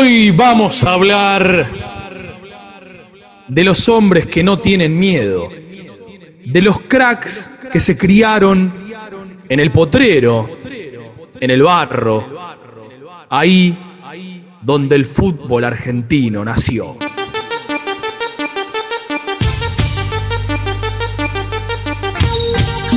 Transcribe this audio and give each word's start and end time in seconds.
Hoy 0.00 0.30
vamos 0.30 0.82
a 0.82 0.94
hablar 0.94 1.68
de 3.46 3.64
los 3.64 3.86
hombres 3.86 4.24
que 4.24 4.42
no 4.42 4.58
tienen 4.58 4.98
miedo, 4.98 5.50
de 5.50 6.62
los 6.62 6.80
cracks 6.80 7.50
que 7.70 7.80
se 7.80 7.98
criaron 7.98 8.72
en 9.46 9.60
el 9.60 9.70
potrero, 9.70 10.56
en 11.38 11.50
el 11.50 11.62
barro, 11.62 12.26
ahí 13.28 13.76
donde 14.62 14.96
el 14.96 15.04
fútbol 15.04 15.64
argentino 15.64 16.46
nació. 16.46 16.96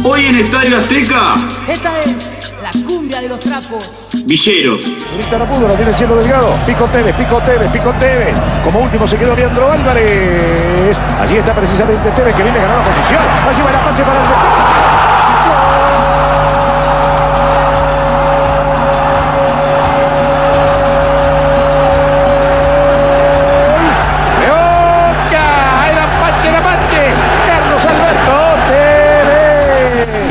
Hoy 0.05 0.25
en 0.25 0.35
Estadio 0.35 0.77
Azteca, 0.77 1.33
Esta 1.67 1.99
es 1.99 2.53
la 2.61 2.71
cumbia 2.87 3.19
de 3.19 3.27
los 3.27 3.41
trapos. 3.41 4.12
Villeros. 4.25 4.85
Pudo, 5.51 5.67
la 5.67 5.75
tiene 5.75 5.93
Chelo 5.95 6.15
Delgado. 6.15 6.49
Pico 6.65 6.85
Tevez, 6.85 7.15
Pico 7.15 7.39
Tevez, 7.39 7.67
Pico 7.71 7.91
Tevez. 7.99 8.35
Como 8.63 8.79
último 8.79 9.07
se 9.07 9.17
quedó 9.17 9.35
Leandro 9.35 9.69
Álvarez. 9.69 10.97
Allí 11.19 11.37
está 11.37 11.53
precisamente 11.53 12.09
Tevez 12.11 12.35
que 12.35 12.43
viene 12.43 12.59
la 12.59 12.83
posición. 12.83 13.21
Allí 13.49 13.61
va 13.61 13.69
el 13.69 13.75
apache 13.75 14.03
para 14.03 14.21
el 14.21 15.12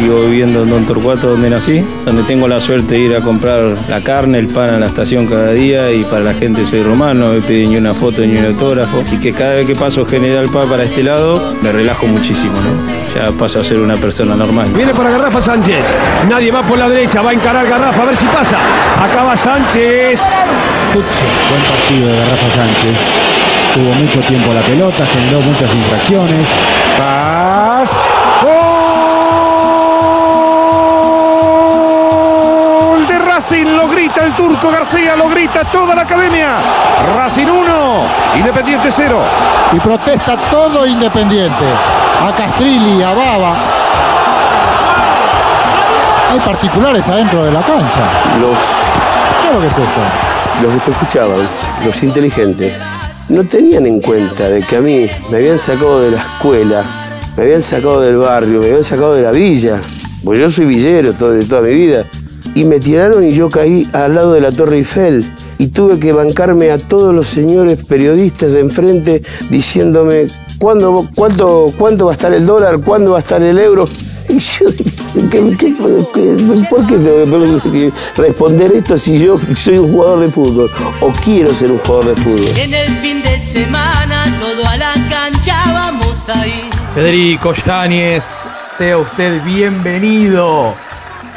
Sigo 0.02 0.20
viviendo 0.22 0.64
en 0.64 0.70
Don 0.70 0.84
Torcuato, 0.84 1.28
donde 1.30 1.48
nací, 1.48 1.84
donde 2.04 2.24
tengo 2.24 2.48
la 2.48 2.58
suerte 2.58 2.96
de 2.96 3.00
ir 3.02 3.14
a 3.14 3.20
comprar 3.20 3.76
la 3.88 4.00
carne, 4.00 4.40
el 4.40 4.48
pan 4.48 4.74
a 4.74 4.78
la 4.80 4.86
estación 4.86 5.28
cada 5.28 5.52
día 5.52 5.92
y 5.92 6.02
para 6.02 6.24
la 6.24 6.34
gente 6.34 6.66
soy 6.66 6.82
romano, 6.82 7.28
no 7.28 7.34
me 7.34 7.40
piden 7.40 7.70
ni 7.70 7.76
una 7.76 7.94
foto 7.94 8.26
ni 8.26 8.36
un 8.36 8.46
autógrafo. 8.46 8.98
Así 8.98 9.18
que 9.18 9.32
cada 9.32 9.52
vez 9.52 9.64
que 9.64 9.76
paso 9.76 10.04
General 10.04 10.48
Paz 10.48 10.66
para 10.66 10.82
este 10.82 11.04
lado, 11.04 11.40
me 11.62 11.70
relajo 11.70 12.08
muchísimo, 12.08 12.54
¿no? 12.54 13.14
Ya 13.14 13.30
paso 13.30 13.60
a 13.60 13.64
ser 13.64 13.78
una 13.78 13.94
persona 13.94 14.34
normal. 14.34 14.72
Viene 14.74 14.92
para 14.92 15.08
Garrafa 15.08 15.40
Sánchez. 15.40 15.86
Nadie 16.28 16.50
va 16.50 16.66
por 16.66 16.78
la 16.78 16.88
derecha. 16.88 17.22
Va 17.22 17.30
a 17.30 17.34
encarar 17.34 17.64
Garrafa 17.68 18.02
a 18.02 18.06
ver 18.06 18.16
si 18.16 18.26
pasa. 18.26 18.58
Acaba 19.00 19.36
Sánchez. 19.36 20.20
Tutsi, 20.92 21.24
buen 21.48 21.62
partido 21.62 22.08
de 22.08 22.16
Garrafa 22.16 22.50
Sánchez. 22.50 22.98
Tuvo 23.72 23.94
mucho 23.94 24.18
tiempo 24.20 24.52
la 24.52 24.62
pelota, 24.62 25.06
generó 25.06 25.40
muchas 25.42 25.72
infracciones. 25.72 26.48
Racing. 33.52 33.76
Lo 33.76 33.88
grita 33.88 34.24
el 34.24 34.32
turco 34.32 34.70
García. 34.70 35.14
Lo 35.16 35.28
grita 35.28 35.62
toda 35.64 35.94
la 35.94 36.02
academia. 36.02 36.54
Racing 37.16 37.46
1. 37.46 38.04
Independiente 38.36 38.88
0. 38.90 39.18
y 39.74 39.80
protesta 39.80 40.36
todo 40.50 40.86
Independiente. 40.86 41.64
A 42.26 42.32
Castrilli, 42.32 43.02
a 43.02 43.12
Baba. 43.12 43.54
Hay 46.32 46.38
particulares 46.40 47.06
adentro 47.08 47.44
de 47.44 47.52
la 47.52 47.60
cancha. 47.60 48.38
Los, 48.40 48.56
Claro 49.42 49.60
que 49.60 49.66
es 49.66 49.72
esto. 49.72 50.62
los 50.62 50.72
que 50.74 50.80
te 50.80 50.90
escuchaban, 50.92 51.48
los 51.84 52.02
inteligentes, 52.02 52.72
no 53.28 53.44
tenían 53.44 53.86
en 53.86 54.00
cuenta 54.00 54.48
de 54.48 54.62
que 54.62 54.76
a 54.76 54.80
mí 54.80 55.06
me 55.30 55.36
habían 55.36 55.58
sacado 55.58 56.00
de 56.00 56.12
la 56.12 56.18
escuela, 56.18 56.82
me 57.36 57.42
habían 57.42 57.60
sacado 57.60 58.00
del 58.00 58.16
barrio, 58.16 58.60
me 58.60 58.66
habían 58.66 58.84
sacado 58.84 59.14
de 59.14 59.22
la 59.22 59.30
villa, 59.30 59.78
porque 60.24 60.40
yo 60.40 60.50
soy 60.50 60.64
villero 60.64 61.12
todo- 61.12 61.32
de 61.32 61.44
toda 61.44 61.60
mi 61.60 61.74
vida, 61.74 62.04
y 62.54 62.64
me 62.64 62.78
tiraron 62.80 63.24
y 63.24 63.32
yo 63.32 63.48
caí 63.48 63.88
al 63.92 64.14
lado 64.14 64.32
de 64.32 64.40
la 64.40 64.52
Torre 64.52 64.76
Eiffel 64.78 65.24
y 65.58 65.68
tuve 65.68 65.98
que 65.98 66.12
bancarme 66.12 66.70
a 66.70 66.78
todos 66.78 67.14
los 67.14 67.28
señores 67.28 67.78
periodistas 67.86 68.52
de 68.52 68.60
enfrente 68.60 69.22
diciéndome 69.50 70.26
¿cuándo, 70.58 71.08
cuánto, 71.14 71.72
cuánto 71.78 72.06
va 72.06 72.12
a 72.12 72.14
estar 72.14 72.32
el 72.32 72.44
dólar, 72.46 72.80
cuándo 72.80 73.12
va 73.12 73.18
a 73.18 73.20
estar 73.20 73.42
el 73.42 73.58
euro. 73.58 73.88
Y 74.28 74.38
yo, 74.38 74.66
¿qué- 75.30 75.56
qué- 75.58 75.74
qué- 76.14 76.64
¿por 76.70 76.86
qué 76.86 76.96
tengo 76.96 77.60
que 77.70 77.92
responder 78.16 78.72
esto 78.72 78.96
si 78.96 79.18
yo 79.18 79.36
soy 79.54 79.76
un 79.78 79.92
jugador 79.92 80.20
de 80.20 80.28
fútbol 80.28 80.70
o 81.00 81.12
quiero 81.24 81.52
ser 81.52 81.70
un 81.72 81.78
jugador 81.78 82.14
de 82.14 82.22
fútbol? 82.22 82.48
En 82.56 82.72
el 82.72 82.88
fin 82.98 83.20
de 83.22 83.38
semana, 83.40 84.24
todo 84.40 84.64
a 84.66 84.76
la 84.78 84.94
cancha 85.10 85.56
vamos 85.72 86.28
a 86.30 86.46
ir. 86.46 86.64
Federico 86.94 87.52
Yáñez, 87.52 88.46
sea 88.78 88.96
usted 88.98 89.42
bienvenido 89.44 90.72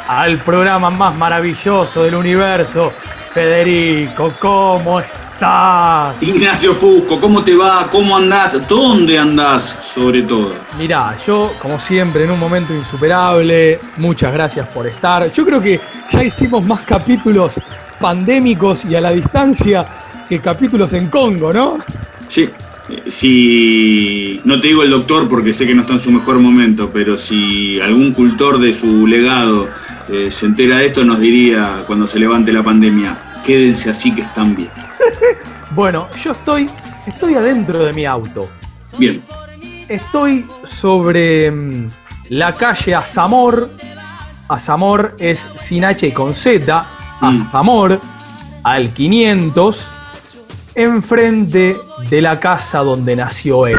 al 0.08 0.38
programa 0.38 0.90
más 0.90 1.16
maravilloso 1.16 2.04
del 2.04 2.14
universo. 2.14 2.92
Federico, 3.32 4.32
¿cómo 4.38 5.00
estás? 5.00 6.22
Ignacio 6.22 6.74
Fusco, 6.74 7.20
¿cómo 7.20 7.42
te 7.44 7.54
va? 7.54 7.88
¿Cómo 7.90 8.16
andás? 8.16 8.56
¿Dónde 8.66 9.18
andás? 9.18 9.76
Sobre 9.94 10.22
todo. 10.22 10.54
Mirá, 10.78 11.14
yo, 11.26 11.52
como 11.60 11.78
siempre, 11.78 12.24
en 12.24 12.30
un 12.30 12.38
momento 12.38 12.72
insuperable, 12.74 13.78
muchas 13.98 14.32
gracias 14.32 14.66
por 14.68 14.86
estar. 14.86 15.30
Yo 15.30 15.44
creo 15.44 15.60
que 15.60 15.78
ya 16.10 16.24
hicimos 16.24 16.64
más 16.66 16.80
capítulos 16.80 17.60
pandémicos 18.00 18.84
y 18.86 18.94
a 18.94 19.00
la 19.02 19.10
distancia 19.10 19.86
que 20.28 20.40
capítulos 20.40 20.92
en 20.94 21.08
Congo, 21.10 21.52
¿no? 21.52 21.76
Sí. 22.28 22.48
eh, 22.88 23.02
Si 23.10 24.40
no 24.44 24.58
te 24.60 24.68
digo 24.68 24.82
el 24.82 24.90
doctor 24.90 25.28
porque 25.28 25.52
sé 25.52 25.66
que 25.66 25.74
no 25.74 25.82
está 25.82 25.94
en 25.94 26.00
su 26.00 26.10
mejor 26.10 26.38
momento, 26.38 26.90
pero 26.90 27.16
si 27.18 27.78
algún 27.80 28.12
cultor 28.12 28.58
de 28.58 28.72
su 28.72 29.06
legado 29.06 29.68
eh, 30.08 30.30
se 30.30 30.46
entera 30.46 30.78
de 30.78 30.86
esto, 30.86 31.04
nos 31.04 31.20
diría 31.20 31.84
cuando 31.86 32.06
se 32.06 32.18
levante 32.18 32.52
la 32.52 32.62
pandemia, 32.62 33.16
quédense 33.44 33.90
así 33.90 34.14
que 34.14 34.22
están 34.22 34.54
bien. 34.54 34.70
Bueno, 35.72 36.06
yo 36.22 36.30
estoy, 36.30 36.70
estoy 37.06 37.34
adentro 37.34 37.84
de 37.84 37.92
mi 37.92 38.06
auto. 38.06 38.48
Bien, 38.96 39.20
Estoy 39.88 40.46
sobre 40.64 41.50
mm, 41.50 41.88
la 42.30 42.54
calle 42.54 42.94
Azamor. 42.94 43.70
Azamor 44.48 45.16
es 45.18 45.48
sin 45.58 45.84
H 45.84 46.06
y 46.06 46.12
con 46.12 46.34
Z. 46.34 46.86
Mm. 47.20 47.42
Azamor, 47.42 48.00
al 48.64 48.92
500, 48.92 49.88
enfrente 50.74 51.76
de 52.10 52.22
la 52.22 52.40
casa 52.40 52.80
donde 52.80 53.14
nació 53.16 53.66
él. 53.66 53.78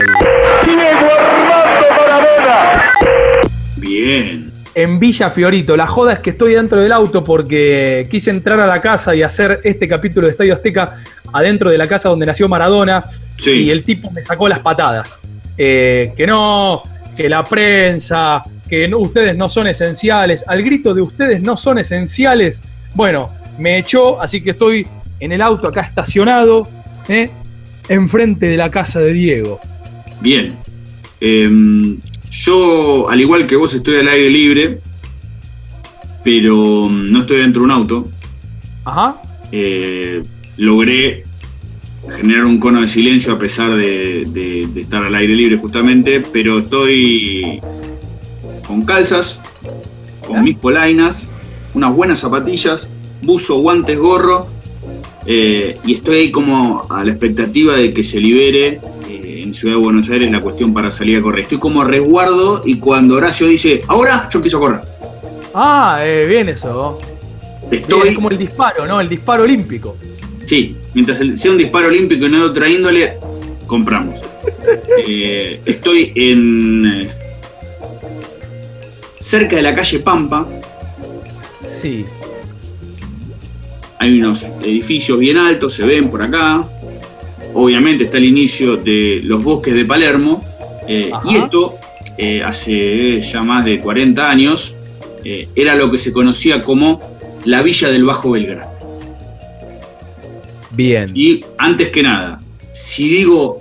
bien. 3.75 4.56
En 4.79 4.99
Villa 4.99 5.31
Fiorito. 5.31 5.75
La 5.75 5.88
joda 5.88 6.13
es 6.13 6.19
que 6.19 6.29
estoy 6.29 6.53
dentro 6.53 6.79
del 6.79 6.91
auto 6.91 7.23
porque 7.23 8.07
quise 8.11 8.29
entrar 8.29 8.59
a 8.59 8.67
la 8.67 8.79
casa 8.79 9.15
y 9.15 9.23
hacer 9.23 9.59
este 9.63 9.88
capítulo 9.88 10.27
de 10.27 10.31
Estadio 10.33 10.53
Azteca 10.53 10.93
adentro 11.33 11.71
de 11.71 11.79
la 11.79 11.88
casa 11.88 12.09
donde 12.09 12.27
nació 12.27 12.47
Maradona. 12.47 13.03
Sí. 13.38 13.51
Y 13.63 13.69
el 13.71 13.83
tipo 13.83 14.11
me 14.11 14.21
sacó 14.21 14.47
las 14.47 14.59
patadas. 14.59 15.17
Eh, 15.57 16.13
que 16.15 16.27
no, 16.27 16.83
que 17.15 17.27
la 17.27 17.43
prensa, 17.43 18.43
que 18.69 18.88
no- 18.88 18.99
ustedes 18.99 19.35
no 19.35 19.49
son 19.49 19.65
esenciales. 19.65 20.45
Al 20.47 20.61
grito 20.61 20.94
de 20.94 21.01
ustedes 21.01 21.41
no 21.41 21.57
son 21.57 21.79
esenciales. 21.79 22.61
Bueno, 22.94 23.31
me 23.57 23.79
echó, 23.79 24.21
así 24.21 24.41
que 24.41 24.51
estoy 24.51 24.85
en 25.19 25.31
el 25.31 25.41
auto 25.41 25.69
acá 25.69 25.81
estacionado, 25.81 26.67
¿eh? 27.09 27.31
enfrente 27.89 28.45
de 28.45 28.57
la 28.57 28.69
casa 28.69 28.99
de 28.99 29.11
Diego. 29.11 29.59
Bien. 30.21 30.55
Em, 31.19 31.97
yo, 32.31 33.09
al 33.09 33.19
igual 33.21 33.47
que 33.47 33.55
vos, 33.55 33.73
estoy 33.73 33.97
al 33.97 34.07
aire 34.07 34.29
libre, 34.29 34.79
pero 36.23 36.88
mm, 36.89 37.11
no 37.11 37.19
estoy 37.19 37.38
dentro 37.38 37.61
de 37.61 37.65
un 37.65 37.71
auto. 37.71 38.07
Ajá. 38.85 39.21
Eh, 39.51 40.23
logré 40.57 41.23
generar 42.17 42.45
un 42.45 42.59
cono 42.59 42.81
de 42.81 42.88
silencio 42.88 43.33
a 43.33 43.39
pesar 43.39 43.75
de, 43.75 44.25
de- 44.27 44.67
de 44.73 44.81
estar 44.81 45.03
al 45.03 45.13
aire 45.15 45.33
libre 45.35 45.57
justamente, 45.57 46.23
pero 46.31 46.59
estoy 46.59 47.59
con 48.65 48.83
calzas, 48.85 49.39
con 50.25 50.44
mis 50.44 50.57
polainas, 50.57 51.29
unas 51.73 51.94
buenas 51.94 52.19
zapatillas, 52.19 52.89
buzo, 53.21 53.57
guantes, 53.59 53.97
gorro, 53.97 54.47
eh, 55.25 55.77
y 55.85 55.95
estoy 55.95 56.15
ahí 56.17 56.31
como 56.31 56.85
a 56.89 57.03
la 57.03 57.12
expectativa 57.12 57.75
de 57.75 57.94
que 57.94 58.03
se 58.03 58.19
libere 58.19 58.80
en 59.47 59.53
Ciudad 59.53 59.75
de 59.75 59.81
Buenos 59.81 60.09
Aires 60.09 60.29
la 60.31 60.41
cuestión 60.41 60.73
para 60.73 60.91
salir 60.91 61.17
a 61.17 61.21
correr. 61.21 61.41
Estoy 61.41 61.57
como 61.59 61.83
resguardo 61.83 62.61
y 62.65 62.77
cuando 62.79 63.15
Horacio 63.15 63.47
dice, 63.47 63.81
ahora 63.88 64.27
yo 64.31 64.38
empiezo 64.39 64.57
a 64.57 64.59
correr. 64.59 64.81
Ah, 65.53 65.99
eh, 66.03 66.25
bien 66.27 66.49
eso. 66.49 66.99
Bien, 67.69 67.81
Estoy, 67.83 68.09
es 68.09 68.15
como 68.15 68.29
el 68.29 68.38
disparo, 68.38 68.85
¿no? 68.85 68.99
El 69.01 69.09
disparo 69.09 69.44
olímpico. 69.44 69.97
sí, 70.45 70.75
mientras 70.94 71.17
sea 71.35 71.51
un 71.51 71.57
disparo 71.57 71.88
olímpico 71.88 72.25
y 72.25 72.29
no 72.29 72.39
de 72.39 72.44
otra 72.45 72.69
índole, 72.69 73.13
compramos. 73.65 74.21
Eh, 75.05 75.59
estoy 75.65 76.11
en... 76.15 76.85
eh, 77.03 77.09
cerca 79.19 79.55
de 79.57 79.61
la 79.61 79.75
calle 79.75 79.99
Pampa, 79.99 80.47
Sí. 81.81 82.05
hay 83.99 84.19
unos 84.19 84.44
edificios 84.63 85.19
bien 85.19 85.38
altos, 85.38 85.73
se 85.73 85.85
ven 85.85 86.09
por 86.09 86.21
acá. 86.21 86.65
Obviamente 87.59 88.04
está 88.04 88.18
el 88.18 88.25
inicio 88.25 88.77
de 88.77 89.19
los 89.24 89.44
bosques 89.44 89.74
de 89.74 89.83
Palermo. 89.83 90.44
eh, 90.89 91.12
y 91.25 91.36
esto, 91.36 91.75
eh, 92.18 92.42
hace 92.44 93.19
ya 93.19 93.42
más 93.44 93.65
de 93.65 93.77
40 93.80 94.30
años, 94.30 94.75
eh, 95.25 95.50
era 95.56 95.75
lo 95.75 95.92
que 95.92 95.98
se 95.98 96.13
conocía 96.13 96.62
como 96.62 97.01
la 97.44 97.62
Villa 97.62 97.89
del 97.92 98.06
Bajo 98.06 98.31
Belgrano. 98.31 98.71
Bien. 100.71 101.06
Y 101.13 101.44
antes 101.57 101.89
que 101.89 102.04
nada, 102.04 102.39
si 102.71 103.09
digo 103.09 103.57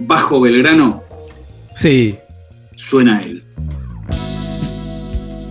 Bajo 0.00 0.40
Belgrano, 0.40 1.02
Sí. 1.74 2.16
suena 2.74 3.22
él. 3.22 3.42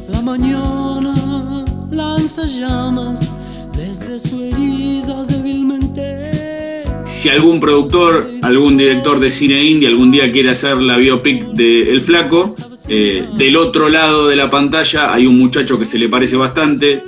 La 0.10 0.22
mañana 0.22 1.66
lanza 1.92 2.46
llamas 2.46 3.32
desde 3.74 4.20
su 4.20 4.44
herida 4.44 5.24
débilmente. 5.26 6.35
Si 7.26 7.32
algún 7.32 7.60
productor, 7.60 8.24
algún 8.44 8.78
director 8.78 9.20
de 9.20 9.32
cine 9.32 9.64
indie 9.64 9.88
algún 9.88 10.12
día 10.12 10.32
quiere 10.32 10.52
hacer 10.52 10.78
la 10.78 10.96
biopic 10.96 11.44
de 11.54 11.82
El 11.90 12.00
Flaco, 12.00 12.56
eh, 12.88 13.26
del 13.36 13.58
otro 13.58 13.90
lado 13.90 14.28
de 14.28 14.36
la 14.36 14.48
pantalla 14.48 15.12
hay 15.12 15.26
un 15.26 15.40
muchacho 15.40 15.80
que 15.80 15.86
se 15.86 15.98
le 15.98 16.08
parece 16.08 16.36
bastante. 16.36 17.00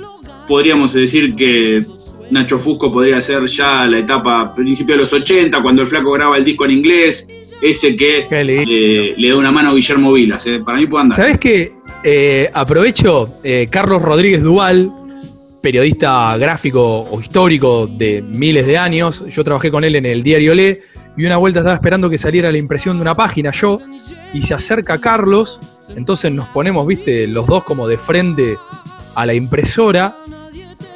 Podríamos 0.48 0.92
decir 0.92 1.36
que 1.36 1.84
Nacho 2.32 2.58
Fusco 2.58 2.90
podría 2.92 3.22
ser 3.22 3.46
ya 3.46 3.86
la 3.86 4.00
etapa 4.00 4.56
principio 4.56 4.96
de 4.96 5.02
los 5.02 5.12
80, 5.12 5.62
cuando 5.62 5.82
el 5.82 5.86
Flaco 5.86 6.10
graba 6.10 6.36
el 6.36 6.44
disco 6.44 6.64
en 6.64 6.72
inglés, 6.72 7.28
ese 7.62 7.94
que 7.94 8.26
eh, 8.28 9.14
le 9.16 9.28
da 9.28 9.36
una 9.36 9.52
mano 9.52 9.70
a 9.70 9.74
Guillermo 9.74 10.12
Vilas. 10.12 10.44
eh. 10.48 10.60
Para 10.64 10.78
mí 10.78 10.88
puede 10.88 11.02
andar. 11.02 11.16
¿Sabes 11.16 11.38
qué? 11.38 11.74
Eh, 12.02 12.50
aprovecho, 12.52 13.34
Carlos 13.70 14.02
Rodríguez 14.02 14.42
Duval, 14.42 14.90
periodista 15.62 16.36
gráfico 16.36 17.00
o 17.02 17.20
histórico 17.20 17.86
de 17.86 18.22
miles 18.22 18.66
de 18.66 18.78
años, 18.78 19.24
yo 19.28 19.44
trabajé 19.44 19.70
con 19.70 19.84
él 19.84 19.96
en 19.96 20.06
el 20.06 20.22
diario 20.22 20.54
Le, 20.54 20.82
y 21.16 21.26
una 21.26 21.36
vuelta 21.36 21.60
estaba 21.60 21.74
esperando 21.74 22.08
que 22.08 22.18
saliera 22.18 22.52
la 22.52 22.58
impresión 22.58 22.96
de 22.96 23.02
una 23.02 23.14
página 23.14 23.50
yo, 23.50 23.78
y 24.32 24.42
se 24.42 24.54
acerca 24.54 24.98
Carlos, 24.98 25.58
entonces 25.96 26.32
nos 26.32 26.46
ponemos, 26.48 26.86
viste, 26.86 27.26
los 27.26 27.46
dos 27.46 27.64
como 27.64 27.88
de 27.88 27.96
frente 27.96 28.56
a 29.14 29.26
la 29.26 29.34
impresora, 29.34 30.16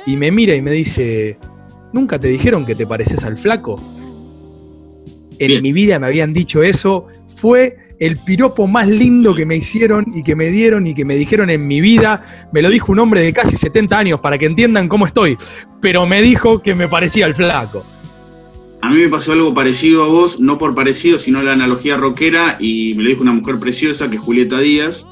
y 0.06 0.16
me 0.16 0.30
mira 0.30 0.54
y 0.54 0.62
me 0.62 0.70
dice, 0.70 1.38
¿nunca 1.92 2.18
te 2.18 2.28
dijeron 2.28 2.64
que 2.64 2.74
te 2.74 2.86
pareces 2.86 3.24
al 3.24 3.36
flaco? 3.36 3.80
En 5.38 5.48
Bien. 5.48 5.62
mi 5.62 5.72
vida 5.72 5.98
me 5.98 6.06
habían 6.06 6.32
dicho 6.32 6.62
eso, 6.62 7.06
fue 7.42 7.76
el 7.98 8.18
piropo 8.18 8.68
más 8.68 8.86
lindo 8.86 9.34
que 9.34 9.44
me 9.44 9.56
hicieron 9.56 10.06
y 10.14 10.22
que 10.22 10.36
me 10.36 10.46
dieron 10.46 10.86
y 10.86 10.94
que 10.94 11.04
me 11.04 11.16
dijeron 11.16 11.50
en 11.50 11.66
mi 11.66 11.80
vida. 11.80 12.22
Me 12.52 12.62
lo 12.62 12.70
dijo 12.70 12.92
un 12.92 13.00
hombre 13.00 13.20
de 13.22 13.32
casi 13.32 13.56
70 13.56 13.98
años 13.98 14.20
para 14.20 14.38
que 14.38 14.46
entiendan 14.46 14.88
cómo 14.88 15.06
estoy, 15.06 15.36
pero 15.80 16.06
me 16.06 16.22
dijo 16.22 16.62
que 16.62 16.76
me 16.76 16.86
parecía 16.86 17.26
al 17.26 17.34
flaco. 17.34 17.84
A 18.80 18.90
mí 18.90 19.00
me 19.00 19.08
pasó 19.08 19.32
algo 19.32 19.52
parecido 19.52 20.04
a 20.04 20.06
vos, 20.06 20.38
no 20.38 20.56
por 20.56 20.76
parecido, 20.76 21.18
sino 21.18 21.42
la 21.42 21.54
analogía 21.54 21.96
rockera, 21.96 22.58
y 22.60 22.94
me 22.94 23.02
lo 23.02 23.08
dijo 23.08 23.22
una 23.22 23.32
mujer 23.32 23.58
preciosa 23.58 24.08
que 24.08 24.16
es 24.16 24.22
Julieta 24.22 24.60
Díaz. 24.60 25.04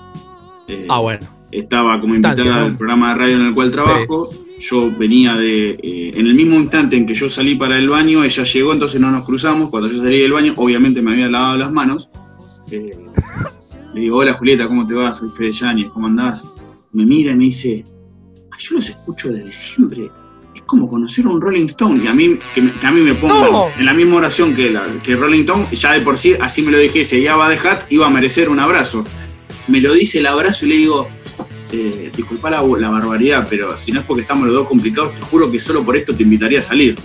Eh, 0.69 0.87
Ah, 0.89 1.01
bueno. 1.01 1.27
estaba 1.51 1.99
como 2.01 2.15
invitada 2.15 2.45
¿no? 2.61 2.67
al 2.67 2.77
programa 2.77 3.13
de 3.13 3.19
radio 3.19 3.37
en 3.37 3.47
el 3.47 3.55
cual 3.55 3.73
trabajo. 3.73 4.31
Yo 4.61 4.91
venía 4.91 5.35
de. 5.37 5.71
eh, 5.83 6.13
en 6.15 6.27
el 6.27 6.35
mismo 6.35 6.57
instante 6.57 6.97
en 6.97 7.07
que 7.07 7.15
yo 7.15 7.29
salí 7.31 7.55
para 7.55 7.79
el 7.79 7.89
baño, 7.89 8.23
ella 8.25 8.45
llegó, 8.45 8.73
entonces 8.73 9.01
no 9.01 9.11
nos 9.11 9.25
cruzamos. 9.25 9.71
Cuando 9.71 9.91
yo 9.91 10.03
salí 10.03 10.19
del 10.19 10.33
baño, 10.33 10.53
obviamente 10.57 11.01
me 11.01 11.13
había 11.13 11.29
lavado 11.29 11.57
las 11.59 11.73
manos. 11.73 12.09
Eh, 12.71 12.97
le 13.95 14.01
digo, 14.01 14.19
hola 14.19 14.35
Julieta, 14.35 14.69
¿cómo 14.69 14.87
te 14.87 14.95
va? 14.95 15.13
Soy 15.13 15.31
Fede 15.37 15.53
Yáñez, 15.53 15.89
¿cómo 15.89 16.07
andás? 16.07 16.47
Me 16.93 17.07
mira 17.07 17.33
y 17.33 17.37
me 17.37 17.45
dice, 17.45 17.85
"Ah, 18.53 18.57
yo 18.59 18.77
los 18.77 18.89
escucho 18.89 19.31
desde 19.31 19.51
siempre. 19.53 20.11
Es 20.55 20.63
como 20.63 20.89
conocer 20.89 21.25
a 21.25 21.31
un 21.31 21.41
Rolling 21.41 21.67
Stone. 21.67 22.05
Y 22.05 22.07
a 22.09 22.13
mí, 22.15 22.39
que, 22.55 22.61
me- 22.63 22.73
que 22.75 22.87
a 22.87 22.91
mí 22.91 23.01
me 23.01 23.15
pongan 23.15 23.51
No. 23.53 23.69
en 23.79 23.87
la 23.87 23.95
misma 23.95 24.17
oración 24.17 24.55
que, 24.55 24.69
la, 24.71 24.85
que 25.03 25.17
Rolling 25.17 25.41
Stone, 25.41 25.69
ya 25.73 25.93
de 25.93 26.01
por 26.03 26.19
sí, 26.19 26.35
así 26.41 26.61
me 26.63 26.71
lo 26.71 26.79
dijese, 26.79 27.21
ya 27.23 27.35
va 27.37 27.49
de 27.49 27.57
hat, 27.57 27.91
iba 27.91 28.07
a 28.07 28.11
merecer 28.11 28.49
un 28.51 28.61
abrazo. 28.61 29.05
Me 29.69 29.81
lo 29.81 29.95
dice 29.95 30.19
el 30.19 30.27
abrazo 30.27 30.67
y 30.67 30.69
le 30.69 30.77
digo, 30.77 31.09
eh, 31.73 32.11
disculpa 32.17 32.51
la, 32.51 32.63
la 32.63 32.91
barbaridad, 32.91 33.47
pero 33.49 33.77
si 33.77 33.93
no 33.93 34.01
es 34.01 34.07
porque 34.07 34.23
estamos 34.23 34.47
los 34.47 34.55
dos 34.55 34.69
complicados, 34.69 35.15
te 35.15 35.21
juro 35.23 35.51
que 35.51 35.59
solo 35.59 35.85
por 35.85 35.97
esto 35.97 36.15
te 36.15 36.23
invitaría 36.23 36.59
a 36.61 36.63
salir. 36.63 36.97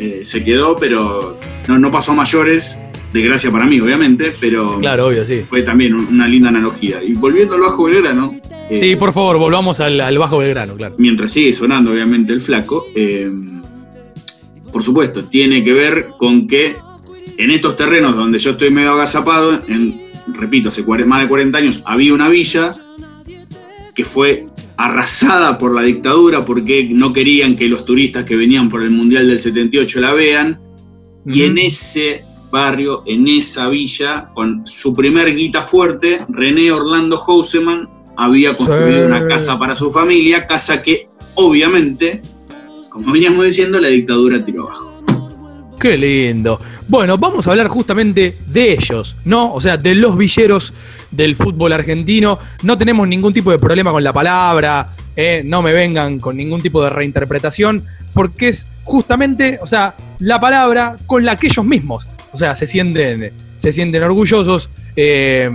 Eh, 0.00 0.20
se 0.22 0.44
quedó, 0.44 0.76
pero 0.76 1.38
no, 1.66 1.78
no 1.78 1.90
pasó 1.90 2.12
a 2.12 2.14
mayores, 2.14 2.78
desgracia 3.12 3.50
para 3.50 3.66
mí, 3.66 3.80
obviamente, 3.80 4.32
pero 4.40 4.78
Claro, 4.80 5.06
obvio, 5.08 5.26
sí. 5.26 5.42
fue 5.48 5.62
también 5.62 5.94
un- 5.94 6.06
una 6.06 6.28
linda 6.28 6.48
analogía. 6.50 7.02
Y 7.02 7.14
volviendo 7.14 7.54
al 7.56 7.62
bajo 7.62 7.84
Belgrano, 7.84 8.32
eh, 8.70 8.78
Sí, 8.80 8.96
por 8.96 9.12
favor, 9.12 9.38
volvamos 9.38 9.80
al, 9.80 9.98
al 10.00 10.18
Bajo 10.18 10.38
Belgrano, 10.38 10.74
claro. 10.76 10.94
mientras 10.98 11.32
sigue 11.32 11.52
sonando 11.54 11.90
obviamente 11.90 12.32
el 12.34 12.40
flaco, 12.40 12.84
eh, 12.94 13.28
por 14.72 14.82
supuesto, 14.82 15.24
tiene 15.24 15.64
que 15.64 15.72
ver 15.72 16.08
con 16.18 16.46
que 16.46 16.76
en 17.38 17.50
estos 17.50 17.76
terrenos 17.76 18.14
donde 18.16 18.38
yo 18.38 18.50
estoy 18.50 18.70
medio 18.70 18.92
agazapado, 18.92 19.58
en, 19.68 20.00
repito, 20.34 20.68
hace 20.68 20.82
más 21.06 21.22
de 21.22 21.28
40 21.28 21.56
años 21.58 21.82
había 21.86 22.12
una 22.12 22.28
villa 22.28 22.72
que 23.98 24.04
fue 24.04 24.46
arrasada 24.76 25.58
por 25.58 25.74
la 25.74 25.82
dictadura 25.82 26.44
porque 26.44 26.88
no 26.88 27.12
querían 27.12 27.56
que 27.56 27.66
los 27.66 27.84
turistas 27.84 28.24
que 28.24 28.36
venían 28.36 28.68
por 28.68 28.84
el 28.84 28.90
Mundial 28.92 29.26
del 29.26 29.40
78 29.40 30.00
la 30.00 30.12
vean. 30.12 30.60
Y 31.26 31.42
en 31.42 31.58
ese 31.58 32.22
barrio, 32.52 33.02
en 33.06 33.26
esa 33.26 33.68
villa, 33.68 34.28
con 34.34 34.64
su 34.64 34.94
primer 34.94 35.34
guita 35.34 35.64
fuerte, 35.64 36.20
René 36.28 36.70
Orlando 36.70 37.16
Houseman 37.16 37.88
había 38.16 38.54
construido 38.54 39.00
Sí. 39.00 39.06
una 39.06 39.26
casa 39.26 39.58
para 39.58 39.74
su 39.74 39.90
familia, 39.90 40.46
casa 40.46 40.80
que 40.80 41.08
obviamente, 41.34 42.22
como 42.90 43.10
veníamos 43.10 43.46
diciendo, 43.46 43.80
la 43.80 43.88
dictadura 43.88 44.44
tiró 44.44 44.66
abajo. 44.68 44.87
Qué 45.78 45.96
lindo. 45.96 46.58
Bueno, 46.88 47.16
vamos 47.18 47.46
a 47.46 47.52
hablar 47.52 47.68
justamente 47.68 48.38
de 48.46 48.72
ellos, 48.72 49.16
¿no? 49.24 49.54
O 49.54 49.60
sea, 49.60 49.76
de 49.76 49.94
los 49.94 50.16
villeros 50.16 50.74
del 51.12 51.36
fútbol 51.36 51.72
argentino. 51.72 52.38
No 52.62 52.76
tenemos 52.76 53.06
ningún 53.06 53.32
tipo 53.32 53.52
de 53.52 53.60
problema 53.60 53.92
con 53.92 54.02
la 54.02 54.12
palabra, 54.12 54.88
¿eh? 55.14 55.42
no 55.44 55.62
me 55.62 55.72
vengan 55.72 56.18
con 56.18 56.36
ningún 56.36 56.60
tipo 56.60 56.82
de 56.82 56.90
reinterpretación, 56.90 57.84
porque 58.12 58.48
es 58.48 58.66
justamente, 58.82 59.60
o 59.62 59.68
sea, 59.68 59.94
la 60.18 60.40
palabra 60.40 60.96
con 61.06 61.24
la 61.24 61.36
que 61.36 61.46
ellos 61.46 61.64
mismos, 61.64 62.08
o 62.32 62.36
sea, 62.36 62.56
se 62.56 62.66
sienten, 62.66 63.32
se 63.56 63.72
sienten 63.72 64.02
orgullosos. 64.02 64.70
Eh, 64.96 65.48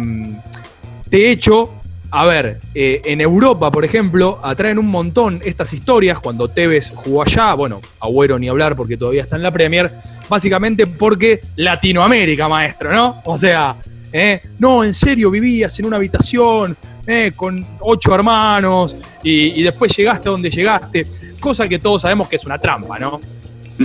de 1.09 1.31
hecho, 1.31 1.82
a 2.15 2.27
ver, 2.27 2.59
eh, 2.75 3.01
en 3.05 3.21
Europa, 3.21 3.71
por 3.71 3.83
ejemplo, 3.83 4.39
atraen 4.43 4.77
un 4.77 4.85
montón 4.85 5.41
estas 5.43 5.73
historias 5.73 6.19
cuando 6.19 6.47
Tevez 6.47 6.91
jugó 6.93 7.23
allá, 7.23 7.55
bueno, 7.55 7.81
Agüero 7.99 8.37
ni 8.37 8.47
hablar 8.47 8.75
porque 8.75 8.97
todavía 8.97 9.23
está 9.23 9.35
en 9.35 9.41
la 9.41 9.49
Premier, 9.49 9.91
básicamente 10.29 10.85
porque 10.85 11.41
Latinoamérica, 11.55 12.47
maestro, 12.47 12.93
¿no? 12.93 13.19
O 13.25 13.35
sea, 13.35 13.77
¿eh? 14.11 14.39
no, 14.59 14.83
en 14.83 14.93
serio, 14.93 15.31
vivías 15.31 15.79
en 15.79 15.85
una 15.87 15.97
habitación 15.97 16.77
¿eh? 17.07 17.31
con 17.35 17.65
ocho 17.79 18.13
hermanos 18.13 18.95
y, 19.23 19.59
y 19.59 19.63
después 19.63 19.97
llegaste 19.97 20.29
a 20.29 20.33
donde 20.33 20.51
llegaste, 20.51 21.07
cosa 21.39 21.67
que 21.67 21.79
todos 21.79 22.03
sabemos 22.03 22.29
que 22.29 22.35
es 22.35 22.45
una 22.45 22.59
trampa, 22.59 22.99
¿no? 22.99 23.19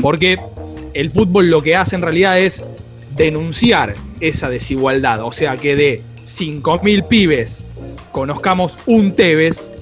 Porque 0.02 0.38
el 0.92 1.08
fútbol 1.08 1.48
lo 1.48 1.62
que 1.62 1.76
hace 1.76 1.96
en 1.96 2.02
realidad 2.02 2.38
es 2.38 2.62
denunciar 3.16 3.94
esa 4.20 4.50
desigualdad, 4.50 5.23
o 5.23 5.32
sea, 5.32 5.56
que 5.56 5.75
de 5.75 6.02
5.000 6.26 7.08
pibes 7.08 7.62
conozcamos 8.11 8.79
un 8.87 9.12
Tevez, 9.12 9.73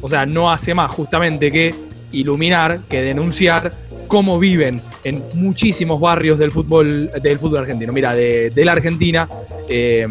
o 0.00 0.08
sea, 0.08 0.26
no 0.26 0.50
hace 0.50 0.74
más 0.74 0.90
justamente 0.90 1.50
que 1.50 1.74
iluminar, 2.12 2.80
que 2.88 3.02
denunciar 3.02 3.72
cómo 4.08 4.38
viven 4.38 4.80
en 5.04 5.22
muchísimos 5.34 6.00
barrios 6.00 6.38
del 6.38 6.50
fútbol, 6.50 7.10
del 7.22 7.38
fútbol 7.38 7.60
argentino, 7.60 7.92
mira, 7.92 8.14
de, 8.14 8.50
de 8.50 8.64
la 8.64 8.72
Argentina, 8.72 9.28
eh, 9.68 10.06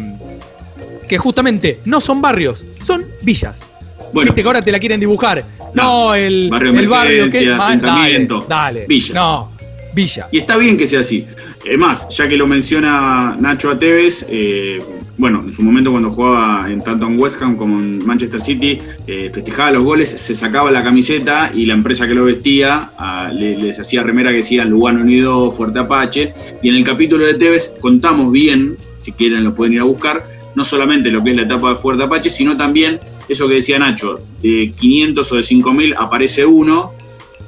que 1.08 1.18
justamente 1.18 1.78
no 1.84 2.00
son 2.00 2.20
barrios, 2.20 2.64
son 2.82 3.04
villas. 3.22 3.66
Bueno, 4.12 4.30
Viste 4.30 4.42
que 4.42 4.48
ahora 4.48 4.60
te 4.62 4.72
la 4.72 4.78
quieren 4.78 5.00
dibujar. 5.00 5.44
No, 5.74 6.14
el 6.14 6.50
Barrio 6.50 6.78
el 6.78 6.88
barrio 6.88 7.30
que 7.30 7.50
asentamiento, 7.50 8.44
Dale, 8.48 8.80
dale. 8.80 8.86
villa. 8.86 9.14
No, 9.14 9.52
villa. 9.94 10.28
Y 10.30 10.38
está 10.38 10.56
bien 10.58 10.76
que 10.76 10.86
sea 10.86 11.00
así. 11.00 11.26
Es 11.64 11.78
más, 11.78 12.08
ya 12.14 12.28
que 12.28 12.36
lo 12.36 12.46
menciona 12.46 13.36
Nacho 13.38 13.70
a 13.70 13.78
Tevez, 13.78 14.26
eh, 14.28 14.82
bueno, 15.18 15.42
en 15.44 15.52
su 15.52 15.62
momento 15.62 15.90
cuando 15.90 16.10
jugaba 16.10 16.70
en 16.70 16.80
tanto 16.82 17.06
en 17.06 17.18
West 17.18 17.40
Ham 17.42 17.56
como 17.56 17.78
en 17.78 18.04
Manchester 18.04 18.40
City, 18.40 18.78
eh, 19.06 19.30
festejaba 19.32 19.70
los 19.72 19.84
goles, 19.84 20.10
se 20.10 20.34
sacaba 20.34 20.70
la 20.70 20.82
camiseta 20.82 21.50
y 21.54 21.66
la 21.66 21.74
empresa 21.74 22.08
que 22.08 22.14
lo 22.14 22.24
vestía 22.24 22.90
ah, 22.98 23.30
le- 23.32 23.56
les 23.58 23.78
hacía 23.78 24.02
remera 24.02 24.30
que 24.30 24.38
decía 24.38 24.64
Lugano 24.64 25.02
Unido, 25.02 25.50
Fuerte 25.50 25.78
Apache. 25.80 26.32
Y 26.62 26.68
en 26.70 26.76
el 26.76 26.84
capítulo 26.84 27.26
de 27.26 27.34
Tevez 27.34 27.74
contamos 27.80 28.32
bien, 28.32 28.76
si 29.02 29.12
quieren 29.12 29.44
lo 29.44 29.54
pueden 29.54 29.74
ir 29.74 29.80
a 29.80 29.84
buscar, 29.84 30.24
no 30.54 30.64
solamente 30.64 31.10
lo 31.10 31.22
que 31.22 31.30
es 31.30 31.36
la 31.36 31.42
etapa 31.42 31.70
de 31.70 31.76
Fuerte 31.76 32.04
Apache, 32.04 32.30
sino 32.30 32.56
también 32.56 32.98
eso 33.28 33.46
que 33.48 33.54
decía 33.54 33.78
Nacho, 33.78 34.18
de 34.42 34.72
500 34.78 35.30
o 35.32 35.36
de 35.36 35.42
5000 35.42 35.94
aparece 35.98 36.44
uno, 36.46 36.92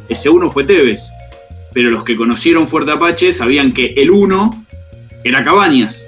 ese 0.09 0.29
uno 0.29 0.51
fue 0.51 0.65
Tevez 0.65 1.11
pero 1.73 1.91
los 1.91 2.05
que 2.05 2.15
conocieron 2.15 2.69
Fuerte 2.69 2.93
Apache 2.93 3.33
sabían 3.33 3.73
que 3.73 3.95
el 3.97 4.09
uno 4.13 4.65
era 5.25 5.43
Cabañas, 5.43 6.07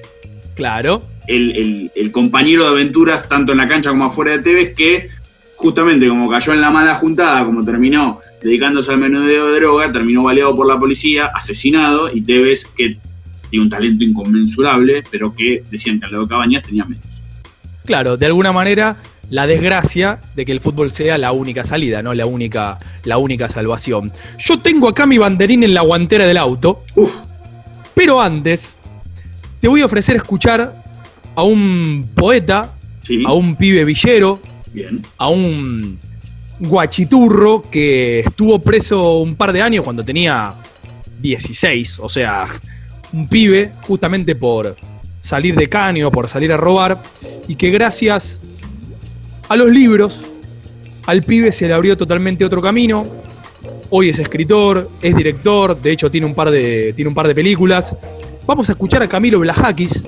Claro. 0.55 1.03
El, 1.29 1.57
el- 1.57 1.91
el 1.95 2.13
compañero 2.13 2.65
de 2.65 2.71
aventuras 2.71 3.29
tanto 3.29 3.53
en 3.53 3.59
la 3.59 3.69
cancha 3.69 3.91
como 3.91 4.05
afuera 4.05 4.33
de 4.33 4.39
Tevez, 4.43 4.75
que 4.75 5.09
justamente 5.57 6.07
como 6.09 6.29
cayó 6.31 6.53
en 6.53 6.61
la 6.61 6.71
mala 6.71 6.95
juntada, 6.97 7.45
como 7.45 7.65
terminó 7.65 8.21
dedicándose 8.43 8.93
al 8.93 8.99
menudeo 8.99 9.49
de 9.49 9.57
droga, 9.61 9.91
terminó 9.91 10.23
baleado 10.25 10.55
por 10.55 10.67
la 10.67 10.79
policía, 10.79 11.31
asesinado, 11.35 12.11
y 12.13 12.21
Tevez, 12.21 12.67
que 12.67 12.99
tiene 13.51 13.65
un 13.65 13.71
talento 13.71 14.05
inconmensurable, 14.05 15.03
pero 15.11 15.35
que 15.35 15.63
decían 15.71 15.99
que 15.99 16.07
al 16.07 16.13
lado 16.13 16.25
de 16.25 16.29
Cabañas 16.29 16.63
tenía 16.63 16.85
menos. 16.85 17.23
Claro, 17.85 18.17
de 18.17 18.27
alguna 18.27 18.53
manera 18.53 18.97
la 19.31 19.47
desgracia 19.47 20.21
de 20.37 20.45
que 20.45 20.53
el 20.53 20.61
fútbol 20.61 20.91
sea 20.93 21.19
la 21.19 21.33
única 21.33 21.65
salida, 21.65 22.01
no 22.03 22.13
la 22.15 22.27
única, 22.27 22.79
la 23.05 23.19
única 23.19 23.49
salvación. 23.49 24.13
Yo 24.39 24.59
tengo 24.61 24.89
acá 24.89 25.07
mi 25.07 25.19
banderín 25.19 25.65
en 25.65 25.75
la 25.75 25.81
guantera 25.81 26.27
del 26.27 26.37
auto, 26.37 26.83
pero 27.95 28.21
antes 28.21 28.79
te 29.61 29.69
voy 29.69 29.81
a 29.81 29.87
ofrecer 29.87 30.17
escuchar 30.17 30.85
a 31.37 31.43
un 31.43 32.09
poeta, 32.15 32.75
a 33.25 33.33
un 33.35 33.55
pibe 33.57 33.85
villero, 33.85 34.41
a 35.19 35.29
un 35.29 35.99
guachiturro 36.59 37.65
que 37.71 38.21
estuvo 38.21 38.59
preso 38.59 39.19
un 39.19 39.37
par 39.37 39.53
de 39.53 39.61
años 39.61 39.85
cuando 39.85 40.03
tenía 40.03 40.55
16, 41.21 42.01
o 42.01 42.09
sea, 42.09 42.47
un 43.13 43.29
pibe 43.29 43.73
justamente 43.83 44.35
por 44.35 44.77
salir 45.21 45.55
de 45.55 45.69
caño, 45.69 46.11
por 46.11 46.29
salir 46.29 46.53
a 46.53 46.57
robar, 46.57 47.03
y 47.47 47.55
que 47.55 47.71
gracias 47.71 48.41
a 49.49 49.57
los 49.57 49.71
libros, 49.71 50.25
al 51.07 51.23
pibe 51.23 51.53
se 51.53 51.69
le 51.69 51.75
abrió 51.75 51.97
totalmente 51.99 52.45
otro 52.45 52.63
camino. 52.63 53.07
Hoy 53.91 54.09
es 54.09 54.19
escritor, 54.19 54.91
es 55.03 55.15
director, 55.15 55.81
de 55.81 55.93
hecho 55.93 56.11
tiene 56.11 56.27
un 56.27 56.35
par 56.35 56.51
de, 56.51 56.95
tiene 56.97 57.11
un 57.11 57.15
par 57.15 57.29
de 57.29 57.35
películas. 57.35 57.95
Vamos 58.47 58.69
a 58.69 58.73
escuchar 58.73 59.03
a 59.03 59.09
Camilo 59.09 59.39
Blajakis, 59.41 60.03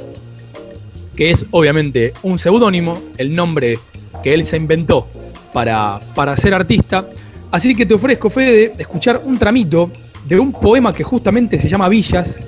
que 1.18 1.32
es 1.32 1.44
obviamente 1.50 2.12
un 2.22 2.38
seudónimo, 2.38 3.02
el 3.16 3.34
nombre 3.34 3.76
que 4.22 4.32
él 4.34 4.44
se 4.44 4.56
inventó 4.56 5.08
para, 5.52 5.98
para 6.14 6.36
ser 6.36 6.54
artista. 6.54 7.10
Así 7.50 7.74
que 7.74 7.84
te 7.84 7.94
ofrezco, 7.94 8.30
Fede, 8.30 8.68
de 8.68 8.82
escuchar 8.82 9.20
un 9.24 9.36
tramito 9.36 9.90
de 10.28 10.38
un 10.38 10.52
poema 10.52 10.94
que 10.94 11.02
justamente 11.02 11.58
se 11.58 11.68
llama 11.68 11.88
Villas, 11.88 12.40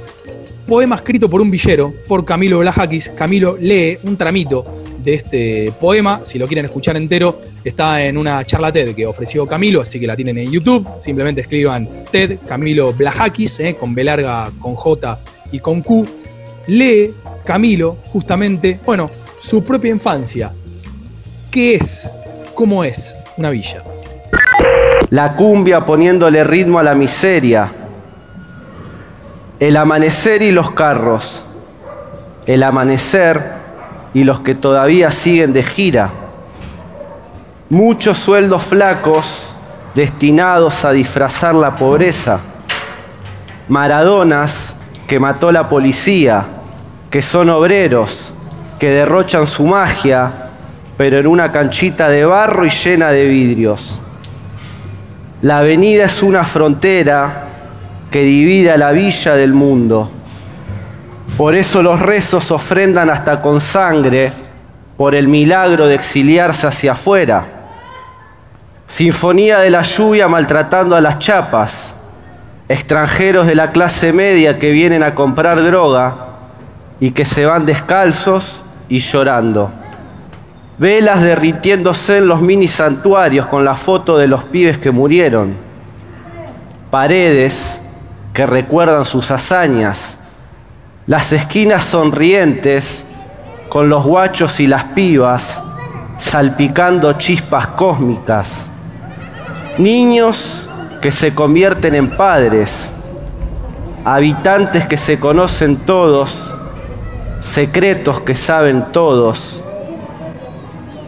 poema 0.68 0.94
escrito 0.94 1.28
por 1.28 1.40
un 1.40 1.50
villero, 1.50 1.92
por 2.06 2.24
Camilo 2.24 2.60
Blajakis. 2.60 3.08
Camilo 3.08 3.56
lee 3.60 3.98
un 4.04 4.16
tramito 4.16 4.64
de 5.02 5.14
este 5.14 5.72
poema. 5.80 6.20
Si 6.22 6.38
lo 6.38 6.46
quieren 6.46 6.66
escuchar 6.66 6.96
entero, 6.96 7.40
está 7.64 8.04
en 8.04 8.16
una 8.16 8.44
charla 8.44 8.70
TED 8.70 8.94
que 8.94 9.04
ofreció 9.04 9.48
Camilo, 9.48 9.80
así 9.80 9.98
que 9.98 10.06
la 10.06 10.14
tienen 10.14 10.38
en 10.38 10.48
YouTube. 10.48 10.86
Simplemente 11.00 11.40
escriban 11.40 11.88
TED 12.12 12.38
Camilo 12.46 12.92
Blajakis, 12.92 13.58
eh, 13.58 13.74
con 13.74 13.96
B 13.96 14.04
larga, 14.04 14.48
con 14.60 14.76
J 14.76 15.18
y 15.50 15.58
con 15.58 15.82
Q. 15.82 16.19
Lee 16.70 17.12
Camilo, 17.44 17.96
justamente, 18.12 18.78
bueno, 18.86 19.10
su 19.40 19.64
propia 19.64 19.90
infancia. 19.90 20.52
¿Qué 21.50 21.74
es? 21.74 22.08
¿Cómo 22.54 22.84
es 22.84 23.18
una 23.36 23.50
villa? 23.50 23.82
La 25.08 25.34
cumbia 25.34 25.84
poniéndole 25.84 26.44
ritmo 26.44 26.78
a 26.78 26.84
la 26.84 26.94
miseria. 26.94 27.72
El 29.58 29.76
amanecer 29.76 30.42
y 30.42 30.52
los 30.52 30.70
carros. 30.70 31.44
El 32.46 32.62
amanecer 32.62 33.42
y 34.14 34.22
los 34.22 34.38
que 34.38 34.54
todavía 34.54 35.10
siguen 35.10 35.52
de 35.52 35.64
gira. 35.64 36.10
Muchos 37.68 38.16
sueldos 38.16 38.62
flacos 38.62 39.56
destinados 39.96 40.84
a 40.84 40.92
disfrazar 40.92 41.56
la 41.56 41.74
pobreza. 41.74 42.38
Maradonas 43.66 44.76
que 45.08 45.18
mató 45.18 45.50
la 45.50 45.68
policía, 45.68 46.46
que 47.10 47.22
son 47.22 47.50
obreros, 47.50 48.32
que 48.78 48.90
derrochan 48.90 49.46
su 49.46 49.66
magia, 49.66 50.30
pero 50.96 51.18
en 51.18 51.26
una 51.26 51.50
canchita 51.50 52.08
de 52.08 52.24
barro 52.24 52.64
y 52.64 52.70
llena 52.70 53.10
de 53.10 53.26
vidrios. 53.26 54.00
La 55.42 55.58
avenida 55.58 56.04
es 56.04 56.22
una 56.22 56.44
frontera 56.44 57.46
que 58.10 58.22
divide 58.22 58.70
a 58.70 58.76
la 58.76 58.92
villa 58.92 59.34
del 59.34 59.52
mundo. 59.52 60.10
Por 61.36 61.56
eso 61.56 61.82
los 61.82 61.98
rezos 62.00 62.50
ofrendan 62.52 63.10
hasta 63.10 63.42
con 63.42 63.60
sangre 63.60 64.32
por 64.96 65.14
el 65.14 65.26
milagro 65.26 65.86
de 65.86 65.96
exiliarse 65.96 66.66
hacia 66.66 66.92
afuera. 66.92 67.44
Sinfonía 68.86 69.60
de 69.60 69.70
la 69.70 69.82
lluvia 69.82 70.28
maltratando 70.28 70.94
a 70.94 71.00
las 71.00 71.18
chapas, 71.18 71.94
extranjeros 72.68 73.46
de 73.46 73.54
la 73.54 73.72
clase 73.72 74.12
media 74.12 74.58
que 74.58 74.70
vienen 74.70 75.02
a 75.02 75.14
comprar 75.14 75.62
droga 75.62 76.29
y 77.00 77.12
que 77.12 77.24
se 77.24 77.46
van 77.46 77.66
descalzos 77.66 78.64
y 78.88 78.98
llorando. 78.98 79.70
Velas 80.78 81.22
derritiéndose 81.22 82.18
en 82.18 82.28
los 82.28 82.40
mini 82.40 82.68
santuarios 82.68 83.46
con 83.46 83.64
la 83.64 83.74
foto 83.74 84.16
de 84.16 84.28
los 84.28 84.44
pibes 84.44 84.78
que 84.78 84.90
murieron. 84.90 85.54
Paredes 86.90 87.80
que 88.32 88.46
recuerdan 88.46 89.04
sus 89.04 89.30
hazañas 89.30 90.18
las 91.10 91.32
esquinas 91.32 91.82
sonrientes 91.84 93.04
con 93.68 93.88
los 93.88 94.04
guachos 94.04 94.60
y 94.60 94.68
las 94.68 94.84
pibas 94.84 95.60
salpicando 96.18 97.14
chispas 97.14 97.66
cósmicas, 97.68 98.70
niños 99.76 100.70
que 101.00 101.10
se 101.10 101.34
convierten 101.34 101.96
en 101.96 102.10
padres, 102.10 102.92
habitantes 104.04 104.86
que 104.86 104.96
se 104.96 105.18
conocen 105.18 105.78
todos, 105.78 106.54
secretos 107.40 108.20
que 108.20 108.34
saben 108.34 108.86
todos, 108.92 109.64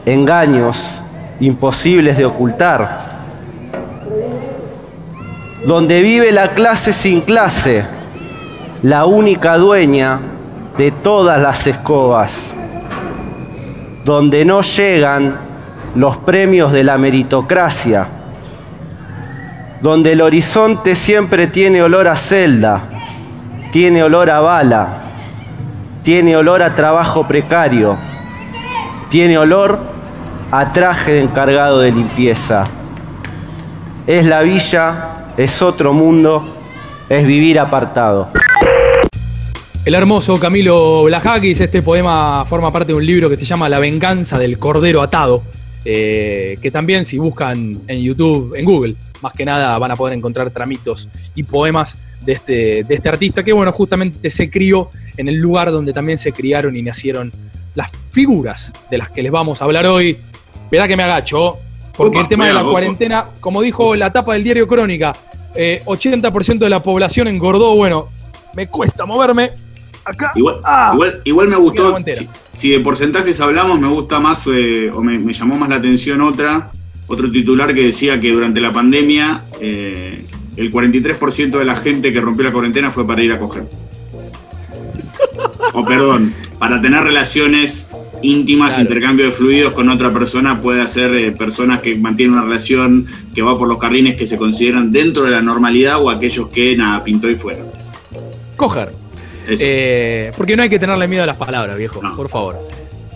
engaños 0.06 1.02
imposibles 1.40 2.16
de 2.16 2.24
ocultar, 2.24 3.12
donde 5.66 6.02
vive 6.02 6.32
la 6.32 6.54
clase 6.54 6.92
sin 6.92 7.20
clase, 7.20 7.84
la 8.82 9.04
única 9.04 9.58
dueña 9.58 10.20
de 10.76 10.90
todas 10.90 11.40
las 11.40 11.66
escobas, 11.66 12.54
donde 14.04 14.44
no 14.44 14.62
llegan 14.62 15.36
los 15.94 16.16
premios 16.16 16.72
de 16.72 16.82
la 16.82 16.98
meritocracia, 16.98 18.06
donde 19.80 20.12
el 20.12 20.20
horizonte 20.20 20.94
siempre 20.94 21.46
tiene 21.46 21.82
olor 21.82 22.08
a 22.08 22.16
celda, 22.16 22.80
tiene 23.70 24.02
olor 24.02 24.30
a 24.30 24.40
bala, 24.40 25.01
tiene 26.02 26.36
olor 26.36 26.62
a 26.62 26.74
trabajo 26.74 27.28
precario, 27.28 27.96
tiene 29.08 29.38
olor 29.38 29.78
a 30.50 30.72
traje 30.72 31.12
de 31.12 31.20
encargado 31.20 31.78
de 31.78 31.92
limpieza. 31.92 32.66
Es 34.06 34.26
la 34.26 34.42
villa, 34.42 35.32
es 35.36 35.62
otro 35.62 35.92
mundo, 35.92 36.44
es 37.08 37.24
vivir 37.24 37.60
apartado. 37.60 38.28
El 39.84 39.94
hermoso 39.94 40.38
Camilo 40.38 41.04
Blajakis, 41.04 41.60
este 41.60 41.82
poema 41.82 42.44
forma 42.46 42.72
parte 42.72 42.92
de 42.92 42.94
un 42.94 43.06
libro 43.06 43.28
que 43.28 43.36
se 43.36 43.44
llama 43.44 43.68
La 43.68 43.78
venganza 43.78 44.38
del 44.38 44.58
cordero 44.58 45.02
atado, 45.02 45.42
eh, 45.84 46.58
que 46.60 46.70
también 46.70 47.04
si 47.04 47.18
buscan 47.18 47.80
en 47.86 48.00
YouTube, 48.00 48.54
en 48.56 48.64
Google, 48.64 48.96
más 49.20 49.32
que 49.32 49.44
nada 49.44 49.78
van 49.78 49.92
a 49.92 49.96
poder 49.96 50.16
encontrar 50.16 50.50
tramitos 50.50 51.08
y 51.34 51.44
poemas 51.44 51.96
de 52.20 52.32
este, 52.32 52.84
de 52.84 52.94
este 52.94 53.08
artista 53.08 53.42
que, 53.42 53.52
bueno, 53.52 53.72
justamente 53.72 54.30
se 54.30 54.50
crió 54.50 54.90
en 55.16 55.28
el 55.28 55.36
lugar 55.36 55.70
donde 55.70 55.92
también 55.92 56.18
se 56.18 56.32
criaron 56.32 56.76
y 56.76 56.82
nacieron 56.82 57.32
las 57.74 57.90
figuras 58.10 58.72
de 58.90 58.98
las 58.98 59.10
que 59.10 59.22
les 59.22 59.32
vamos 59.32 59.62
a 59.62 59.64
hablar 59.64 59.86
hoy. 59.86 60.18
Verá 60.70 60.88
que 60.88 60.96
me 60.96 61.02
agacho, 61.02 61.58
porque 61.96 62.18
el 62.18 62.28
tema 62.28 62.46
de 62.46 62.54
la 62.54 62.64
cuarentena, 62.64 63.26
como 63.40 63.62
dijo 63.62 63.94
la 63.94 64.12
tapa 64.12 64.34
del 64.34 64.44
diario 64.44 64.66
Crónica, 64.66 65.14
80% 65.54 66.54
eh, 66.54 66.58
de 66.58 66.70
la 66.70 66.82
población 66.82 67.28
engordó, 67.28 67.74
bueno, 67.76 68.08
me 68.54 68.68
cuesta 68.68 69.04
moverme, 69.04 69.52
acá. 70.04 70.32
Igual, 70.34 70.60
ah. 70.64 70.96
igual, 71.24 71.48
me 71.48 71.56
gustó. 71.56 71.96
Si, 72.52 72.70
de 72.70 72.80
porcentajes 72.80 73.40
hablamos, 73.40 73.80
me 73.80 73.88
gusta 73.88 74.20
más 74.20 74.46
eh, 74.46 74.90
o 74.92 75.02
me, 75.02 75.32
llamó 75.32 75.56
más 75.56 75.68
la 75.68 75.76
atención 75.76 76.20
otra, 76.20 76.70
otro 77.06 77.30
titular 77.30 77.74
que 77.74 77.82
decía 77.84 78.20
que 78.20 78.30
durante 78.30 78.60
la 78.60 78.72
pandemia 78.72 79.42
eh, 79.60 80.24
el 80.56 80.72
43% 80.72 81.58
de 81.58 81.64
la 81.64 81.76
gente 81.76 82.12
que 82.12 82.20
rompió 82.20 82.44
la 82.44 82.52
cuarentena 82.52 82.90
fue 82.90 83.06
para 83.06 83.22
ir 83.22 83.32
a 83.32 83.38
coger. 83.38 83.64
O 85.72 85.84
perdón, 85.84 86.32
para 86.58 86.80
tener 86.80 87.02
relaciones 87.02 87.88
íntimas, 88.22 88.78
intercambio 88.78 89.26
de 89.26 89.32
fluidos 89.32 89.72
con 89.72 89.88
otra 89.88 90.12
persona, 90.12 90.60
puede 90.60 90.86
ser 90.88 91.12
eh, 91.14 91.32
personas 91.32 91.80
que 91.80 91.96
mantienen 91.96 92.34
una 92.34 92.44
relación 92.44 93.06
que 93.34 93.42
va 93.42 93.58
por 93.58 93.68
los 93.68 93.78
carrines 93.78 94.16
que 94.16 94.26
se 94.26 94.36
consideran 94.36 94.92
dentro 94.92 95.24
de 95.24 95.32
la 95.32 95.42
normalidad 95.42 96.00
o 96.00 96.10
aquellos 96.10 96.48
que 96.48 96.76
nada, 96.76 97.02
pintó 97.02 97.28
y 97.28 97.34
fueron. 97.36 97.66
Coger. 98.56 98.92
Eh, 99.48 100.30
porque 100.36 100.56
no 100.56 100.62
hay 100.62 100.68
que 100.68 100.78
tenerle 100.78 101.08
miedo 101.08 101.24
a 101.24 101.26
las 101.26 101.36
palabras, 101.36 101.76
viejo, 101.76 102.00
por 102.16 102.28
favor. 102.28 102.56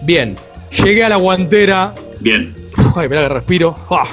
Bien, 0.03 0.37
llegué 0.83 1.05
a 1.05 1.09
la 1.09 1.17
guantera. 1.17 1.95
Bien. 2.21 2.55
ay, 2.97 3.05
espera 3.05 3.23
que 3.23 3.29
respiro. 3.29 3.77
Ah. 3.91 4.09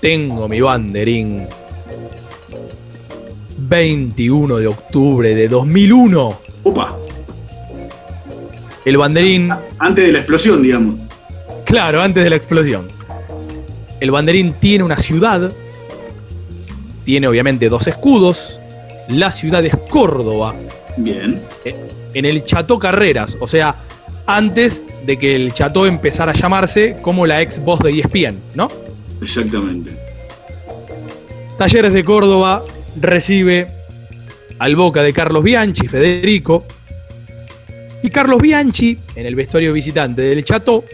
Tengo 0.00 0.48
mi 0.48 0.60
banderín. 0.60 1.46
21 3.58 4.56
de 4.56 4.66
octubre 4.66 5.34
de 5.34 5.48
2001. 5.48 6.49
Opa. 6.70 6.96
El 8.84 8.96
banderín. 8.96 9.50
Antes 9.78 10.06
de 10.06 10.12
la 10.12 10.18
explosión, 10.20 10.62
digamos. 10.62 10.94
Claro, 11.64 12.00
antes 12.00 12.22
de 12.22 12.30
la 12.30 12.36
explosión. 12.36 12.86
El 13.98 14.12
banderín 14.12 14.54
tiene 14.54 14.84
una 14.84 14.96
ciudad. 14.96 15.52
Tiene 17.04 17.26
obviamente 17.26 17.68
dos 17.68 17.88
escudos. 17.88 18.60
La 19.08 19.32
ciudad 19.32 19.64
es 19.64 19.74
Córdoba 19.88 20.54
Bien. 20.96 21.42
Eh, 21.64 21.74
en 22.14 22.24
el 22.24 22.44
Chato 22.44 22.78
Carreras, 22.78 23.36
o 23.40 23.48
sea, 23.48 23.74
antes 24.26 24.84
de 25.04 25.16
que 25.16 25.34
el 25.34 25.52
Chateau 25.52 25.86
empezara 25.86 26.30
a 26.30 26.34
llamarse 26.34 26.98
como 27.02 27.26
la 27.26 27.42
ex 27.42 27.64
voz 27.64 27.80
de 27.80 27.98
ESPN, 27.98 28.38
¿no? 28.54 28.68
Exactamente. 29.20 29.90
Talleres 31.58 31.92
de 31.92 32.04
Córdoba 32.04 32.62
recibe 33.00 33.79
al 34.60 34.76
Boca 34.76 35.02
de 35.02 35.14
Carlos 35.14 35.42
Bianchi, 35.42 35.88
Federico. 35.88 36.66
Y 38.02 38.10
Carlos 38.10 38.40
Bianchi, 38.42 38.98
en 39.16 39.24
el 39.24 39.34
vestuario 39.34 39.72
visitante 39.72 40.20
del 40.20 40.44
Chateau, 40.44 40.84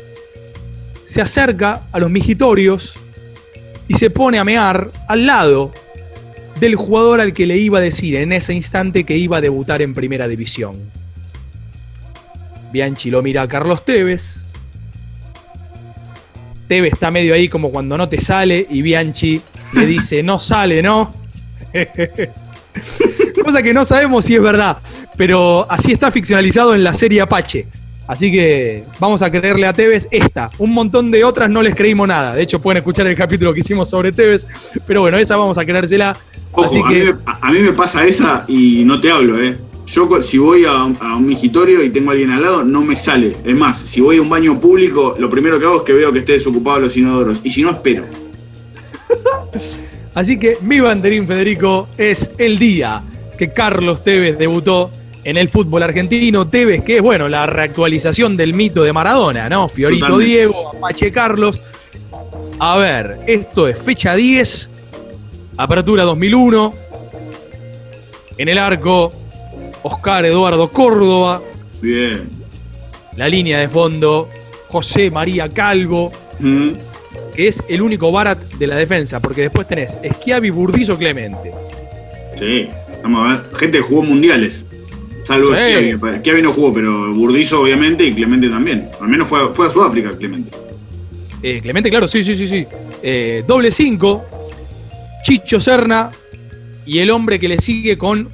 se 1.05 1.21
acerca 1.21 1.83
a 1.91 1.99
los 1.99 2.09
migitorios 2.09 2.95
y 3.89 3.95
se 3.95 4.11
pone 4.11 4.39
a 4.39 4.45
mear 4.45 4.91
al 5.09 5.27
lado 5.27 5.73
del 6.61 6.77
jugador 6.77 7.21
al 7.21 7.33
que 7.33 7.45
le 7.45 7.59
iba 7.59 7.79
a 7.79 7.81
decir 7.81 8.15
en 8.15 8.33
ese 8.33 8.55
instante 8.55 9.03
que 9.03 9.17
iba 9.17 9.39
a 9.39 9.41
debutar 9.41 9.83
en 9.83 9.95
primera 9.95 10.29
división. 10.29 10.77
Bianchi 12.73 13.11
lo 13.11 13.21
mira 13.21 13.43
a 13.43 13.49
Carlos 13.49 13.85
Tevez. 13.85 14.43
Tevez 16.69 16.93
está 16.93 17.11
medio 17.11 17.35
ahí 17.35 17.49
como 17.49 17.71
cuando 17.71 17.99
no 17.99 18.09
te 18.09 18.21
sale 18.21 18.65
y 18.71 18.83
Bianchi 18.83 19.41
le 19.73 19.87
dice, 19.87 20.23
no 20.23 20.39
sale, 20.39 20.83
¿no? 20.83 21.13
Cosa 23.45 23.63
que 23.63 23.73
no 23.73 23.85
sabemos 23.85 24.25
si 24.25 24.35
es 24.35 24.43
verdad, 24.43 24.79
pero 25.17 25.67
así 25.71 25.93
está 25.93 26.11
ficcionalizado 26.11 26.75
en 26.75 26.83
la 26.83 26.93
serie 26.93 27.21
Apache. 27.21 27.67
Así 28.09 28.31
que 28.31 28.85
vamos 29.01 29.21
a 29.23 29.31
creerle 29.31 29.67
a 29.67 29.73
Tevez 29.73 30.07
esta. 30.13 30.49
Un 30.59 30.73
montón 30.73 31.11
de 31.11 31.25
otras 31.25 31.51
no 31.51 31.61
les 31.61 31.75
creímos 31.75 32.07
nada. 32.07 32.35
De 32.35 32.43
hecho, 32.43 32.61
pueden 32.61 32.79
escuchar 32.79 33.07
el 33.09 33.17
capítulo 33.17 33.53
que 33.53 33.61
hicimos 33.61 33.91
sobre 33.91 34.13
Tevez. 34.13 34.47
Pero 34.87 35.01
bueno, 35.01 35.19
esa 35.19 35.37
vamos 35.37 35.59
a 35.59 35.65
creérsela. 35.65 36.17
Ojo, 36.53 36.67
Así 36.67 36.79
a, 36.79 36.87
mí, 36.89 36.95
me- 37.01 37.15
a 37.41 37.51
mí 37.51 37.59
me 37.59 37.73
pasa 37.73 38.05
esa 38.07 38.45
y 38.47 38.85
no 38.85 39.01
te 39.01 39.11
hablo, 39.11 39.43
¿eh? 39.43 39.57
Yo 39.87 40.09
si 40.23 40.39
voy 40.39 40.65
a, 40.65 40.71
a 40.73 41.17
un 41.17 41.27
migitorio 41.27 41.83
y 41.83 41.91
tengo 41.91 42.11
a 42.11 42.13
alguien 42.13 42.31
al 42.31 42.43
lado, 42.43 42.65
no 42.65 42.83
me 42.83 42.95
sale. 42.97 43.37
Es 43.45 43.55
más, 43.55 43.79
si 43.81 44.01
voy 44.01 44.19
a 44.19 44.23
un 44.23 44.29
baño 44.29 44.61
público, 44.61 45.15
lo 45.19 45.29
primero 45.31 45.59
que 45.59 45.65
hago 45.65 45.77
es 45.79 45.83
que 45.83 45.93
veo 45.93 46.13
que 46.13 46.21
esté 46.21 46.33
desocupado 46.35 46.81
los 46.81 46.97
inodoros. 46.97 47.41
Y 47.45 47.51
si 47.51 47.63
no, 47.63 47.71
espero. 47.71 48.05
así 50.17 50.37
que 50.37 50.59
mi 50.63 50.81
banderín 50.81 51.29
Federico 51.29 51.87
es 51.97 52.33
el 52.39 52.59
día 52.59 53.01
que 53.39 53.53
Carlos 53.53 54.03
Tevez 54.03 54.37
debutó 54.37 54.91
en 55.23 55.37
el 55.37 55.49
fútbol 55.49 55.85
argentino. 55.85 56.49
Tevez, 56.49 56.83
que 56.83 56.97
es 56.97 57.03
bueno, 57.03 57.29
la 57.29 57.47
reactualización 57.47 58.37
del 58.37 58.53
mito 58.53 58.83
de 58.83 58.93
Maradona, 58.93 59.49
¿no? 59.49 59.69
Fiorito 59.69 60.07
Totalmente. 60.07 60.33
Diego, 60.35 60.73
Apache 60.77 61.13
Carlos. 61.13 61.63
A 62.59 62.77
ver, 62.79 63.19
esto 63.29 63.69
es 63.69 63.79
fecha 63.81 64.17
10, 64.17 64.71
apertura 65.57 66.03
2001. 66.03 66.75
En 68.39 68.49
el 68.49 68.59
arco, 68.59 69.13
Oscar 69.85 70.27
Eduardo 70.27 70.69
Córdoba. 70.73 71.41
Bien. 71.81 72.29
La 73.17 73.29
línea 73.29 73.59
de 73.61 73.69
fondo, 73.69 74.29
José 74.69 75.11
María 75.11 75.49
Calvo, 75.49 76.11
Mm, 76.39 76.73
que 77.35 77.49
es 77.49 77.63
el 77.69 77.83
único 77.83 78.11
Barat 78.13 78.39
de 78.55 78.67
la 78.67 78.77
defensa, 78.77 79.21
porque 79.21 79.43
después 79.43 79.67
tenés 79.69 79.99
Esquiavi, 80.03 80.51
Burdizo, 80.51 80.97
Clemente. 80.99 81.51
sí. 82.39 82.69
Vamos 83.03 83.25
a 83.25 83.33
ver. 83.43 83.57
Gente 83.57 83.79
que 83.79 83.85
jugó 83.85 84.03
mundiales. 84.03 84.65
Salvo 85.23 85.49
Sí. 85.49 85.53
Schiavi. 85.55 86.19
Schiavi 86.19 86.43
no 86.43 86.53
jugó, 86.53 86.73
pero 86.75 87.13
Burdizo 87.15 87.61
obviamente 87.61 88.05
y 88.05 88.13
Clemente 88.15 88.49
también. 88.49 88.89
Al 89.01 89.07
menos 89.09 89.29
fue, 89.29 89.41
a- 89.45 89.49
fue 89.55 89.67
a 89.69 89.71
Sudáfrica 89.71 90.11
Clemente. 90.17 90.51
Eh, 91.43 91.61
Clemente, 91.63 91.89
claro, 91.91 92.09
sí, 92.09 92.25
sí, 92.25 92.35
sí, 92.35 92.49
sí. 92.49 92.67
Eh, 93.03 93.45
doble 93.47 93.71
5, 93.71 94.25
Chicho 95.25 95.61
Serna 95.61 96.11
y 96.85 96.99
el 96.99 97.11
hombre 97.11 97.39
que 97.39 97.49
le 97.49 97.61
sigue 97.61 97.97
con 97.99 98.29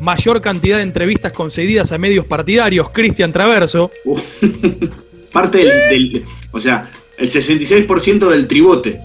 mayor 0.00 0.40
cantidad 0.42 0.76
de 0.76 0.82
entrevistas 0.82 1.32
concedidas 1.32 1.92
a 1.92 1.98
medios 1.98 2.26
partidarios, 2.26 2.90
Cristian 2.90 3.32
Traverso. 3.32 3.90
Parte 5.32 5.58
del, 5.58 5.68
del- 6.12 6.24
O 6.52 6.58
sea, 6.60 6.90
el 7.18 7.28
66% 7.28 8.28
del 8.28 8.46
tribote. 8.46 9.00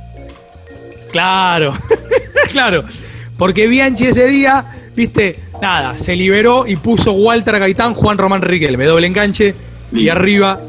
Claro, 1.11 1.73
claro. 2.51 2.85
Porque 3.37 3.67
Bianchi 3.67 4.05
ese 4.05 4.27
día, 4.27 4.65
viste, 4.95 5.39
nada, 5.61 5.97
se 5.97 6.15
liberó 6.15 6.65
y 6.67 6.75
puso 6.75 7.11
Walter 7.11 7.59
Gaitán, 7.59 7.93
Juan 7.93 8.17
Román 8.17 8.41
Riquelme, 8.41 8.85
doble 8.85 9.07
enganche. 9.07 9.53
Y 9.91 10.09
arriba, 10.09 10.59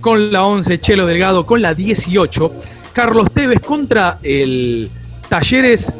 con 0.00 0.32
la 0.32 0.44
11, 0.44 0.80
Chelo 0.80 1.06
Delgado, 1.06 1.46
con 1.46 1.62
la 1.62 1.74
18, 1.74 2.52
Carlos 2.92 3.28
Tevez 3.32 3.60
contra 3.60 4.18
el 4.22 4.90
Talleres 5.28 5.94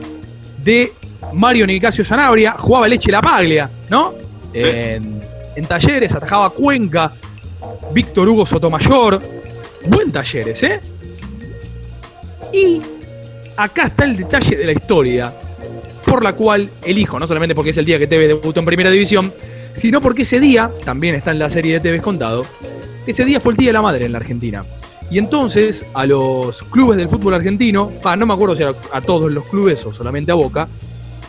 de 0.65 0.93
Mario 1.33 1.67
Nicasio 1.67 2.05
Sanabria. 2.05 2.57
Jugaba 2.59 2.89
Leche 2.89 3.13
La 3.13 3.23
Paglia, 3.23 3.71
¿no? 3.89 4.15
En, 4.53 5.21
en 5.55 5.67
Talleres, 5.67 6.15
atajaba 6.15 6.51
Cuenca, 6.51 7.13
Víctor 7.93 8.29
Hugo 8.29 8.45
Sotomayor. 8.45 9.23
Buen 9.87 10.11
Talleres, 10.11 10.63
¿eh? 10.65 10.81
Y 12.53 12.81
acá 13.57 13.87
está 13.87 14.05
el 14.05 14.17
detalle 14.17 14.57
de 14.57 14.67
la 14.67 14.73
historia 14.73 15.33
por 16.05 16.23
la 16.23 16.35
cual 16.35 16.69
elijo, 16.85 17.19
no 17.19 17.27
solamente 17.27 17.55
porque 17.55 17.71
es 17.71 17.77
el 17.79 17.85
día 17.85 17.99
que 17.99 18.07
Tevez 18.07 18.29
debutó 18.29 18.61
en 18.61 18.67
Primera 18.67 18.91
División, 18.91 19.33
sino 19.73 20.01
porque 20.01 20.23
ese 20.23 20.41
día, 20.41 20.71
también 20.85 21.15
está 21.15 21.31
en 21.31 21.39
la 21.39 21.49
serie 21.49 21.75
de 21.75 21.81
Tevez 21.81 22.03
contado, 22.03 22.45
ese 23.07 23.25
día 23.25 23.41
fue 23.41 23.53
el 23.53 23.57
Día 23.57 23.71
de 23.71 23.73
la 23.73 23.83
Madre 23.83 24.05
en 24.05 24.13
la 24.13 24.19
Argentina. 24.19 24.65
Y 25.11 25.19
entonces 25.19 25.85
a 25.95 26.07
los 26.07 26.63
clubes 26.65 26.99
del 26.99 27.09
fútbol 27.09 27.35
argentino, 27.35 27.93
ah, 28.05 28.17
no 28.17 28.27
me 28.27 28.35
acuerdo 28.35 28.57
si 28.57 28.63
a, 28.63 28.75
a 28.93 29.01
todos 29.01 29.31
los 29.31 29.47
clubes 29.47 29.85
o 29.85 29.93
solamente 29.93 30.33
a 30.33 30.35
Boca, 30.35 30.69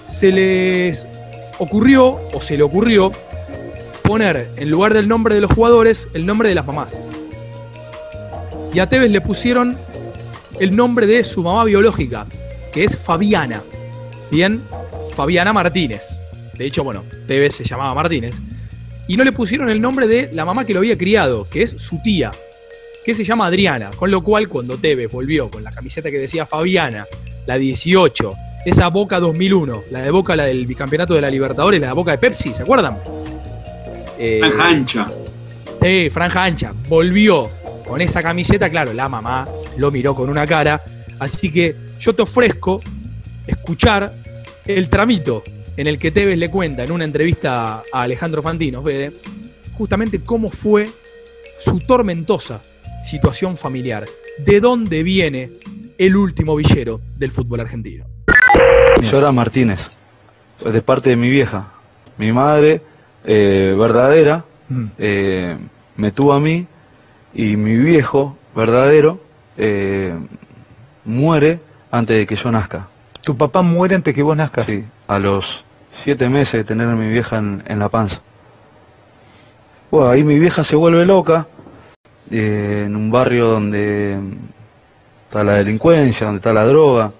se 0.06 0.32
les 0.32 1.06
ocurrió 1.60 2.20
o 2.34 2.42
se 2.42 2.58
le 2.58 2.64
ocurrió 2.64 3.12
poner 4.04 4.50
en 4.58 4.70
lugar 4.70 4.94
del 4.94 5.08
nombre 5.08 5.36
de 5.36 5.42
los 5.42 5.52
jugadores 5.52 6.08
el 6.14 6.26
nombre 6.26 6.50
de 6.50 6.56
las 6.56 6.66
mamás. 6.66 7.00
Y 8.74 8.80
a 8.80 8.88
Tevez 8.88 9.12
le 9.12 9.22
pusieron 9.22 9.78
el 10.64 10.74
nombre 10.74 11.06
de 11.06 11.26
su 11.26 11.44
mamá 11.44 11.66
biológica, 11.66 12.26
que 12.72 12.86
es 12.86 12.98
Fabiana. 12.98 13.62
Bien, 14.32 14.62
Fabiana 15.14 15.52
Martínez. 15.52 16.18
De 16.58 16.66
hecho, 16.66 16.86
bueno, 16.86 17.04
Tevez 17.28 17.56
se 17.56 17.66
llamaba 17.66 17.94
Martínez. 17.94 18.42
Y 19.10 19.18
no 19.18 19.26
le 19.26 19.34
pusieron 19.34 19.70
el 19.70 19.82
nombre 19.82 20.08
de 20.08 20.30
la 20.32 20.46
mamá 20.46 20.64
que 20.66 20.74
lo 20.74 20.80
había 20.80 20.98
criado, 20.98 21.46
que 21.50 21.64
es 21.64 21.72
su 21.72 22.02
tía, 22.02 22.32
que 23.04 23.14
se 23.14 23.26
llama 23.26 23.48
Adriana. 23.48 23.92
Con 23.92 24.10
lo 24.10 24.24
cual, 24.24 24.48
cuando 24.48 24.78
Tevez 24.78 25.12
volvió 25.12 25.50
con 25.50 25.66
la 25.66 25.72
camiseta 25.72 26.10
que 26.10 26.18
decía 26.18 26.46
Fabiana, 26.46 27.06
la 27.46 27.58
18, 27.58 28.34
esa 28.66 28.88
Boca 28.88 29.20
2001, 29.20 29.84
la 29.92 30.00
de 30.00 30.12
Boca, 30.12 30.38
la 30.38 30.46
del 30.46 30.66
bicampeonato 30.66 31.14
de 31.14 31.20
la 31.20 31.30
Libertadores, 31.30 31.82
la 31.82 31.88
de 31.88 31.94
Boca 31.94 32.12
de 32.12 32.20
Pepsi, 32.20 32.54
¿se 32.54 32.64
acuerdan? 32.64 32.98
Eh, 34.18 34.40
Franja 34.40 34.68
ancha. 34.70 35.12
Sí, 35.82 36.10
franja 36.10 36.44
ancha. 36.46 36.74
Volvió 36.88 37.50
con 37.86 38.00
esa 38.00 38.24
camiseta, 38.24 38.70
claro, 38.70 38.94
la 38.94 39.10
mamá 39.10 39.46
lo 39.78 39.92
miró 39.92 40.16
con 40.16 40.30
una 40.30 40.46
cara. 40.46 40.82
Así 41.20 41.52
que 41.52 41.76
yo 42.00 42.14
te 42.14 42.22
ofrezco 42.22 42.82
escuchar 43.48 44.14
el 44.66 44.90
tramito 44.90 45.44
en 45.76 45.88
el 45.88 45.98
que 45.98 46.12
Tevez 46.12 46.38
le 46.38 46.50
cuenta 46.50 46.84
en 46.84 46.92
una 46.92 47.04
entrevista 47.04 47.84
a 47.92 48.02
Alejandro 48.02 48.42
Fantino, 48.42 48.82
Fede, 48.82 49.12
justamente 49.74 50.22
cómo 50.22 50.50
fue 50.50 50.90
su 51.64 51.80
tormentosa 51.80 52.62
situación 53.04 53.58
familiar. 53.58 54.06
¿De 54.38 54.60
dónde 54.60 55.04
viene 55.04 55.52
el 55.98 56.16
último 56.16 56.56
villero 56.56 57.02
del 57.18 57.32
fútbol 57.32 57.62
argentino? 57.62 58.06
Llora 59.02 59.32
Martínez, 59.32 59.92
de 60.64 60.82
parte 60.82 61.12
de 61.12 61.16
mi 61.16 61.30
vieja. 61.30 61.72
Mi 62.18 62.32
madre, 62.32 62.82
eh, 63.26 63.76
verdadera, 63.78 64.46
eh, 64.98 65.58
me 65.96 66.12
tuvo 66.12 66.34
a 66.34 66.40
mí 66.40 66.68
y 67.34 67.56
mi 67.58 67.76
viejo, 67.78 68.38
verdadero, 68.56 69.20
eh, 69.58 70.14
muere 71.06 71.60
antes 71.92 72.18
de 72.18 72.26
que 72.26 72.36
yo 72.36 72.52
nazca. 72.52 72.88
¿Tu 73.22 73.38
papá 73.38 73.62
muere 73.62 73.96
antes 73.96 74.14
que 74.14 74.24
vos 74.24 74.36
nazcas? 74.36 74.66
Sí, 74.66 74.84
a 75.08 75.20
los 75.20 75.64
siete 75.92 76.28
meses 76.30 76.54
de 76.54 76.64
tener 76.64 76.88
a 76.88 76.96
mi 76.96 77.10
vieja 77.10 77.38
en, 77.38 77.64
en 77.66 77.80
la 77.80 77.90
panza. 77.90 78.22
Bueno, 79.92 80.10
ahí 80.10 80.24
mi 80.24 80.40
vieja 80.40 80.64
se 80.64 80.76
vuelve 80.76 81.06
loca, 81.06 81.48
eh, 82.32 82.84
en 82.88 82.96
un 82.96 83.12
barrio 83.12 83.48
donde 83.50 84.20
está 85.28 85.44
la 85.44 85.54
delincuencia, 85.54 86.26
donde 86.26 86.40
está 86.40 86.52
la 86.52 86.66
droga, 86.66 87.12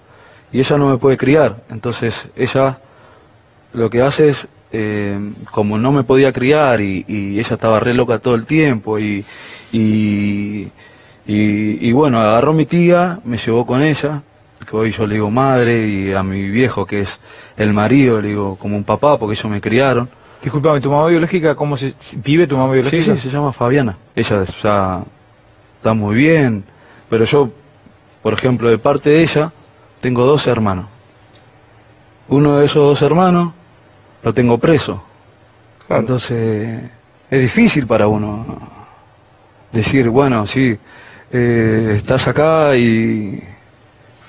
y 0.52 0.58
ella 0.58 0.76
no 0.76 0.90
me 0.90 0.98
puede 0.98 1.16
criar. 1.16 1.62
Entonces 1.70 2.28
ella 2.34 2.78
lo 3.72 3.88
que 3.90 4.02
hace 4.02 4.28
es, 4.28 4.48
eh, 4.72 5.18
como 5.52 5.78
no 5.78 5.92
me 5.92 6.02
podía 6.02 6.32
criar 6.32 6.80
y, 6.80 7.04
y 7.06 7.38
ella 7.38 7.54
estaba 7.54 7.78
re 7.78 7.94
loca 7.94 8.18
todo 8.18 8.34
el 8.34 8.44
tiempo, 8.44 8.98
y, 8.98 9.24
y, 9.72 10.68
y- 11.26 11.88
y 11.88 11.92
bueno, 11.92 12.20
agarró 12.20 12.52
mi 12.52 12.66
tía, 12.66 13.20
me 13.24 13.36
llevó 13.36 13.64
con 13.66 13.82
ella, 13.82 14.22
que 14.68 14.76
hoy 14.76 14.90
yo 14.92 15.06
le 15.06 15.14
digo 15.14 15.30
madre, 15.30 15.86
y 15.86 16.12
a 16.12 16.22
mi 16.22 16.48
viejo 16.48 16.86
que 16.86 17.00
es 17.00 17.20
el 17.56 17.72
marido, 17.72 18.20
le 18.20 18.28
digo 18.28 18.56
como 18.56 18.76
un 18.76 18.84
papá, 18.84 19.18
porque 19.18 19.34
ellos 19.38 19.50
me 19.50 19.60
criaron. 19.60 20.08
Disculpame, 20.42 20.80
¿tu 20.80 20.90
mamá 20.90 21.06
biológica 21.08 21.54
cómo 21.54 21.76
se 21.76 21.94
vive 22.22 22.46
tu 22.46 22.56
mamá 22.56 22.72
biológica? 22.72 23.14
sí, 23.14 23.20
se 23.20 23.30
llama 23.30 23.52
Fabiana. 23.52 23.96
Ella 24.14 24.42
está 24.42 25.04
muy 25.94 26.14
bien, 26.16 26.64
pero 27.08 27.24
yo, 27.24 27.50
por 28.22 28.32
ejemplo, 28.34 28.68
de 28.70 28.78
parte 28.78 29.10
de 29.10 29.22
ella, 29.22 29.52
tengo 30.00 30.24
dos 30.24 30.46
hermanos. 30.46 30.86
Uno 32.28 32.56
de 32.58 32.66
esos 32.66 32.82
dos 32.86 33.02
hermanos 33.02 33.52
lo 34.22 34.32
tengo 34.32 34.58
preso. 34.58 35.02
Entonces, 35.88 36.90
es 37.30 37.40
difícil 37.40 37.86
para 37.86 38.06
uno 38.06 38.46
decir, 39.72 40.08
bueno, 40.08 40.46
sí, 40.46 40.78
eh, 41.36 41.94
estás 41.96 42.28
acá 42.28 42.76
y 42.76 43.42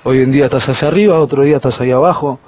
hoy 0.03 0.23
en 0.23 0.31
día 0.31 0.45
estás 0.45 0.67
hacia 0.67 0.87
arriba, 0.87 1.19
otro 1.19 1.43
día 1.43 1.57
estás 1.57 1.79
ahí 1.79 1.91
abajo. 1.91 2.39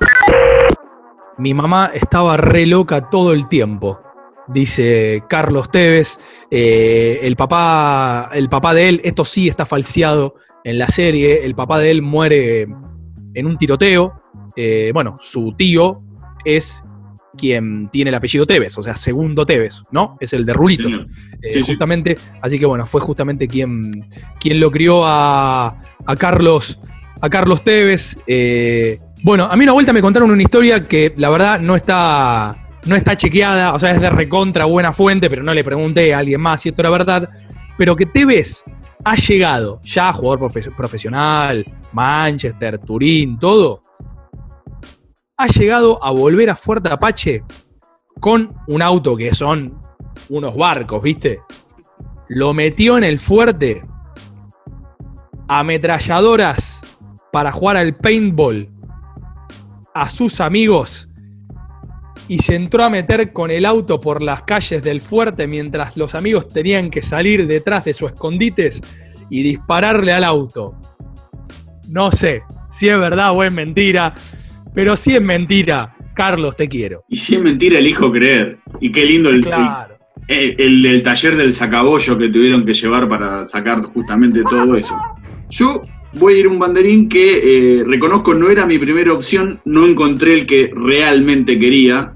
Mi 1.37 1.53
mamá 1.53 1.91
estaba 1.93 2.37
re 2.37 2.65
loca 2.65 3.07
todo 3.09 3.33
el 3.33 3.47
tiempo, 3.47 3.99
dice 4.47 5.23
Carlos 5.29 5.69
Tevez. 5.69 6.19
Eh, 6.49 7.19
el, 7.21 7.35
papá, 7.35 8.31
el 8.33 8.49
papá 8.49 8.73
de 8.73 8.89
él, 8.89 9.01
esto 9.03 9.23
sí 9.23 9.47
está 9.47 9.67
falseado 9.67 10.33
en 10.63 10.79
la 10.79 10.87
serie, 10.87 11.45
el 11.45 11.53
papá 11.53 11.79
de 11.79 11.91
él 11.91 12.01
muere 12.01 12.67
en 13.35 13.45
un 13.45 13.57
tiroteo. 13.59 14.19
Eh, 14.55 14.89
bueno, 14.91 15.17
su 15.19 15.53
tío 15.55 16.01
es 16.43 16.83
quien 17.37 17.87
tiene 17.89 18.09
el 18.09 18.15
apellido 18.15 18.45
Tevez, 18.45 18.77
o 18.77 18.83
sea, 18.83 18.95
segundo 18.95 19.45
Tevez, 19.45 19.83
¿no? 19.91 20.17
Es 20.19 20.33
el 20.33 20.45
de 20.45 20.53
Rulitos. 20.53 20.91
Eh, 20.91 21.53
Sí, 21.53 21.61
sí. 21.61 21.67
justamente, 21.67 22.17
así 22.41 22.57
que 22.59 22.65
bueno, 22.65 22.85
fue 22.85 22.99
justamente 22.99 23.47
quien, 23.47 24.09
quien 24.39 24.59
lo 24.59 24.71
crió 24.71 25.03
a, 25.05 25.79
a 26.05 26.15
Carlos, 26.17 26.79
a 27.21 27.29
Carlos 27.29 27.63
Tevez. 27.63 28.17
Eh, 28.27 28.99
bueno, 29.23 29.45
a 29.45 29.55
mí 29.55 29.63
una 29.63 29.73
vuelta 29.73 29.93
me 29.93 30.01
contaron 30.01 30.31
una 30.31 30.41
historia 30.41 30.87
que 30.87 31.13
la 31.17 31.29
verdad 31.29 31.59
no 31.61 31.75
está, 31.75 32.67
no 32.85 32.95
está 32.95 33.15
chequeada, 33.15 33.73
o 33.73 33.79
sea, 33.79 33.91
es 33.91 34.01
de 34.01 34.09
recontra 34.09 34.65
buena 34.65 34.91
fuente, 34.93 35.29
pero 35.29 35.43
no 35.43 35.53
le 35.53 35.63
pregunté 35.63 36.13
a 36.13 36.17
alguien 36.19 36.41
más 36.41 36.61
si 36.61 36.69
esto 36.69 36.81
era 36.81 36.89
verdad. 36.89 37.29
Pero 37.77 37.95
que 37.95 38.07
Tevez 38.07 38.63
ha 39.05 39.15
llegado 39.15 39.79
ya 39.83 40.11
jugador 40.11 40.39
profe- 40.49 40.75
profesional, 40.75 41.63
Manchester, 41.93 42.79
Turín, 42.79 43.37
todo. 43.37 43.81
Ha 45.39 45.47
llegado 45.47 46.03
a 46.03 46.09
volver 46.09 46.49
a 46.49 46.55
Fuerte 46.55 46.89
Apache 46.89 47.43
con 48.19 48.51
un 48.67 48.81
auto 48.81 49.15
que 49.15 49.35
son 49.35 49.79
unos 50.29 50.55
barcos, 50.55 51.01
¿viste? 51.03 51.41
Lo 52.27 52.55
metió 52.55 52.97
en 52.97 53.03
el 53.03 53.19
fuerte, 53.19 53.83
ametralladoras 55.47 56.81
para 57.31 57.51
jugar 57.51 57.77
al 57.77 57.95
paintball 57.95 58.67
a 59.93 60.09
sus 60.09 60.41
amigos 60.41 61.07
y 62.27 62.39
se 62.39 62.55
entró 62.55 62.83
a 62.83 62.89
meter 62.89 63.31
con 63.31 63.51
el 63.51 63.65
auto 63.65 64.01
por 64.01 64.23
las 64.23 64.41
calles 64.41 64.81
del 64.81 65.01
fuerte 65.01 65.45
mientras 65.45 65.95
los 65.97 66.15
amigos 66.15 66.47
tenían 66.47 66.89
que 66.89 67.03
salir 67.03 67.45
detrás 67.45 67.85
de 67.85 67.93
sus 67.93 68.11
escondites 68.11 68.81
y 69.29 69.43
dispararle 69.43 70.13
al 70.13 70.23
auto. 70.23 70.73
No 71.89 72.11
sé 72.11 72.41
si 72.71 72.89
es 72.89 72.99
verdad 72.99 73.33
o 73.33 73.43
es 73.43 73.51
mentira, 73.51 74.15
pero 74.77 74.95
si 74.95 75.15
es 75.15 75.21
mentira, 75.23 75.95
Carlos, 76.13 76.55
te 76.55 76.69
quiero. 76.69 77.03
Y 77.09 77.15
si 77.15 77.33
es 77.33 77.41
mentira, 77.41 77.79
elijo 77.79 78.11
creer. 78.11 78.59
Y 78.79 78.91
qué 78.91 79.07
lindo 79.07 79.31
el, 79.31 79.41
Claro. 79.41 79.95
el, 80.27 80.53
el 80.61 80.83
del 80.83 81.01
taller 81.01 81.35
del 81.35 81.51
sacabollo 81.51 82.15
que 82.15 82.29
tuvieron 82.29 82.63
que 82.63 82.75
llevar 82.75 83.09
para 83.09 83.43
sacar 83.43 83.81
justamente 83.81 84.43
todo 84.47 84.75
eso. 84.75 84.95
Yo 85.49 85.81
voy 86.13 86.35
a 86.35 86.37
ir 86.41 86.45
a 86.45 86.49
un 86.49 86.59
banderín 86.59 87.09
que 87.09 87.79
eh, 87.79 87.83
reconozco 87.87 88.35
no 88.35 88.51
era 88.51 88.67
mi 88.67 88.77
primera 88.77 89.13
opción, 89.13 89.59
no 89.65 89.87
encontré 89.87 90.35
el 90.35 90.45
que 90.45 90.71
realmente 90.75 91.57
quería. 91.57 92.13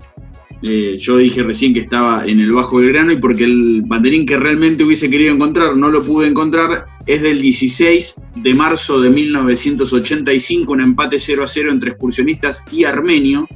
Eh, 0.61 0.97
yo 0.99 1.17
dije 1.17 1.41
recién 1.41 1.73
que 1.73 1.79
estaba 1.79 2.27
en 2.27 2.41
el 2.41 2.51
Bajo 2.51 2.77
Belgrano 2.77 3.11
y 3.11 3.17
porque 3.17 3.45
el 3.45 3.81
banderín 3.87 4.27
que 4.27 4.37
realmente 4.37 4.83
hubiese 4.83 5.09
querido 5.09 5.33
encontrar 5.33 5.75
no 5.75 5.89
lo 5.89 6.03
pude 6.03 6.27
encontrar, 6.27 6.85
es 7.05 7.21
del 7.21 7.41
16 7.41 8.15
de 8.35 8.55
marzo 8.55 9.01
de 9.01 9.09
1985, 9.09 10.71
un 10.71 10.81
empate 10.81 11.19
0 11.19 11.43
a 11.43 11.47
0 11.47 11.71
entre 11.71 11.91
excursionistas 11.91 12.63
y 12.71 12.83
Armenio. 12.83 13.47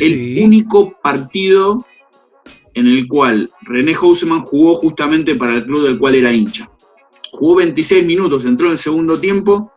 El 0.00 0.38
único 0.42 0.96
partido 1.02 1.84
en 2.74 2.86
el 2.86 3.08
cual 3.08 3.50
René 3.62 3.94
Houseman 3.94 4.42
jugó 4.42 4.74
justamente 4.76 5.34
para 5.34 5.54
el 5.54 5.64
club 5.64 5.84
del 5.84 5.98
cual 5.98 6.14
era 6.14 6.32
hincha. 6.32 6.70
Jugó 7.32 7.56
26 7.56 8.04
minutos, 8.04 8.44
entró 8.44 8.66
en 8.66 8.72
el 8.72 8.78
segundo 8.78 9.18
tiempo 9.18 9.72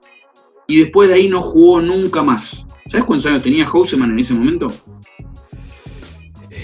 y 0.68 0.80
después 0.80 1.10
de 1.10 1.16
ahí 1.16 1.28
no 1.28 1.42
jugó 1.42 1.82
nunca 1.82 2.24
más. 2.24 2.66
¿Sabes 2.88 3.06
cuántos 3.06 3.28
años 3.28 3.44
tenía 3.44 3.66
Houseman 3.66 4.12
en 4.12 4.20
ese 4.20 4.34
momento? 4.34 4.74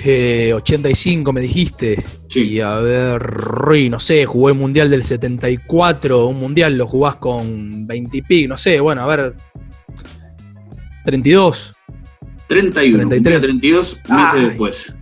Eh, 0.06 0.54
85 0.54 1.34
me 1.34 1.42
dijiste. 1.42 2.04
Y 2.34 2.60
a 2.60 2.76
ver, 2.80 3.22
Rui, 3.22 3.90
no 3.90 4.00
sé, 4.00 4.26
jugó 4.26 4.50
el 4.50 4.56
Mundial 4.56 4.90
del 4.90 5.04
74, 5.04 6.28
un 6.28 6.38
Mundial 6.38 6.78
lo 6.78 6.88
jugás 6.88 7.18
con 7.18 7.88
20 7.88 8.18
y 8.18 8.22
pico, 8.22 8.50
no 8.50 8.58
sé, 8.58 8.80
bueno, 8.80 9.02
a 9.02 9.08
ver. 9.08 9.36
32. 11.06 11.74
31, 12.48 13.10
33. 13.10 13.18
cumplía 13.18 13.42
32 13.42 14.00
meses 14.10 14.34
Ay. 14.34 14.46
después. 14.46 14.96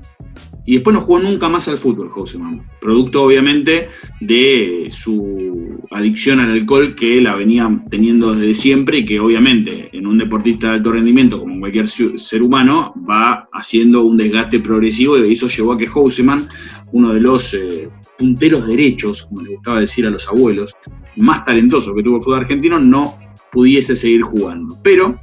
Y 0.68 0.74
después 0.74 0.94
no 0.94 1.02
jugó 1.02 1.20
nunca 1.20 1.48
más 1.48 1.70
al 1.70 1.78
fútbol, 1.78 2.12
Houseman. 2.12 2.62
Producto, 2.82 3.24
obviamente, 3.24 3.88
de 4.20 4.88
su 4.90 5.80
adicción 5.92 6.42
al 6.42 6.52
alcohol 6.52 6.94
que 6.94 7.22
la 7.22 7.36
venía 7.36 7.84
teniendo 7.90 8.36
desde 8.36 8.54
siempre 8.54 8.98
y 8.98 9.06
que, 9.06 9.18
obviamente, 9.18 9.90
en 9.94 10.06
un 10.06 10.18
deportista 10.18 10.68
de 10.68 10.74
alto 10.74 10.92
rendimiento, 10.92 11.40
como 11.40 11.58
cualquier 11.62 11.88
ser 11.88 12.44
humano, 12.44 12.94
va 13.10 13.48
haciendo 13.54 14.04
un 14.04 14.18
desgaste 14.18 14.60
progresivo 14.60 15.18
y 15.18 15.32
eso 15.32 15.48
llevó 15.48 15.72
a 15.72 15.78
que 15.78 15.88
Houseman, 15.88 16.50
uno 16.92 17.14
de 17.14 17.22
los 17.22 17.54
eh, 17.54 17.90
punteros 18.18 18.68
derechos, 18.68 19.24
como 19.24 19.44
le 19.44 19.56
gustaba 19.56 19.80
decir 19.80 20.06
a 20.06 20.10
los 20.10 20.28
abuelos, 20.28 20.76
más 21.16 21.46
talentosos 21.46 21.94
que 21.96 22.04
tuvo 22.04 22.18
el 22.18 22.22
fútbol 22.22 22.42
argentino, 22.42 22.78
no 22.78 23.18
pudiese 23.54 23.96
seguir 23.96 24.22
jugando. 24.22 24.78
Pero 24.84 25.18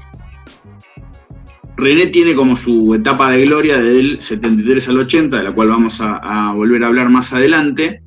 René 1.76 2.06
tiene 2.06 2.34
como 2.36 2.56
su 2.56 2.94
etapa 2.94 3.30
de 3.32 3.44
gloria 3.46 3.78
del 3.78 4.20
73 4.20 4.88
al 4.88 4.98
80, 4.98 5.38
de 5.38 5.44
la 5.44 5.54
cual 5.54 5.68
vamos 5.68 6.00
a, 6.00 6.50
a 6.50 6.54
volver 6.54 6.84
a 6.84 6.88
hablar 6.88 7.10
más 7.10 7.32
adelante. 7.32 8.00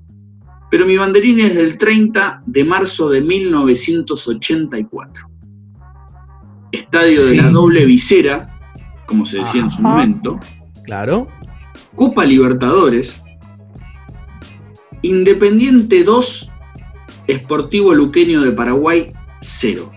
Pero 0.72 0.86
mi 0.86 0.98
banderín 0.98 1.40
es 1.40 1.56
del 1.56 1.78
30 1.78 2.44
de 2.46 2.64
marzo 2.66 3.10
de 3.10 3.22
1984. 3.22 5.28
Estadio 6.72 7.26
de 7.26 7.36
la 7.36 7.50
doble 7.50 7.86
visera, 7.86 8.58
como 9.06 9.26
se 9.26 9.40
decía 9.40 9.62
en 9.62 9.70
su 9.70 9.82
momento. 9.82 10.40
Claro. 10.86 11.28
Copa 11.96 12.26
Libertadores. 12.26 13.22
Independiente 15.02 16.04
2, 16.04 16.50
Esportivo 17.28 17.94
Luqueño 17.94 18.42
de 18.42 18.52
Paraguay 18.52 19.12
0. 19.42 19.92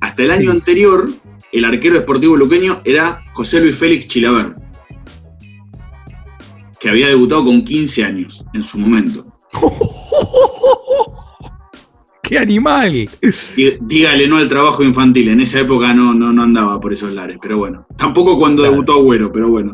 Hasta 0.00 0.22
el 0.22 0.28
Sí. 0.30 0.34
año 0.34 0.50
anterior, 0.50 1.10
el 1.52 1.64
arquero 1.64 1.94
de 1.94 2.00
Esportivo 2.00 2.36
Luqueño 2.36 2.80
era 2.84 3.22
José 3.34 3.60
Luis 3.60 3.76
Félix 3.76 4.08
Chilaver, 4.08 4.54
que 6.80 6.88
había 6.88 7.08
debutado 7.08 7.44
con 7.44 7.62
15 7.62 8.04
años 8.04 8.44
en 8.54 8.64
su 8.64 8.78
momento. 8.78 9.26
¡Qué 12.22 12.38
animal! 12.38 13.08
Dí- 13.56 13.76
Dígale 13.82 14.26
no 14.26 14.36
al 14.38 14.48
trabajo 14.48 14.82
infantil, 14.82 15.28
en 15.28 15.40
esa 15.40 15.60
época 15.60 15.92
no, 15.92 16.14
no, 16.14 16.32
no 16.32 16.42
andaba 16.42 16.80
por 16.80 16.92
esos 16.92 17.12
lares, 17.12 17.36
pero 17.42 17.58
bueno. 17.58 17.86
Tampoco 17.98 18.38
cuando 18.38 18.62
debutó 18.62 18.94
Agüero, 18.94 19.30
pero 19.30 19.50
bueno. 19.50 19.72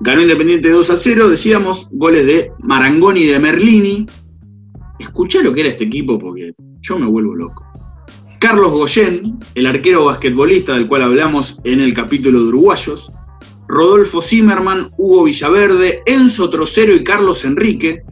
Ganó 0.00 0.22
Independiente 0.22 0.70
2 0.70 0.88
a 0.90 0.96
0, 0.96 1.28
decíamos, 1.28 1.88
goles 1.92 2.24
de 2.26 2.50
Marangoni 2.60 3.20
y 3.20 3.26
de 3.26 3.38
Merlini. 3.38 4.06
Escuchá 4.98 5.42
lo 5.42 5.52
que 5.52 5.60
era 5.60 5.70
este 5.70 5.84
equipo 5.84 6.18
porque 6.18 6.52
yo 6.80 6.98
me 6.98 7.04
vuelvo 7.06 7.34
loco. 7.34 7.66
Carlos 8.40 8.72
Goyen, 8.72 9.38
el 9.54 9.66
arquero 9.66 10.06
basquetbolista 10.06 10.72
del 10.72 10.88
cual 10.88 11.02
hablamos 11.02 11.60
en 11.64 11.78
el 11.78 11.92
capítulo 11.92 12.40
de 12.40 12.48
Uruguayos. 12.48 13.12
Rodolfo 13.68 14.22
Zimmerman, 14.22 14.90
Hugo 14.96 15.24
Villaverde, 15.24 16.00
Enzo 16.06 16.48
Trocero 16.48 16.94
y 16.94 17.04
Carlos 17.04 17.44
Enrique. 17.44 18.02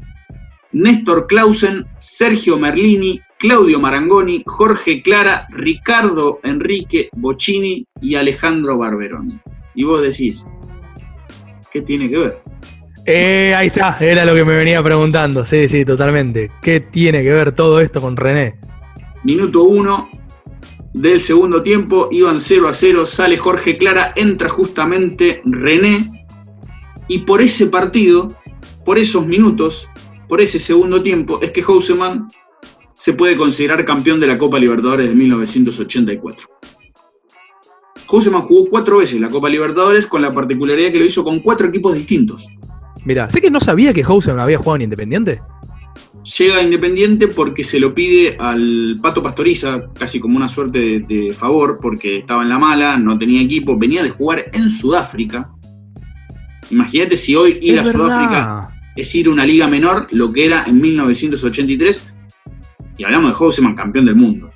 Néstor 0.72 1.26
Clausen, 1.28 1.86
Sergio 1.96 2.58
Merlini, 2.58 3.18
Claudio 3.38 3.80
Marangoni, 3.80 4.42
Jorge 4.44 5.00
Clara, 5.00 5.46
Ricardo 5.48 6.40
Enrique 6.44 7.08
Bocini 7.16 7.86
y 8.02 8.14
Alejandro 8.16 8.76
Barberoni. 8.76 9.38
Y 9.74 9.84
vos 9.84 10.02
decís, 10.02 10.46
¿qué 11.72 11.80
tiene 11.80 12.10
que 12.10 12.18
ver? 12.18 12.38
Eh, 13.06 13.54
ahí 13.56 13.68
está, 13.68 13.96
era 13.98 14.26
lo 14.26 14.34
que 14.34 14.44
me 14.44 14.54
venía 14.54 14.82
preguntando. 14.82 15.46
Sí, 15.46 15.68
sí, 15.68 15.86
totalmente. 15.86 16.50
¿Qué 16.60 16.80
tiene 16.80 17.22
que 17.22 17.32
ver 17.32 17.52
todo 17.52 17.80
esto 17.80 18.02
con 18.02 18.14
René? 18.14 18.56
Minuto 19.24 19.62
1 19.62 20.17
del 20.94 21.20
segundo 21.20 21.62
tiempo, 21.62 22.08
iban 22.10 22.40
0 22.40 22.68
a 22.68 22.72
0, 22.72 23.06
sale 23.06 23.36
Jorge 23.36 23.76
Clara, 23.76 24.12
entra 24.16 24.48
justamente 24.48 25.42
René, 25.44 26.26
y 27.08 27.20
por 27.20 27.40
ese 27.40 27.66
partido, 27.66 28.34
por 28.84 28.98
esos 28.98 29.26
minutos, 29.26 29.88
por 30.28 30.40
ese 30.40 30.58
segundo 30.58 31.02
tiempo, 31.02 31.40
es 31.42 31.50
que 31.50 31.62
Houseman 31.62 32.28
se 32.94 33.14
puede 33.14 33.36
considerar 33.36 33.84
campeón 33.84 34.20
de 34.20 34.26
la 34.26 34.38
Copa 34.38 34.58
Libertadores 34.58 35.08
de 35.08 35.14
1984. 35.14 36.48
Houseman 38.08 38.42
jugó 38.42 38.68
cuatro 38.70 38.98
veces 38.98 39.20
la 39.20 39.28
Copa 39.28 39.48
Libertadores 39.48 40.06
con 40.06 40.22
la 40.22 40.32
particularidad 40.32 40.90
que 40.92 40.98
lo 40.98 41.04
hizo 41.04 41.24
con 41.24 41.40
cuatro 41.40 41.68
equipos 41.68 41.94
distintos. 41.94 42.46
Mira, 43.04 43.30
sé 43.30 43.40
que 43.40 43.50
no 43.50 43.60
sabía 43.60 43.92
que 43.92 44.02
Houseman 44.02 44.40
había 44.40 44.58
jugado 44.58 44.76
en 44.76 44.82
Independiente. 44.82 45.40
Llega 46.24 46.56
a 46.56 46.62
Independiente 46.62 47.28
porque 47.28 47.64
se 47.64 47.80
lo 47.80 47.94
pide 47.94 48.36
al 48.38 48.96
Pato 49.00 49.22
Pastoriza, 49.22 49.82
casi 49.94 50.20
como 50.20 50.36
una 50.36 50.48
suerte 50.48 50.78
de, 50.78 51.00
de 51.00 51.32
favor, 51.32 51.78
porque 51.80 52.18
estaba 52.18 52.42
en 52.42 52.50
la 52.50 52.58
mala, 52.58 52.98
no 52.98 53.18
tenía 53.18 53.40
equipo, 53.40 53.78
venía 53.78 54.02
de 54.02 54.10
jugar 54.10 54.50
en 54.52 54.68
Sudáfrica. 54.68 55.50
Imagínate 56.70 57.16
si 57.16 57.34
hoy 57.34 57.58
ir 57.62 57.74
Es 57.74 57.80
a 57.80 57.82
verdad. 57.84 58.04
Sudáfrica 58.04 58.78
es 58.96 59.14
ir 59.14 59.28
a 59.28 59.30
una 59.30 59.46
liga 59.46 59.68
menor, 59.68 60.08
lo 60.10 60.32
que 60.32 60.44
era 60.44 60.64
en 60.66 60.80
1983, 60.80 62.14
y 62.98 63.04
hablamos 63.04 63.30
de 63.30 63.36
Houseman, 63.36 63.76
campeón 63.76 64.06
del 64.06 64.16
mundo. 64.16 64.50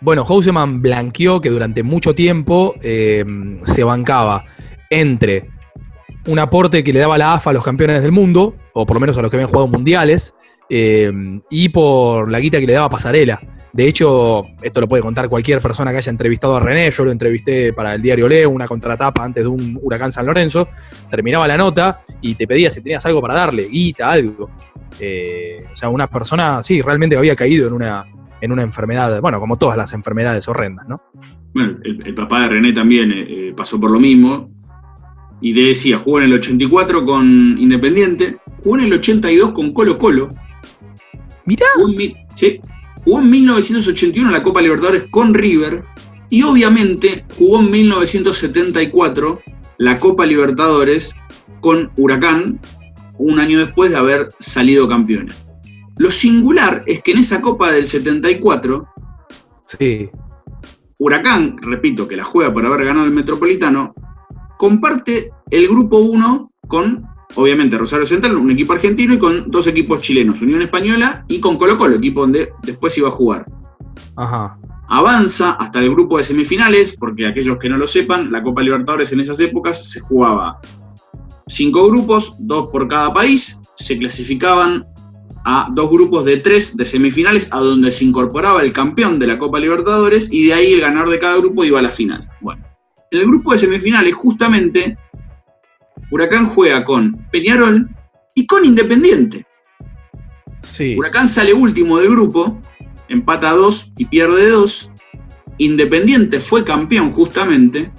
Bueno, 0.00 0.24
Houseman 0.24 0.82
blanqueó 0.82 1.40
que 1.40 1.48
durante 1.48 1.82
mucho 1.82 2.14
tiempo 2.14 2.74
eh, 2.82 3.24
se 3.64 3.84
bancaba 3.84 4.44
entre 4.90 5.48
un 6.26 6.38
aporte 6.38 6.82
que 6.82 6.92
le 6.92 7.00
daba 7.00 7.16
la 7.16 7.34
AFA 7.34 7.50
a 7.50 7.52
los 7.52 7.64
campeones 7.64 8.02
del 8.02 8.12
mundo, 8.12 8.56
o 8.72 8.84
por 8.84 8.96
lo 8.96 9.00
menos 9.00 9.16
a 9.16 9.22
los 9.22 9.30
que 9.30 9.36
habían 9.36 9.48
jugado 9.48 9.68
mundiales, 9.68 10.34
eh, 10.76 11.40
y 11.50 11.68
por 11.68 12.28
la 12.28 12.40
guita 12.40 12.58
que 12.58 12.66
le 12.66 12.72
daba 12.72 12.90
Pasarela. 12.90 13.40
De 13.72 13.86
hecho, 13.86 14.44
esto 14.60 14.80
lo 14.80 14.88
puede 14.88 15.04
contar 15.04 15.28
cualquier 15.28 15.60
persona 15.60 15.92
que 15.92 15.98
haya 15.98 16.10
entrevistado 16.10 16.56
a 16.56 16.60
René. 16.60 16.90
Yo 16.90 17.04
lo 17.04 17.12
entrevisté 17.12 17.72
para 17.72 17.94
el 17.94 18.02
diario 18.02 18.26
Leo, 18.26 18.50
una 18.50 18.66
contratapa 18.66 19.22
antes 19.22 19.44
de 19.44 19.48
un 19.48 19.78
huracán 19.80 20.10
San 20.10 20.26
Lorenzo. 20.26 20.68
Terminaba 21.08 21.46
la 21.46 21.56
nota 21.56 22.00
y 22.20 22.34
te 22.34 22.48
pedía 22.48 22.72
si 22.72 22.80
tenías 22.80 23.06
algo 23.06 23.20
para 23.20 23.34
darle, 23.34 23.68
guita, 23.68 24.10
algo. 24.10 24.50
Eh, 24.98 25.64
o 25.72 25.76
sea, 25.76 25.90
una 25.90 26.08
persona, 26.08 26.60
sí, 26.64 26.82
realmente 26.82 27.16
había 27.16 27.36
caído 27.36 27.68
en 27.68 27.74
una, 27.74 28.04
en 28.40 28.50
una 28.50 28.62
enfermedad, 28.62 29.20
bueno, 29.20 29.38
como 29.38 29.56
todas 29.56 29.76
las 29.76 29.92
enfermedades 29.92 30.48
horrendas, 30.48 30.88
¿no? 30.88 31.00
Bueno, 31.54 31.78
el, 31.84 32.14
papá 32.16 32.42
de 32.42 32.48
René 32.48 32.72
también 32.72 33.12
eh, 33.12 33.26
eh, 33.28 33.54
pasó 33.56 33.80
por 33.80 33.92
lo 33.92 34.00
mismo. 34.00 34.50
Y 35.40 35.52
decía, 35.52 35.98
jugó 35.98 36.18
en 36.18 36.24
el 36.24 36.32
84 36.32 37.04
con 37.04 37.56
Independiente, 37.58 38.38
jugó 38.64 38.78
en 38.78 38.84
el 38.86 38.92
82 38.94 39.52
con 39.52 39.72
Colo 39.72 39.98
Colo. 39.98 40.30
Mirá. 41.46 41.66
Jugó 41.76 41.88
en, 41.90 41.96
mi- 41.96 42.14
sí, 42.34 42.60
jugó 43.04 43.20
en 43.20 43.30
1981 43.30 44.28
en 44.28 44.32
la 44.32 44.42
Copa 44.42 44.62
Libertadores 44.62 45.04
con 45.10 45.34
River. 45.34 45.84
Y 46.30 46.42
obviamente 46.42 47.24
jugó 47.38 47.60
en 47.60 47.70
1974 47.70 49.40
la 49.78 49.98
Copa 50.00 50.26
Libertadores 50.26 51.14
con 51.60 51.90
Huracán, 51.96 52.60
un 53.18 53.38
año 53.38 53.58
después 53.60 53.90
de 53.90 53.96
haber 53.96 54.28
salido 54.38 54.88
campeones. 54.88 55.36
Lo 55.96 56.10
singular 56.10 56.82
es 56.86 57.02
que 57.02 57.12
en 57.12 57.18
esa 57.18 57.40
Copa 57.40 57.70
del 57.72 57.86
74 57.86 58.86
Sí. 59.66 60.10
Huracán, 60.98 61.56
repito, 61.62 62.06
que 62.06 62.16
la 62.16 62.24
juega 62.24 62.52
por 62.52 62.66
haber 62.66 62.84
ganado 62.84 63.06
el 63.06 63.12
Metropolitano, 63.12 63.94
comparte 64.58 65.30
el 65.50 65.68
grupo 65.68 65.98
1 65.98 66.52
con, 66.68 67.02
obviamente, 67.36 67.78
Rosario 67.78 68.06
Central, 68.06 68.36
un 68.36 68.50
equipo 68.50 68.72
argentino, 68.72 69.14
y 69.14 69.18
con 69.18 69.50
dos 69.50 69.66
equipos 69.66 70.00
chilenos, 70.00 70.40
Unión 70.40 70.62
Española 70.62 71.24
y 71.28 71.40
con 71.40 71.56
Colo 71.56 71.78
Colo, 71.78 71.96
equipo 71.96 72.20
donde 72.20 72.50
después 72.62 72.96
iba 72.98 73.08
a 73.08 73.12
jugar. 73.12 73.46
Ajá. 74.16 74.58
Avanza 74.88 75.52
hasta 75.52 75.80
el 75.80 75.90
grupo 75.90 76.18
de 76.18 76.24
semifinales, 76.24 76.96
porque 76.96 77.26
aquellos 77.26 77.58
que 77.58 77.68
no 77.68 77.76
lo 77.78 77.86
sepan, 77.86 78.30
la 78.30 78.42
Copa 78.42 78.62
Libertadores 78.62 79.12
en 79.12 79.20
esas 79.20 79.40
épocas 79.40 79.90
se 79.90 80.00
jugaba 80.00 80.60
cinco 81.46 81.86
grupos, 81.88 82.34
dos 82.38 82.68
por 82.70 82.88
cada 82.88 83.12
país, 83.12 83.58
se 83.76 83.98
clasificaban 83.98 84.86
a 85.46 85.68
dos 85.72 85.90
grupos 85.90 86.24
de 86.24 86.38
tres 86.38 86.76
de 86.76 86.86
semifinales, 86.86 87.48
a 87.52 87.60
donde 87.60 87.92
se 87.92 88.04
incorporaba 88.04 88.62
el 88.62 88.72
campeón 88.72 89.18
de 89.18 89.26
la 89.26 89.38
Copa 89.38 89.58
Libertadores, 89.58 90.28
y 90.32 90.46
de 90.46 90.54
ahí 90.54 90.72
el 90.72 90.80
ganador 90.80 91.10
de 91.10 91.18
cada 91.18 91.36
grupo 91.36 91.64
iba 91.64 91.78
a 91.78 91.82
la 91.82 91.90
final. 91.90 92.28
Bueno, 92.40 92.64
en 93.10 93.20
el 93.20 93.26
grupo 93.26 93.52
de 93.52 93.58
semifinales, 93.58 94.14
justamente, 94.14 94.96
Huracán 96.14 96.48
juega 96.48 96.84
con 96.84 97.26
Peñarol 97.32 97.88
y 98.36 98.46
con 98.46 98.64
Independiente. 98.64 99.44
Sí. 100.62 100.94
Huracán 100.96 101.26
sale 101.26 101.52
último 101.52 101.98
del 101.98 102.10
grupo, 102.10 102.62
empata 103.08 103.50
2 103.50 103.94
y 103.98 104.04
pierde 104.04 104.48
2. 104.48 104.92
Independiente 105.58 106.38
fue 106.38 106.62
campeón 106.62 107.10
justamente. 107.10 107.90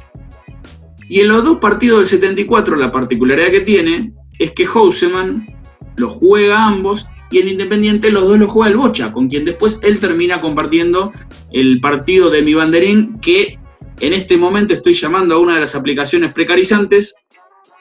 Y 1.10 1.19
en 1.19 1.28
los 1.28 1.43
dos 1.43 1.58
partidos 1.58 1.99
del 1.99 2.08
74 2.08 2.78
la 2.78 2.89
particularidad 2.89 3.51
que 3.51 3.60
tiene 3.60 4.13
es 4.39 4.54
que 4.54 4.65
Houseman 4.65 5.54
los 5.97 6.13
juega 6.13 6.67
ambos 6.67 7.10
y 7.32 7.39
en 7.39 7.49
Independiente 7.49 8.12
los 8.12 8.30
dos 8.30 8.39
los 8.39 8.49
juega 8.49 8.71
el 8.71 8.78
Bocha, 8.78 9.12
con 9.12 9.28
quien 9.28 9.43
después 9.43 9.78
él 9.84 9.99
termina 9.99 10.39
compartiendo 10.39 11.12
el 11.51 11.82
partido 11.82 12.30
de 12.30 12.43
mi 12.43 12.54
banderín 12.54 13.19
que 13.19 13.60
en 13.99 14.13
este 14.13 14.38
momento 14.38 14.73
estoy 14.73 14.93
llamando 14.93 15.36
a 15.36 15.39
una 15.39 15.56
de 15.56 15.62
las 15.62 15.75
aplicaciones 15.75 16.34
precarizantes. 16.34 17.13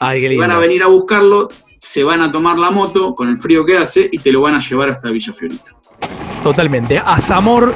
Ay, 0.06 0.20
qué 0.20 0.38
Van 0.38 0.50
a 0.50 0.58
venir 0.58 0.82
a 0.82 0.86
buscarlo, 0.88 1.48
se 1.78 2.04
van 2.04 2.20
a 2.22 2.30
tomar 2.32 2.58
la 2.58 2.70
moto 2.70 3.14
con 3.14 3.28
el 3.28 3.38
frío 3.38 3.64
que 3.64 3.78
hace 3.78 4.08
y 4.10 4.18
te 4.18 4.30
lo 4.32 4.40
van 4.42 4.54
a 4.54 4.58
llevar 4.60 4.88
hasta 4.90 5.10
Villa 5.10 5.32
Fiorita. 5.32 5.72
Totalmente. 6.42 6.98
Azamor 6.98 7.74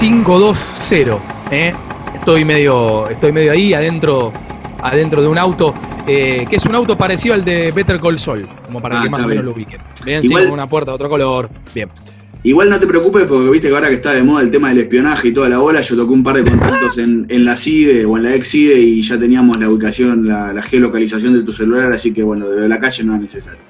520. 0.00 1.16
¿eh? 1.50 1.72
Estoy 2.14 2.44
medio. 2.44 3.08
Estoy 3.08 3.32
medio 3.32 3.52
ahí 3.52 3.74
adentro. 3.74 4.32
Adentro 4.82 5.22
de 5.22 5.28
un 5.28 5.38
auto. 5.38 5.72
eh, 6.06 6.44
que 6.50 6.56
es 6.56 6.66
un 6.66 6.74
auto 6.74 6.98
parecido 6.98 7.34
al 7.34 7.42
de 7.46 7.72
Better 7.72 7.98
Call 7.98 8.18
Sol. 8.18 8.46
Como 8.66 8.78
para 8.82 9.00
Ah, 9.00 9.04
que 9.04 9.08
más 9.10 9.20
o 9.20 9.26
menos 9.26 9.32
bien. 9.42 9.46
lo 9.46 9.52
ubiquen. 9.52 9.80
Igual- 10.04 10.42
sí, 10.42 10.48
con 10.48 10.52
una 10.52 10.66
puerta 10.66 10.90
de 10.90 10.94
otro 10.96 11.08
color. 11.08 11.48
Bien. 11.74 11.88
Igual 12.46 12.68
no 12.68 12.78
te 12.78 12.86
preocupes 12.86 13.24
porque 13.24 13.48
viste 13.48 13.68
que 13.68 13.74
ahora 13.74 13.88
que 13.88 13.94
está 13.94 14.12
de 14.12 14.22
moda 14.22 14.42
el 14.42 14.50
tema 14.50 14.68
del 14.68 14.80
espionaje 14.80 15.28
y 15.28 15.32
toda 15.32 15.48
la 15.48 15.56
bola, 15.56 15.80
yo 15.80 15.96
toqué 15.96 16.12
un 16.12 16.22
par 16.22 16.36
de 16.36 16.44
contactos 16.44 16.98
en, 16.98 17.24
en 17.30 17.42
la 17.46 17.56
CIDE 17.56 18.04
o 18.04 18.18
en 18.18 18.24
la 18.24 18.34
ex 18.34 18.50
CIDE 18.50 18.78
y 18.78 19.00
ya 19.00 19.18
teníamos 19.18 19.58
la 19.58 19.70
ubicación, 19.70 20.28
la, 20.28 20.60
geolocalización 20.60 21.32
de 21.32 21.42
tu 21.42 21.54
celular, 21.54 21.90
así 21.90 22.12
que 22.12 22.22
bueno, 22.22 22.46
de 22.46 22.68
la 22.68 22.78
calle 22.78 23.02
no 23.02 23.14
es 23.14 23.22
necesario. 23.22 23.60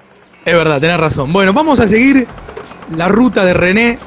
Es 0.44 0.54
verdad, 0.54 0.80
tenés 0.80 0.98
razón. 0.98 1.32
Bueno, 1.32 1.52
vamos 1.52 1.78
a 1.78 1.86
seguir 1.86 2.26
la 2.96 3.06
ruta 3.06 3.44
de 3.44 3.54
René. 3.54 3.98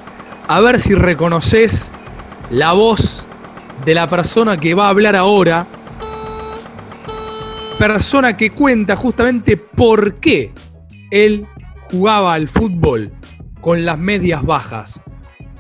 A 0.50 0.60
ver 0.60 0.82
si 0.82 0.94
reconoces 0.96 1.90
la 2.52 2.74
voz 2.74 3.26
de 3.86 3.94
la 3.94 4.10
persona 4.10 4.58
que 4.58 4.74
va 4.74 4.88
a 4.88 4.90
hablar 4.90 5.16
ahora. 5.16 5.66
Persona 7.80 8.36
que 8.36 8.50
cuenta 8.50 8.98
justamente 8.98 9.56
por 9.56 10.16
qué 10.16 10.52
él 11.10 11.46
jugaba 11.90 12.34
al 12.34 12.50
fútbol 12.50 13.12
con 13.62 13.86
las 13.86 13.98
medias 13.98 14.44
bajas. 14.44 15.02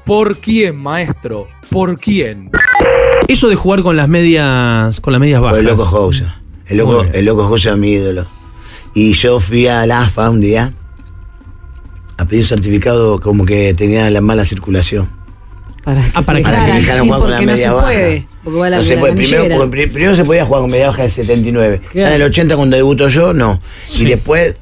¿Por 0.06 0.38
quién, 0.38 0.78
maestro? 0.78 1.48
¿Por 1.70 2.00
quién? 2.00 2.50
Eso 3.28 3.50
de 3.50 3.56
jugar 3.56 3.82
con 3.84 3.98
las 3.98 4.08
medias, 4.08 5.02
con 5.02 5.12
las 5.14 5.20
medias 5.20 5.42
bajas. 5.42 5.60
El 5.60 5.66
loco 5.66 5.84
Jousa. 5.86 6.40
El 6.68 6.78
loco, 6.78 7.04
el 7.14 7.26
loco 7.26 7.56
es 7.56 7.78
mi 7.78 7.92
ídolo. 7.92 8.26
Y 8.94 9.14
yo 9.14 9.40
fui 9.40 9.68
a 9.68 9.86
la 9.86 10.02
AFA 10.04 10.30
un 10.30 10.42
día 10.42 10.74
a 12.18 12.26
pedir 12.26 12.44
un 12.44 12.48
certificado 12.48 13.20
como 13.20 13.46
que 13.46 13.74
tenía 13.74 14.10
la 14.10 14.22
mala 14.22 14.44
circulación. 14.46 15.10
Para 15.84 16.02
que, 16.02 16.12
Ah, 16.16 16.22
para 16.22 16.40
que- 16.40 16.44
Para 16.44 16.66
que 16.66 16.72
me 16.74 16.80
dejaran 16.80 17.02
sí, 17.04 17.08
jugar 17.08 17.22
con 17.22 17.32
la 17.32 17.40
no 17.40 17.46
media 17.46 17.72
baja. 17.74 17.86
puede. 17.86 18.28
Porque 18.44 18.60
va 18.60 18.70
la, 18.70 18.78
No 18.78 18.84
se 18.84 18.98
puede. 18.98 19.14
Primero, 19.88 20.16
se 20.16 20.24
podía 20.26 20.46
jugar 20.46 20.62
con 20.62 20.72
media 20.72 20.88
baja 20.88 21.02
del 21.04 21.12
79. 21.12 21.82
Ya 21.94 22.08
en 22.08 22.14
el 22.14 22.22
80 22.24 22.56
cuando 22.56 22.76
debuto 22.76 23.08
yo, 23.08 23.34
no. 23.34 23.62
Y 23.98 24.06
después 24.06 24.56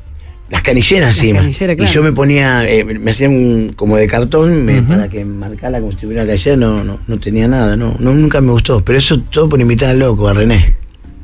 las 0.55 0.61
canilleras 0.63 1.09
encima. 1.17 1.39
canilleras, 1.39 1.75
claro. 1.77 1.91
Y 1.91 1.93
yo 1.93 2.03
me 2.03 2.11
ponía, 2.11 2.69
eh, 2.69 2.83
me 2.83 3.11
hacían 3.11 3.73
como 3.75 3.97
de 3.97 4.07
cartón 4.07 4.65
me- 4.65 4.81
para 4.81 5.07
que 5.09 5.23
marcara 5.25 5.79
como 5.79 5.91
si 5.91 5.97
tuviera 5.97 6.23
una 6.23 6.31
canillera, 6.31 6.55
no, 6.57 6.83
no, 6.83 6.99
no 7.07 7.19
tenía 7.19 7.47
nada, 7.47 7.75
no, 7.75 7.95
no, 7.99 8.13
nunca 8.13 8.41
me 8.41 8.51
gustó. 8.51 8.83
Pero 8.83 8.97
eso 8.97 9.19
todo 9.21 9.47
por 9.49 9.59
imitar 9.61 9.89
al 9.89 9.99
loco, 9.99 10.27
a 10.27 10.33
René, 10.33 10.75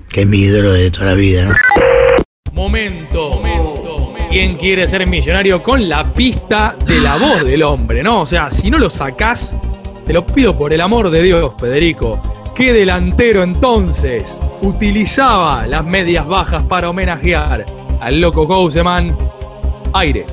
que 0.09 0.21
es 0.21 0.27
mi 0.27 0.39
ídolo 0.39 0.73
de 0.73 0.91
toda 0.91 1.07
la 1.07 1.13
vida, 1.15 1.45
¿no? 1.45 1.53
Momento. 2.53 3.41
¿Quién 4.29 4.55
quiere 4.55 4.87
ser 4.87 5.05
millonario 5.07 5.61
con 5.61 5.89
la 5.89 6.13
pista 6.13 6.77
de 6.87 7.01
la 7.01 7.17
voz 7.17 7.43
del 7.43 7.63
hombre, 7.63 8.01
no? 8.01 8.21
O 8.21 8.25
sea, 8.25 8.49
si 8.49 8.71
no 8.71 8.79
lo 8.79 8.89
sacás, 8.89 9.57
te 10.05 10.13
lo 10.13 10.25
pido 10.25 10.57
por 10.57 10.71
el 10.71 10.79
amor 10.79 11.09
de 11.09 11.21
Dios, 11.21 11.51
Federico. 11.59 12.17
¿Qué 12.55 12.71
delantero 12.71 13.43
entonces 13.43 14.39
utilizaba 14.61 15.67
las 15.67 15.83
medias 15.85 16.25
bajas 16.25 16.63
para 16.63 16.89
homenajear 16.89 17.65
al 18.01 18.19
loco 18.19 18.47
Houseman? 18.47 19.15
Aire. 19.93 20.25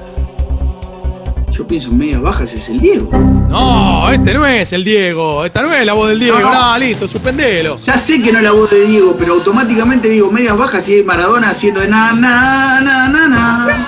Yo 1.53 1.67
pienso 1.67 1.91
en 1.91 1.99
medias 1.99 2.21
bajas 2.23 2.53
es 2.55 2.69
el 2.69 2.81
Diego. 2.81 3.11
No, 3.49 4.11
este 4.13 4.33
no 4.33 4.47
es 4.47 4.73
el 4.73 4.85
Diego. 4.85 5.45
Esta 5.45 5.63
no 5.63 5.73
es 5.75 5.85
la 5.85 5.93
voz 5.93 6.09
del 6.11 6.21
Diego. 6.21 6.39
No, 6.39 6.53
No, 6.53 6.73
no. 6.73 6.79
listo, 6.79 7.09
suspendelo. 7.09 7.79
Ya 7.81 7.99
sé 7.99 8.23
que 8.23 8.31
no 8.33 8.39
es 8.39 8.45
la 8.45 8.53
voz 8.53 8.71
de 8.71 8.85
Diego, 8.87 9.17
pero 9.19 9.35
automáticamente 9.35 10.09
digo 10.09 10.31
medias 10.31 10.57
bajas 10.57 10.89
y 10.89 10.99
es 11.01 11.05
Maradona 11.05 11.51
haciendo 11.51 11.81
de 11.81 11.89
na 11.89 12.13
na 12.13 12.81
na 12.81 13.09
na 13.09 13.29
na. 13.29 13.87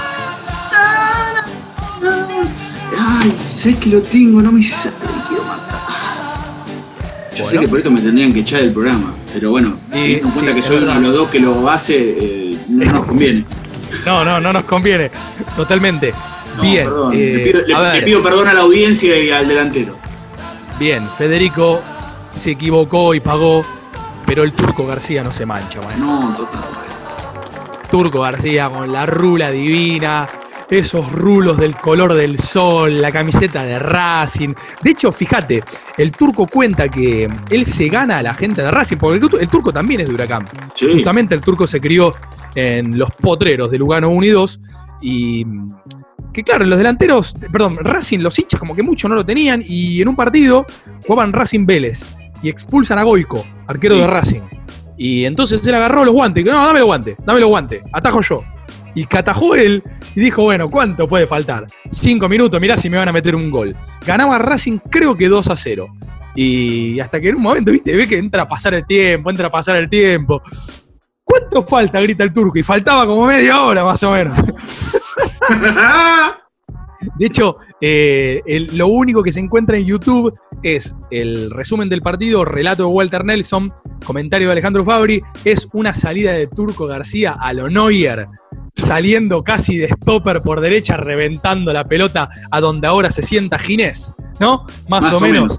Ay, 2.99 3.33
sabes 3.57 3.77
que 3.77 3.91
lo 3.91 4.03
tengo, 4.03 4.43
no 4.43 4.51
me 4.53 4.63
sale, 4.63 4.95
quiero 5.29 5.45
matar. 5.45 5.79
Yo 7.37 7.47
sé 7.47 7.59
que 7.59 7.69
por 7.69 7.79
esto 7.79 7.91
me 7.91 8.01
tendrían 8.01 8.33
que 8.33 8.41
echar 8.41 8.61
del 8.63 8.73
programa, 8.73 9.13
pero 9.33 9.51
bueno, 9.51 9.75
teniendo 9.93 10.27
en 10.27 10.33
cuenta 10.33 10.51
sí, 10.53 10.57
que 10.57 10.63
soy 10.63 10.77
uno 10.79 10.95
de 10.95 11.01
los 11.01 11.15
dos 11.15 11.29
que 11.31 11.39
lo 11.41 11.71
hace, 11.71 12.17
eh, 12.19 12.59
no 12.69 12.85
nos 12.93 13.07
conviene. 13.07 13.45
No, 14.07 14.25
no, 14.25 14.41
no 14.41 14.53
nos 14.53 14.65
conviene. 14.65 15.11
Totalmente. 15.57 16.13
No, 16.57 16.63
Bien. 16.63 16.85
perdón, 16.87 17.13
eh, 17.15 17.33
le, 17.37 17.39
pido, 17.45 17.61
le- 17.67 17.75
a 17.75 17.81
le 17.83 17.93
ver. 17.93 18.05
pido 18.05 18.23
perdón 18.23 18.49
a 18.49 18.55
la 18.55 18.61
audiencia 18.61 19.19
y 19.19 19.31
al 19.31 19.47
delantero. 19.47 19.97
Bien, 20.79 21.07
Federico 21.17 21.83
se 22.31 22.53
equivocó 22.53 23.15
y 23.15 23.21
pagó, 23.21 23.65
pero 24.27 24.43
el 24.43 24.53
Turco 24.53 24.87
García 24.87 25.23
no 25.23 25.31
se 25.33 25.45
mancha, 25.47 25.81
man. 25.83 26.01
No, 26.01 26.35
total. 26.37 26.61
Turco 27.91 28.21
García 28.21 28.69
con 28.71 28.93
la 28.93 29.05
rula 29.07 29.51
divina, 29.51 30.29
esos 30.71 31.11
rulos 31.11 31.57
del 31.57 31.75
color 31.77 32.15
del 32.15 32.39
sol, 32.39 33.01
la 33.03 33.11
camiseta 33.11 33.65
de 33.65 33.79
Racing. 33.81 34.51
De 34.81 34.91
hecho, 34.93 35.11
fíjate, 35.11 35.63
el 35.97 36.13
Turco 36.13 36.47
cuenta 36.47 36.89
que 36.89 37.29
él 37.51 37.67
se 37.67 37.89
gana 37.89 38.19
a 38.19 38.23
la 38.23 38.35
gente 38.35 38.63
de 38.63 38.71
Racing, 38.71 38.97
porque 38.97 39.21
el 39.41 39.49
Turco 39.51 39.73
también 39.73 40.01
es 40.03 40.09
de 40.09 40.15
Huracán. 40.15 40.45
Sí. 40.75 40.87
Justamente 40.95 41.35
el 41.35 41.41
Turco 41.41 41.67
se 41.67 41.81
crió 41.81 42.15
en 42.55 42.99
los 42.99 43.11
potreros 43.13 43.71
de 43.71 43.79
Lugano 43.79 44.11
1 44.11 44.27
y 44.27 44.29
2 44.31 44.61
y, 45.03 45.47
que 46.33 46.43
claro, 46.45 46.65
los 46.65 46.79
delanteros, 46.79 47.35
perdón, 47.53 47.79
Racing, 47.81 48.21
los 48.21 48.39
hinchas 48.39 48.61
como 48.61 48.75
que 48.75 48.83
mucho 48.83 49.09
no 49.09 49.15
lo 49.15 49.25
tenían 49.25 49.63
y 49.67 50.01
en 50.03 50.09
un 50.09 50.17
partido 50.17 50.67
jugaban 51.07 51.33
Racing 51.33 51.67
Vélez 51.67 52.05
y 52.43 52.49
expulsan 52.49 52.99
a 52.99 53.03
Goico, 53.03 53.45
arquero 53.67 53.95
Sí. 53.95 54.01
de 54.01 54.07
Racing. 54.07 54.41
Y 54.97 55.25
entonces 55.25 55.67
él 55.67 55.75
agarró 55.75 56.05
los 56.05 56.15
guantes, 56.15 56.43
y 56.43 56.45
dijo, 56.45 56.57
no, 56.57 56.67
dame 56.67 56.81
los 56.81 56.87
guantes, 56.87 57.17
dame 57.25 57.41
los 57.41 57.49
guantes, 57.49 57.83
atajo 57.93 58.21
yo. 58.21 58.43
Y 58.95 59.07
que 59.07 59.19
atajó 59.19 59.55
él 59.55 59.83
y 60.15 60.21
dijo, 60.21 60.43
bueno, 60.43 60.69
¿cuánto 60.69 61.09
puede 61.09 61.27
faltar? 61.27 61.67
Cinco 61.91 62.29
minutos, 62.29 62.61
mirá 62.61 62.77
si 62.77 62.91
me 62.91 62.99
van 62.99 63.09
a 63.09 63.13
meter 63.13 63.35
un 63.35 63.51
gol. 63.51 63.75
Ganaba 64.05 64.37
Racing 64.39 64.79
creo 64.91 65.17
que 65.17 65.29
2 65.29 65.49
a 65.49 65.57
0. 65.57 65.87
Y 66.35 67.01
hasta 67.01 67.21
que 67.21 67.31
en 67.31 67.37
un 67.37 67.43
momento, 67.43 67.73
viste, 67.73 67.95
ve 67.97 68.07
que 68.09 68.19
entra 68.19 68.43
a 68.43 68.49
pasar 68.49 68.75
el 68.75 68.87
tiempo, 68.87 69.31
entra 69.31 69.47
a 69.47 69.51
pasar 69.51 69.77
el 69.77 69.89
tiempo. 69.89 70.43
¿Cuánto 71.31 71.63
falta? 71.63 72.01
grita 72.01 72.25
el 72.25 72.33
turco. 72.33 72.59
Y 72.59 72.63
faltaba 72.63 73.07
como 73.07 73.27
media 73.27 73.63
hora 73.63 73.85
más 73.85 74.03
o 74.03 74.11
menos. 74.13 74.37
De 77.19 77.27
hecho, 77.27 77.57
eh, 77.81 78.43
el- 78.45 78.77
lo 78.77 78.89
único 78.89 79.23
que 79.23 79.33
se 79.33 79.41
encuentra 79.41 79.79
en 79.79 79.87
YouTube 79.87 80.39
es 80.63 80.95
el 81.11 81.51
resumen 81.51 81.89
del 81.89 82.03
partido, 82.03 82.45
relato 82.45 82.83
de 82.83 82.89
Walter 82.91 83.25
Nelson, 83.25 83.73
comentario 84.05 84.49
de 84.49 84.53
Alejandro 84.53 84.85
Fabri, 84.85 85.23
es 85.45 85.67
una 85.73 85.95
salida 85.95 86.33
de 86.33 86.47
Turco 86.47 86.87
García 86.87 87.37
a 87.41 87.55
lo 87.55 87.71
Neuer, 87.71 88.27
saliendo 88.77 89.43
casi 89.43 89.79
de 89.79 89.89
stopper 89.89 90.43
por 90.43 90.61
derecha, 90.61 90.99
reventando 90.99 91.73
la 91.73 91.85
pelota 91.85 92.29
a 92.51 92.61
donde 92.61 92.87
ahora 92.87 93.11
se 93.11 93.23
sienta 93.23 93.59
Ginés, 93.59 94.15
¿no? 94.39 94.67
Más, 94.89 95.03
Más 95.05 95.15
o, 95.15 95.19
o 95.19 95.21
menos. 95.21 95.59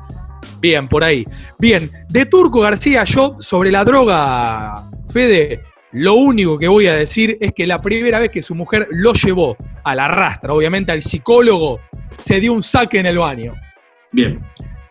Bien, 0.60 0.88
por 0.88 1.04
ahí. 1.04 1.26
Bien, 1.60 1.92
de 2.10 2.26
Turco 2.26 2.60
García, 2.62 3.04
yo 3.04 3.38
sobre 3.40 3.72
la 3.72 3.84
droga, 3.84 4.90
Fede, 5.12 5.62
lo 5.94 6.14
único 6.16 6.58
que 6.58 6.68
voy 6.68 6.88
a 6.88 6.96
decir 6.96 7.38
es 7.42 7.52
que 7.54 7.68
la 7.68 7.82
primera 7.82 8.20
vez 8.20 8.30
que 8.32 8.42
su 8.42 8.56
mujer 8.56 8.88
lo 8.92 9.14
llevó 9.14 9.58
a 9.84 9.96
la 9.96 10.08
rastra, 10.08 10.54
obviamente 10.54 10.92
al 10.92 11.02
psicólogo, 11.02 11.80
se 12.18 12.40
dio 12.40 12.54
un 12.54 12.64
saque 12.64 13.00
en 13.00 13.06
el 13.08 13.18
baño. 13.18 13.54
Bien. 14.12 14.40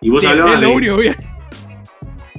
Y 0.00 0.10
vos 0.10 0.24
hablabas 0.24 0.54
es 0.54 0.60
lo 0.60 0.68
de- 0.68 0.74
único 0.74 0.96
que 0.96 1.02
voy 1.02 1.08
a- 1.08 1.29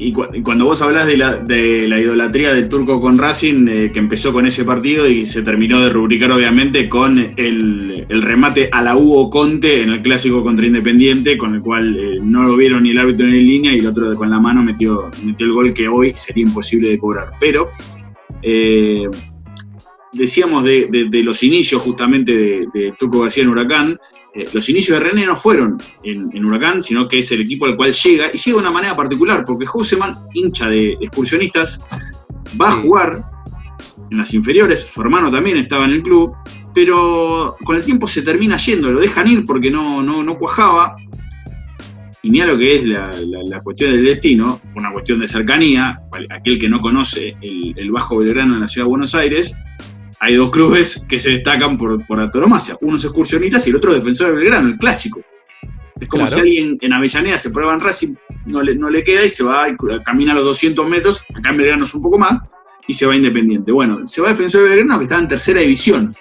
Y, 0.03 0.11
cu- 0.13 0.25
cuando 0.43 0.65
vos 0.65 0.81
hablas 0.81 1.05
de 1.05 1.15
la, 1.15 1.35
de 1.37 1.87
la 1.87 1.99
idolatría 1.99 2.55
del 2.55 2.69
turco 2.69 2.99
con 2.99 3.19
Racing, 3.19 3.67
eh, 3.67 3.91
que 3.93 3.99
empezó 3.99 4.33
con 4.33 4.47
ese 4.47 4.65
partido 4.65 5.07
y 5.07 5.27
se 5.27 5.43
terminó 5.43 5.79
de 5.79 5.91
rubricar 5.91 6.31
obviamente 6.31 6.89
con 6.89 7.19
el, 7.37 8.07
el 8.09 8.21
remate 8.23 8.67
a 8.71 8.81
la 8.81 8.97
Hugo 8.97 9.29
Conte 9.29 9.83
en 9.83 9.91
el 9.91 10.01
clásico 10.01 10.43
contra 10.43 10.65
Independiente, 10.65 11.37
con 11.37 11.53
el 11.53 11.61
cual 11.61 11.95
eh, 11.99 12.19
no 12.19 12.41
lo 12.45 12.57
vieron 12.57 12.81
ni 12.81 12.89
el 12.89 12.97
árbitro 12.97 13.27
ni 13.27 13.37
en 13.37 13.45
línea 13.45 13.75
y 13.75 13.79
el 13.79 13.85
otro 13.85 14.15
con 14.15 14.31
la 14.31 14.39
mano 14.39 14.63
metió, 14.63 15.11
metió 15.23 15.45
el 15.45 15.51
gol 15.53 15.71
que 15.71 15.87
hoy 15.87 16.13
sería 16.15 16.45
imposible 16.45 16.89
de 16.89 16.97
cobrar. 16.97 17.33
Pero 17.39 17.69
eh, 18.41 19.03
decíamos 20.13 20.63
de, 20.63 20.87
de- 20.91 21.05
de 21.09 21.23
los 21.23 21.41
inicios 21.43 21.81
justamente 21.81 22.33
de, 22.35 22.67
de 22.73 22.93
Turco 22.99 23.21
García 23.21 23.43
en 23.43 23.49
Huracán, 23.49 23.99
eh, 24.35 24.45
los 24.53 24.67
inicios 24.69 24.97
de 24.99 25.05
René 25.05 25.25
no 25.25 25.35
fueron 25.35 25.77
en, 26.03 26.29
en 26.33 26.45
Huracán, 26.45 26.81
sino 26.83 27.07
que 27.07 27.19
es 27.19 27.31
el 27.31 27.41
equipo 27.41 27.65
al 27.65 27.75
cual 27.75 27.91
llega, 27.93 28.27
y 28.33 28.37
llega 28.37 28.57
de 28.57 28.61
una 28.61 28.71
manera 28.71 28.95
particular, 28.95 29.43
porque 29.45 29.65
Houseman, 29.65 30.13
hincha 30.33 30.67
de 30.67 30.93
excursionistas, 31.01 31.81
va 32.59 32.69
a 32.69 32.73
jugar 32.73 33.23
en 34.11 34.17
las 34.17 34.33
inferiores, 34.33 34.81
su 34.81 35.01
hermano 35.01 35.31
también 35.31 35.57
estaba 35.57 35.85
en 35.85 35.91
el 35.91 36.03
club, 36.03 36.33
pero 36.73 37.55
con 37.65 37.75
el 37.77 37.83
tiempo 37.83 38.07
se 38.07 38.21
termina 38.21 38.57
yendo, 38.57 38.91
lo 38.91 38.99
dejan 38.99 39.27
ir 39.27 39.45
porque 39.45 39.71
no, 39.71 40.01
no, 40.01 40.23
no 40.23 40.37
cuajaba, 40.37 40.95
y 42.23 42.29
mira 42.29 42.45
lo 42.45 42.57
que 42.57 42.75
es 42.75 42.85
la, 42.85 43.07
la- 43.25 43.43
la 43.43 43.61
cuestión 43.61 43.91
del 43.91 44.05
destino, 44.05 44.61
una 44.75 44.91
cuestión 44.91 45.19
de 45.19 45.27
cercanía, 45.27 45.99
aquel 46.29 46.59
que 46.59 46.69
no 46.69 46.79
conoce 46.79 47.35
el, 47.41 47.73
el 47.75 47.91
Bajo 47.91 48.17
Belgrano 48.19 48.53
en 48.55 48.61
la 48.61 48.67
ciudad 48.67 48.85
de 48.85 48.89
Buenos 48.91 49.15
Aires, 49.15 49.55
hay 50.23 50.35
dos 50.35 50.51
clubes 50.51 51.03
que 51.09 51.17
se 51.17 51.31
destacan 51.31 51.79
por, 51.79 52.05
por 52.05 52.19
antonomasia. 52.19 52.77
Uno 52.81 52.95
es 52.95 53.03
excursionistas 53.03 53.65
y 53.65 53.71
el 53.71 53.77
otro 53.77 53.91
defensor 53.91 54.27
de 54.27 54.35
Belgrano, 54.35 54.67
el 54.67 54.77
clásico. 54.77 55.19
Es 55.99 56.07
como 56.07 56.25
Claro. 56.25 56.33
si 56.35 56.39
alguien 56.39 56.77
en 56.79 56.93
Avellaneda 56.93 57.37
se 57.39 57.49
prueba 57.49 57.73
en 57.73 57.79
Racing, 57.79 58.13
no 58.45 58.61
le, 58.61 58.75
no 58.75 58.91
le 58.91 59.03
queda 59.03 59.25
y 59.25 59.31
se 59.31 59.43
va, 59.43 59.65
camina 60.05 60.35
los 60.35 60.43
200 60.43 60.87
metros, 60.87 61.23
acá 61.35 61.49
en 61.49 61.57
Belgrano 61.57 61.85
es 61.85 61.93
un 61.95 62.03
poco 62.03 62.19
más, 62.19 62.39
y 62.87 62.93
se 62.93 63.07
va 63.07 63.15
Independiente. 63.15 63.71
Bueno, 63.71 64.05
se 64.05 64.21
va 64.21 64.29
Defensor 64.29 64.61
de 64.61 64.69
Belgrano 64.69 64.99
que 64.99 65.05
está 65.05 65.17
en 65.17 65.27
tercera 65.27 65.59
división. 65.61 66.15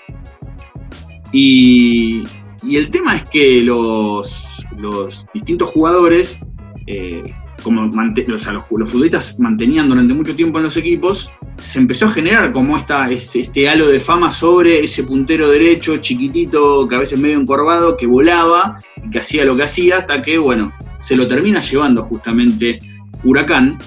Y, 1.32 2.22
y 2.62 2.76
el 2.76 2.88
tema 2.90 3.16
es 3.16 3.24
que 3.24 3.62
los, 3.62 4.64
los 4.78 5.26
distintos 5.34 5.68
jugadores, 5.70 6.38
eh, 6.86 7.22
como 7.62 7.82
los, 7.82 8.46
los 8.70 8.90
futbolistas 8.90 9.38
mantenían 9.38 9.88
durante 9.88 10.14
mucho 10.14 10.34
tiempo 10.34 10.58
en 10.58 10.64
los 10.64 10.76
equipos, 10.76 11.30
se 11.58 11.78
empezó 11.78 12.06
a 12.06 12.10
generar 12.10 12.52
como 12.52 12.76
esta, 12.76 13.10
este, 13.10 13.40
este 13.40 13.68
halo 13.68 13.88
de 13.88 14.00
fama 14.00 14.30
sobre 14.32 14.84
ese 14.84 15.04
puntero 15.04 15.48
derecho 15.48 15.96
chiquitito, 15.98 16.88
que 16.88 16.94
a 16.94 16.98
veces 16.98 17.18
medio 17.18 17.40
encorvado, 17.40 17.96
que 17.96 18.06
volaba 18.06 18.80
y 19.04 19.10
que 19.10 19.20
hacía 19.20 19.44
lo 19.44 19.56
que 19.56 19.64
hacía, 19.64 19.98
hasta 19.98 20.22
que, 20.22 20.38
bueno, 20.38 20.72
se 21.00 21.16
lo 21.16 21.26
termina 21.28 21.60
llevando 21.60 22.02
justamente 22.04 22.78
Huracán. 23.24 23.78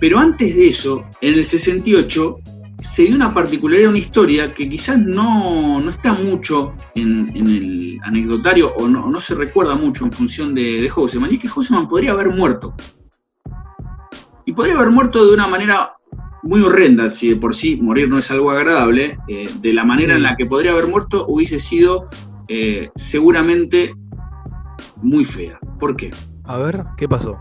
Pero 0.00 0.18
antes 0.18 0.56
de 0.56 0.68
eso, 0.68 1.04
en 1.20 1.34
el 1.34 1.46
68, 1.46 2.41
se 2.82 3.04
dio 3.04 3.16
una 3.16 3.32
particularidad, 3.32 3.90
una 3.90 3.98
historia 3.98 4.52
que 4.52 4.68
quizás 4.68 4.98
no, 4.98 5.80
no 5.80 5.88
está 5.90 6.12
mucho 6.12 6.74
en, 6.94 7.34
en 7.36 7.46
el 7.46 7.98
anecdotario 8.02 8.72
o 8.74 8.88
no, 8.88 9.08
no 9.08 9.20
se 9.20 9.34
recuerda 9.34 9.74
mucho 9.74 10.04
en 10.04 10.12
función 10.12 10.54
de, 10.54 10.80
de 10.80 10.88
Houseman, 10.88 11.30
y 11.30 11.34
es 11.34 11.40
que 11.40 11.48
Houseman 11.48 11.88
podría 11.88 12.12
haber 12.12 12.30
muerto. 12.30 12.74
Y 14.44 14.52
podría 14.52 14.74
haber 14.76 14.90
muerto 14.90 15.24
de 15.26 15.34
una 15.34 15.46
manera 15.46 15.92
muy 16.42 16.60
horrenda, 16.60 17.08
si 17.08 17.28
de 17.30 17.36
por 17.36 17.54
sí 17.54 17.76
morir 17.80 18.08
no 18.08 18.18
es 18.18 18.30
algo 18.32 18.50
agradable, 18.50 19.16
eh, 19.28 19.48
de 19.60 19.72
la 19.72 19.84
manera 19.84 20.14
Sí. 20.14 20.16
en 20.16 20.22
la 20.24 20.36
que 20.36 20.46
podría 20.46 20.72
haber 20.72 20.88
muerto 20.88 21.24
hubiese 21.28 21.60
sido 21.60 22.08
eh, 22.48 22.90
seguramente 22.96 23.94
muy 25.00 25.24
fea. 25.24 25.58
¿Por 25.78 25.94
qué? 25.96 26.10
A 26.44 26.56
ver, 26.58 26.84
¿qué 26.96 27.08
pasó? 27.08 27.38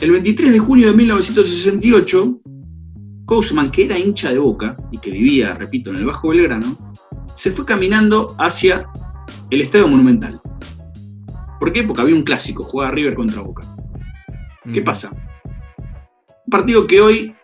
El 0.00 0.12
23 0.12 0.52
de 0.52 0.58
junio 0.60 0.86
de 0.86 0.94
1968, 0.94 2.40
Kousman, 3.28 3.70
que 3.70 3.84
era 3.84 3.98
hincha 3.98 4.32
de 4.32 4.38
Boca 4.38 4.74
y 4.90 4.96
que 4.96 5.10
vivía, 5.10 5.54
repito, 5.54 5.90
en 5.90 5.96
el 5.96 6.06
Bajo 6.06 6.30
Belgrano, 6.30 6.78
se 7.34 7.50
fue 7.50 7.66
caminando 7.66 8.34
hacia 8.38 8.88
el 9.50 9.60
Estadio 9.60 9.86
Monumental. 9.86 10.40
¿Por 11.60 11.70
qué? 11.74 11.82
Porque 11.82 12.00
había 12.00 12.14
un 12.14 12.22
clásico, 12.22 12.64
jugaba 12.64 12.90
River 12.90 13.14
contra 13.14 13.42
Boca. 13.42 13.64
¿Qué 14.72 14.80
pasa? 14.80 15.10
Un 15.10 16.50
partido 16.50 16.86
que 16.86 17.02
hoy 17.02 17.34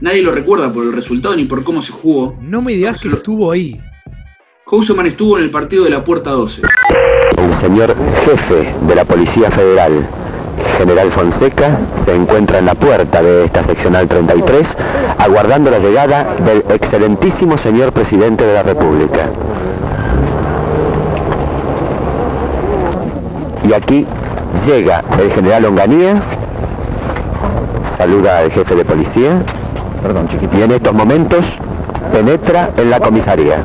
nadie 0.00 0.22
lo 0.22 0.32
recuerda 0.32 0.72
por 0.72 0.84
el 0.84 0.92
resultado 0.92 1.36
ni 1.36 1.44
por 1.44 1.62
cómo 1.62 1.80
se 1.82 1.92
jugó. 1.92 2.36
No 2.42 2.60
me 2.60 2.72
digas 2.72 3.00
que 3.00 3.08
estuvo 3.08 3.52
ahí. 3.52 3.80
Houseman 4.66 5.06
estuvo 5.06 5.38
en 5.38 5.44
el 5.44 5.50
partido 5.50 5.84
de 5.84 5.90
la 5.90 6.02
Puerta 6.02 6.32
12. 6.32 6.62
El 7.38 7.60
señor 7.60 7.94
jefe 8.24 8.74
de 8.84 8.94
la 8.96 9.04
Policía 9.04 9.52
Federal, 9.52 10.04
General 10.78 11.10
Fonseca, 11.10 11.78
se 12.04 12.14
encuentra 12.14 12.58
en 12.58 12.66
la 12.66 12.74
puerta 12.74 13.22
de 13.22 13.44
esta 13.44 13.64
seccional 13.64 14.06
33, 14.08 14.66
aguardando 15.18 15.70
la 15.70 15.78
llegada 15.78 16.26
del 16.44 16.64
excelentísimo 16.68 17.56
señor 17.58 17.92
presidente 17.92 18.44
de 18.44 18.52
la 18.52 18.62
República. 18.62 19.26
Y 23.68 23.72
aquí 23.72 24.06
llega 24.66 25.02
el 25.18 25.32
general 25.32 25.64
Onganía, 25.64 26.20
saluda 27.96 28.38
al 28.38 28.50
jefe 28.50 28.74
de 28.74 28.84
policía, 28.84 29.42
y 30.56 30.62
en 30.62 30.70
estos 30.72 30.92
momentos 30.92 31.44
penetra 32.06 32.70
en 32.76 32.90
la 32.90 33.00
comisaría. 33.00 33.62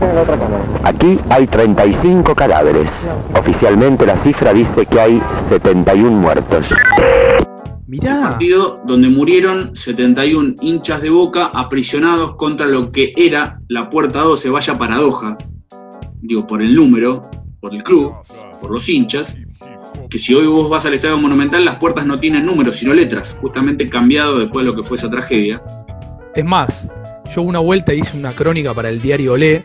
Aquí 0.83 1.19
hay 1.29 1.47
35 1.47 2.35
cadáveres. 2.35 2.89
Oficialmente 3.37 4.05
la 4.05 4.17
cifra 4.17 4.53
dice 4.53 4.85
que 4.85 4.99
hay 4.99 5.21
71 5.49 6.11
muertos. 6.11 6.65
Mirá. 7.87 8.21
partido 8.21 8.81
donde 8.85 9.09
murieron 9.09 9.75
71 9.75 10.55
hinchas 10.61 11.01
de 11.01 11.09
Boca 11.09 11.51
aprisionados 11.53 12.37
contra 12.37 12.65
lo 12.65 12.89
que 12.93 13.11
era 13.17 13.59
la 13.67 13.89
Puerta 13.89 14.19
12, 14.19 14.49
vaya 14.49 14.77
paradoja, 14.77 15.37
digo, 16.21 16.47
por 16.47 16.61
el 16.61 16.73
número, 16.73 17.29
por 17.59 17.75
el 17.75 17.83
club, 17.83 18.13
por 18.61 18.71
los 18.71 18.87
hinchas, 18.87 19.41
que 20.09 20.19
si 20.19 20.33
hoy 20.33 20.47
vos 20.47 20.69
vas 20.69 20.85
al 20.85 20.93
Estadio 20.93 21.17
Monumental 21.17 21.65
las 21.65 21.75
puertas 21.75 22.05
no 22.05 22.19
tienen 22.19 22.45
números, 22.45 22.77
sino 22.77 22.93
letras, 22.93 23.37
justamente 23.41 23.89
cambiado 23.89 24.39
después 24.39 24.65
de 24.65 24.71
lo 24.71 24.77
que 24.77 24.87
fue 24.87 24.95
esa 24.95 25.09
tragedia. 25.09 25.61
Es 26.33 26.45
más, 26.45 26.87
yo 27.35 27.41
una 27.41 27.59
vuelta 27.59 27.93
hice 27.93 28.17
una 28.17 28.33
crónica 28.33 28.73
para 28.73 28.89
el 28.89 29.01
diario 29.01 29.33
Olé. 29.33 29.63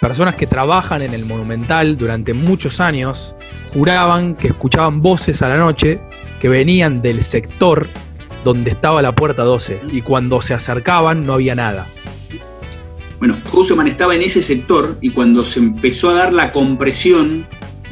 Personas 0.00 0.36
que 0.36 0.46
trabajan 0.46 1.02
en 1.02 1.14
el 1.14 1.24
Monumental 1.24 1.96
durante 1.96 2.34
muchos 2.34 2.80
años 2.80 3.34
juraban 3.72 4.34
que 4.34 4.48
escuchaban 4.48 5.00
voces 5.00 5.42
a 5.42 5.48
la 5.48 5.58
noche 5.58 6.00
que 6.40 6.48
venían 6.48 7.02
del 7.02 7.22
sector 7.22 7.88
donde 8.44 8.70
estaba 8.70 9.02
la 9.02 9.14
puerta 9.14 9.42
12 9.42 9.80
y 9.92 10.02
cuando 10.02 10.40
se 10.40 10.54
acercaban 10.54 11.26
no 11.26 11.34
había 11.34 11.54
nada. 11.54 11.86
Bueno, 13.18 13.36
Houseman 13.50 13.88
estaba 13.88 14.14
en 14.14 14.22
ese 14.22 14.42
sector 14.42 14.96
y 15.00 15.10
cuando 15.10 15.44
se 15.44 15.58
empezó 15.58 16.10
a 16.10 16.14
dar 16.14 16.32
la 16.32 16.52
compresión 16.52 17.46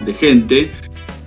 de 0.04 0.14
gente 0.14 0.70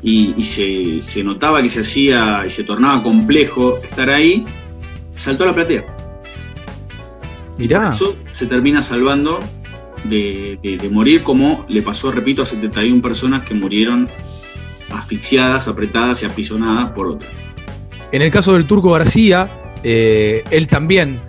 y, 0.01 0.41
se, 0.43 1.01
se 1.01 1.23
notaba 1.23 1.61
que 1.61 1.69
se 1.69 1.81
hacía 1.81 2.43
y 2.45 2.49
se 2.49 2.63
tornaba 2.63 3.03
complejo 3.03 3.77
estar 3.83 4.09
ahí, 4.09 4.45
saltó 5.15 5.43
a 5.43 5.47
la 5.47 5.55
platea. 5.55 5.98
Mirá. 7.59 7.83
Por 7.85 7.93
eso 7.93 8.15
se 8.31 8.45
termina 8.47 8.81
salvando 8.81 9.39
de, 10.05 10.57
de- 10.63 10.77
de 10.77 10.89
morir 10.89 11.21
como 11.23 11.65
le 11.69 11.81
pasó, 11.83 12.11
repito, 12.11 12.41
a 12.41 12.45
71 12.47 13.01
personas 13.01 13.45
que 13.45 13.53
murieron 13.53 14.09
asfixiadas, 14.91 15.67
apretadas 15.67 16.23
y 16.23 16.25
apisonadas 16.25 16.91
por 16.93 17.07
otras. 17.07 17.31
En 18.11 18.21
el 18.21 18.31
caso 18.31 18.53
del 18.53 18.65
Turco 18.65 18.91
García, 18.91 19.47
eh, 19.83 20.43
él 20.49 20.67
también 20.67 21.19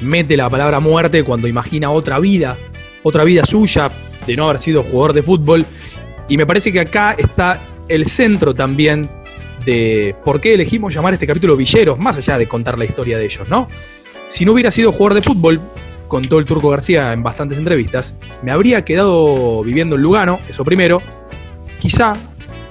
mete 0.00 0.36
la 0.36 0.50
palabra 0.50 0.80
muerte 0.80 1.22
cuando 1.24 1.48
imagina 1.48 1.90
otra 1.90 2.18
vida, 2.18 2.56
otra 3.02 3.24
vida 3.24 3.46
suya 3.46 3.90
de 4.26 4.36
no 4.36 4.44
haber 4.44 4.58
sido 4.58 4.82
jugador 4.82 5.12
de 5.14 5.22
fútbol. 5.22 5.64
Y 6.28 6.36
me 6.36 6.44
parece 6.44 6.72
que 6.72 6.80
acá 6.80 7.14
está 7.16 7.60
el 7.88 8.04
centro 8.06 8.54
también 8.54 9.08
de 9.64 10.14
por 10.24 10.40
qué 10.40 10.54
elegimos 10.54 10.92
llamar 10.92 11.14
este 11.14 11.26
capítulo 11.26 11.56
Villeros, 11.56 11.98
más 11.98 12.16
allá 12.18 12.36
de 12.36 12.46
contar 12.46 12.76
la 12.78 12.84
historia 12.84 13.16
de 13.18 13.24
ellos, 13.24 13.48
¿no? 13.48 13.68
Si 14.28 14.44
no 14.44 14.52
hubiera 14.52 14.70
sido 14.70 14.92
jugador 14.92 15.14
de 15.14 15.22
fútbol, 15.22 15.60
contó 16.08 16.38
el 16.38 16.44
Turco 16.44 16.70
García 16.70 17.12
en 17.12 17.22
bastantes 17.22 17.58
entrevistas, 17.58 18.14
me 18.42 18.52
habría 18.52 18.84
quedado 18.84 19.62
viviendo 19.62 19.96
en 19.96 20.02
Lugano, 20.02 20.38
eso 20.48 20.64
primero, 20.64 21.00
quizá 21.78 22.14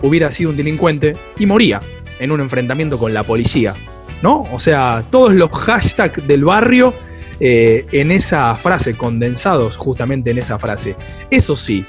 hubiera 0.02 0.32
sido 0.32 0.52
un 0.52 0.58
delincuente 0.58 1.14
y 1.38 1.46
moría 1.46 1.82
en 2.20 2.32
un 2.32 2.42
enfrentamiento 2.42 2.98
con 2.98 3.14
la 3.14 3.24
policía, 3.24 3.74
¿no? 4.22 4.46
O 4.52 4.60
sea, 4.60 5.04
todos 5.10 5.34
los 5.34 5.52
hashtags 5.52 6.28
del 6.28 6.46
barrio 6.46 6.94
eh, 7.40 7.86
en 7.92 8.12
esa 8.12 8.56
frase, 8.56 8.96
condensados 8.96 9.76
justamente 9.76 10.32
en 10.32 10.38
esa 10.38 10.58
frase. 10.58 10.96
Eso 11.30 11.56
sí, 11.56 11.86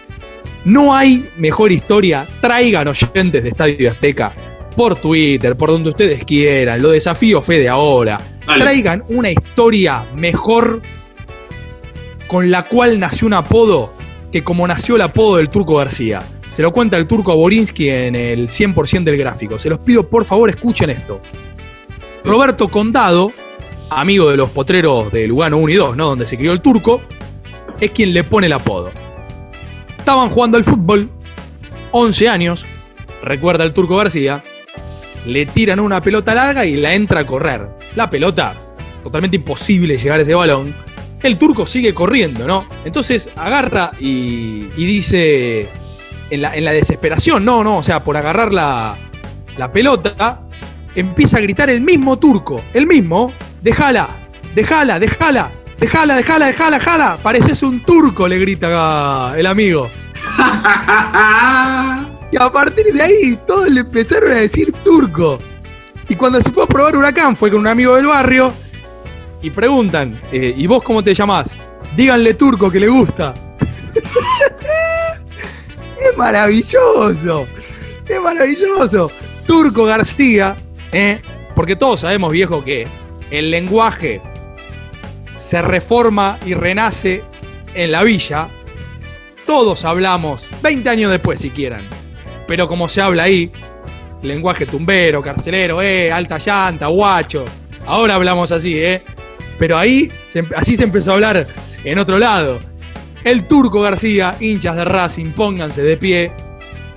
no 0.64 0.94
hay 0.94 1.24
mejor 1.36 1.70
historia, 1.70 2.26
traigan 2.40 2.88
oyentes 2.88 3.42
de 3.42 3.48
Estadio 3.48 3.90
Azteca 3.90 4.32
por 4.74 4.96
Twitter, 4.96 5.56
por 5.56 5.70
donde 5.70 5.90
ustedes 5.90 6.24
quieran, 6.24 6.82
lo 6.82 6.90
desafío 6.90 7.40
Fede 7.40 7.68
ahora. 7.68 8.20
Traigan 8.47 9.05
una 9.09 9.30
historia 9.30 10.05
mejor 10.14 10.80
con 12.26 12.51
la 12.51 12.62
cual 12.62 12.99
nació 12.99 13.26
un 13.26 13.34
apodo 13.34 13.92
que 14.32 14.42
como 14.42 14.66
nació 14.66 14.97
el 14.97 15.03
apodo 15.03 15.36
del 15.36 15.49
Turco 15.51 15.76
García. 15.76 16.22
Se 16.51 16.62
lo 16.62 16.72
cuenta 16.72 16.97
el 16.97 17.07
Turco 17.07 17.32
a 17.32 17.34
Borinsky 17.34 17.88
en 17.90 18.14
el 18.14 18.49
100% 18.49 19.05
del 19.05 19.18
gráfico. 19.18 19.59
Se 19.59 19.68
los 19.68 19.78
pido, 19.78 20.09
por 20.09 20.24
favor, 20.24 20.49
escuchen 20.49 20.90
esto. 20.90 21.20
Roberto 22.24 22.68
Condado, 22.68 23.32
amigo 23.90 24.30
de 24.30 24.36
los 24.36 24.51
potreros 24.51 25.12
de 25.12 25.26
Lugano 25.26 25.59
1 25.59 25.72
y 25.72 25.74
2, 25.76 25.97
¿no? 25.97 26.07
Donde 26.07 26.26
se 26.26 26.36
crió 26.36 26.53
el 26.53 26.61
Turco, 26.61 27.03
es 27.80 27.90
quien 27.90 28.14
le 28.14 28.24
pone 28.24 28.47
el 28.47 28.53
apodo. 28.53 28.90
Estaban 29.99 30.30
jugando 30.30 30.57
al 30.57 30.64
fútbol, 30.64 31.09
11 31.92 32.28
años, 32.28 32.66
recuerda 33.22 33.64
el 33.64 33.72
Turco 33.72 33.97
García, 33.97 34.42
le 35.27 35.47
tiran 35.47 35.81
una 35.81 36.01
pelota 36.01 36.35
larga 36.35 36.64
y 36.64 36.77
la 36.77 36.95
entra 36.95 37.20
a 37.20 37.27
correr. 37.27 37.68
La 37.95 38.09
pelota, 38.09 38.55
totalmente 39.03 39.37
imposible 39.37 39.97
llegar 39.97 40.20
a 40.20 40.22
ese 40.22 40.35
balón. 40.35 40.74
El 41.22 41.39
turco 41.39 41.66
sigue 41.66 41.93
corriendo, 41.95 42.47
¿no? 42.47 42.66
Entonces 42.85 43.29
agarra 43.37 43.93
y, 43.99 44.68
y 44.77 44.87
dice, 44.87 45.68
en 46.31 46.43
la, 46.43 46.72
desesperación, 46.72 47.45
no, 47.45 47.64
no, 47.64 47.79
o 47.79 47.83
sea, 47.83 48.05
por 48.05 48.16
agarrar 48.16 48.53
la, 48.53 48.97
la 49.59 49.72
pelota, 49.72 50.41
empieza 50.95 51.39
a 51.39 51.41
gritar 51.41 51.70
el 51.70 51.81
mismo 51.81 52.18
turco, 52.18 52.62
el 52.74 52.87
mismo, 52.87 53.33
déjala, 53.62 54.09
déjala, 54.55 54.99
déjala, 54.99 55.51
déjala, 55.79 56.16
déjala, 56.16 56.47
déjala, 56.47 56.79
déjala. 56.79 57.18
Pareces 57.22 57.62
un 57.62 57.81
turco, 57.81 58.29
le 58.29 58.39
grita 58.39 59.35
el 59.37 59.47
amigo. 59.47 59.89
Y 62.31 62.37
a 62.37 62.51
partir 62.51 62.93
de 62.93 63.03
ahí 63.03 63.39
todos 63.47 63.70
le 63.70 63.81
empezaron 63.81 64.33
a 64.33 64.37
decir 64.37 64.72
turco. 64.85 65.39
Y 66.09 66.14
cuando 66.14 66.41
se 66.41 66.51
fue 66.51 66.64
a 66.64 66.66
probar 66.66 66.97
Huracán 66.97 67.37
fue 67.37 67.51
con 67.51 67.61
un 67.61 67.66
amigo 67.66 67.97
del 67.97 68.07
barrio 68.07 68.53
y 69.43 69.51
preguntan, 69.51 70.20
eh, 70.33 70.55
¿y 70.57 70.66
vos 70.66 70.83
cómo 70.83 71.03
te 71.03 71.14
llamás? 71.14 71.55
Díganle 71.97 72.35
turco 72.35 72.70
que 72.70 72.81
le 72.81 72.89
gusta. 72.89 73.35
es 76.11 76.16
maravilloso. 76.16 77.47
Es 78.09 78.20
maravilloso. 78.20 79.11
Turco 79.47 79.85
García, 79.85 80.57
¿eh? 80.93 81.20
porque 81.55 81.77
todos 81.77 82.01
sabemos, 82.01 82.33
viejo, 82.33 82.62
que 82.62 82.87
el 83.31 83.51
lenguaje 83.51 84.20
se 85.39 85.62
reforma 85.62 86.39
y 86.45 86.55
renace 86.55 87.22
en 87.74 87.93
la 87.93 88.03
villa. 88.03 88.49
Todos 89.45 89.85
hablamos, 89.85 90.49
20 90.62 90.89
años 90.89 91.11
después 91.11 91.41
si 91.41 91.51
quieran. 91.51 91.83
Pero 92.47 92.68
como 92.68 92.88
se 92.88 93.01
habla 93.01 93.24
ahí, 93.24 93.51
lenguaje 94.22 94.66
tumbero, 94.66 95.22
carcelero, 95.22 95.82
eh, 95.82 96.11
alta 96.12 96.38
llanta, 96.38 96.86
guacho. 96.86 97.44
Ahora 97.86 98.14
hablamos 98.14 98.53
así, 98.53 98.78
¿eh? 98.78 99.03
Pero 99.59 99.78
ahí, 99.78 100.11
así 100.55 100.76
se 100.76 100.84
empezó 100.84 101.12
a 101.12 101.14
hablar 101.14 101.47
en 101.84 101.99
otro 101.99 102.18
lado. 102.18 102.59
El 103.24 103.44
Turco 103.49 103.80
García, 103.80 104.36
hinchas 104.38 104.76
de 104.76 104.84
Racing, 104.84 105.32
pónganse 105.32 105.82
de 105.82 105.97
pie. 105.97 106.30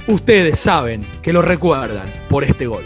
Ustedes 0.08 0.60
saben 0.60 1.06
que 1.22 1.34
lo 1.34 1.42
recuerdan 1.42 2.08
por 2.30 2.44
este 2.44 2.68
gol. 2.68 2.84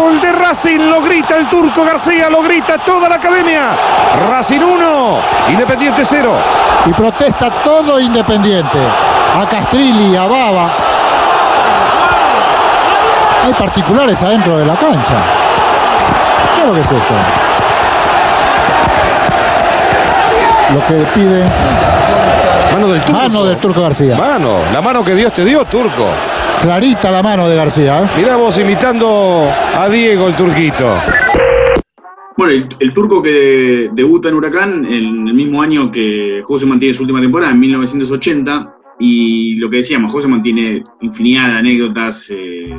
Gol 0.00 0.20
de 0.20 0.32
Racing, 0.56 0.88
lo 0.88 1.02
grita 1.02 1.36
el 1.36 1.50
turco 1.50 1.84
García, 1.84 2.30
lo 2.30 2.40
grita 2.40 2.78
toda 2.78 3.10
la 3.10 3.16
academia. 3.16 3.72
Racing 4.30 4.60
1, 4.60 5.18
Independiente 5.50 6.02
0. 6.02 6.32
Y 6.86 6.92
protesta 6.94 7.50
todo 7.50 8.00
Independiente. 8.00 8.78
A 9.38 9.44
Castrilli, 9.46 10.16
a 10.16 10.24
Baba. 10.24 10.70
Hay 13.44 13.52
particulares 13.52 14.22
adentro 14.22 14.56
de 14.56 14.64
la 14.64 14.74
cancha. 14.76 15.18
Claro 16.54 16.72
que 16.72 16.80
es 16.80 16.90
esto. 16.90 17.14
Lo 20.72 20.86
que 20.86 21.04
pide. 21.12 21.44
Mano 22.72 22.88
del 22.88 23.02
turco. 23.02 23.18
Mano 23.18 23.44
del 23.44 23.56
Turco 23.58 23.82
García. 23.82 24.16
Mano, 24.16 24.60
la 24.72 24.80
mano 24.80 25.04
que 25.04 25.14
Dios 25.14 25.34
te 25.34 25.44
dio, 25.44 25.66
turco. 25.66 26.06
Clarita 26.62 27.10
la 27.10 27.22
mano 27.22 27.48
de 27.48 27.56
García. 27.56 28.02
¿eh? 28.02 28.08
Mirá 28.16 28.36
vos 28.36 28.58
imitando 28.58 29.48
a 29.76 29.88
Diego 29.88 30.28
el 30.28 30.34
turquito. 30.34 30.94
Bueno, 32.36 32.52
el, 32.52 32.68
el 32.80 32.92
turco 32.92 33.22
que 33.22 33.88
debuta 33.92 34.28
en 34.28 34.34
Huracán 34.34 34.84
en 34.84 35.28
el 35.28 35.34
mismo 35.34 35.62
año 35.62 35.90
que 35.90 36.42
José 36.44 36.66
mantiene 36.66 36.92
su 36.94 37.02
última 37.02 37.20
temporada, 37.20 37.52
en 37.52 37.60
1980, 37.60 38.74
y 38.98 39.54
lo 39.56 39.70
que 39.70 39.78
decíamos, 39.78 40.12
José 40.12 40.28
mantiene 40.28 40.82
infinidad 41.00 41.48
de 41.48 41.54
anécdotas. 41.58 42.30
eh, 42.30 42.78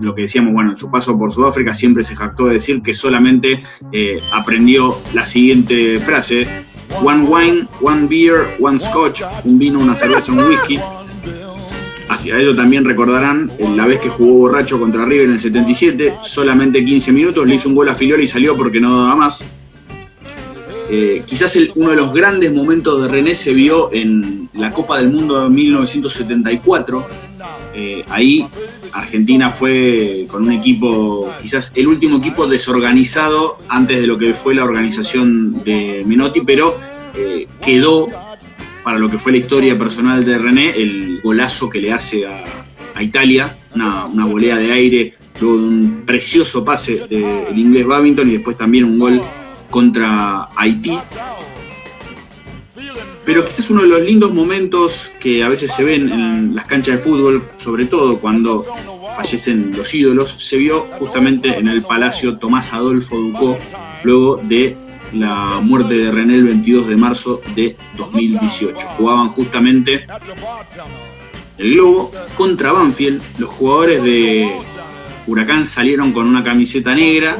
lo 0.00 0.14
que 0.14 0.22
decíamos, 0.22 0.52
bueno, 0.52 0.70
en 0.70 0.76
su 0.76 0.90
paso 0.90 1.16
por 1.18 1.30
Sudáfrica 1.32 1.72
siempre 1.74 2.02
se 2.02 2.16
jactó 2.16 2.46
de 2.46 2.54
decir 2.54 2.82
que 2.82 2.92
solamente 2.92 3.62
eh, 3.92 4.20
aprendió 4.32 4.98
la 5.14 5.24
siguiente 5.26 5.98
frase: 5.98 6.46
One 7.02 7.24
wine, 7.24 7.68
one 7.80 8.06
beer, 8.08 8.56
one 8.60 8.78
scotch, 8.78 9.22
un 9.44 9.58
vino, 9.58 9.78
una 9.78 9.94
cerveza, 9.94 10.32
un 10.32 10.40
whisky. 10.44 10.80
Hacia 12.12 12.38
ello 12.38 12.54
también 12.54 12.84
recordarán 12.84 13.50
la 13.74 13.86
vez 13.86 13.98
que 14.00 14.10
jugó 14.10 14.34
borracho 14.40 14.78
contra 14.78 15.06
River 15.06 15.24
en 15.28 15.32
el 15.32 15.38
77, 15.38 16.16
solamente 16.20 16.84
15 16.84 17.10
minutos, 17.10 17.46
le 17.46 17.54
hizo 17.54 17.70
un 17.70 17.74
gol 17.74 17.88
a 17.88 17.94
Filioli 17.94 18.24
y 18.24 18.26
salió 18.26 18.54
porque 18.54 18.80
no 18.80 18.94
daba 18.98 19.16
más. 19.16 19.42
Eh, 20.90 21.22
quizás 21.24 21.56
el- 21.56 21.72
uno 21.74 21.88
de 21.88 21.96
los 21.96 22.12
grandes 22.12 22.52
momentos 22.52 23.00
de 23.00 23.08
René 23.08 23.34
se 23.34 23.54
vio 23.54 23.88
en 23.94 24.50
la 24.52 24.72
Copa 24.72 24.98
del 24.98 25.10
Mundo 25.10 25.42
de 25.42 25.48
1974. 25.48 27.06
Eh, 27.74 28.04
ahí 28.10 28.46
Argentina 28.92 29.48
fue 29.48 30.26
con 30.30 30.42
un 30.42 30.52
equipo, 30.52 31.32
quizás 31.40 31.72
el 31.76 31.86
último 31.86 32.18
equipo 32.18 32.46
desorganizado 32.46 33.56
antes 33.70 34.02
de 34.02 34.06
lo 34.06 34.18
que 34.18 34.34
fue 34.34 34.54
la 34.54 34.64
organización 34.64 35.64
de 35.64 36.02
Menotti, 36.06 36.42
pero 36.42 36.76
eh, 37.14 37.46
quedó 37.64 38.08
para 38.82 38.98
lo 38.98 39.10
que 39.10 39.18
fue 39.18 39.32
la 39.32 39.38
historia 39.38 39.78
personal 39.78 40.24
de 40.24 40.38
René, 40.38 40.70
el 40.70 41.20
golazo 41.22 41.68
que 41.68 41.80
le 41.80 41.92
hace 41.92 42.26
a, 42.26 42.44
Italia, 43.00 43.56
una, 43.74 44.04
una 44.04 44.26
volea 44.26 44.56
de 44.56 44.70
aire, 44.70 45.14
luego 45.40 45.58
de 45.58 45.64
un 45.64 46.02
precioso 46.06 46.64
pase 46.64 47.06
del 47.08 47.58
inglés 47.58 47.86
Babington 47.86 48.28
y 48.28 48.34
después 48.34 48.56
también 48.56 48.84
un 48.84 48.98
gol 48.98 49.20
contra 49.70 50.48
Haití. 50.54 50.96
Pero 53.24 53.44
quizás 53.44 53.70
uno 53.70 53.82
de 53.82 53.88
los 53.88 54.02
lindos 54.02 54.34
momentos 54.34 55.12
que 55.20 55.42
a 55.42 55.48
veces 55.48 55.72
se 55.72 55.84
ven 55.84 56.10
en 56.10 56.54
las 56.54 56.66
canchas 56.66 56.96
de 56.96 57.02
fútbol, 57.02 57.44
sobre 57.56 57.86
todo 57.86 58.18
cuando 58.18 58.64
fallecen 59.16 59.72
los 59.76 59.94
ídolos, 59.94 60.34
se 60.38 60.58
vio 60.58 60.86
justamente 60.98 61.56
en 61.56 61.68
el 61.68 61.82
Palacio 61.82 62.38
Tomás 62.38 62.72
Adolfo 62.72 63.16
Ducó, 63.16 63.58
luego 64.02 64.40
de 64.42 64.76
la 65.12 65.60
muerte 65.62 65.94
de 65.94 66.10
René 66.10 66.34
el 66.34 66.44
22 66.44 66.88
de 66.88 66.96
marzo 66.96 67.40
de 67.54 67.76
2018. 67.96 68.76
Jugaban 68.96 69.28
justamente 69.28 70.06
el 71.58 71.74
Globo 71.74 72.10
contra 72.36 72.72
Banfield. 72.72 73.22
Los 73.38 73.50
jugadores 73.50 74.02
de 74.04 74.50
Huracán 75.26 75.66
salieron 75.66 76.12
con 76.12 76.26
una 76.26 76.42
camiseta 76.42 76.94
negra 76.94 77.36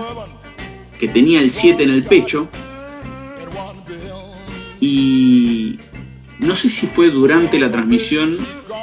que 0.98 1.08
tenía 1.08 1.40
el 1.40 1.50
7 1.50 1.82
en 1.82 1.90
el 1.90 2.04
pecho. 2.04 2.48
Y 4.80 5.78
no 6.38 6.54
sé 6.54 6.68
si 6.68 6.86
fue 6.86 7.10
durante 7.10 7.58
la 7.58 7.70
transmisión, 7.70 8.32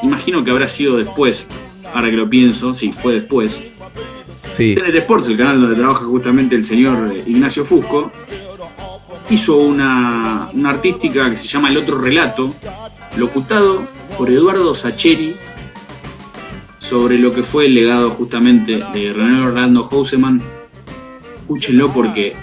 imagino 0.01 0.43
que 0.43 0.51
habrá 0.51 0.67
sido 0.67 0.97
después, 0.97 1.47
ahora 1.93 2.09
que 2.09 2.15
lo 2.15 2.29
pienso, 2.29 2.73
sí, 2.73 2.91
fue 2.91 3.15
después. 3.15 3.71
Sí. 4.55 4.75
TNT 4.75 4.95
Sports, 4.95 5.27
el 5.27 5.37
canal 5.37 5.61
donde 5.61 5.75
trabaja 5.75 6.05
justamente 6.05 6.55
el 6.55 6.63
señor 6.63 7.15
eh, 7.15 7.23
Ignacio 7.25 7.63
Fusco, 7.63 8.11
hizo 9.29 9.57
una, 9.57 10.49
artística 10.65 11.29
que 11.29 11.35
se 11.35 11.47
llama 11.47 11.69
El 11.69 11.77
otro 11.77 11.99
relato, 11.99 12.53
locutado 13.15 13.87
por 14.17 14.29
Eduardo 14.29 14.73
Sacheri 14.73 15.35
sobre 16.77 17.17
lo 17.17 17.33
que 17.33 17.43
fue 17.43 17.67
el 17.67 17.75
legado 17.75 18.11
justamente 18.11 18.83
de 18.93 19.13
René 19.13 19.45
Orlando 19.45 19.83
Houseman. 19.83 20.41
Escúchenlo 21.41 21.91
porque 21.91 22.35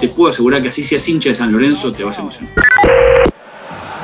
te 0.00 0.08
puedo 0.08 0.30
asegurar 0.30 0.62
que 0.62 0.68
así 0.68 0.84
seas 0.84 1.08
hincha 1.08 1.30
de 1.30 1.34
San 1.34 1.52
Lorenzo, 1.52 1.92
te 1.92 2.04
vas 2.04 2.18
a 2.18 2.22
emocionar. 2.22 2.52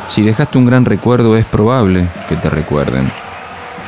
Si 0.09 0.23
dejaste 0.23 0.59
un 0.59 0.67
gran 0.67 0.85
recuerdo 0.85 1.37
es 1.37 1.45
probable 1.45 2.09
que 2.29 2.37
te 2.37 2.51
recuerden 2.51 3.11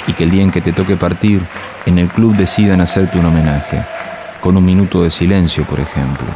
y 0.06 0.12
que 0.12 0.24
el 0.24 0.30
día 0.30 0.42
en 0.42 0.50
que 0.50 0.60
te 0.60 0.72
toque 0.72 0.96
partir, 0.96 1.42
en 1.84 1.98
el 1.98 2.08
club 2.08 2.36
decidan 2.36 2.80
hacerte 2.80 3.18
un 3.18 3.26
homenaje, 3.26 3.84
con 4.40 4.56
un 4.56 4.64
minuto 4.64 5.02
de 5.02 5.10
silencio, 5.10 5.64
por 5.64 5.80
ejemplo. 5.80 6.26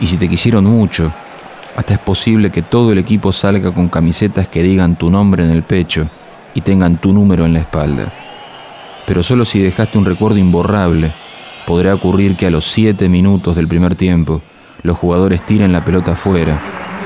Y 0.00 0.06
si 0.06 0.16
te 0.16 0.28
quisieron 0.28 0.64
mucho, 0.64 1.10
hasta 1.76 1.94
es 1.94 2.00
posible 2.00 2.50
que 2.50 2.62
todo 2.62 2.92
el 2.92 2.98
equipo 2.98 3.32
salga 3.32 3.72
con 3.72 3.88
camisetas 3.88 4.48
que 4.48 4.62
digan 4.62 4.96
tu 4.96 5.10
nombre 5.10 5.44
en 5.44 5.50
el 5.50 5.62
pecho 5.62 6.08
y 6.54 6.62
tengan 6.62 6.96
tu 6.96 7.12
número 7.12 7.44
en 7.44 7.52
la 7.52 7.60
espalda. 7.60 8.12
Pero 9.06 9.22
solo 9.22 9.44
si 9.44 9.60
dejaste 9.60 9.98
un 9.98 10.06
recuerdo 10.06 10.38
imborrable, 10.38 11.12
podrá 11.66 11.94
ocurrir 11.94 12.36
que 12.36 12.46
a 12.46 12.50
los 12.50 12.64
siete 12.64 13.08
minutos 13.08 13.56
del 13.56 13.68
primer 13.68 13.94
tiempo, 13.94 14.40
los 14.82 14.96
jugadores 14.96 15.44
tiren 15.44 15.72
la 15.72 15.84
pelota 15.84 16.12
afuera, 16.12 16.60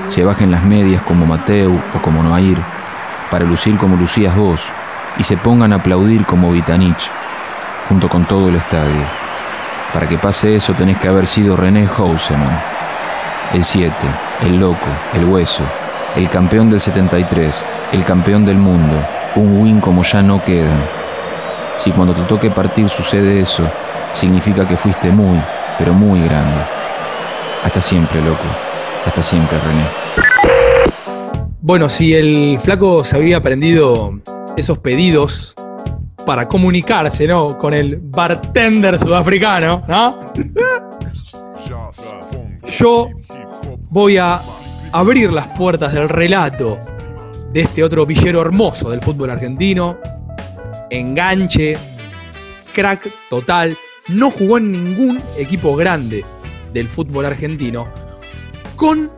se 0.08 0.24
bajen 0.24 0.50
las 0.50 0.64
medias 0.64 1.02
como 1.02 1.26
Mateu 1.26 1.80
o 1.94 2.02
como 2.02 2.22
Noair, 2.22 2.58
para 3.30 3.44
lucir 3.44 3.76
como 3.76 3.96
lucías 3.96 4.36
vos, 4.36 4.60
y 5.18 5.24
se 5.24 5.36
pongan 5.36 5.72
a 5.72 5.76
aplaudir 5.76 6.24
como 6.26 6.52
Vitanich, 6.52 7.10
junto 7.88 8.08
con 8.08 8.24
todo 8.24 8.48
el 8.48 8.56
estadio. 8.56 9.04
Para 9.92 10.08
que 10.08 10.18
pase 10.18 10.54
eso 10.54 10.74
tenés 10.74 10.98
que 10.98 11.08
haber 11.08 11.26
sido 11.26 11.56
René 11.56 11.86
Houseman, 11.86 12.60
el 13.52 13.62
7, 13.62 13.92
el 14.42 14.60
loco, 14.60 14.86
el 15.14 15.24
hueso, 15.24 15.64
el 16.16 16.28
campeón 16.28 16.70
del 16.70 16.80
73, 16.80 17.64
el 17.92 18.04
campeón 18.04 18.46
del 18.46 18.56
mundo, 18.56 18.96
un 19.36 19.60
win 19.62 19.80
como 19.80 20.02
ya 20.02 20.22
no 20.22 20.42
quedan. 20.44 20.80
Si 21.76 21.90
cuando 21.92 22.14
te 22.14 22.22
toque 22.22 22.50
partir 22.50 22.88
sucede 22.88 23.40
eso, 23.40 23.68
significa 24.12 24.66
que 24.68 24.76
fuiste 24.76 25.10
muy, 25.10 25.40
pero 25.78 25.92
muy 25.92 26.20
grande. 26.20 26.60
Hasta 27.64 27.80
siempre, 27.80 28.20
loco. 28.22 28.44
Hasta 29.06 29.22
siempre, 29.22 29.58
René. 29.58 29.84
Bueno, 31.60 31.88
si 31.88 32.14
el 32.14 32.58
flaco 32.58 33.04
se 33.04 33.16
había 33.16 33.38
aprendido 33.38 34.12
esos 34.56 34.78
pedidos 34.78 35.54
para 36.26 36.46
comunicarse, 36.46 37.26
¿no? 37.26 37.58
Con 37.58 37.74
el 37.74 37.98
bartender 38.00 38.98
sudafricano, 38.98 39.82
¿no? 39.88 40.20
Yo 42.78 43.08
voy 43.90 44.16
a 44.16 44.40
abrir 44.92 45.32
las 45.32 45.48
puertas 45.48 45.92
del 45.92 46.08
relato 46.08 46.78
de 47.52 47.62
este 47.62 47.82
otro 47.82 48.06
villero 48.06 48.40
hermoso 48.40 48.88
del 48.90 49.02
fútbol 49.02 49.30
argentino. 49.30 49.98
Enganche, 50.88 51.74
crack 52.72 53.10
total. 53.28 53.76
No 54.08 54.30
jugó 54.30 54.58
en 54.58 54.72
ningún 54.72 55.20
equipo 55.36 55.76
grande 55.76 56.24
del 56.72 56.88
fútbol 56.88 57.26
argentino. 57.26 57.88
Con 58.76 59.10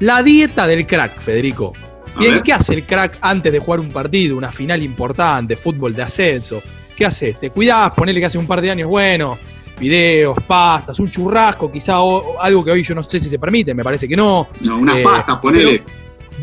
la 0.00 0.22
dieta 0.22 0.66
del 0.66 0.86
crack, 0.86 1.18
Federico. 1.18 1.72
Bien, 2.18 2.42
¿qué 2.42 2.52
hace 2.52 2.74
el 2.74 2.84
crack 2.84 3.18
antes 3.22 3.52
de 3.52 3.58
jugar 3.58 3.80
un 3.80 3.88
partido, 3.88 4.36
una 4.36 4.52
final 4.52 4.82
importante, 4.82 5.56
fútbol 5.56 5.94
de 5.94 6.02
ascenso? 6.02 6.60
¿Qué 6.94 7.06
hace? 7.06 7.32
Te 7.34 7.50
cuidás, 7.50 7.92
ponele 7.92 8.20
que 8.20 8.26
hace 8.26 8.36
un 8.36 8.46
par 8.46 8.60
de 8.60 8.70
años, 8.70 8.88
bueno, 8.88 9.38
fideos, 9.86 10.36
pastas, 10.46 11.00
un 11.00 11.10
churrasco, 11.10 11.70
quizá 11.72 12.00
o- 12.00 12.40
algo 12.40 12.64
que 12.64 12.70
hoy 12.70 12.84
yo 12.84 12.94
no 12.94 13.02
sé 13.02 13.18
si 13.18 13.28
se 13.28 13.36
permite, 13.36 13.74
me 13.74 13.82
parece 13.82 14.06
que 14.06 14.14
no. 14.16 14.46
No, 14.64 14.76
unas 14.78 14.96
Eh, 14.98 15.02
pastas, 15.02 15.38
ponele. 15.40 15.82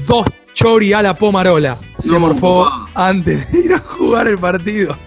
Dos 0.05 0.25
chori 0.53 0.91
a 0.91 1.01
la 1.01 1.13
pomarola 1.13 1.77
se 1.99 2.11
No, 2.11 2.19
morfó 2.19 2.65
papá. 2.65 2.89
antes 3.09 3.49
de 3.49 3.59
ir 3.59 3.73
a 3.73 3.79
jugar 3.79 4.27
el 4.27 4.37
partido. 4.37 4.97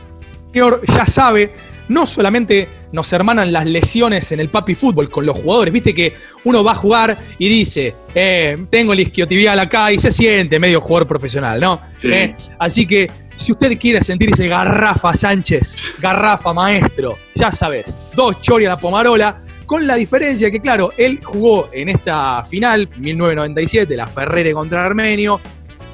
Ya 0.54 1.04
sabe, 1.06 1.54
no 1.88 2.06
solamente 2.06 2.68
nos 2.92 3.12
hermanan 3.12 3.52
las 3.52 3.66
lesiones 3.66 4.32
en 4.32 4.40
el 4.40 4.48
papi 4.48 4.74
fútbol 4.74 5.10
con 5.10 5.24
los 5.26 5.36
jugadores, 5.36 5.72
viste 5.74 5.94
que 5.94 6.14
uno 6.44 6.64
va 6.64 6.72
a 6.72 6.74
jugar 6.74 7.18
y 7.38 7.48
dice, 7.50 7.94
eh, 8.14 8.56
tengo 8.70 8.92
el 8.94 9.00
isquiotibial 9.00 9.58
acá 9.60 9.92
y 9.92 9.98
se 9.98 10.10
siente 10.10 10.58
medio 10.58 10.80
jugador 10.80 11.06
profesional, 11.06 11.60
¿no? 11.60 11.80
Sí. 12.00 12.08
Eh, 12.12 12.34
así 12.58 12.86
que 12.86 13.10
si 13.36 13.52
usted 13.52 13.78
quiere 13.78 14.02
sentirse 14.02 14.48
garrafa 14.48 15.14
Sánchez, 15.14 15.94
garrafa 15.98 16.52
maestro, 16.52 17.16
ya 17.34 17.50
sabes, 17.52 17.98
dos 18.14 18.40
chori 18.40 18.66
a 18.66 18.70
la 18.70 18.76
pomarola, 18.76 19.40
con 19.66 19.86
la 19.86 19.94
diferencia 19.94 20.50
que, 20.50 20.60
claro, 20.60 20.90
él 20.96 21.20
jugó 21.22 21.68
en 21.72 21.88
esta 21.88 22.44
final, 22.44 22.88
1997, 22.98 23.96
la 23.96 24.06
Ferrere 24.06 24.52
contra 24.52 24.84
Armenio, 24.84 25.40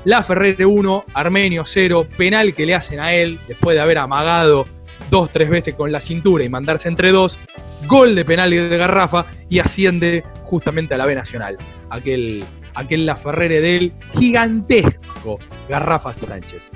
la 0.04 0.22
Ferrere 0.22 0.64
1, 0.64 1.04
Armenio 1.14 1.64
0, 1.64 2.06
penal 2.16 2.54
que 2.54 2.66
le 2.66 2.74
hacen 2.74 2.98
a 2.98 3.12
él 3.12 3.38
después 3.46 3.74
de 3.74 3.80
haber 3.80 3.98
amagado 3.98 4.66
dos, 5.10 5.30
tres 5.32 5.48
veces 5.48 5.74
con 5.74 5.92
la 5.92 6.00
cintura 6.00 6.44
y 6.44 6.48
mandarse 6.48 6.88
entre 6.88 7.10
dos, 7.10 7.38
gol 7.86 8.14
de 8.14 8.24
penal 8.24 8.50
de 8.50 8.76
Garrafa 8.76 9.26
y 9.48 9.58
asciende 9.58 10.24
justamente 10.44 10.94
a 10.94 10.98
la 10.98 11.06
B 11.06 11.14
Nacional. 11.14 11.56
Aquel, 11.90 12.44
aquel 12.74 13.06
la 13.06 13.16
Ferrere 13.16 13.60
del 13.60 13.92
gigantesco 14.18 15.38
Garrafa 15.68 16.12
Sánchez. 16.12 16.70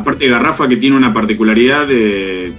Aparte 0.00 0.28
Garrafa 0.28 0.68
que 0.68 0.76
tiene 0.76 0.96
una 0.96 1.12
particularidad 1.12 1.86
de, 1.86 2.52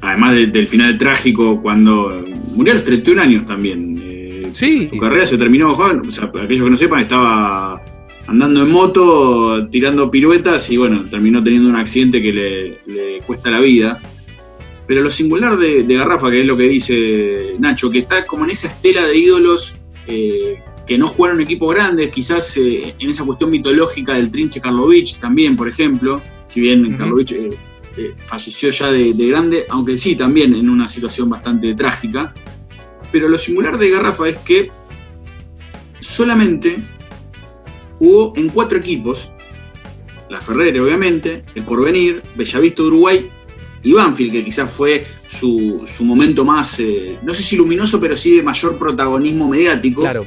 además 0.00 0.34
de- 0.34 0.46
del 0.46 0.66
final 0.66 0.98
trágico 0.98 1.60
cuando 1.62 2.24
murió 2.54 2.72
a 2.72 2.76
los 2.76 2.84
31 2.84 3.20
años 3.22 3.46
también. 3.46 3.98
Eh, 4.02 4.50
Sí. 4.52 4.88
Su 4.88 4.98
carrera 4.98 5.24
se 5.26 5.38
terminó 5.38 5.72
joven, 5.76 6.00
o 6.00 6.10
sea, 6.10 6.24
aquellos 6.24 6.64
que 6.64 6.70
no 6.70 6.76
sepan, 6.76 7.00
estaba 7.00 7.80
andando 8.26 8.62
en 8.62 8.70
moto, 8.70 9.68
tirando 9.68 10.10
piruetas 10.10 10.68
y 10.72 10.76
bueno, 10.76 11.04
terminó 11.08 11.42
teniendo 11.42 11.68
un 11.68 11.76
accidente 11.76 12.20
que 12.20 12.32
le, 12.32 12.78
le 12.92 13.20
cuesta 13.26 13.50
la 13.50 13.60
vida. 13.60 13.98
Pero 14.88 15.02
lo 15.02 15.10
singular 15.10 15.56
de, 15.56 15.84
de 15.84 15.94
Garrafa, 15.94 16.30
que 16.32 16.40
es 16.40 16.46
lo 16.48 16.56
que 16.56 16.64
dice 16.64 17.54
Nacho, 17.60 17.90
que 17.90 18.00
está 18.00 18.26
como 18.26 18.44
en 18.44 18.50
esa 18.50 18.66
estela 18.66 19.06
de 19.06 19.16
ídolos 19.16 19.76
eh, 20.08 20.60
que 20.84 20.98
no 20.98 21.06
jugaron 21.06 21.38
en 21.38 21.44
equipos 21.46 21.72
grandes, 21.72 22.10
quizás 22.10 22.56
eh, 22.56 22.92
en 22.98 23.08
esa 23.08 23.24
cuestión 23.24 23.50
mitológica 23.50 24.14
del 24.14 24.32
Trinche 24.32 24.60
Karlovich 24.60 25.20
también, 25.20 25.54
por 25.54 25.68
ejemplo, 25.68 26.20
si 26.50 26.60
bien. 26.60 26.96
Karlovich 26.96 27.30
eh, 27.32 27.50
eh, 27.96 28.14
falleció 28.26 28.70
ya 28.70 28.90
de, 28.90 29.14
de 29.14 29.26
grande, 29.28 29.64
aunque 29.68 29.96
sí, 29.96 30.16
también 30.16 30.52
en 30.54 30.68
una 30.68 30.88
situación 30.88 31.30
bastante 31.30 31.74
trágica. 31.74 32.34
Pero 33.12 33.28
lo 33.28 33.38
singular 33.38 33.78
de 33.78 33.90
Garrafa 33.90 34.28
es 34.28 34.38
que 34.38 34.70
solamente 36.00 36.78
jugó 37.98 38.32
en 38.36 38.48
cuatro 38.48 38.78
equipos, 38.78 39.30
la 40.28 40.40
Ferrere 40.40 40.80
obviamente, 40.80 41.44
el 41.54 41.62
Porvenir, 41.62 42.22
Bellavista 42.34 42.82
Uruguay 42.82 43.28
y 43.82 43.92
Banfield, 43.92 44.32
que 44.32 44.44
quizás 44.44 44.70
fue 44.72 45.06
su, 45.28 45.82
su 45.84 46.04
momento 46.04 46.44
más, 46.44 46.80
eh, 46.80 47.16
no 47.22 47.32
sé 47.32 47.42
si 47.42 47.56
luminoso, 47.56 48.00
pero 48.00 48.16
sí 48.16 48.36
de 48.36 48.42
mayor 48.42 48.76
protagonismo 48.76 49.48
mediático. 49.48 50.02
Claro. 50.02 50.26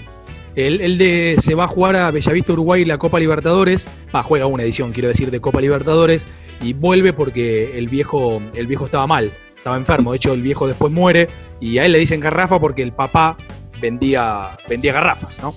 Él, 0.55 0.81
él 0.81 0.97
de, 0.97 1.37
se 1.41 1.55
va 1.55 1.65
a 1.65 1.67
jugar 1.67 1.95
a 1.95 2.11
Bellavista 2.11 2.53
Uruguay 2.53 2.85
la 2.85 2.97
Copa 2.97 3.19
Libertadores. 3.19 3.87
Va, 4.13 4.23
juega 4.23 4.45
una 4.45 4.63
edición, 4.63 4.91
quiero 4.91 5.09
decir, 5.09 5.31
de 5.31 5.39
Copa 5.39 5.61
Libertadores. 5.61 6.25
Y 6.61 6.73
vuelve 6.73 7.13
porque 7.13 7.77
el 7.77 7.87
viejo, 7.87 8.41
el 8.53 8.67
viejo 8.67 8.85
estaba 8.85 9.07
mal, 9.07 9.31
estaba 9.55 9.77
enfermo. 9.77 10.11
De 10.11 10.17
hecho, 10.17 10.33
el 10.33 10.41
viejo 10.41 10.67
después 10.67 10.91
muere. 10.91 11.27
Y 11.59 11.77
a 11.77 11.85
él 11.85 11.91
le 11.91 11.99
dicen 11.99 12.19
garrafa 12.19 12.59
porque 12.59 12.83
el 12.83 12.93
papá 12.93 13.37
vendía, 13.81 14.57
vendía 14.69 14.93
garrafas, 14.93 15.37
¿no? 15.41 15.55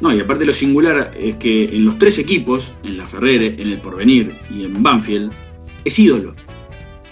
No, 0.00 0.14
y 0.14 0.20
aparte 0.20 0.46
lo 0.46 0.54
singular 0.54 1.12
es 1.18 1.36
que 1.36 1.64
en 1.64 1.84
los 1.84 1.98
tres 1.98 2.18
equipos, 2.18 2.72
en 2.82 2.96
la 2.96 3.06
Ferrere, 3.06 3.54
en 3.58 3.68
el 3.72 3.78
Porvenir 3.78 4.32
y 4.50 4.64
en 4.64 4.82
Banfield, 4.82 5.30
es 5.84 5.98
ídolo. 5.98 6.34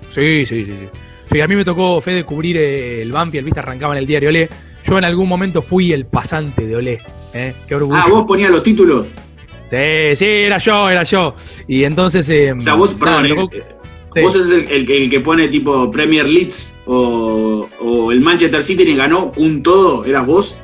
Sí, 0.08 0.46
sí, 0.46 0.64
sí. 0.64 0.72
sí. 0.72 0.88
Sí, 1.30 1.40
a 1.42 1.48
mí 1.48 1.56
me 1.56 1.64
tocó, 1.64 2.00
Fede, 2.00 2.24
cubrir 2.24 2.56
el 2.56 3.12
Banfield, 3.12 3.44
viste, 3.44 3.60
arrancaba 3.60 3.94
en 3.94 3.98
el 3.98 4.06
diario 4.06 4.30
Olé. 4.30 4.48
Yo 4.84 4.96
en 4.96 5.04
algún 5.04 5.28
momento 5.28 5.60
fui 5.60 5.92
el 5.92 6.06
pasante 6.06 6.66
de 6.66 6.76
Olé. 6.76 6.98
¿Eh? 7.32 7.54
Qué 7.66 7.74
orgullo. 7.74 7.96
Ah, 7.98 8.06
vos 8.08 8.24
ponías 8.26 8.50
los 8.50 8.62
títulos. 8.62 9.06
Sí, 9.70 10.16
sí, 10.16 10.24
era 10.24 10.58
yo, 10.58 10.88
era 10.88 11.02
yo. 11.02 11.34
Y 11.66 11.84
entonces. 11.84 12.28
eh, 12.30 12.52
O 12.52 12.60
sea, 12.60 12.74
vos, 12.74 12.98
nada, 12.98 13.20
perdón, 13.22 13.48
eh, 13.52 13.62
sí. 14.14 14.20
vos 14.22 14.32
sos 14.32 14.50
el, 14.50 14.66
el 14.70 14.86
que- 14.86 15.02
el 15.04 15.10
que 15.10 15.20
pone 15.20 15.48
tipo 15.48 15.90
Premier 15.90 16.26
Leeds 16.26 16.74
o, 16.86 17.68
o 17.80 18.12
el 18.12 18.20
Manchester 18.20 18.62
City 18.64 18.82
y 18.84 18.96
ganó 18.96 19.32
un 19.36 19.62
todo, 19.62 20.04
¿eras 20.06 20.26
vos? 20.26 20.56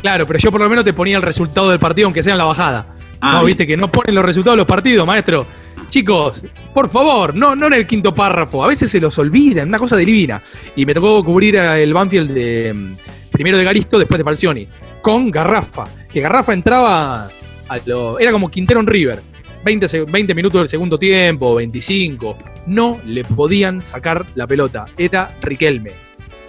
Claro, 0.00 0.26
pero 0.26 0.38
yo 0.40 0.50
por 0.50 0.60
lo 0.60 0.68
menos 0.68 0.84
te 0.84 0.92
ponía 0.92 1.16
el 1.16 1.22
resultado 1.22 1.70
del 1.70 1.78
partido, 1.78 2.06
aunque 2.08 2.22
sea 2.24 2.32
en 2.32 2.38
la 2.38 2.44
bajada. 2.44 2.86
Ah, 3.20 3.34
no, 3.38 3.44
viste 3.44 3.66
que 3.66 3.76
no 3.76 3.90
ponen 3.90 4.14
los 4.16 4.24
resultados 4.24 4.54
de 4.56 4.58
los 4.58 4.66
partidos, 4.66 5.06
maestro. 5.06 5.46
Chicos, 5.88 6.42
por 6.74 6.88
favor, 6.88 7.34
no, 7.34 7.54
no 7.54 7.68
en 7.68 7.74
el 7.74 7.86
quinto 7.86 8.12
párrafo. 8.14 8.64
A 8.64 8.66
veces 8.66 8.90
se 8.90 9.00
los 9.00 9.16
olvidan, 9.18 9.68
una 9.68 9.78
cosa 9.78 9.96
divina. 9.96 10.42
Y 10.74 10.84
me 10.84 10.92
tocó 10.92 11.22
cubrir 11.24 11.56
el 11.56 11.94
Banfield 11.94 12.32
de 12.32 12.74
primero 13.34 13.58
de 13.58 13.64
Garisto, 13.64 13.98
después 13.98 14.16
de 14.18 14.24
Falcioni, 14.24 14.68
con 15.02 15.30
Garrafa. 15.30 15.84
Que 16.10 16.20
Garrafa 16.20 16.52
entraba 16.54 17.28
a 17.68 17.78
lo. 17.84 18.18
Era 18.18 18.30
como 18.32 18.48
Quintero 18.50 18.78
en 18.80 18.86
River. 18.86 19.20
20, 19.64 19.88
se- 19.88 20.02
20 20.04 20.34
minutos 20.34 20.60
del 20.60 20.68
segundo 20.68 20.98
tiempo, 20.98 21.54
25, 21.56 22.36
no 22.66 23.00
le 23.04 23.24
podían 23.24 23.82
sacar 23.82 24.24
la 24.34 24.46
pelota. 24.46 24.86
Era 24.96 25.32
Riquelme. 25.42 25.90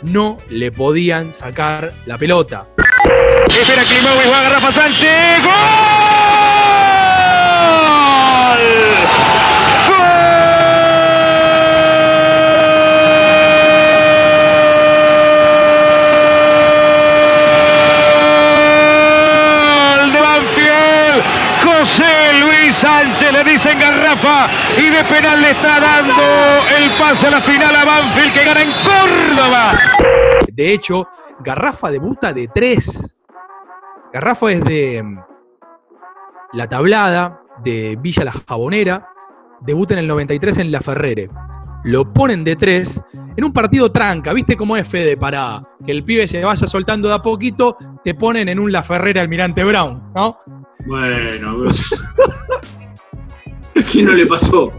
No 0.04 0.38
le 0.50 0.72
podían 0.72 1.34
sacar 1.34 1.94
la 2.06 2.18
pelota. 2.18 2.68
Espera 3.50 3.84
Klimovic, 3.84 4.30
va 4.32 4.50
Rafa 4.50 4.72
Sánchez. 4.72 5.40
¡Gol 18.78 20.12
de 20.12 20.20
Banfield! 20.22 21.24
José 21.80 22.40
Luis 22.42 22.76
Sánchez 22.78 23.34
le 23.34 23.44
dicen 23.44 23.78
garrafa 23.78 24.48
y 24.78 24.90
de 24.90 25.04
penal 25.04 25.42
le 25.42 25.52
está 25.52 25.80
dando 25.80 26.24
el 26.78 26.92
pase 26.98 27.28
a 27.28 27.32
la 27.32 27.42
final 27.42 27.76
a 27.76 27.84
Banfield 27.84 28.34
que 28.34 28.46
gana 28.46 28.62
en 28.62 28.72
Córdoba. 28.72 29.74
De 30.52 30.74
hecho, 30.74 31.08
Garrafa 31.40 31.92
debuta 31.92 32.32
de 32.32 32.48
tres. 32.48 33.16
Garrafa 34.14 34.52
es 34.52 34.64
de 34.64 35.04
mm, 35.04 35.20
La 36.54 36.70
Tablada, 36.70 37.42
de 37.62 37.98
Villa 38.00 38.24
La 38.24 38.32
Jabonera. 38.32 39.10
Debuta 39.62 39.94
en 39.94 40.00
el 40.00 40.08
93 40.08 40.58
en 40.60 40.72
La 40.72 40.82
Ferrere. 40.82 41.30
Lo 41.84 42.12
ponen 42.14 42.44
de 42.44 42.56
tres 42.56 43.02
en 43.38 43.44
un 43.44 43.54
partido 43.54 43.92
tranca. 43.92 44.34
¿Viste 44.34 44.56
cómo 44.56 44.76
es 44.78 44.88
Fede 44.88 45.18
para 45.18 45.62
que 45.86 45.92
el 45.92 46.04
pibe 46.04 46.28
se 46.28 46.44
vaya 46.44 46.68
soltando 46.68 47.08
de 47.08 47.16
a 47.16 47.22
poquito? 47.22 47.78
Te 48.04 48.14
ponen 48.14 48.50
en 48.50 48.60
un 48.60 48.72
La 48.72 48.84
Ferrere 48.84 49.20
Almirante 49.20 49.64
Brown, 49.64 50.12
¿no? 50.16 50.38
Bueno, 50.86 51.70
¿qué 53.92 54.04
no 54.04 54.14
le 54.14 54.26
pasó? 54.26 54.72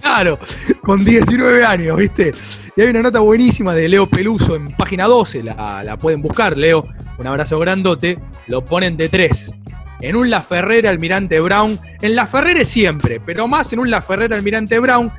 Claro, 0.00 0.38
con 0.82 1.04
19 1.04 1.64
años, 1.64 1.96
¿viste? 1.96 2.32
Y 2.76 2.80
hay 2.80 2.88
una 2.88 3.02
nota 3.02 3.20
buenísima 3.20 3.74
de 3.74 3.88
Leo 3.88 4.06
Peluso 4.06 4.56
en 4.56 4.76
página 4.76 5.06
12, 5.06 5.42
la, 5.42 5.82
la 5.84 5.96
pueden 5.96 6.22
buscar, 6.22 6.56
Leo. 6.56 6.86
Un 7.18 7.26
abrazo 7.26 7.58
grandote. 7.58 8.18
Lo 8.48 8.64
ponen 8.64 8.96
de 8.96 9.08
tres. 9.08 9.54
En 10.02 10.16
un 10.16 10.28
La 10.28 10.42
Ferrera 10.42 10.90
Almirante 10.90 11.40
Brown. 11.40 11.78
En 12.02 12.14
La 12.14 12.26
Ferrere 12.26 12.64
siempre, 12.64 13.20
pero 13.20 13.48
más 13.48 13.72
en 13.72 13.78
un 13.78 13.90
La 13.90 14.02
Ferrera 14.02 14.36
Almirante 14.36 14.78
Brown. 14.78 15.10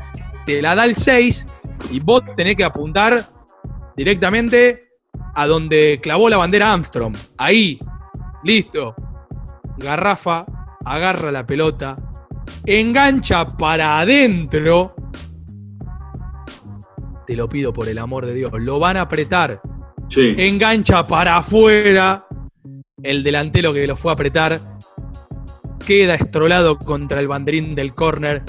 Te 0.46 0.62
la 0.62 0.76
da 0.76 0.86
el 0.86 0.94
6 0.94 1.48
y 1.90 2.00
vos 2.02 2.24
tenés 2.36 2.56
que 2.58 2.66
apuntar 2.66 3.30
directamente 3.96 4.80
a 5.36 5.48
donde 5.48 6.00
clavó 6.04 6.30
la 6.30 6.38
bandera 6.38 6.74
Armstrong. 6.74 7.16
Ahí. 7.38 7.80
Listo. 8.44 8.94
Garrafa 9.78 10.46
agarra 10.86 11.32
la 11.32 11.46
pelota, 11.46 11.98
engancha 12.66 13.46
para 13.46 14.00
adentro. 14.00 14.96
Te 17.26 17.36
lo 17.36 17.48
pido 17.48 17.72
por 17.72 17.88
el 17.88 17.98
amor 17.98 18.26
de 18.26 18.34
Dios. 18.34 18.52
Lo 18.60 18.80
van 18.80 18.98
a 18.98 19.02
apretar. 19.02 19.62
Sí. 20.10 20.36
Engancha 20.38 21.08
para 21.08 21.38
afuera. 21.38 22.28
El 23.02 23.24
delantero 23.24 23.74
que 23.74 23.88
lo 23.88 23.96
fue 23.96 24.12
a 24.12 24.14
apretar 24.14 24.73
queda 25.86 26.16
estrolado 26.16 26.78
contra 26.78 27.20
el 27.20 27.28
banderín 27.28 27.76
del 27.76 27.94
córner 27.94 28.44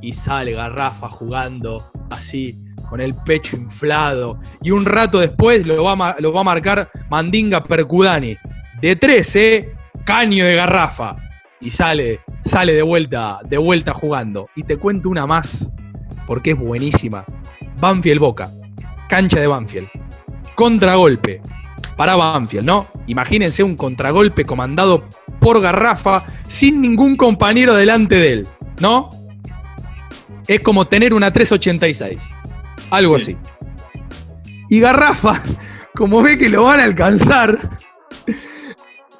y 0.00 0.12
sale 0.12 0.52
Garrafa 0.52 1.08
jugando 1.08 1.90
así, 2.10 2.58
con 2.88 3.00
el 3.00 3.14
pecho 3.14 3.56
inflado. 3.56 4.40
Y 4.62 4.70
un 4.70 4.84
rato 4.84 5.20
después 5.20 5.66
lo 5.66 5.82
va 5.84 6.16
lo 6.18 6.32
va 6.32 6.40
a 6.40 6.44
marcar 6.44 6.90
Mandinga 7.10 7.62
Percudani. 7.62 8.36
De 8.80 8.96
tres, 8.96 9.36
¿eh? 9.36 9.74
Caño 10.04 10.44
de 10.44 10.56
Garrafa. 10.56 11.16
Y 11.60 11.70
sale, 11.70 12.20
sale 12.42 12.72
de 12.72 12.82
vuelta, 12.82 13.40
de 13.44 13.58
vuelta 13.58 13.92
jugando. 13.92 14.48
Y 14.56 14.62
te 14.62 14.78
cuento 14.78 15.10
una 15.10 15.26
más, 15.26 15.70
porque 16.26 16.52
es 16.52 16.58
buenísima. 16.58 17.24
Banfield 17.78 18.20
Boca. 18.20 18.50
Cancha 19.08 19.40
de 19.40 19.46
Banfield. 19.46 19.88
Contragolpe. 20.54 21.42
Para 21.96 22.16
Banfield, 22.16 22.66
¿no? 22.66 22.86
Imagínense 23.06 23.62
un 23.62 23.76
contragolpe 23.76 24.44
comandado 24.44 25.04
por 25.40 25.60
Garrafa 25.60 26.24
sin 26.46 26.80
ningún 26.80 27.16
compañero 27.16 27.74
delante 27.74 28.16
de 28.16 28.32
él, 28.32 28.48
¿no? 28.80 29.10
Es 30.46 30.60
como 30.60 30.86
tener 30.86 31.14
una 31.14 31.32
386. 31.32 32.22
Algo 32.90 33.16
así. 33.16 33.36
Y 34.68 34.80
Garrafa, 34.80 35.42
como 35.94 36.22
ve 36.22 36.38
que 36.38 36.48
lo 36.48 36.64
van 36.64 36.80
a 36.80 36.84
alcanzar, 36.84 37.70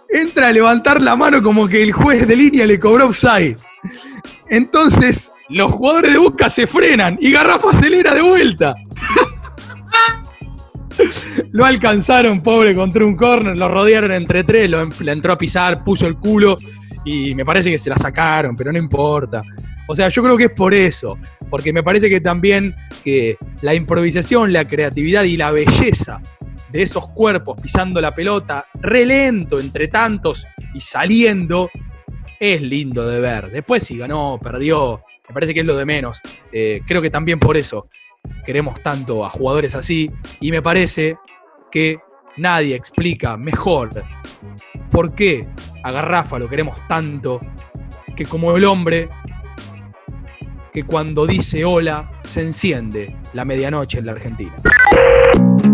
entra 0.08 0.48
a 0.48 0.52
levantar 0.52 1.00
la 1.00 1.16
mano 1.16 1.42
como 1.42 1.68
que 1.68 1.82
el 1.82 1.92
juez 1.92 2.26
de 2.26 2.36
línea 2.36 2.66
le 2.66 2.78
cobró 2.78 3.06
offside. 3.06 3.56
Entonces, 4.48 5.32
los 5.48 5.72
jugadores 5.72 6.12
de 6.12 6.18
Boca 6.18 6.50
se 6.50 6.66
frenan 6.66 7.18
y 7.20 7.32
Garrafa 7.32 7.70
acelera 7.70 8.14
de 8.14 8.22
vuelta. 8.22 8.74
Lo 11.52 11.64
alcanzaron, 11.64 12.42
pobre, 12.42 12.74
contra 12.74 13.04
un 13.04 13.16
corner, 13.16 13.56
lo 13.56 13.68
rodearon 13.68 14.12
entre 14.12 14.44
tres, 14.44 14.70
lo 14.70 14.84
le 14.86 15.12
entró 15.12 15.32
a 15.32 15.38
pisar, 15.38 15.82
puso 15.84 16.06
el 16.06 16.16
culo 16.16 16.56
y 17.04 17.34
me 17.34 17.44
parece 17.44 17.70
que 17.70 17.78
se 17.78 17.90
la 17.90 17.96
sacaron, 17.96 18.54
pero 18.56 18.72
no 18.72 18.78
importa. 18.78 19.42
O 19.88 19.96
sea, 19.96 20.08
yo 20.08 20.22
creo 20.22 20.36
que 20.36 20.44
es 20.44 20.52
por 20.52 20.72
eso, 20.72 21.18
porque 21.48 21.72
me 21.72 21.82
parece 21.82 22.08
que 22.08 22.20
también 22.20 22.74
que 23.02 23.36
la 23.62 23.74
improvisación, 23.74 24.52
la 24.52 24.66
creatividad 24.68 25.24
y 25.24 25.36
la 25.36 25.50
belleza 25.50 26.20
de 26.70 26.82
esos 26.82 27.08
cuerpos 27.08 27.60
pisando 27.60 28.00
la 28.00 28.14
pelota, 28.14 28.66
re 28.74 29.04
lento 29.04 29.58
entre 29.58 29.88
tantos 29.88 30.46
y 30.74 30.80
saliendo, 30.80 31.70
es 32.38 32.62
lindo 32.62 33.06
de 33.06 33.20
ver. 33.20 33.50
Después 33.50 33.82
si 33.82 33.98
ganó, 33.98 34.38
perdió, 34.40 35.02
me 35.28 35.34
parece 35.34 35.52
que 35.52 35.60
es 35.60 35.66
lo 35.66 35.76
de 35.76 35.84
menos. 35.84 36.20
Eh, 36.52 36.82
creo 36.86 37.02
que 37.02 37.10
también 37.10 37.40
por 37.40 37.56
eso 37.56 37.88
queremos 38.44 38.82
tanto 38.82 39.24
a 39.24 39.30
jugadores 39.30 39.74
así 39.74 40.10
y 40.40 40.50
me 40.50 40.62
parece 40.62 41.16
que 41.70 41.98
nadie 42.36 42.74
explica 42.74 43.36
mejor 43.36 43.90
por 44.90 45.14
qué 45.14 45.46
a 45.84 45.92
Garrafa 45.92 46.38
lo 46.38 46.48
queremos 46.48 46.78
tanto 46.88 47.40
que 48.16 48.26
como 48.26 48.56
el 48.56 48.64
hombre 48.64 49.08
que 50.72 50.84
cuando 50.84 51.26
dice 51.26 51.64
hola 51.64 52.10
se 52.24 52.42
enciende 52.42 53.16
la 53.34 53.44
medianoche 53.44 53.98
en 53.98 54.06
la 54.06 54.12
Argentina. 54.12 54.54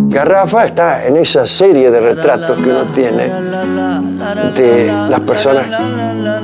Garrafa 0.09 0.65
está 0.65 1.07
en 1.07 1.17
esa 1.17 1.45
serie 1.45 1.91
de 1.91 2.01
retratos 2.01 2.59
que 2.59 2.71
uno 2.71 2.85
tiene 2.95 3.29
de 4.55 4.87
las 4.87 5.21
personas 5.21 5.69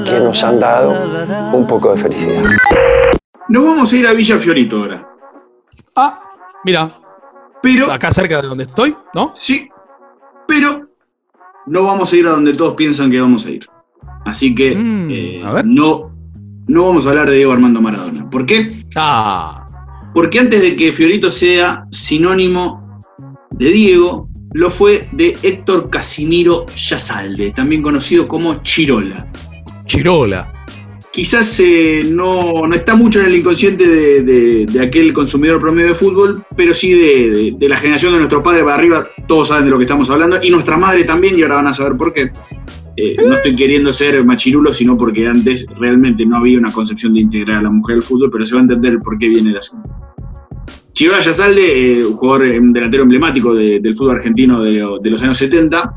que 0.04 0.20
nos 0.20 0.42
han 0.44 0.60
dado 0.60 0.92
un 1.52 1.66
poco 1.66 1.94
de 1.94 2.02
felicidad. 2.02 2.42
Nos 3.48 3.64
vamos 3.64 3.92
a 3.92 3.96
ir 3.96 4.06
a 4.06 4.12
Villa 4.12 4.38
Fiorito 4.38 4.76
ahora. 4.76 5.11
Ah, 5.94 6.20
mira. 6.64 6.90
Pero. 7.62 7.90
Acá 7.90 8.10
cerca 8.10 8.42
de 8.42 8.48
donde 8.48 8.64
estoy, 8.64 8.96
¿no? 9.14 9.32
Sí. 9.34 9.68
Pero 10.46 10.82
no 11.66 11.84
vamos 11.84 12.12
a 12.12 12.16
ir 12.16 12.26
a 12.26 12.30
donde 12.30 12.52
todos 12.52 12.74
piensan 12.74 13.10
que 13.10 13.20
vamos 13.20 13.46
a 13.46 13.50
ir. 13.50 13.66
Así 14.24 14.54
que 14.54 14.72
eh, 14.72 15.42
no, 15.64 16.12
no 16.68 16.86
vamos 16.86 17.06
a 17.06 17.10
hablar 17.10 17.30
de 17.30 17.36
Diego 17.36 17.52
Armando 17.52 17.80
Maradona. 17.80 18.28
¿Por 18.30 18.46
qué? 18.46 18.84
Ah. 18.96 19.66
Porque 20.14 20.38
antes 20.38 20.60
de 20.60 20.76
que 20.76 20.92
Fiorito 20.92 21.30
sea 21.30 21.86
sinónimo 21.90 23.00
de 23.50 23.70
Diego, 23.70 24.28
lo 24.52 24.70
fue 24.70 25.08
de 25.12 25.36
Héctor 25.42 25.90
Casimiro 25.90 26.66
Yazalde, 26.74 27.50
también 27.52 27.82
conocido 27.82 28.28
como 28.28 28.62
Chirola. 28.62 29.30
Chirola. 29.86 30.61
Quizás 31.12 31.60
eh, 31.60 32.04
no, 32.08 32.66
no 32.66 32.74
está 32.74 32.94
mucho 32.96 33.20
en 33.20 33.26
el 33.26 33.36
inconsciente 33.36 33.86
de, 33.86 34.66
de- 34.66 34.80
aquel 34.80 35.12
consumidor 35.12 35.60
promedio 35.60 35.88
de 35.88 35.94
fútbol, 35.94 36.42
pero 36.56 36.72
sí 36.72 36.92
de, 36.92 37.54
de- 37.58 37.68
la 37.68 37.76
generación 37.76 38.12
de 38.12 38.18
nuestro 38.18 38.42
padre 38.42 38.64
para 38.64 38.76
arriba, 38.76 39.06
todos 39.28 39.48
saben 39.48 39.66
de 39.66 39.70
lo 39.72 39.76
que 39.78 39.84
estamos 39.84 40.08
hablando, 40.08 40.38
y 40.42 40.48
nuestra 40.50 40.78
madre 40.78 41.04
también, 41.04 41.38
y 41.38 41.42
ahora 41.42 41.56
van 41.56 41.66
a 41.66 41.74
saber 41.74 41.98
por 41.98 42.14
qué. 42.14 42.30
Eh, 42.96 43.16
no 43.26 43.34
estoy 43.34 43.54
queriendo 43.54 43.92
ser 43.92 44.24
machirulo, 44.24 44.72
sino 44.72 44.96
porque 44.96 45.26
antes 45.26 45.66
realmente 45.78 46.24
no 46.24 46.38
había 46.38 46.58
una 46.58 46.72
concepción 46.72 47.12
de 47.12 47.20
integrar 47.20 47.58
a 47.58 47.62
la 47.62 47.70
mujer 47.70 47.96
al 47.96 48.02
fútbol, 48.02 48.30
pero 48.30 48.46
se 48.46 48.54
va 48.54 48.60
a 48.60 48.64
entender 48.64 48.98
por 48.98 49.18
qué 49.18 49.28
viene 49.28 49.50
el 49.50 49.58
asunto. 49.58 49.88
Chirola 50.94 51.20
Yazalde, 51.20 52.00
eh, 52.00 52.06
un 52.06 52.16
jugador, 52.16 52.46
un 52.58 52.72
delantero 52.72 53.02
emblemático 53.02 53.54
de- 53.54 53.80
del 53.80 53.94
fútbol 53.94 54.16
argentino 54.16 54.62
de, 54.62 55.10
los 55.10 55.22
años 55.22 55.36
70, 55.36 55.94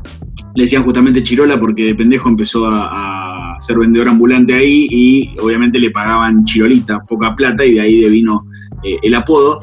le 0.54 0.64
decían 0.64 0.82
justamente 0.84 1.22
Chirola 1.22 1.58
porque 1.58 1.84
de 1.86 1.94
pendejo 1.94 2.28
empezó 2.28 2.66
a 2.66 3.35
ser 3.58 3.78
vendedor 3.78 4.08
ambulante 4.08 4.54
ahí 4.54 4.86
y 4.90 5.38
obviamente 5.40 5.78
le 5.78 5.90
pagaban 5.90 6.44
Chirolita, 6.44 7.00
poca 7.00 7.34
plata, 7.34 7.64
y 7.64 7.74
de 7.74 7.80
ahí 7.80 8.00
devino 8.00 8.42
eh, 8.82 8.98
el 9.02 9.14
apodo. 9.14 9.60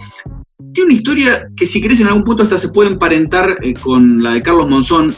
Tiene 0.74 0.92
una 0.92 0.94
historia 0.94 1.44
que 1.56 1.66
si 1.66 1.82
querés 1.82 2.00
en 2.00 2.08
algún 2.08 2.24
punto 2.24 2.44
hasta 2.44 2.58
se 2.58 2.70
puede 2.70 2.92
emparentar 2.92 3.58
eh, 3.62 3.74
con 3.74 4.24
la 4.24 4.34
de 4.34 4.42
Carlos 4.42 4.70
Monzón. 4.70 5.14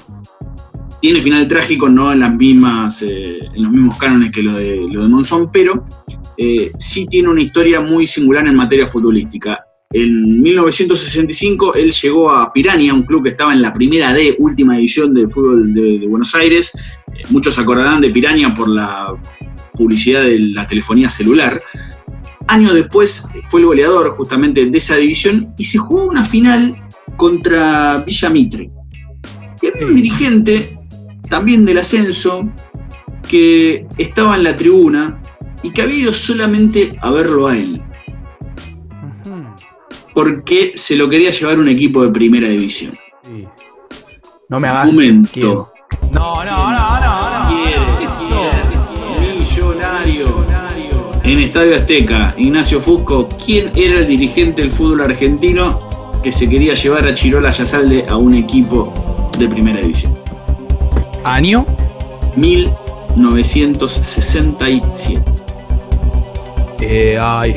Tiene 1.01 1.21
final 1.21 1.47
trágico, 1.47 1.87
no 1.87 2.11
en 2.11 2.21
las 2.21 2.33
mismas, 2.35 3.01
eh, 3.03 3.39
en 3.53 3.63
los 3.63 3.71
mismos 3.71 3.97
cánones 3.97 4.31
que 4.31 4.41
lo 4.41 4.53
de, 4.53 4.87
lo 4.91 5.03
de 5.03 5.07
Monzón, 5.07 5.49
pero 5.51 5.85
sí 6.77 7.07
tiene 7.07 7.29
una 7.29 7.41
historia 7.41 7.79
muy 7.79 8.05
singular 8.07 8.45
en 8.47 8.55
materia 8.55 8.85
futbolística. 8.85 9.57
En 9.91 10.41
1965 10.41 11.75
él 11.75 11.91
llegó 11.91 12.31
a 12.31 12.51
Pirania, 12.51 12.93
un 12.93 13.03
club 13.03 13.23
que 13.23 13.29
estaba 13.29 13.53
en 13.53 13.61
la 13.61 13.71
primera 13.71 14.13
D, 14.13 14.35
última 14.39 14.75
división 14.75 15.13
del 15.13 15.29
fútbol 15.29 15.73
de, 15.73 15.99
de 15.99 16.07
Buenos 16.07 16.35
Aires. 16.35 16.71
Eh, 17.07 17.23
Muchos 17.29 17.55
se 17.55 17.61
acordarán 17.61 18.01
de 18.01 18.09
Pirania 18.09 18.53
por 18.53 18.67
la 18.67 19.13
publicidad 19.73 20.23
de 20.23 20.39
la 20.39 20.67
telefonía 20.67 21.09
celular. 21.09 21.61
Años 22.47 22.73
después 22.73 23.27
fue 23.47 23.61
el 23.61 23.67
goleador 23.67 24.11
justamente 24.11 24.65
de 24.65 24.77
esa 24.77 24.95
división 24.95 25.53
y 25.57 25.65
se 25.65 25.77
jugó 25.77 26.05
una 26.05 26.23
final 26.23 26.75
contra 27.17 28.03
Villa 28.05 28.29
Mitre. 28.29 28.69
Y 29.61 29.67
había 29.67 29.87
un 29.87 29.95
dirigente, 29.95 30.77
también 31.29 31.65
del 31.65 31.79
ascenso, 31.79 32.47
que 33.27 33.87
estaba 33.97 34.35
en 34.35 34.43
la 34.43 34.55
tribuna 34.55 35.21
y 35.63 35.71
que 35.71 35.81
había 35.81 35.95
ido 35.95 36.13
solamente 36.13 36.95
a 37.01 37.09
verlo 37.11 37.47
a 37.47 37.57
él. 37.57 37.81
Porque 40.15 40.71
se 40.75 40.95
lo 40.95 41.07
quería 41.09 41.29
llevar 41.29 41.59
un 41.59 41.67
equipo 41.67 42.03
de 42.03 42.09
primera 42.09 42.47
división. 42.47 42.97
No 44.49 44.59
me 44.59 44.67
hagas. 44.67 44.87
Momento. 44.87 45.71
No, 46.11 46.43
no, 46.43 46.71
no, 46.71 46.99
no, 46.99 46.99
no. 46.99 47.05
Millonario. 49.19 50.43
En 51.23 51.39
Estadio 51.41 51.75
Azteca, 51.75 52.33
Ignacio 52.37 52.79
Fusco, 52.79 53.27
¿quién 53.43 53.71
era 53.75 53.99
el 53.99 54.07
dirigente 54.07 54.61
del 54.61 54.71
fútbol 54.71 55.01
argentino 55.01 55.79
que 56.23 56.31
se 56.31 56.47
quería 56.47 56.73
llevar 56.75 57.05
a 57.07 57.13
Chirola 57.13 57.49
Yazalde 57.49 58.05
a 58.07 58.15
un 58.15 58.35
equipo 58.35 58.93
de 59.37 59.49
primera 59.49 59.81
división? 59.81 60.17
¿Año? 61.23 61.65
1967. 62.37 65.23
Eh, 66.79 67.17
ay. 67.19 67.55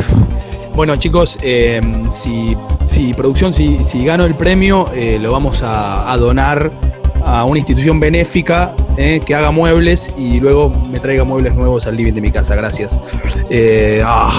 Bueno, 0.78 0.94
chicos, 0.94 1.36
eh, 1.42 1.80
si, 2.12 2.56
si 2.86 3.12
producción, 3.12 3.52
si, 3.52 3.82
si 3.82 4.04
gano 4.04 4.24
el 4.24 4.36
premio, 4.36 4.86
eh, 4.94 5.18
lo 5.20 5.32
vamos 5.32 5.60
a, 5.64 6.08
a 6.08 6.16
donar 6.16 6.70
a 7.26 7.42
una 7.42 7.58
institución 7.58 7.98
benéfica 7.98 8.76
eh, 8.96 9.20
que 9.26 9.34
haga 9.34 9.50
muebles 9.50 10.14
y 10.16 10.38
luego 10.38 10.70
me 10.88 11.00
traiga 11.00 11.24
muebles 11.24 11.56
nuevos 11.56 11.88
al 11.88 11.96
living 11.96 12.12
de 12.12 12.20
mi 12.20 12.30
casa. 12.30 12.54
Gracias. 12.54 12.96
Ah. 14.04 14.30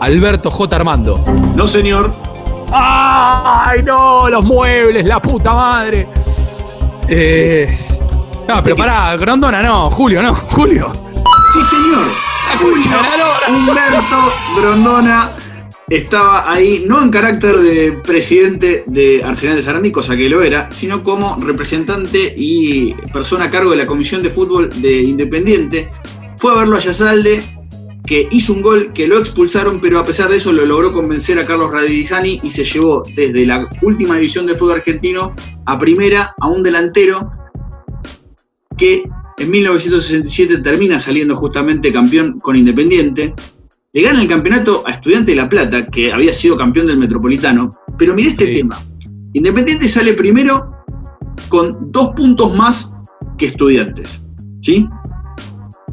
Alberto 0.00 0.50
J. 0.50 0.74
Armando. 0.74 1.22
No, 1.54 1.66
señor. 1.66 2.14
¡Ay, 2.72 3.82
no! 3.82 4.30
Los 4.30 4.42
muebles, 4.42 5.04
la 5.04 5.20
puta 5.20 5.52
madre. 5.52 6.08
No, 8.48 8.64
pero 8.64 8.74
pará, 8.74 9.18
Grondona 9.18 9.62
no, 9.62 9.90
Julio, 9.90 10.22
no, 10.22 10.34
Julio. 10.34 10.92
Sí, 11.52 11.60
señor. 11.60 12.33
Humberto 13.48 14.32
Grondona 14.56 15.36
estaba 15.88 16.50
ahí, 16.50 16.84
no 16.86 17.02
en 17.02 17.10
carácter 17.10 17.58
de 17.58 17.92
presidente 18.04 18.84
de 18.86 19.22
Arsenal 19.22 19.56
de 19.56 19.62
Sarandí, 19.62 19.92
cosa 19.92 20.16
que 20.16 20.28
lo 20.28 20.42
era, 20.42 20.70
sino 20.70 21.02
como 21.02 21.36
representante 21.36 22.34
y 22.36 22.94
persona 23.12 23.46
a 23.46 23.50
cargo 23.50 23.70
de 23.70 23.76
la 23.78 23.86
Comisión 23.86 24.22
de 24.22 24.30
Fútbol 24.30 24.70
de 24.80 25.02
Independiente. 25.02 25.90
Fue 26.38 26.52
a 26.52 26.56
verlo 26.56 26.76
a 26.76 26.80
Yazalde, 26.80 27.42
que 28.06 28.28
hizo 28.30 28.52
un 28.52 28.62
gol 28.62 28.92
que 28.92 29.06
lo 29.06 29.18
expulsaron, 29.18 29.80
pero 29.80 29.98
a 29.98 30.04
pesar 30.04 30.30
de 30.30 30.36
eso 30.36 30.52
lo 30.52 30.64
logró 30.64 30.92
convencer 30.92 31.38
a 31.38 31.46
Carlos 31.46 31.72
Radizani 31.72 32.40
y 32.42 32.50
se 32.50 32.64
llevó 32.64 33.02
desde 33.14 33.46
la 33.46 33.68
última 33.82 34.16
división 34.16 34.46
de 34.46 34.54
fútbol 34.54 34.76
argentino 34.76 35.34
a 35.66 35.78
primera 35.78 36.34
a 36.40 36.48
un 36.48 36.62
delantero 36.62 37.30
que 38.76 39.02
en 39.38 39.50
1967 39.50 40.58
termina 40.58 40.98
saliendo 40.98 41.36
justamente 41.36 41.92
campeón 41.92 42.38
con 42.38 42.56
Independiente. 42.56 43.34
Le 43.92 44.02
gana 44.02 44.22
el 44.22 44.28
campeonato 44.28 44.82
a 44.86 44.90
Estudiante 44.90 45.32
de 45.32 45.36
La 45.36 45.48
Plata, 45.48 45.86
que 45.86 46.12
había 46.12 46.32
sido 46.32 46.56
campeón 46.56 46.86
del 46.86 46.98
Metropolitano. 46.98 47.70
Pero 47.98 48.14
mire 48.14 48.30
este 48.30 48.46
tema. 48.46 48.80
Independiente 49.32 49.88
sale 49.88 50.14
primero 50.14 50.70
con 51.48 51.90
dos 51.90 52.12
puntos 52.14 52.54
más 52.54 52.92
que 53.38 53.46
Estudiantes. 53.46 54.22
¿Sí? 54.60 54.86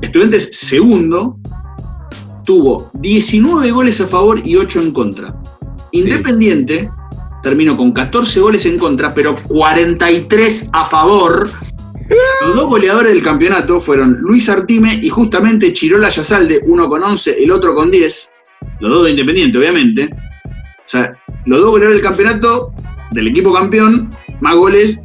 Estudiantes 0.02 0.50
segundo, 0.54 1.38
tuvo 2.46 2.90
19 2.96 3.72
goles 3.72 4.02
a 4.02 4.08
favor 4.08 4.42
y 4.44 4.56
8 4.56 4.82
en 4.82 4.92
contra. 4.92 5.36
Independiente 5.92 6.90
terminó 7.44 7.76
con 7.76 7.92
14 7.92 8.40
goles 8.40 8.66
en 8.66 8.78
contra, 8.78 9.14
pero 9.14 9.36
43 9.36 10.70
a 10.74 10.86
favor. 10.86 11.50
Los 12.42 12.56
dos 12.56 12.66
goleadores 12.68 13.14
del 13.14 13.24
campeonato 13.24 13.80
fueron 13.80 14.18
Luis 14.20 14.50
Artime 14.50 15.00
y 15.02 15.10
justamente 15.10 15.74
Chirola 15.74 16.10
Yazalde, 16.10 16.62
uno 16.66 16.90
con 16.90 17.04
11, 17.04 17.44
el 17.44 17.52
otro 17.52 17.74
con 17.74 17.92
10. 17.92 18.32
Los 18.80 18.92
dos 18.92 19.06
de 19.06 19.12
Independiente, 19.12 19.58
obviamente. 19.58 20.10
O 20.44 20.84
sea, 20.86 21.10
los 21.46 21.62
dos 21.62 21.72
goleadores 21.72 22.02
del 22.02 22.10
campeonato 22.10 22.74
del 23.12 23.28
equipo 23.28 23.54
campeón, 23.54 24.10
más 24.40 24.56
goles 24.56 25.00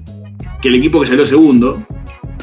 que 0.62 0.68
el 0.68 0.76
equipo 0.76 1.00
que 1.00 1.07
salió 1.07 1.26
segundo. 1.26 1.82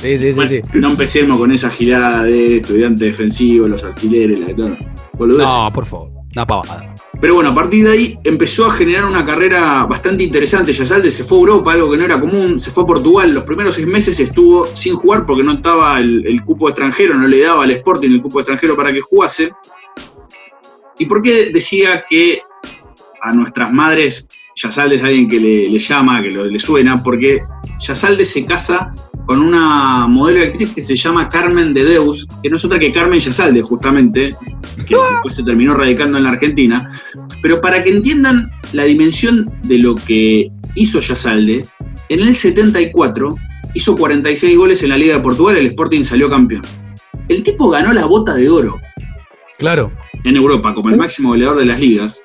Sí, 0.01 0.18
sí, 0.18 0.34
sí, 0.34 0.47
sí. 0.47 0.61
No 0.74 0.89
empecemos 0.91 1.38
con 1.38 1.51
esa 1.51 1.70
girada 1.70 2.24
de 2.24 2.57
estudiante 2.57 3.05
defensivo, 3.05 3.68
los 3.68 3.84
alfileres, 3.84 4.39
la 4.39 4.47
no, 4.53 4.78
boludeces. 5.14 5.55
No, 5.55 5.72
por 5.74 5.86
favor, 5.86 6.09
una 6.34 6.45
pavada. 6.45 6.93
Pero 7.22 7.36
bueno, 7.36 7.51
a 7.51 7.53
partir 7.53 7.86
de 7.86 7.91
ahí 7.91 8.20
empezó 8.24 8.66
a 8.66 8.72
generar 8.72 9.05
una 9.05 9.26
carrera 9.26 9.86
bastante 9.86 10.24
interesante. 10.24 10.74
Yazalde 10.74 11.09
se 11.09 11.24
fue 11.24 11.38
a 11.38 11.41
Europa, 11.41 11.72
algo 11.72 11.89
que 11.91 11.97
no 11.97 12.03
era 12.05 12.20
común, 12.20 12.59
se 12.59 12.72
fue 12.72 12.84
a 12.84 12.88
Portugal. 12.88 13.34
Los 13.34 13.43
primeros 13.43 13.76
seis 13.76 13.88
meses 13.88 14.20
estuvo 14.20 14.68
sin 14.76 14.95
jugar 14.95 15.26
porque 15.26 15.43
no 15.43 15.53
estaba 15.53 15.99
el, 15.99 16.41
cupo 16.43 16.68
extranjero, 16.68 17.16
no 17.16 17.28
le 17.28 17.39
daba 17.41 17.64
al 17.64 17.72
Sporting 17.72 18.09
el 18.09 18.22
cupo 18.22 18.39
extranjero 18.39 18.76
para 18.76 18.91
que 18.91 18.99
jugase. 18.99 19.51
¿Y 20.99 21.05
por 21.05 21.22
qué 21.22 21.49
decía 21.53 22.03
que 22.09 22.41
a 23.22 23.32
nuestras 23.34 23.72
madres 23.72 24.28
Yazalde 24.55 24.95
es 24.95 25.03
alguien 25.03 25.28
que 25.30 25.39
le, 25.39 25.70
le 25.70 25.80
llama, 25.80 26.22
que 26.22 26.30
lo- 26.32 26.45
le 26.45 26.59
suena? 26.59 27.01
Porque 27.01 27.41
Yazalde 27.80 28.26
se 28.26 28.45
casa 28.45 28.93
con 29.26 29.42
una 29.42 30.08
modelo 30.08 30.40
de 30.42 30.48
actriz 30.48 30.72
que 30.74 30.82
se 30.82 30.96
llama 30.96 31.30
Carmen 31.30 31.74
de 31.74 31.84
Deus, 31.86 32.28
que 32.42 32.50
no 32.50 32.58
es 32.58 32.66
otra 32.66 32.80
que 32.80 32.92
Carmen 32.92 33.20
Yazalde, 33.20 33.62
justamente, 33.62 34.36
que 34.88 34.96
después 34.96 35.34
se 35.36 35.44
terminó 35.44 35.74
radicando 35.76 36.18
en 36.18 36.24
la 36.26 36.32
Argentina. 36.32 36.92
Pero 37.42 37.62
para 37.62 37.82
que 37.84 37.90
entiendan 37.90 38.52
la 38.74 38.84
dimensión 38.84 39.52
de 39.64 39.78
lo 39.78 39.96
que 39.96 40.50
hizo 40.76 41.00
Yazalde, 41.00 41.66
en 42.10 42.20
el 42.20 42.36
74 42.36 43.36
hizo 43.76 43.96
46 43.96 44.58
goles 44.58 44.84
en 44.84 44.90
la 44.90 44.98
Liga 44.98 45.16
de 45.16 45.22
Portugal, 45.22 45.56
el 45.58 45.66
Sporting 45.68 46.04
salió 46.04 46.30
campeón. 46.30 46.64
El 47.30 47.44
tipo 47.44 47.70
ganó 47.70 47.94
la 47.94 48.06
bota 48.06 48.34
de 48.34 48.50
oro 48.50 48.80
Claro. 49.58 49.92
en 50.26 50.36
Europa 50.36 50.74
como 50.74 50.90
el 50.90 50.98
máximo 50.98 51.30
goleador 51.30 51.60
de 51.60 51.66
las 51.66 51.80
ligas. 51.80 52.22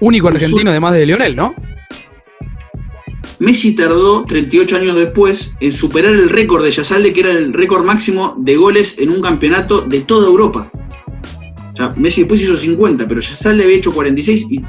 Único 0.00 0.28
argentino 0.28 0.70
además 0.70 0.94
de 0.94 1.06
Lionel, 1.06 1.36
¿no? 1.36 1.54
Messi 3.40 3.74
tardó 3.74 4.22
38 4.24 4.76
años 4.76 4.96
después 4.96 5.54
en 5.60 5.72
superar 5.72 6.12
el 6.12 6.28
récord 6.28 6.62
de 6.62 6.70
Yazalde, 6.70 7.14
que 7.14 7.20
era 7.20 7.30
el 7.30 7.54
récord 7.54 7.84
máximo 7.84 8.34
de 8.38 8.54
goles 8.54 8.96
en 8.98 9.08
un 9.08 9.22
campeonato 9.22 9.80
de 9.80 10.00
toda 10.00 10.26
Europa. 10.26 10.70
O 11.72 11.76
sea, 11.76 11.88
Messi 11.96 12.20
después 12.20 12.42
hizo 12.42 12.54
50, 12.54 13.08
pero 13.08 13.22
Yazalde 13.22 13.64
había 13.64 13.76
hecho 13.76 13.94
46 13.94 14.46
y 14.50 14.62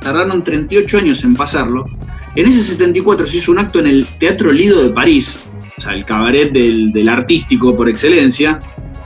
tardaron 0.00 0.42
38 0.42 0.98
años 0.98 1.22
en 1.22 1.36
pasarlo. 1.36 1.86
En 2.34 2.46
ese 2.46 2.60
74 2.60 3.24
se 3.24 3.36
hizo 3.36 3.52
un 3.52 3.60
acto 3.60 3.78
en 3.78 3.86
el 3.86 4.04
Teatro 4.18 4.50
Lido 4.50 4.82
de 4.82 4.90
París, 4.90 5.38
o 5.76 5.80
sea, 5.80 5.92
el 5.92 6.04
cabaret 6.04 6.52
del, 6.52 6.92
del 6.92 7.08
artístico 7.08 7.76
por 7.76 7.88
excelencia. 7.88 8.58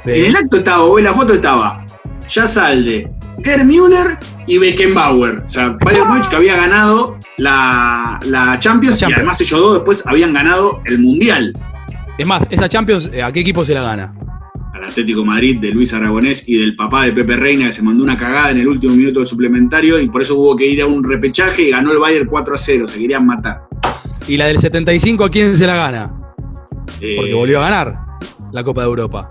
En 0.07 0.25
el 0.25 0.37
acto 0.37 0.57
estaba, 0.57 0.85
o 0.85 0.99
en 0.99 1.05
la 1.05 1.13
foto 1.13 1.35
estaba 1.35 1.85
Yazalde, 2.31 3.11
Gerd 3.11 3.22
Müller 3.65 4.19
y 4.47 4.59
Beckenbauer. 4.59 5.43
O 5.45 5.49
sea, 5.49 5.77
Bayern 5.85 6.09
Múnich 6.09 6.29
que 6.29 6.37
había 6.37 6.57
ganado 6.57 7.19
la, 7.39 8.19
la 8.25 8.59
Champions, 8.59 9.01
y 9.03 9.13
además 9.13 9.41
ellos 9.41 9.61
dos 9.61 9.75
después 9.75 10.07
habían 10.07 10.33
ganado 10.33 10.81
el 10.87 10.99
Mundial. 11.01 11.53
Es 12.19 12.27
más, 12.27 12.47
esa 12.51 12.69
Champions, 12.69 13.09
eh, 13.13 13.23
¿a 13.23 13.33
qué 13.33 13.41
equipo 13.41 13.65
se 13.65 13.75
la 13.75 13.83
gana? 13.83 14.15
Al 14.75 14.85
Atlético 14.85 15.25
Madrid 15.25 15.59
de 15.61 15.71
Luis 15.71 15.93
Aragonés 15.93 16.49
y 16.49 16.59
del 16.59 16.77
papá 16.77 17.05
de 17.05 17.13
Pepe 17.13 17.37
Reina 17.37 17.67
que 17.67 17.73
se 17.73 17.83
mandó 17.83 18.03
una 18.05 18.17
cagada 18.17 18.51
en 18.51 18.59
el 18.59 18.69
último 18.69 18.95
minuto 18.95 19.21
del 19.21 19.29
suplementario 19.29 20.01
y 20.01 20.09
por 20.09 20.23
eso 20.23 20.35
hubo 20.37 20.57
que 20.57 20.67
ir 20.67 20.83
a 20.83 20.87
un 20.87 21.05
repechaje 21.05 21.63
y 21.63 21.71
ganó 21.71 21.93
el 21.93 21.99
Bayern 21.99 22.27
4 22.27 22.55
a 22.55 22.59
0, 22.59 22.87
se 22.87 22.99
querían 22.99 23.27
matar. 23.27 23.63
¿Y 24.27 24.37
la 24.37 24.47
del 24.47 24.59
75 24.59 25.25
a 25.25 25.31
quién 25.31 25.57
se 25.57 25.67
la 25.67 25.75
gana? 25.75 26.13
Porque 26.87 27.31
Eh, 27.31 27.35
volvió 27.35 27.59
a 27.61 27.63
ganar 27.69 27.99
la 28.53 28.63
Copa 28.65 28.83
de 28.83 28.87
Europa. 28.89 29.29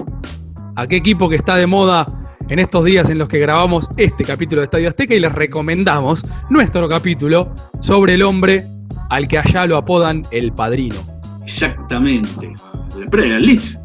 ¿A 0.76 0.88
qué 0.88 0.97
equipo 0.97 1.30
que 1.30 1.36
está 1.36 1.55
de 1.55 1.68
moda 1.68 2.07
en 2.52 2.60
estos 2.60 2.84
días 2.86 3.10
en 3.10 3.18
los 3.18 3.28
que 3.30 3.39
grabamos 3.39 3.88
este 3.97 4.24
capítulo 4.26 4.62
de 4.62 4.66
Estadio 4.66 4.89
Azteca 4.89 5.16
y 5.16 5.20
les 5.20 5.32
recomendamos 5.34 6.24
nuestro 6.49 6.88
capítulo 6.89 7.54
sobre 7.80 8.14
el 8.16 8.24
hombre 8.24 8.64
al 9.10 9.28
que 9.28 9.38
allá 9.39 9.66
lo 9.66 9.78
apodan 9.78 10.24
el 10.32 10.52
padrino? 10.52 10.95
Exactamente. 11.43 12.54
El, 12.99 13.10
pre- 13.10 13.36
el 13.36 13.43
Leeds. 13.43 13.80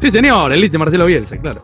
Sí, 0.00 0.10
señor, 0.10 0.52
el 0.52 0.60
Leeds 0.60 0.72
de 0.72 0.78
Marcelo 0.78 1.06
Bielsa, 1.06 1.36
claro. 1.38 1.62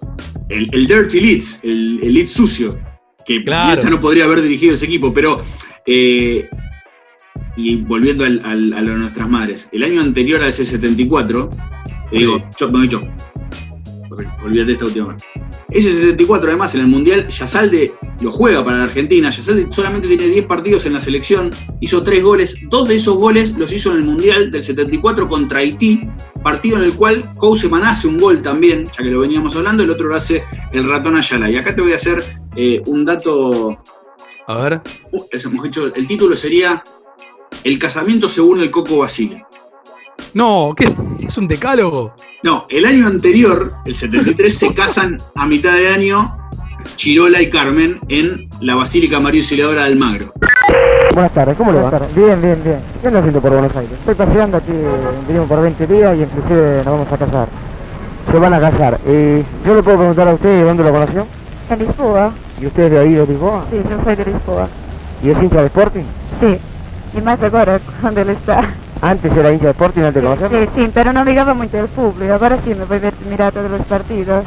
El, 0.49 0.68
el 0.72 0.86
Dirty 0.86 1.20
Leeds, 1.20 1.61
el, 1.64 2.01
el 2.03 2.14
Leeds 2.14 2.32
sucio. 2.32 2.78
Que 3.26 3.42
Claro. 3.42 3.66
Bielsa 3.68 3.90
no 3.90 4.01
podría 4.01 4.24
haber 4.24 4.40
dirigido 4.42 4.74
ese 4.74 4.84
equipo, 4.86 5.12
pero. 5.12 5.42
eh, 5.86 6.49
y 7.57 7.76
volviendo 7.76 8.24
al- 8.24 8.40
al- 8.44 8.72
a 8.74 8.80
lo 8.82 8.92
de 8.92 8.99
nuestras 8.99 9.28
madres, 9.28 9.68
el 9.72 9.82
año 9.82 10.01
anterior 10.03 10.42
a 10.42 10.49
ese 10.49 10.64
74, 10.64 11.51
te 12.11 12.18
digo, 12.18 12.42
yo, 12.59 12.70
no, 12.70 12.84
yo, 12.84 13.01
olvídate 14.44 14.72
esta 14.72 14.84
última 14.84 15.07
parte. 15.09 15.24
Ese 15.70 15.92
74, 15.92 16.48
además, 16.48 16.74
en 16.74 16.82
el 16.82 16.86
Mundial, 16.86 17.28
Yazalde 17.28 17.92
lo 18.20 18.30
juega 18.30 18.64
para 18.64 18.78
la 18.78 18.84
Argentina. 18.84 19.30
Yazalde 19.30 19.66
solamente 19.70 20.06
tiene 20.06 20.26
10 20.26 20.46
partidos 20.46 20.86
en 20.86 20.92
la 20.92 21.00
selección, 21.00 21.50
hizo 21.80 22.04
3 22.04 22.22
goles. 22.22 22.56
Dos 22.70 22.86
de 22.88 22.96
esos 22.96 23.16
goles 23.16 23.56
los 23.58 23.72
hizo 23.72 23.90
en 23.90 23.98
el 23.98 24.04
Mundial 24.04 24.50
del 24.50 24.62
74 24.62 25.28
contra 25.28 25.58
Haití, 25.58 26.08
partido 26.42 26.76
en 26.76 26.84
el 26.84 26.92
cual 26.94 27.24
Couseman 27.36 27.84
hace 27.84 28.06
un 28.06 28.18
gol 28.18 28.42
también, 28.42 28.84
ya 28.86 28.98
que 28.98 29.10
lo 29.10 29.20
veníamos 29.20 29.56
hablando, 29.56 29.82
el 29.82 29.90
otro 29.90 30.08
lo 30.08 30.16
hace 30.16 30.44
el 30.72 30.88
ratón 30.88 31.16
Ayala. 31.16 31.50
Y 31.50 31.56
acá 31.56 31.74
te 31.74 31.82
voy 31.82 31.92
a 31.92 31.96
hacer 31.96 32.22
eh, 32.54 32.80
un 32.86 33.04
dato. 33.04 33.76
A 34.46 34.58
ver. 34.58 34.80
Uh, 35.10 35.24
hemos 35.32 35.64
dicho, 35.64 35.92
el 35.92 36.06
título 36.06 36.36
sería 36.36 36.84
El 37.64 37.78
casamiento 37.80 38.28
según 38.28 38.60
el 38.60 38.70
Coco 38.70 38.98
Basile. 38.98 39.44
No, 40.37 40.74
¿qué? 40.76 40.95
¿Es 41.26 41.39
un 41.39 41.49
decálogo? 41.49 42.12
No, 42.43 42.66
el 42.68 42.84
año 42.84 43.07
anterior, 43.07 43.72
el 43.87 43.95
73, 43.95 44.55
se 44.55 44.74
casan 44.74 45.16
a 45.34 45.47
mitad 45.47 45.72
de 45.72 45.89
año 45.89 46.37
Chirola 46.97 47.41
y 47.41 47.49
Carmen 47.49 47.99
en 48.09 48.47
la 48.61 48.74
Basílica 48.74 49.18
María 49.18 49.41
Auxiliadora 49.41 49.84
de 49.84 49.93
Almagro. 49.93 50.34
Buenas 51.14 51.32
tardes, 51.32 51.57
¿cómo 51.57 51.72
le 51.72 51.80
va? 51.80 51.89
Bien, 52.14 52.43
bien, 52.43 52.61
bien. 52.62 52.80
¿Qué 53.01 53.07
anda 53.07 53.20
haciendo 53.20 53.41
por 53.41 53.51
Buenos 53.51 53.74
Aires? 53.74 53.99
Estoy 53.99 54.14
paseando 54.14 54.59
aquí, 54.59 54.72
venimos 55.26 55.49
por 55.49 55.62
20 55.62 55.87
días 55.87 56.18
y 56.18 56.22
inclusive 56.24 56.76
nos 56.84 56.84
vamos 56.84 57.11
a 57.11 57.16
casar. 57.16 57.49
Se 58.30 58.39
van 58.39 58.53
a 58.53 58.61
casar. 58.61 59.01
Eh, 59.07 59.43
¿Yo 59.64 59.74
le 59.74 59.82
puedo 59.82 59.97
preguntar 59.97 60.28
a 60.28 60.34
usted 60.34 60.66
dónde 60.66 60.82
lo 60.82 60.93
conoció? 60.93 61.26
En 61.70 61.78
Lisboa. 61.78 62.34
¿Y 62.61 62.66
usted 62.66 62.82
es 62.82 62.91
de 62.91 62.99
ahí, 62.99 63.14
de 63.14 63.26
Lisboa? 63.26 63.64
Sí, 63.70 63.78
yo 63.89 64.05
soy 64.05 64.16
de 64.16 64.24
Lisboa. 64.26 64.68
¿Y 65.22 65.30
es 65.30 65.43
hincha 65.43 65.62
de 65.62 65.66
Sporting? 65.68 66.05
Sí. 66.43 66.59
Y 67.16 67.22
más 67.22 67.43
ahora 67.43 67.80
cuando 68.03 68.20
él 68.20 68.28
está. 68.28 68.74
Antes 69.03 69.32
era 69.36 69.53
hincha 69.53 69.66
de 69.66 69.70
Sporting 69.72 70.01
antes 70.03 70.22
de 70.22 70.28
conocerlo. 70.28 70.59
Sí, 70.59 70.68
sí, 70.76 70.90
pero 70.92 71.12
no 71.12 71.24
ligaba 71.24 71.55
mucho 71.55 71.78
al 71.78 71.88
público. 71.88 72.32
Ahora 72.32 72.59
sí 72.64 72.70
me 72.74 72.84
voy 72.84 72.99
a 72.99 73.12
mirar 73.30 73.53
todos 73.53 73.70
los 73.70 73.80
partidos. 73.82 74.44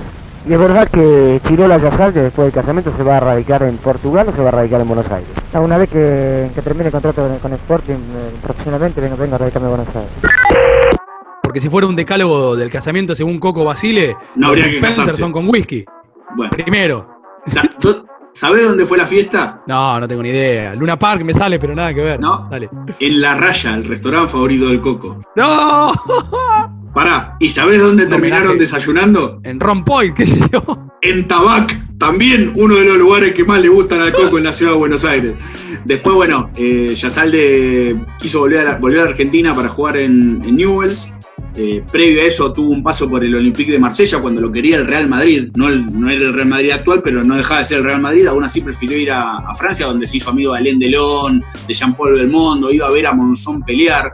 ¿Y 0.47 0.53
es 0.53 0.59
verdad 0.59 0.87
que 0.89 1.39
Chirola 1.47 1.77
Yazalde 1.77 2.23
después 2.23 2.45
del 2.51 2.53
casamiento 2.61 2.91
se 2.95 3.03
va 3.03 3.17
a 3.17 3.19
radicar 3.19 3.61
en 3.63 3.77
Portugal 3.77 4.27
o 4.29 4.31
se 4.35 4.41
va 4.41 4.47
a 4.47 4.51
radicar 4.51 4.81
en 4.81 4.87
Buenos 4.87 5.09
Aires? 5.11 5.29
No, 5.53 5.61
una 5.61 5.77
vez 5.77 5.89
que, 5.89 6.49
que 6.55 6.61
termine 6.61 6.85
el 6.87 6.91
contrato 6.91 7.37
con, 7.41 7.53
Sporting 7.53 7.93
eh, 7.93 8.31
profesionalmente, 8.41 9.01
vengo, 9.01 9.17
vengo 9.17 9.35
a 9.35 9.37
radicarme 9.37 9.67
a 9.67 9.71
Buenos 9.75 9.95
Aires. 9.95 10.09
Porque 11.43 11.59
si 11.61 11.69
fuera 11.69 11.87
un 11.87 11.95
decálogo 11.95 12.55
del 12.55 12.69
casamiento 12.71 13.15
según 13.15 13.39
Coco 13.39 13.63
Basile, 13.65 14.15
No 14.35 14.47
los 14.47 14.49
habría 14.51 14.63
que 14.65 14.75
Spencer 14.77 15.03
casarse. 15.05 15.19
son 15.19 15.31
con 15.31 15.47
whisky. 15.49 15.83
Bueno. 16.35 16.51
Primero. 16.51 17.07
Do- 17.79 18.05
¿Sabés 18.33 18.67
dónde 18.67 18.85
fue 18.85 18.97
la 18.97 19.07
fiesta? 19.07 19.61
No, 19.67 19.99
no 19.99 20.07
tengo 20.07 20.23
ni 20.23 20.29
idea. 20.29 20.75
Luna 20.75 20.97
Park 20.97 21.23
me 21.23 21.33
sale, 21.33 21.59
pero 21.59 21.75
nada 21.75 21.93
que 21.93 22.01
ver. 22.01 22.19
No. 22.19 22.47
Dale. 22.49 22.69
En 22.99 23.21
La 23.21 23.35
Raya, 23.35 23.73
el 23.73 23.85
restaurante 23.85 24.31
favorito 24.31 24.67
del 24.67 24.81
Coco. 24.81 25.19
¡No! 25.35 25.93
Pará, 26.93 27.37
¿y 27.39 27.49
sabés 27.49 27.79
dónde 27.79 28.07
terminaron 28.07 28.57
desayunando? 28.57 29.39
En 29.43 29.59
Ron 29.59 29.83
Point, 29.83 30.15
qué 30.15 30.25
sé 30.25 30.39
yo. 30.51 30.63
En 31.01 31.27
Tabac, 31.27 31.77
también 31.99 32.53
uno 32.55 32.75
de 32.75 32.85
los 32.85 32.97
lugares 32.97 33.33
que 33.33 33.43
más 33.43 33.61
le 33.61 33.69
gustan 33.69 34.01
al 34.01 34.11
Coco 34.13 34.37
en 34.37 34.45
la 34.45 34.53
ciudad 34.53 34.71
de 34.71 34.77
Buenos 34.79 35.05
Aires. 35.05 35.35
Después, 35.85 36.15
bueno, 36.15 36.49
eh, 36.57 36.93
Yazalde 36.95 37.95
quiso 38.17 38.39
volver 38.39 38.59
a, 38.59 38.63
la, 38.71 38.77
volver 38.77 39.01
a 39.01 39.03
Argentina 39.03 39.53
para 39.53 39.69
jugar 39.69 39.97
en, 39.97 40.43
en 40.43 40.55
Newells. 40.55 41.13
Eh, 41.55 41.83
previo 41.91 42.21
a 42.21 42.25
eso 42.25 42.53
tuvo 42.53 42.69
un 42.71 42.81
paso 42.83 43.09
por 43.09 43.23
el 43.25 43.35
Olympique 43.35 43.71
de 43.71 43.79
Marsella 43.79 44.19
cuando 44.19 44.39
lo 44.39 44.51
quería 44.51 44.77
el 44.77 44.87
Real 44.87 45.09
Madrid. 45.09 45.49
No, 45.55 45.67
el- 45.67 45.85
no 45.99 46.09
era 46.09 46.25
el 46.27 46.33
Real 46.33 46.47
Madrid 46.47 46.71
actual, 46.71 47.01
pero 47.03 47.23
no 47.23 47.35
dejaba 47.35 47.59
de 47.59 47.65
ser 47.65 47.77
el 47.79 47.83
Real 47.85 48.01
Madrid. 48.01 48.27
Aún 48.27 48.43
así 48.43 48.61
prefirió 48.61 48.97
ir 48.97 49.11
a, 49.11 49.37
a 49.39 49.55
Francia, 49.55 49.85
donde 49.87 50.07
se 50.07 50.17
hizo 50.17 50.29
amigo 50.29 50.53
de 50.53 50.59
Alain 50.59 50.79
Delon, 50.79 51.43
de 51.67 51.73
Jean-Paul 51.73 52.13
Belmondo, 52.13 52.71
iba 52.71 52.87
a 52.87 52.91
ver 52.91 53.07
a 53.07 53.13
Monzón 53.13 53.61
pelear. 53.63 54.13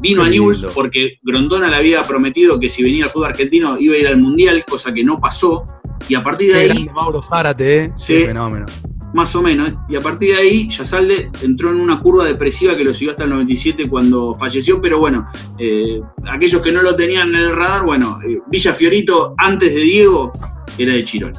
Vino 0.00 0.22
Qué 0.22 0.28
a 0.28 0.30
Newell's 0.30 0.58
lindo. 0.62 0.72
porque 0.74 1.18
Grondona 1.22 1.68
le 1.68 1.76
había 1.76 2.02
prometido 2.04 2.58
que 2.58 2.68
si 2.68 2.82
venía 2.82 3.04
al 3.04 3.10
fútbol 3.10 3.28
argentino 3.30 3.76
iba 3.78 3.94
a 3.94 3.98
ir 3.98 4.06
al 4.08 4.18
Mundial, 4.18 4.64
cosa 4.68 4.92
que 4.94 5.04
no 5.04 5.18
pasó. 5.20 5.64
Y 6.08 6.14
a 6.14 6.22
partir 6.24 6.52
de 6.54 6.64
Qué 6.66 6.72
ahí, 6.72 6.86
Mauro 6.94 7.22
Zárate, 7.22 7.76
¿eh? 7.84 7.92
Sí. 7.94 8.14
Qué 8.14 8.26
fenómeno. 8.26 8.66
Más 9.12 9.34
o 9.34 9.42
menos, 9.42 9.72
y 9.88 9.96
a 9.96 10.00
partir 10.00 10.34
de 10.34 10.40
ahí, 10.40 10.68
Yazalde 10.68 11.30
entró 11.42 11.70
en 11.70 11.80
una 11.80 12.00
curva 12.00 12.24
depresiva 12.24 12.76
que 12.76 12.84
lo 12.84 12.94
siguió 12.94 13.12
hasta 13.12 13.24
el 13.24 13.30
97 13.30 13.88
cuando 13.88 14.34
falleció, 14.34 14.80
pero 14.80 14.98
bueno, 14.98 15.28
eh, 15.58 16.00
aquellos 16.30 16.62
que 16.62 16.72
no 16.72 16.82
lo 16.82 16.96
tenían 16.96 17.28
en 17.30 17.42
el 17.42 17.56
radar, 17.56 17.84
bueno, 17.84 18.18
eh, 18.26 18.38
Villa 18.48 18.72
Fiorito, 18.72 19.34
antes 19.38 19.74
de 19.74 19.80
Diego, 19.80 20.32
era 20.78 20.94
de 20.94 21.04
Chirón. 21.04 21.32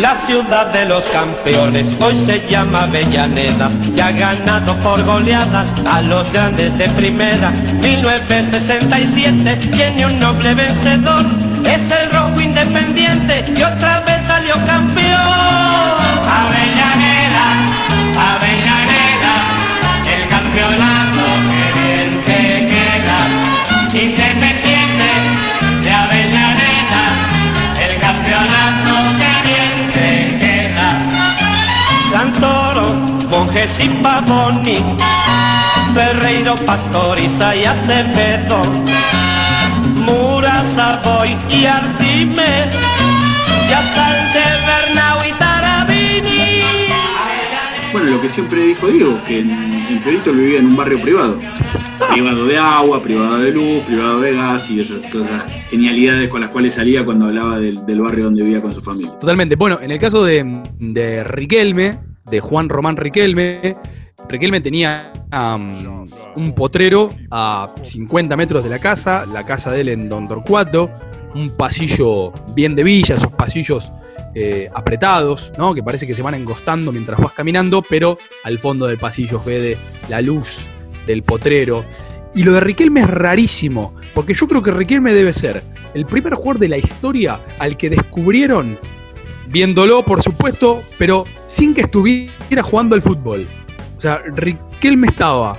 La 0.00 0.14
ciudad 0.26 0.72
de 0.72 0.84
los 0.84 1.02
campeones 1.04 1.86
hoy 2.00 2.14
se 2.26 2.46
llama 2.48 2.82
Avellaneda 2.82 3.70
y 3.94 4.00
ha 4.00 4.10
ganado 4.10 4.76
por 4.80 5.02
goleadas 5.04 5.66
a 5.86 6.02
los 6.02 6.30
grandes 6.32 6.76
de 6.76 6.88
primera. 6.90 7.50
1967 7.80 9.56
tiene 9.72 10.06
un 10.06 10.18
noble 10.18 10.54
vencedor, 10.54 11.24
es 11.64 11.80
el 11.90 12.10
rojo 12.10 12.40
independiente 12.40 13.44
y 13.56 13.62
otra 13.62 14.00
vez 14.00 14.20
salió 14.26 14.54
campeón. 14.66 15.06
Avellaneda, 16.28 17.05
Y 33.58 33.88
Pavoni, 34.02 34.84
Ferreiro, 35.94 36.54
Pastoriza 36.66 37.56
y 37.56 37.64
Acevedo, 37.64 38.62
Mura, 40.04 40.62
Savoy 40.74 41.36
y 41.50 41.64
Artime, 41.64 42.70
Yazalde, 43.68 44.44
Bernau 44.66 45.18
y 45.26 45.32
Tarabini. 45.38 46.62
Bueno, 47.92 48.10
lo 48.10 48.20
que 48.20 48.28
siempre 48.28 48.62
dijo 48.62 48.88
Diego, 48.88 49.18
que 49.26 49.40
en, 49.40 49.50
en 49.50 50.00
Fiorito 50.02 50.30
él 50.30 50.36
vivía 50.36 50.58
en 50.58 50.66
un 50.66 50.76
barrio 50.76 51.00
privado. 51.00 51.40
Privado 52.12 52.46
de 52.46 52.58
agua, 52.58 53.02
privado 53.02 53.38
de 53.38 53.52
luz, 53.52 53.82
privado 53.86 54.20
de 54.20 54.34
gas 54.34 54.70
y 54.70 54.80
esas, 54.80 55.02
todas 55.10 55.30
las 55.30 55.44
genialidades 55.70 56.28
con 56.28 56.42
las 56.42 56.50
cuales 56.50 56.74
salía 56.74 57.04
cuando 57.04 57.24
hablaba 57.24 57.58
del, 57.58 57.84
del 57.86 58.00
barrio 58.00 58.24
donde 58.24 58.42
vivía 58.42 58.60
con 58.60 58.72
su 58.72 58.82
familia. 58.82 59.12
Totalmente. 59.18 59.56
Bueno, 59.56 59.78
en 59.80 59.90
el 59.90 59.98
caso 59.98 60.24
de, 60.24 60.62
de 60.78 61.24
Riquelme, 61.24 61.98
de 62.30 62.40
Juan 62.40 62.68
Román 62.68 62.96
Riquelme, 62.96 63.74
Riquelme 64.28 64.60
tenía 64.60 65.12
un 66.36 66.52
potrero 66.54 67.12
a 67.30 67.72
50 67.84 68.36
metros 68.36 68.64
de 68.64 68.70
la 68.70 68.78
casa, 68.78 69.26
la 69.26 69.44
casa 69.44 69.70
de 69.70 69.82
él 69.82 69.88
en 69.90 70.08
Don 70.08 70.26
Torcuato, 70.26 70.90
un 71.34 71.50
pasillo 71.50 72.32
bien 72.54 72.74
de 72.74 72.82
villa, 72.82 73.16
esos 73.16 73.30
pasillos 73.32 73.92
eh, 74.34 74.68
apretados, 74.74 75.52
¿no? 75.58 75.74
Que 75.74 75.82
parece 75.82 76.06
que 76.06 76.14
se 76.14 76.22
van 76.22 76.34
engostando 76.34 76.92
mientras 76.92 77.20
vas 77.20 77.32
caminando, 77.32 77.82
pero 77.82 78.18
al 78.44 78.58
fondo 78.58 78.86
del 78.86 78.98
pasillo, 78.98 79.40
Fede, 79.40 79.76
la 80.08 80.20
luz 80.20 80.66
del 81.06 81.22
potrero. 81.22 81.84
Y 82.34 82.42
lo 82.42 82.52
de 82.52 82.60
Riquelme 82.60 83.00
es 83.02 83.10
rarísimo, 83.10 83.94
porque 84.14 84.34
yo 84.34 84.48
creo 84.48 84.62
que 84.62 84.70
Riquelme 84.70 85.14
debe 85.14 85.32
ser 85.32 85.62
el 85.94 86.04
primer 86.04 86.34
jugador 86.34 86.58
de 86.58 86.68
la 86.68 86.78
historia 86.78 87.40
al 87.58 87.76
que 87.76 87.88
descubrieron 87.88 88.78
viéndolo, 89.48 90.02
por 90.02 90.22
supuesto, 90.22 90.82
pero 90.98 91.24
sin 91.46 91.74
que 91.74 91.82
estuviera 91.82 92.62
jugando 92.62 92.94
al 92.94 93.02
fútbol. 93.02 93.46
O 93.96 94.00
sea, 94.00 94.22
Riquelme 94.34 95.08
estaba 95.08 95.56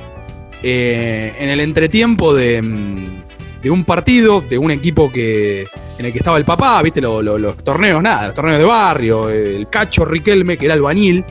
eh, 0.63 1.33
en 1.39 1.49
el 1.49 1.59
entretiempo 1.59 2.33
de, 2.33 2.61
mm, 2.61 3.61
de 3.63 3.69
un 3.71 3.83
partido, 3.83 4.41
de 4.41 4.57
un 4.57 4.71
equipo 4.71 5.11
que 5.11 5.65
en 5.99 6.05
el 6.05 6.11
que 6.11 6.19
estaba 6.19 6.37
el 6.37 6.45
papá, 6.45 6.81
viste, 6.83 7.01
lo- 7.01 7.21
los 7.21 7.57
torneos, 7.63 8.01
nada, 8.03 8.27
los 8.27 8.35
torneos 8.35 8.59
de 8.59 8.65
barrio, 8.65 9.29
el 9.29 9.67
cacho 9.69 10.05
Riquelme, 10.05 10.57
que 10.57 10.65
era 10.65 10.75
albañil, 10.75 11.23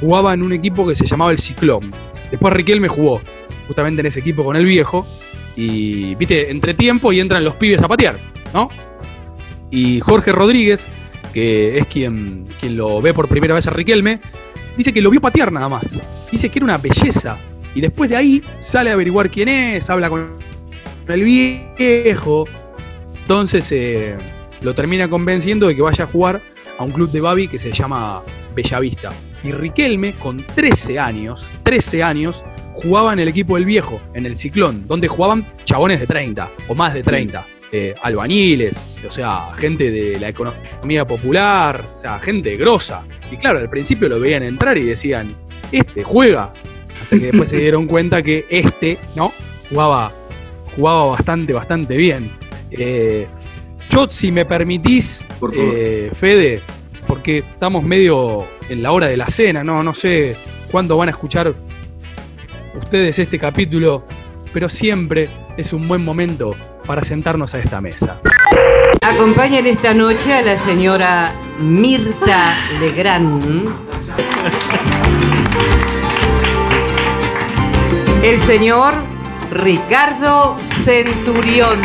jugaba 0.00 0.34
en 0.34 0.42
un 0.42 0.52
equipo 0.52 0.86
que 0.86 0.94
se 0.94 1.06
llamaba 1.06 1.30
el 1.30 1.38
Ciclón. 1.38 1.90
Después 2.30 2.52
Riquelme 2.52 2.88
jugó 2.88 3.20
justamente 3.66 4.00
en 4.00 4.06
ese 4.06 4.20
equipo 4.20 4.44
con 4.44 4.56
el 4.56 4.64
viejo, 4.66 5.06
y 5.56 6.14
viste, 6.16 6.50
entretiempo 6.50 7.12
y 7.12 7.20
entran 7.20 7.44
los 7.44 7.54
pibes 7.56 7.82
a 7.82 7.88
patear, 7.88 8.18
¿no? 8.54 8.68
Y 9.70 10.00
Jorge 10.00 10.32
Rodríguez, 10.32 10.88
que 11.32 11.78
es 11.78 11.86
quien, 11.86 12.46
quien 12.58 12.76
lo 12.76 13.00
ve 13.00 13.14
por 13.14 13.28
primera 13.28 13.54
vez 13.54 13.66
a 13.66 13.70
Riquelme, 13.70 14.20
dice 14.76 14.92
que 14.92 15.00
lo 15.00 15.10
vio 15.10 15.20
patear 15.20 15.52
nada 15.52 15.68
más. 15.68 15.98
Dice 16.30 16.48
que 16.48 16.58
era 16.58 16.64
una 16.64 16.78
belleza. 16.78 17.38
Y 17.74 17.80
después 17.80 18.10
de 18.10 18.16
ahí 18.16 18.42
sale 18.58 18.90
a 18.90 18.94
averiguar 18.94 19.30
quién 19.30 19.48
es, 19.48 19.88
habla 19.90 20.08
con 20.08 20.38
el 21.08 21.22
viejo. 21.22 22.46
Entonces 23.22 23.70
eh, 23.72 24.16
lo 24.62 24.74
termina 24.74 25.08
convenciendo 25.08 25.68
de 25.68 25.76
que 25.76 25.82
vaya 25.82 26.04
a 26.04 26.06
jugar 26.06 26.40
a 26.78 26.82
un 26.82 26.90
club 26.92 27.10
de 27.10 27.20
Babi 27.20 27.48
que 27.48 27.58
se 27.58 27.72
llama 27.72 28.22
Bellavista. 28.54 29.10
Y 29.44 29.52
Riquelme, 29.52 30.14
con 30.14 30.38
13 30.38 30.98
años, 30.98 31.48
13 31.62 32.02
años, 32.02 32.44
jugaba 32.74 33.12
en 33.12 33.20
el 33.20 33.28
equipo 33.28 33.56
del 33.56 33.64
viejo, 33.64 34.00
en 34.14 34.26
el 34.26 34.36
Ciclón, 34.36 34.86
donde 34.86 35.08
jugaban 35.08 35.46
chabones 35.64 36.00
de 36.00 36.06
30 36.06 36.50
o 36.68 36.74
más 36.74 36.94
de 36.94 37.02
30. 37.02 37.44
Eh, 37.72 37.94
albañiles, 38.02 38.74
o 39.06 39.10
sea, 39.10 39.52
gente 39.56 39.90
de 39.90 40.18
la 40.18 40.28
economía 40.28 41.06
popular, 41.06 41.84
o 41.96 41.98
sea, 41.98 42.18
gente 42.18 42.56
grosa. 42.56 43.04
Y 43.30 43.36
claro, 43.36 43.60
al 43.60 43.70
principio 43.70 44.08
lo 44.08 44.18
veían 44.18 44.42
entrar 44.42 44.76
y 44.76 44.84
decían, 44.84 45.34
este 45.70 46.02
juega. 46.02 46.52
Hasta 47.02 47.16
que 47.16 47.26
después 47.26 47.50
se 47.50 47.56
dieron 47.60 47.86
cuenta 47.86 48.22
que 48.22 48.44
este, 48.50 48.98
¿no? 49.14 49.32
Jugaba, 49.68 50.12
jugaba 50.74 51.06
bastante, 51.06 51.52
bastante 51.52 51.96
bien. 51.96 52.30
Eh, 52.72 53.26
yo, 53.90 54.08
si 54.08 54.32
me 54.32 54.44
permitís, 54.44 55.24
Por 55.38 55.52
eh, 55.56 56.10
Fede, 56.12 56.60
porque 57.06 57.38
estamos 57.38 57.82
medio 57.82 58.46
en 58.68 58.82
la 58.82 58.92
hora 58.92 59.06
de 59.06 59.16
la 59.16 59.28
cena, 59.28 59.64
no, 59.64 59.82
no 59.82 59.94
sé 59.94 60.36
cuándo 60.70 60.96
van 60.96 61.08
a 61.08 61.12
escuchar 61.12 61.52
ustedes 62.76 63.18
este 63.18 63.38
capítulo, 63.38 64.04
pero 64.52 64.68
siempre 64.68 65.28
es 65.56 65.72
un 65.72 65.86
buen 65.88 66.04
momento 66.04 66.54
para 66.86 67.04
sentarnos 67.04 67.54
a 67.54 67.58
esta 67.58 67.80
mesa. 67.80 68.20
Acompañan 69.02 69.66
esta 69.66 69.94
noche 69.94 70.32
a 70.34 70.42
la 70.42 70.56
señora 70.56 71.32
Mirta 71.58 72.54
Legrand. 72.80 73.68
El 78.22 78.38
señor 78.38 78.94
Ricardo 79.50 80.58
Centurión. 80.84 81.80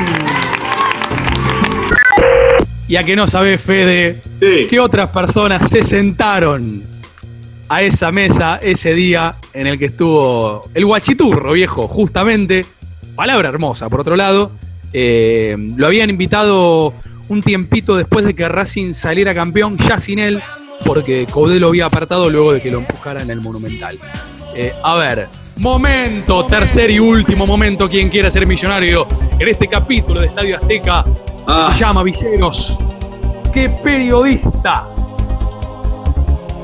Y 2.88 2.98
a 2.98 3.04
que 3.04 3.16
no 3.16 3.28
sabe, 3.28 3.58
Fede, 3.58 4.22
que 4.40 4.80
otras 4.80 5.10
personas 5.10 5.70
se 5.70 5.84
sentaron 5.84 6.84
a 7.70 7.82
esa 7.82 8.12
mesa 8.12 8.60
ese 8.62 8.94
día 8.94 9.36
en 9.54 9.68
el 9.68 9.80
que 9.80 9.86
estuvo 9.86 10.70
el 10.74 10.86
guachiturro, 10.86 11.54
viejo, 11.54 11.88
justamente. 11.88 12.66
Palabra 13.16 13.50
hermosa, 13.50 13.90
por 13.90 14.02
otro 14.02 14.16
lado. 14.16 14.52
Eh, 14.98 15.58
lo 15.76 15.88
habían 15.88 16.10
invitado 16.10 16.94
un 17.28 17.42
tiempito 17.42 17.98
después 17.98 18.24
de 18.24 18.34
que 18.34 18.48
Racing 18.48 18.94
saliera 18.94 19.36
campeón, 19.36 19.78
ya 19.78 20.00
sin 20.00 20.20
él, 20.20 20.42
porque 20.86 21.28
Coudet 21.30 21.60
lo 21.60 21.68
había 21.68 21.88
apartado 21.88 22.30
luego 22.30 22.54
de 22.54 22.62
que 22.62 22.72
lo 22.72 22.78
empujara 22.78 23.22
en 23.22 23.30
el 23.30 23.42
Monumental. 23.42 23.98
Eh, 24.56 24.72
a 24.82 24.96
ver, 24.96 25.28
momento, 25.58 26.46
tercer 26.46 26.92
y 26.92 27.00
último 27.00 27.46
momento, 27.46 27.90
quien 27.90 28.08
quiera 28.08 28.32
ser 28.32 28.48
millonario 28.48 29.06
en 29.38 29.50
este 29.50 29.68
capítulo 29.68 30.22
de 30.22 30.28
Estadio 30.28 30.56
Azteca. 30.56 31.04
que 31.04 31.74
Se 31.74 31.80
llama 31.82 32.02
Villeros. 32.02 32.78
¿Qué 33.54 33.68
periodista 33.68 34.86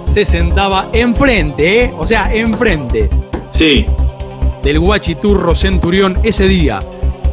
se 0.05 0.23
sentaba 0.23 0.87
enfrente, 0.93 1.83
eh? 1.83 1.93
O 1.97 2.07
sea, 2.07 2.33
enfrente. 2.33 3.09
Sí. 3.49 3.85
Del 4.63 4.79
guachiturro 4.79 5.53
Centurión 5.53 6.17
ese 6.23 6.47
día 6.47 6.79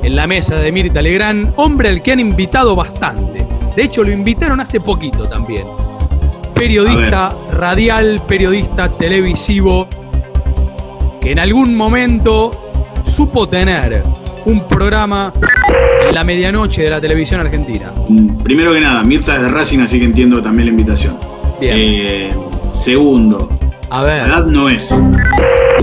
en 0.03 0.17
la 0.17 0.27
mesa 0.27 0.57
de 0.57 0.73
Mirta 0.73 1.03
Legrand, 1.03 1.53
hombre 1.57 1.89
al 1.89 2.03
que 2.03 2.13
han 2.13 2.21
invitado 2.21 2.75
bastante. 2.77 3.45
De 3.75 3.83
hecho, 3.83 4.03
lo 4.03 4.11
invitaron 4.11 4.61
hace 4.61 4.81
poquito 4.81 5.29
también. 5.29 5.65
Periodista 6.55 7.35
radial, 7.53 8.21
periodista 8.27 8.89
televisivo, 8.89 9.89
que 11.21 11.33
en 11.33 11.39
algún 11.39 11.75
momento 11.75 12.51
supo 13.07 13.49
tener 13.49 14.03
un 14.45 14.67
programa 14.67 15.33
en 16.09 16.15
la 16.15 16.25
medianoche 16.25 16.83
de 16.83 16.91
la 16.91 17.01
televisión 17.01 17.41
argentina. 17.41 17.93
Primero 18.43 18.73
que 18.73 18.81
nada, 18.81 19.05
Mirta 19.05 19.37
es 19.37 19.43
de 19.43 19.49
Racing, 19.51 19.81
así 19.81 19.99
que 19.99 20.07
entiendo 20.07 20.43
también 20.43 20.67
la 20.67 20.71
invitación. 20.71 21.17
Bien. 21.61 21.75
Eh, 21.77 22.31
segundo, 22.73 23.49
a 23.91 24.03
ver. 24.03 24.27
edad 24.27 24.47
no 24.47 24.69
es. 24.69 24.95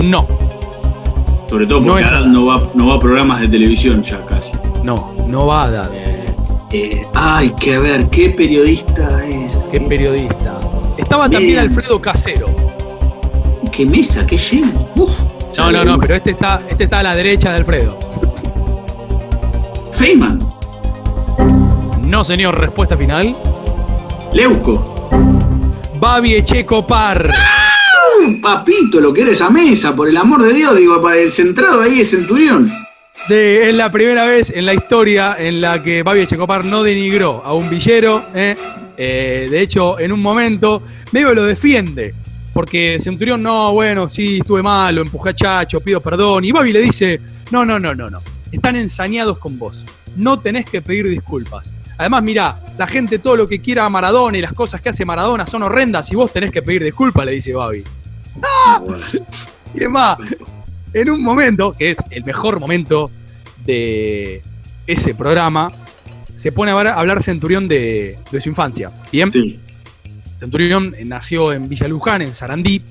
No. 0.02 0.26
Sobre 1.48 1.66
todo 1.66 1.82
porque 1.84 2.02
No 2.02 2.26
no 2.26 2.46
va, 2.46 2.68
no 2.74 2.86
va 2.88 2.94
a 2.94 2.98
programas 2.98 3.40
de 3.40 3.48
televisión 3.48 4.02
ya 4.02 4.20
casi. 4.26 4.52
No, 4.82 5.14
no 5.26 5.46
va 5.46 5.64
a 5.64 5.70
dar. 5.70 5.90
Eh, 6.72 7.06
ay, 7.14 7.50
que 7.60 7.78
ver, 7.78 8.08
¿qué 8.10 8.30
periodista 8.30 9.24
es? 9.26 9.68
¿Qué 9.70 9.80
periodista? 9.80 10.58
Estaba 10.96 11.30
también. 11.30 11.58
Alfredo 11.58 12.00
Casero. 12.00 12.48
¿Qué 13.70 13.86
mesa? 13.86 14.26
¿Qué 14.26 14.36
lleno? 14.36 14.88
Uf, 14.96 15.10
No, 15.56 15.70
no, 15.70 15.84
no, 15.84 15.98
pero 15.98 16.16
este 16.16 16.32
está, 16.32 16.62
este 16.68 16.84
está 16.84 17.00
a 17.00 17.02
la 17.04 17.14
derecha 17.14 17.50
de 17.50 17.56
Alfredo. 17.56 17.98
Feynman. 19.92 20.38
No, 22.02 22.24
señor, 22.24 22.58
respuesta 22.58 22.96
final. 22.96 23.36
Leuco. 24.32 25.08
Babi 25.98 26.34
Echecopar. 26.34 27.30
Papito, 28.34 29.00
lo 29.00 29.12
que 29.12 29.22
era 29.22 29.30
esa 29.30 29.50
mesa, 29.50 29.94
por 29.94 30.08
el 30.08 30.16
amor 30.16 30.42
de 30.42 30.52
Dios, 30.52 30.76
digo, 30.76 31.00
para 31.00 31.18
el 31.18 31.32
centrado 31.32 31.80
ahí 31.80 32.00
es 32.00 32.10
Centurión. 32.10 32.70
Sí, 33.28 33.34
es 33.34 33.74
la 33.74 33.90
primera 33.90 34.24
vez 34.24 34.50
en 34.50 34.66
la 34.66 34.74
historia 34.74 35.36
en 35.38 35.60
la 35.60 35.82
que 35.82 36.02
Babi 36.04 36.20
Echecopar 36.20 36.64
no 36.64 36.82
denigró 36.82 37.42
a 37.44 37.54
un 37.54 37.68
villero. 37.68 38.24
¿eh? 38.34 38.56
Eh, 38.96 39.48
de 39.50 39.60
hecho, 39.60 39.98
en 39.98 40.12
un 40.12 40.20
momento, 40.20 40.82
medio 41.10 41.34
lo 41.34 41.44
defiende. 41.44 42.14
Porque 42.52 42.98
Centurión, 43.00 43.42
no, 43.42 43.72
bueno, 43.72 44.08
sí, 44.08 44.38
estuve 44.38 44.62
mal, 44.62 44.94
lo 44.94 45.02
empujé 45.02 45.30
a 45.30 45.34
Chacho, 45.34 45.80
pido 45.80 46.00
perdón. 46.00 46.44
Y 46.44 46.52
Babi 46.52 46.72
le 46.72 46.80
dice, 46.80 47.20
no, 47.50 47.66
no, 47.66 47.78
no, 47.78 47.94
no, 47.94 48.08
no. 48.08 48.20
Están 48.52 48.76
ensañados 48.76 49.38
con 49.38 49.58
vos. 49.58 49.84
No 50.16 50.38
tenés 50.38 50.64
que 50.64 50.80
pedir 50.80 51.08
disculpas. 51.08 51.72
Además, 51.98 52.22
mirá, 52.22 52.60
la 52.78 52.86
gente 52.86 53.18
todo 53.18 53.36
lo 53.36 53.48
que 53.48 53.60
quiera 53.60 53.84
a 53.84 53.90
Maradona 53.90 54.38
y 54.38 54.40
las 54.40 54.52
cosas 54.52 54.80
que 54.80 54.90
hace 54.90 55.04
Maradona 55.04 55.46
son 55.46 55.62
horrendas 55.64 56.10
y 56.12 56.14
vos 56.14 56.32
tenés 56.32 56.50
que 56.50 56.62
pedir 56.62 56.84
disculpas, 56.84 57.26
le 57.26 57.32
dice 57.32 57.52
Babi. 57.52 57.82
¡Ah! 58.42 58.82
Y 59.74 59.84
es 59.84 59.90
más, 59.90 60.18
en 60.92 61.10
un 61.10 61.22
momento, 61.22 61.72
que 61.72 61.92
es 61.92 61.96
el 62.10 62.24
mejor 62.24 62.60
momento 62.60 63.10
de 63.64 64.42
ese 64.86 65.14
programa, 65.14 65.72
se 66.34 66.52
pone 66.52 66.70
a 66.70 66.74
hablar- 66.74 67.22
Centurión 67.22 67.66
de, 67.68 68.18
de 68.30 68.40
su 68.40 68.48
infancia. 68.48 68.90
Bien. 69.10 69.30
Centurión 70.38 70.94
nació 71.04 71.52
en 71.52 71.68
Villa 71.68 71.88
Luján, 71.88 72.22
en 72.22 72.34
Sarandí. 72.34 72.82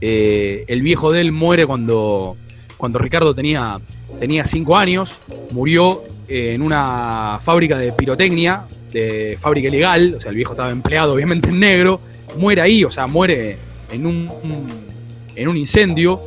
Eh, 0.00 0.64
el 0.66 0.80
viejo 0.82 1.12
de 1.12 1.20
él 1.20 1.30
muere 1.30 1.66
cuando, 1.66 2.36
cuando 2.78 2.98
Ricardo 2.98 3.34
tenía, 3.34 3.78
tenía 4.18 4.44
cinco 4.46 4.76
años. 4.76 5.18
Murió 5.50 6.04
eh, 6.26 6.54
en 6.54 6.62
una 6.62 7.38
fábrica 7.42 7.76
de 7.78 7.92
pirotecnia, 7.92 8.64
de 8.92 9.36
fábrica 9.38 9.68
ilegal. 9.68 10.14
O 10.16 10.20
sea, 10.20 10.30
el 10.30 10.36
viejo 10.36 10.54
estaba 10.54 10.70
empleado, 10.70 11.12
obviamente, 11.12 11.50
en 11.50 11.60
negro. 11.60 12.00
Muere 12.38 12.62
ahí, 12.62 12.82
o 12.84 12.90
sea, 12.90 13.06
muere 13.06 13.58
en 13.92 14.06
un, 14.06 14.30
en 15.36 15.48
un 15.48 15.56
incendio. 15.56 16.20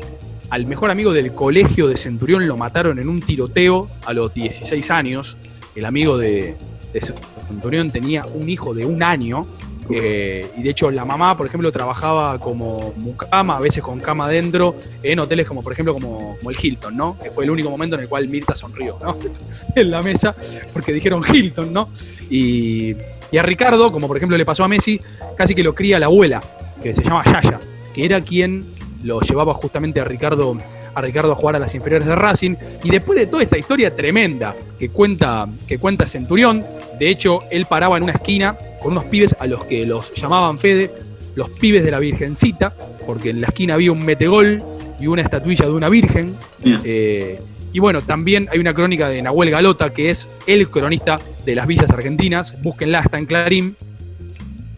Al 0.50 0.66
mejor 0.68 0.92
amigo 0.92 1.14
del 1.14 1.34
colegio 1.34 1.88
de 1.88 1.98
Centurión 1.98 2.48
lo 2.48 2.58
mataron 2.58 3.00
en 3.00 3.10
un 3.10 3.22
tiroteo 3.22 3.90
a 4.06 4.14
los 4.14 4.34
16 4.34 4.92
años. 4.92 5.38
El 5.76 5.86
amigo 5.86 6.18
de, 6.18 6.56
de 6.94 7.02
Centurión 7.48 7.92
tenía 7.92 8.26
un 8.26 8.48
hijo 8.50 8.74
de 8.74 8.86
un 8.86 9.02
año. 9.02 9.48
eh, 9.90 10.50
y 10.56 10.62
de 10.62 10.70
hecho 10.70 10.92
la 10.92 11.04
mamá, 11.06 11.36
por 11.36 11.46
ejemplo, 11.48 11.72
trabajaba 11.72 12.40
como 12.40 12.94
mucama, 12.98 13.58
a 13.58 13.60
veces 13.60 13.84
con 13.84 14.00
cama 14.00 14.28
adentro, 14.28 14.76
en 15.02 15.20
hoteles 15.20 15.48
como 15.48 15.62
por 15.62 15.74
ejemplo 15.74 15.94
como, 15.94 16.38
como 16.38 16.52
el 16.52 16.58
Hilton, 16.62 16.96
¿no? 16.96 17.18
Que 17.22 17.32
fue 17.32 17.44
el 17.44 17.50
único 17.50 17.70
momento 17.70 17.96
en 17.96 18.04
el 18.04 18.08
cual 18.08 18.28
Mirta 18.30 18.56
sonrió, 18.56 18.98
¿no? 19.02 19.18
en 19.76 19.92
la 19.92 20.02
mesa, 20.02 20.36
porque 20.72 20.94
dijeron 20.94 21.22
Hilton, 21.28 21.74
¿no? 21.74 21.90
Y, 22.30 22.96
y 23.32 23.38
a 23.38 23.42
Ricardo, 23.44 23.92
como 23.92 24.08
por 24.08 24.16
ejemplo 24.16 24.38
le 24.38 24.46
pasó 24.46 24.64
a 24.64 24.68
Messi, 24.68 25.02
casi 25.36 25.54
que 25.54 25.64
lo 25.64 25.74
cría 25.76 26.00
la 26.00 26.06
abuela, 26.06 26.42
que 26.84 26.94
se 26.94 27.02
llama 27.02 27.24
Yaya, 27.24 27.60
que 27.94 28.06
era 28.06 28.22
quien 28.22 28.66
lo 29.04 29.22
llevaba 29.22 29.54
justamente 29.54 30.00
a 30.00 30.04
Ricardo 30.04 30.58
a 30.96 31.02
Ricardo 31.02 31.32
a 31.32 31.36
jugar 31.36 31.56
a 31.56 31.60
las 31.60 31.74
inferiores 31.74 32.08
de 32.08 32.16
Racing 32.16 32.56
y 32.84 32.92
después 32.92 33.18
de 33.18 33.26
toda 33.26 33.42
esta 33.42 33.58
historia 33.58 33.96
tremenda 33.96 34.56
que 34.78 34.90
cuenta 34.90 35.48
que 35.68 35.80
cuenta 35.80 36.06
Centurión, 36.06 36.64
de 37.00 37.10
hecho 37.10 37.40
él 37.50 37.66
paraba 37.66 37.98
en 37.98 38.04
una 38.04 38.12
esquina 38.12 38.56
con 38.80 38.92
unos 38.92 39.06
pibes 39.06 39.36
a 39.40 39.48
los 39.48 39.66
que 39.66 39.86
los 39.86 40.14
llamaban 40.14 40.60
Fede, 40.60 40.92
los 41.36 41.50
pibes 41.50 41.84
de 41.84 41.92
la 41.92 42.00
Virgencita, 42.00 42.74
porque 43.06 43.32
en 43.32 43.42
la 43.42 43.48
esquina 43.48 43.74
había 43.74 43.92
un 43.92 44.06
metegol 44.06 44.62
y 45.00 45.08
una 45.08 45.22
estatuilla 45.22 45.66
de 45.66 45.72
una 45.72 45.90
virgen. 45.90 46.36
Eh, 46.64 47.42
y 47.72 47.80
bueno, 47.80 48.02
también 48.02 48.48
hay 48.52 48.60
una 48.60 48.74
crónica 48.74 49.10
de 49.10 49.22
Nahuel 49.22 49.50
Galota, 49.50 49.92
que 49.92 50.12
es 50.12 50.28
el 50.46 50.70
cronista 50.70 51.20
de 51.46 51.56
las 51.56 51.66
villas 51.66 51.90
argentinas. 51.90 52.56
Búsquenla, 52.62 53.00
está 53.00 53.18
en 53.18 53.26
Clarín. 53.26 53.76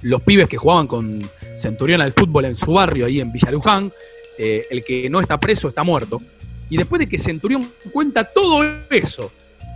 Los 0.02 0.22
pibes 0.22 0.48
que 0.48 0.58
jugaban 0.58 0.88
con 0.88 1.22
Centurión 1.56 2.02
al 2.02 2.14
fútbol 2.14 2.46
en 2.46 2.58
su 2.58 2.74
barrio, 2.74 3.06
ahí 3.06 3.20
en 3.22 3.32
Villa 3.32 3.52
Luján. 3.52 3.92
Eh, 4.38 4.66
el 4.70 4.84
que 4.84 5.10
no 5.10 5.20
está 5.20 5.40
preso 5.40 5.70
está 5.70 5.84
muerto. 5.84 6.22
Y 6.70 6.78
después 6.78 7.00
de 7.00 7.08
que 7.08 7.18
Centurión 7.18 7.72
cuenta 7.92 8.24
todo 8.24 8.64
eso 8.90 9.32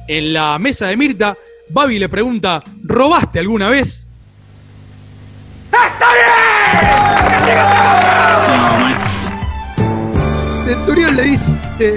en 0.08 0.34
la 0.34 0.60
mesa 0.60 0.88
de 0.88 0.98
Mirta, 0.98 1.38
Babi 1.70 2.00
le 2.00 2.10
pregunta: 2.10 2.62
¿robaste 2.84 3.40
alguna 3.40 3.70
vez? 3.70 4.08
Centurión 10.70 11.16
le 11.16 11.24
dice, 11.24 11.52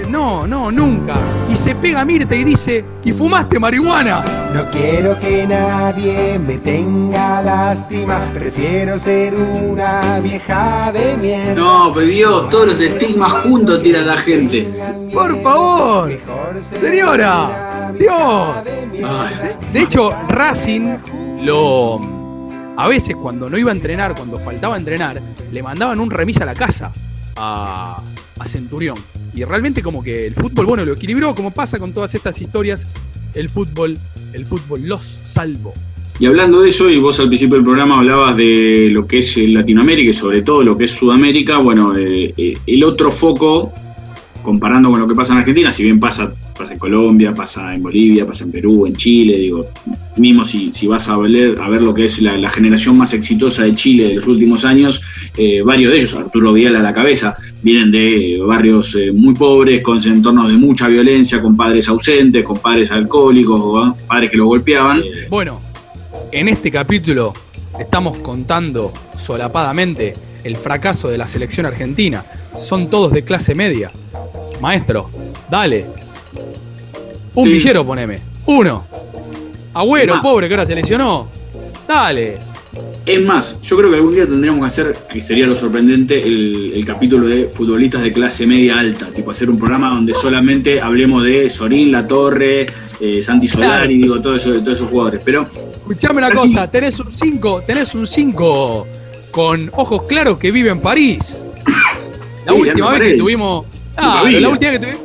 no, 0.08 0.46
no, 0.46 0.70
nunca. 0.72 1.16
Y 1.50 1.56
se 1.56 1.74
pega 1.74 2.00
a 2.00 2.04
Mirta 2.06 2.34
y 2.34 2.42
dice, 2.42 2.82
¿y 3.04 3.12
fumaste 3.12 3.58
marihuana? 3.58 4.24
No 4.54 4.70
quiero 4.70 5.20
que 5.20 5.46
nadie 5.46 6.38
me 6.38 6.56
tenga 6.56 7.42
lástima, 7.42 8.18
prefiero 8.32 8.98
ser 8.98 9.34
una 9.34 10.20
vieja 10.20 10.90
de 10.90 11.18
mierda. 11.18 11.54
No, 11.54 11.92
pero 11.92 12.06
Dios, 12.06 12.48
todos 12.48 12.68
los 12.68 12.80
estigmas 12.80 13.34
juntos 13.42 13.82
tira 13.82 14.00
la 14.00 14.16
gente. 14.16 14.66
Por 15.12 15.42
favor, 15.42 16.10
señora, 16.80 17.92
Dios. 17.98 18.56
De 19.70 19.82
hecho, 19.82 20.12
Racing 20.30 20.96
lo. 21.42 22.00
A 22.78 22.88
veces, 22.88 23.16
cuando 23.16 23.50
no 23.50 23.58
iba 23.58 23.70
a 23.70 23.74
entrenar, 23.74 24.14
cuando 24.14 24.38
faltaba 24.38 24.78
entrenar, 24.78 25.20
le 25.50 25.62
mandaban 25.62 26.00
un 26.00 26.10
remis 26.10 26.40
a 26.40 26.46
la 26.46 26.54
casa 26.54 26.90
a, 27.36 28.02
Centurión. 28.44 28.96
Y 29.34 29.44
realmente, 29.44 29.82
como 29.82 30.02
que 30.02 30.26
el 30.26 30.34
fútbol, 30.34 30.66
bueno, 30.66 30.84
lo 30.84 30.92
equilibró, 30.92 31.34
como 31.34 31.50
pasa 31.52 31.78
con 31.78 31.92
todas 31.92 32.14
estas 32.14 32.40
historias. 32.40 32.86
El 33.34 33.48
fútbol, 33.48 33.98
el 34.32 34.44
fútbol 34.44 34.86
los 34.86 35.02
salvó. 35.24 35.72
Y 36.18 36.26
hablando 36.26 36.60
de 36.60 36.68
eso, 36.68 36.90
y 36.90 36.98
vos 36.98 37.18
al 37.18 37.28
principio 37.28 37.56
del 37.56 37.64
programa 37.64 37.98
hablabas 37.98 38.36
de 38.36 38.88
lo 38.92 39.06
que 39.06 39.18
es 39.18 39.36
Latinoamérica 39.36 40.10
y 40.10 40.12
sobre 40.12 40.42
todo 40.42 40.62
lo 40.62 40.76
que 40.76 40.84
es 40.84 40.92
Sudamérica, 40.92 41.58
bueno, 41.58 41.96
eh, 41.96 42.32
eh, 42.36 42.56
el 42.66 42.84
otro 42.84 43.10
foco, 43.10 43.72
comparando 44.42 44.90
con 44.90 45.00
lo 45.00 45.08
que 45.08 45.14
pasa 45.14 45.32
en 45.32 45.40
Argentina, 45.40 45.72
si 45.72 45.84
bien 45.84 45.98
pasa, 45.98 46.32
pasa 46.56 46.74
en 46.74 46.78
Colombia, 46.78 47.34
pasa 47.34 47.74
en 47.74 47.82
Bolivia, 47.82 48.26
pasa 48.26 48.44
en 48.44 48.52
Perú, 48.52 48.86
en 48.86 48.94
Chile, 48.94 49.38
digo, 49.38 49.66
mismo 50.16 50.44
si, 50.44 50.72
si 50.72 50.86
vas 50.86 51.08
a 51.08 51.16
ver, 51.16 51.58
a 51.60 51.68
ver 51.68 51.82
lo 51.82 51.94
que 51.94 52.04
es 52.04 52.20
la, 52.20 52.36
la 52.36 52.50
generación 52.50 52.98
más 52.98 53.14
exitosa 53.14 53.64
de 53.64 53.74
Chile 53.74 54.08
de 54.08 54.14
los 54.16 54.26
últimos 54.26 54.64
años, 54.64 55.00
eh, 55.36 55.62
varios 55.62 55.92
de 55.92 55.98
ellos, 55.98 56.14
Arturo 56.14 56.52
Vidal 56.52 56.76
a 56.76 56.82
la 56.82 56.92
cabeza, 56.92 57.36
vienen 57.62 57.90
de 57.90 58.38
barrios 58.44 58.94
eh, 58.96 59.12
muy 59.12 59.34
pobres, 59.34 59.82
con 59.82 59.98
entornos 60.04 60.48
de 60.48 60.56
mucha 60.56 60.88
violencia, 60.88 61.40
con 61.40 61.56
padres 61.56 61.88
ausentes, 61.88 62.44
con 62.44 62.58
padres 62.58 62.90
alcohólicos, 62.90 63.96
padres 64.06 64.30
que 64.30 64.36
los 64.36 64.46
golpeaban. 64.46 65.02
Bueno, 65.30 65.60
en 66.30 66.48
este 66.48 66.70
capítulo 66.70 67.32
estamos 67.78 68.18
contando 68.18 68.92
solapadamente 69.18 70.14
el 70.44 70.56
fracaso 70.56 71.08
de 71.08 71.18
la 71.18 71.26
selección 71.28 71.66
argentina. 71.66 72.24
Son 72.60 72.88
todos 72.90 73.12
de 73.12 73.22
clase 73.22 73.54
media. 73.54 73.90
Maestro, 74.60 75.08
dale. 75.50 75.86
Un 77.34 77.46
Sí. 77.46 77.52
villero 77.52 77.84
poneme. 77.86 78.18
Uno. 78.46 78.84
Agüero, 79.74 80.20
pobre, 80.20 80.48
que 80.48 80.54
ahora 80.54 80.66
se 80.66 80.74
lesionó. 80.74 81.28
Dale. 81.88 82.36
Es 83.04 83.20
más, 83.20 83.60
yo 83.62 83.76
creo 83.76 83.90
que 83.90 83.96
algún 83.96 84.14
día 84.14 84.26
tendríamos 84.26 84.60
que 84.60 84.66
hacer, 84.66 84.96
que 85.12 85.20
sería 85.20 85.46
lo 85.46 85.56
sorprendente, 85.56 86.22
el, 86.24 86.72
el 86.74 86.84
capítulo 86.84 87.26
de 87.26 87.46
futbolistas 87.46 88.02
de 88.02 88.12
clase 88.12 88.46
media 88.46 88.78
alta, 88.78 89.06
tipo 89.06 89.32
hacer 89.32 89.50
un 89.50 89.58
programa 89.58 89.90
donde 89.90 90.14
solamente 90.14 90.80
hablemos 90.80 91.24
de 91.24 91.50
Sorín, 91.50 91.90
La 91.90 92.06
Torre, 92.06 92.66
eh, 93.00 93.20
Santi 93.20 93.48
Solari, 93.48 93.96
digo, 93.98 94.20
todo 94.22 94.36
eso, 94.36 94.52
todos 94.60 94.78
esos 94.78 94.88
jugadores. 94.88 95.20
Pero 95.24 95.46
Escuchame 95.80 96.18
una 96.18 96.30
cosa, 96.30 96.70
tenés 96.70 97.00
un 97.00 97.12
5, 97.12 97.62
tenés 97.66 97.92
un 97.94 98.06
5 98.06 98.86
con 99.32 99.68
ojos 99.74 100.04
claros 100.04 100.38
que 100.38 100.52
vive 100.52 100.70
en 100.70 100.80
París. 100.80 101.42
La 102.46 102.52
Sí, 102.52 102.60
última 102.60 102.90
vez 102.92 103.12
que 103.12 103.18
tuvimos. 103.18 103.66
Claro, 103.96 104.28
la 104.28 104.48
última 104.48 104.70
vez 104.70 104.80
que 104.80 104.86
tuvimos. 104.86 105.00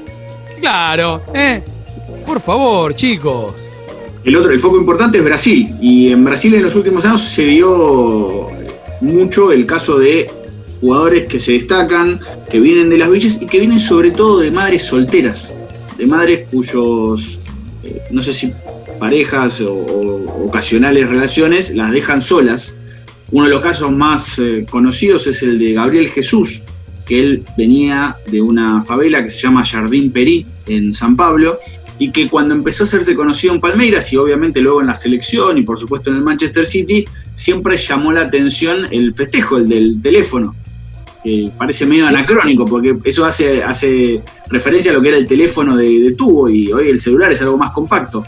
Claro, 0.59 1.21
eh. 1.33 1.61
Por 2.25 2.39
favor, 2.41 2.95
chicos. 2.95 3.53
El 4.27 4.35
otro, 4.35 4.51
el 4.51 4.59
foco 4.59 4.77
importante 4.77 5.19
es 5.19 5.23
Brasil. 5.23 5.73
Y 5.79 6.09
en 6.09 6.25
Brasil 6.25 6.53
en 6.53 6.63
los 6.63 6.75
últimos 6.75 7.05
años 7.05 7.23
se 7.23 7.45
dio 7.45 8.47
mucho 8.99 9.53
el 9.53 9.65
caso 9.65 9.99
de 9.99 10.29
jugadores 10.81 11.27
que 11.27 11.39
se 11.39 11.53
destacan, 11.53 12.19
que 12.51 12.59
vienen 12.59 12.89
de 12.89 12.97
las 12.97 13.09
villas 13.09 13.41
y 13.41 13.45
que 13.45 13.59
vienen 13.59 13.79
sobre 13.79 14.11
todo 14.11 14.41
de 14.41 14.51
madres 14.51 14.83
solteras, 14.83 15.53
de 15.97 16.05
madres 16.07 16.45
cuyos, 16.51 17.39
eh, 17.85 18.01
no 18.11 18.21
sé 18.21 18.33
si 18.33 18.51
parejas 18.99 19.61
o, 19.61 19.73
ocasionales 20.45 21.07
relaciones 21.07 21.73
las 21.73 21.91
dejan 21.91 22.19
solas. 22.19 22.73
Uno 23.31 23.45
de 23.45 23.51
los 23.51 23.61
casos 23.61 23.93
más 23.93 24.39
eh, 24.39 24.65
conocidos 24.69 25.25
es 25.27 25.41
el 25.41 25.57
de 25.57 25.71
Gabriel 25.71 26.09
Jesús, 26.09 26.63
que 27.05 27.17
él 27.17 27.45
venía 27.57 28.17
de 28.29 28.41
una 28.41 28.81
favela 28.81 29.23
que 29.23 29.29
se 29.29 29.37
llama 29.37 29.63
Jardín 29.63 30.11
Perí 30.11 30.45
en 30.65 30.93
San 30.93 31.15
Pablo 31.15 31.59
y 31.99 32.11
que 32.11 32.27
cuando 32.27 32.53
empezó 32.53 32.83
a 32.83 32.87
hacerse 32.87 33.15
conocido 33.15 33.53
en 33.53 33.61
Palmeiras 33.61 34.11
y 34.13 34.17
obviamente 34.17 34.61
luego 34.61 34.81
en 34.81 34.87
la 34.87 34.95
selección 34.95 35.57
y 35.57 35.63
por 35.63 35.79
supuesto 35.79 36.09
en 36.09 36.17
el 36.17 36.23
Manchester 36.23 36.65
City, 36.65 37.05
siempre 37.33 37.77
llamó 37.77 38.11
la 38.11 38.21
atención 38.21 38.87
el 38.91 39.13
festejo, 39.13 39.57
el 39.57 39.67
del 39.67 40.01
teléfono. 40.01 40.55
Que 41.23 41.51
parece 41.57 41.85
medio 41.85 42.07
anacrónico 42.07 42.65
porque 42.65 42.95
eso 43.03 43.25
hace, 43.25 43.63
hace 43.63 44.21
referencia 44.49 44.91
a 44.91 44.93
lo 44.93 45.01
que 45.01 45.09
era 45.09 45.17
el 45.17 45.25
teléfono 45.25 45.75
de, 45.75 45.99
de 45.99 46.13
tubo 46.13 46.47
y 46.47 46.71
hoy 46.71 46.89
el 46.89 46.99
celular 46.99 47.31
es 47.31 47.41
algo 47.41 47.57
más 47.57 47.71
compacto. 47.71 48.23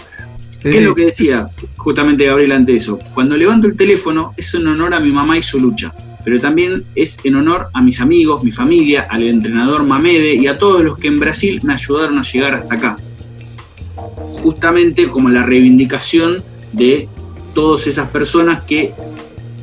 ¿Qué 0.61 0.79
es 0.79 0.83
lo 0.83 0.93
que 0.93 1.05
decía 1.05 1.47
justamente 1.77 2.25
Gabriel 2.25 2.51
ante 2.51 2.75
eso? 2.75 2.99
Cuando 3.13 3.37
levanto 3.37 3.67
el 3.67 3.77
teléfono 3.77 4.33
es 4.35 4.53
en 4.53 4.67
honor 4.67 4.93
a 4.93 4.99
mi 4.99 5.11
mamá 5.11 5.37
y 5.37 5.43
su 5.43 5.57
lucha, 5.57 5.93
pero 6.25 6.39
también 6.39 6.83
es 6.95 7.17
en 7.23 7.35
honor 7.35 7.69
a 7.73 7.81
mis 7.81 8.01
amigos, 8.01 8.43
mi 8.43 8.51
familia, 8.51 9.07
al 9.09 9.23
entrenador 9.23 9.85
Mamede 9.85 10.33
y 10.33 10.47
a 10.47 10.57
todos 10.57 10.83
los 10.83 10.97
que 10.97 11.07
en 11.07 11.19
Brasil 11.19 11.61
me 11.63 11.73
ayudaron 11.73 12.19
a 12.19 12.23
llegar 12.23 12.55
hasta 12.55 12.75
acá. 12.75 12.97
Justamente 14.41 15.07
como 15.07 15.29
la 15.29 15.43
reivindicación 15.43 16.43
de 16.73 17.07
todas 17.53 17.87
esas 17.87 18.07
personas 18.09 18.61
que 18.63 18.93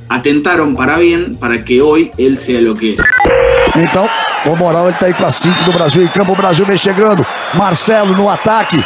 atentaron 0.09 0.77
para 0.77 0.99
bien 0.99 1.37
para 1.37 1.65
que 1.65 1.81
hoy 1.81 2.11
él 2.19 2.39
sea 2.39 2.61
lo 2.61 2.75
que 2.75 2.95
es. 2.95 3.01
Então, 3.75 4.09
com 4.45 4.57
moral, 4.57 4.89
ele 4.89 4.97
tá 4.99 5.07
aí 5.07 5.15
com 5.15 5.25
a 5.25 5.31
5 5.31 5.65
do 5.65 5.73
Brasil 5.73 6.03
em 6.03 6.09
campo. 6.09 6.33
O 6.33 6.37
Brasil 6.37 6.65
vem 6.65 6.77
chegando. 6.77 7.27
Marcelo 7.55 8.17
no 8.17 8.29
ataque. 8.29 8.83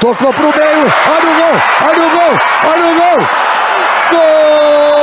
Tocou 0.00 0.32
pro 0.32 0.44
meio. 0.44 0.92
Olha 1.08 1.30
o 1.30 1.36
gol. 1.36 1.62
Olha 1.88 2.06
o 2.06 2.10
gol. 2.10 2.38
Olha 2.66 2.84
o 2.84 2.94
gol. 2.94 3.28
Gol 4.10 4.93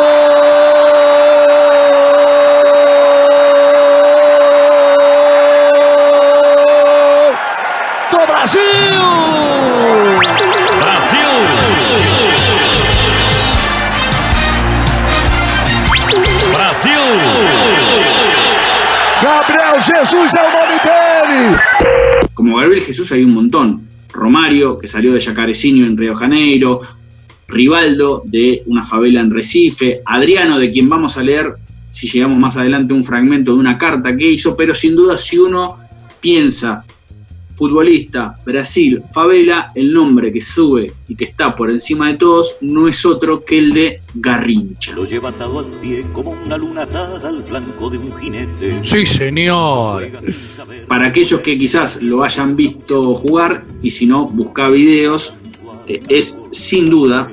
Dele! 20.12 21.58
Como 22.34 22.58
Gabriel 22.58 22.84
Jesús 22.84 23.12
hay 23.12 23.24
un 23.24 23.34
montón. 23.34 23.88
Romario, 24.12 24.78
que 24.78 24.88
salió 24.88 25.14
de 25.14 25.22
Yacarecinho 25.22 25.86
en 25.86 25.96
Río 25.96 26.16
Janeiro, 26.16 26.82
Rivaldo 27.48 28.24
de 28.26 28.62
una 28.66 28.84
favela 28.84 29.22
en 29.22 29.32
Recife, 29.32 30.02
Adriano, 30.06 30.60
de 30.60 30.70
quien 30.70 30.90
vamos 30.90 31.18
a 31.18 31.24
leer, 31.24 31.56
si 31.90 32.10
llegamos 32.10 32.38
más 32.38 32.58
adelante, 32.58 32.94
un 32.94 33.06
fragmento 33.06 33.54
de 33.54 33.60
una 33.60 33.78
carta 33.78 34.16
que 34.16 34.30
hizo, 34.30 34.56
pero 34.58 34.76
sin 34.76 34.96
duda 34.96 35.18
si 35.18 35.38
uno 35.38 35.78
piensa 36.20 36.84
futbolista, 37.56 38.36
Brasil, 38.46 39.02
favela, 39.14 39.72
el 39.76 39.94
nombre 39.94 40.32
que 40.32 40.42
sube 40.42 40.92
y 41.08 41.16
que 41.16 41.26
está 41.26 41.56
por 41.56 41.70
encima 41.70 42.10
de 42.12 42.18
todos 42.18 42.56
no 42.62 42.88
es 42.88 43.06
otro 43.06 43.44
que 43.44 43.58
el 43.60 43.74
de 43.74 44.02
Garrincha. 44.16 44.94
Lo 44.94 45.06
lleva 45.06 45.30
atado 45.30 45.60
al 45.60 45.72
pie 45.80 46.06
como 46.14 46.32
una 46.32 46.58
luna 46.58 46.84
atada 46.84 47.28
al 47.28 47.44
flanco 47.44 47.90
de 47.90 47.98
un 47.98 48.12
jinete. 48.18 48.80
Sí, 48.84 49.06
señor. 49.06 50.08
Para 50.88 51.08
aquellos 51.08 51.40
que 51.42 51.58
quizás 51.58 52.02
lo 52.02 52.24
hayan 52.24 52.56
visto 52.56 53.16
jugar 53.16 53.66
y 53.82 53.90
si 53.90 54.06
no, 54.06 54.28
busca 54.28 54.70
videos, 54.70 55.36
es 55.88 56.40
sin 56.52 56.86
duda 56.86 57.32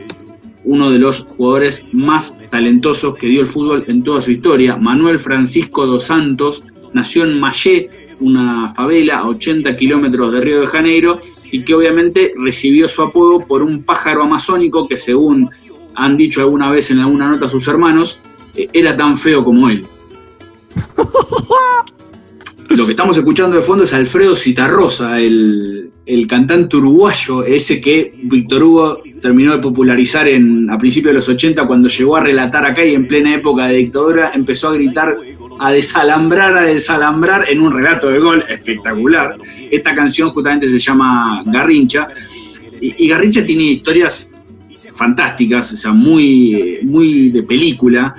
uno 0.65 0.91
de 0.91 0.99
los 0.99 1.21
jugadores 1.37 1.85
más 1.93 2.37
talentosos 2.51 3.17
que 3.17 3.27
dio 3.27 3.41
el 3.41 3.47
fútbol 3.47 3.85
en 3.89 4.03
toda 4.03 4.21
su 4.21 4.33
historia. 4.33 4.77
Manuel 4.77 5.19
Francisco 5.19 5.87
dos 5.87 6.05
Santos 6.05 6.65
nació 6.93 7.25
en 7.25 7.39
Mayé, 7.39 8.08
una 8.21 8.69
favela 8.69 9.19
a 9.19 9.29
80 9.29 9.77
kilómetros 9.77 10.33
de 10.33 10.41
Río 10.41 10.61
de 10.61 10.67
Janeiro, 10.67 11.21
y 11.51 11.63
que 11.65 11.75
obviamente 11.75 12.33
recibió 12.37 12.89
su 12.89 13.03
apodo 13.03 13.47
por 13.47 13.63
un 13.63 13.83
pájaro 13.83 14.23
amazónico 14.23 14.87
que 14.87 14.97
según 14.97 15.49
han 15.95 16.17
dicho 16.17 16.41
alguna 16.41 16.71
vez 16.71 16.91
en 16.91 17.01
alguna 17.01 17.29
nota 17.29 17.49
sus 17.49 17.67
hermanos, 17.69 18.21
eh, 18.55 18.69
era 18.73 18.97
tan 18.97 19.17
feo 19.17 19.45
como 19.45 19.69
él. 19.69 19.85
Lo 22.69 22.85
que 22.85 22.93
estamos 22.93 23.17
escuchando 23.17 23.57
de 23.57 23.63
fondo 23.63 23.85
es 23.85 23.95
Alfredo 23.95 24.37
Citarrosa, 24.37 25.19
el, 25.21 25.91
el 26.05 26.27
cantante 26.27 26.77
uruguayo, 26.77 27.43
ese 27.45 27.81
que 27.81 28.15
Víctor 28.25 28.63
Hugo 28.63 29.03
terminó 29.21 29.53
de 29.53 29.59
popularizar 29.59 30.29
en, 30.29 30.71
a 30.71 30.79
principios 30.79 31.13
de 31.13 31.15
los 31.15 31.29
80 31.29 31.67
cuando 31.67 31.89
llegó 31.89 32.17
a 32.17 32.23
relatar 32.23 32.65
acá 32.65 32.85
y 32.85 32.95
en 32.95 33.09
plena 33.09 33.35
época 33.35 33.67
de 33.67 33.77
dictadura 33.77 34.33
empezó 34.35 34.69
a 34.69 34.75
gritar, 34.75 35.17
a 35.59 35.73
desalambrar, 35.73 36.57
a 36.57 36.63
desalambrar 36.63 37.47
en 37.49 37.61
un 37.61 37.73
relato 37.73 38.09
de 38.11 38.19
gol 38.19 38.45
espectacular. 38.49 39.37
Esta 39.71 39.95
canción 39.95 40.31
justamente 40.31 40.69
se 40.69 40.79
llama 40.79 41.43
Garrincha 41.47 42.09
y, 42.81 43.09
Garrincha 43.09 43.45
tiene 43.45 43.65
historias 43.65 44.33
fantásticas, 44.95 45.73
o 45.73 45.77
sea, 45.77 45.93
muy, 45.93 46.79
muy 46.83 47.31
de 47.31 47.43
película, 47.43 48.15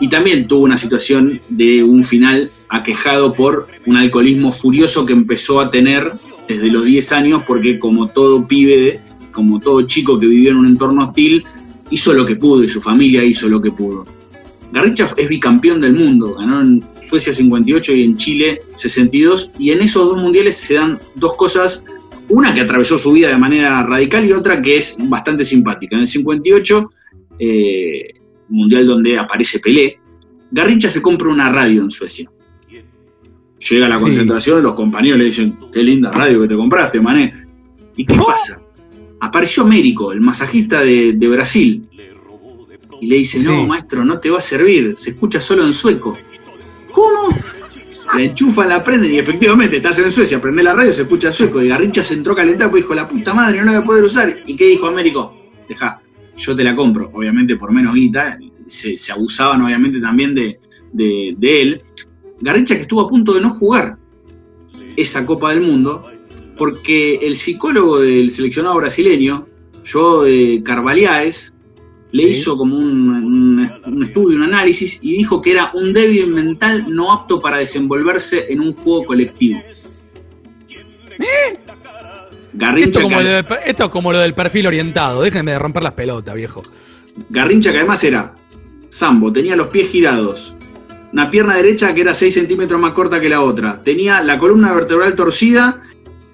y 0.00 0.08
también 0.08 0.48
tuvo 0.48 0.64
una 0.64 0.76
situación 0.76 1.40
de 1.48 1.82
un 1.82 2.04
final 2.04 2.50
aquejado 2.68 3.32
por 3.32 3.68
un 3.86 3.96
alcoholismo 3.96 4.50
furioso 4.50 5.06
que 5.06 5.12
empezó 5.12 5.60
a 5.60 5.70
tener 5.70 6.12
desde 6.48 6.70
los 6.70 6.84
10 6.84 7.12
años, 7.12 7.42
porque 7.46 7.78
como 7.78 8.08
todo 8.08 8.46
pibe, 8.46 9.00
como 9.32 9.60
todo 9.60 9.82
chico 9.82 10.18
que 10.18 10.26
vivió 10.26 10.50
en 10.50 10.58
un 10.58 10.66
entorno 10.66 11.04
hostil, 11.04 11.44
hizo 11.90 12.12
lo 12.12 12.26
que 12.26 12.36
pudo 12.36 12.64
y 12.64 12.68
su 12.68 12.80
familia 12.80 13.24
hizo 13.24 13.48
lo 13.48 13.60
que 13.60 13.70
pudo. 13.70 14.04
Garrincha 14.74 15.06
es 15.16 15.28
bicampeón 15.28 15.80
del 15.80 15.94
mundo, 15.94 16.34
ganó 16.34 16.60
en 16.60 16.82
Suecia 17.08 17.32
58 17.32 17.92
y 17.94 18.04
en 18.04 18.16
Chile 18.16 18.60
62, 18.74 19.52
y 19.58 19.70
en 19.70 19.80
esos 19.82 20.04
dos 20.06 20.16
mundiales 20.18 20.56
se 20.56 20.74
dan 20.74 20.98
dos 21.14 21.34
cosas 21.36 21.84
una 22.28 22.52
que 22.52 22.60
atravesó 22.62 22.98
su 22.98 23.12
vida 23.12 23.28
de 23.28 23.36
manera 23.38 23.82
radical 23.84 24.24
y 24.26 24.32
otra 24.32 24.60
que 24.60 24.78
es 24.78 24.96
bastante 25.08 25.44
simpática. 25.44 25.94
En 25.94 26.00
el 26.00 26.06
58, 26.08 26.90
eh, 27.38 28.14
mundial 28.48 28.86
donde 28.86 29.16
aparece 29.18 29.60
Pelé, 29.60 29.98
Garrincha 30.50 30.90
se 30.90 31.00
compra 31.00 31.28
una 31.28 31.50
radio 31.52 31.82
en 31.82 31.90
Suecia. 31.90 32.28
Llega 33.70 33.86
a 33.86 33.88
la 33.88 33.96
Sí. 33.98 34.02
concentración, 34.02 34.62
los 34.62 34.74
compañeros 34.74 35.18
le 35.18 35.26
dicen, 35.26 35.56
qué 35.72 35.82
linda 35.82 36.10
radio 36.10 36.42
que 36.42 36.48
te 36.48 36.56
compraste, 36.56 37.00
mané. 37.00 37.32
¿Y 37.96 38.04
qué 38.04 38.16
pasa? 38.16 38.60
Apareció 39.20 39.62
Américo, 39.62 40.12
el 40.12 40.20
masajista 40.20 40.80
de, 40.80 41.12
de 41.14 41.28
Brasil. 41.28 41.82
Y 43.00 43.06
le 43.06 43.16
dice, 43.16 43.38
no, 43.40 43.66
maestro, 43.66 44.04
no 44.04 44.18
te 44.18 44.30
va 44.30 44.38
a 44.38 44.42
servir, 44.42 44.94
se 44.96 45.10
escucha 45.10 45.40
solo 45.40 45.64
en 45.64 45.72
sueco. 45.74 46.16
¿Cómo? 46.92 47.36
La 48.14 48.22
enchufa, 48.22 48.66
la 48.66 48.84
prenden 48.84 49.12
y 49.14 49.18
efectivamente 49.18 49.76
estás 49.76 49.98
en 49.98 50.10
Suecia, 50.10 50.40
prende 50.40 50.62
la 50.62 50.74
radio, 50.74 50.92
se 50.92 51.02
escucha 51.02 51.32
sueco. 51.32 51.60
Y 51.62 51.68
Garrincha 51.68 52.02
se 52.02 52.14
entró 52.14 52.34
calentado, 52.36 52.70
pues 52.70 52.82
dijo, 52.84 52.94
la 52.94 53.08
puta 53.08 53.34
madre, 53.34 53.58
no 53.58 53.64
la 53.64 53.72
voy 53.72 53.80
a 53.80 53.84
poder 53.84 54.04
usar. 54.04 54.36
¿Y 54.46 54.54
qué 54.54 54.66
dijo 54.68 54.86
Américo? 54.86 55.34
Deja, 55.68 56.00
yo 56.36 56.54
te 56.54 56.62
la 56.62 56.76
compro, 56.76 57.10
obviamente 57.14 57.56
por 57.56 57.72
menos 57.72 57.94
guita. 57.94 58.38
Se, 58.64 58.96
se 58.96 59.10
abusaban 59.12 59.62
obviamente 59.62 60.00
también 60.00 60.34
de, 60.34 60.60
de- 60.92 61.34
de 61.36 61.62
él. 61.62 61.82
Garrincha 62.40 62.76
que 62.76 62.82
estuvo 62.82 63.00
a 63.00 63.08
punto 63.08 63.32
de 63.34 63.40
no 63.40 63.50
jugar 63.50 63.96
esa 64.96 65.24
Copa 65.26 65.50
del 65.50 65.62
Mundo, 65.62 66.04
porque 66.56 67.16
el 67.22 67.34
psicólogo 67.36 68.00
del 68.00 68.30
seleccionado 68.30 68.76
brasileño, 68.76 69.48
Joe 69.90 70.30
de 70.30 70.62
Carvalhaes, 70.62 71.53
le 72.14 72.22
Sí. 72.26 72.28
hizo 72.30 72.56
como 72.56 72.76
un, 72.78 73.08
un- 73.10 73.70
un 73.86 74.02
estudio, 74.04 74.36
un 74.38 74.44
análisis, 74.44 75.00
y 75.02 75.16
dijo 75.16 75.42
que 75.42 75.50
era 75.50 75.70
un 75.74 75.92
débil 75.92 76.28
mental 76.28 76.86
no 76.88 77.12
apto 77.12 77.40
para 77.40 77.56
desenvolverse 77.58 78.46
en 78.52 78.60
un 78.60 78.72
juego 78.72 79.04
colectivo. 79.04 79.60
Garrincha, 82.52 83.00
Esto 83.00 83.02
como, 83.02 83.18
que, 83.18 83.24
de- 83.24 83.44
esto 83.66 83.84
es 83.86 83.90
como 83.90 84.12
lo 84.12 84.18
del 84.20 84.32
perfil 84.34 84.66
orientado. 84.68 85.22
Déjenme 85.22 85.52
de 85.52 85.58
romper 85.58 85.82
las 85.82 85.92
pelotas, 85.94 86.34
viejo. 86.34 86.62
Garrincha 87.30 87.72
que 87.72 87.78
además 87.78 88.02
era 88.04 88.34
Sambo, 88.90 89.32
tenía 89.32 89.56
los 89.56 89.66
pies 89.68 89.88
girados, 89.90 90.54
una 91.12 91.30
pierna 91.30 91.56
derecha 91.56 91.92
que 91.94 92.00
era 92.02 92.14
6 92.14 92.32
centímetros 92.34 92.80
más 92.80 92.92
corta 92.92 93.20
que 93.20 93.28
la 93.28 93.40
otra, 93.42 93.82
tenía 93.84 94.20
la 94.22 94.38
columna 94.38 94.72
vertebral 94.72 95.14
torcida 95.16 95.80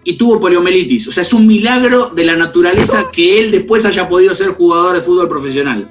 y 0.05 0.15
tuvo 0.15 0.41
poliomielitis. 0.41 1.09
O 1.09 1.13
sea, 1.13 1.23
es 1.23 1.33
un 1.33 1.47
milagro 1.47 2.11
de 2.11 2.25
la 2.25 2.37
naturaleza 2.37 3.07
que 3.13 3.39
él 3.39 3.51
después 3.51 3.85
haya 3.87 4.09
podido 4.09 4.35
ser 4.35 4.51
jugador 4.51 4.97
de 4.97 5.03
fútbol 5.03 5.29
profesional. 5.29 5.91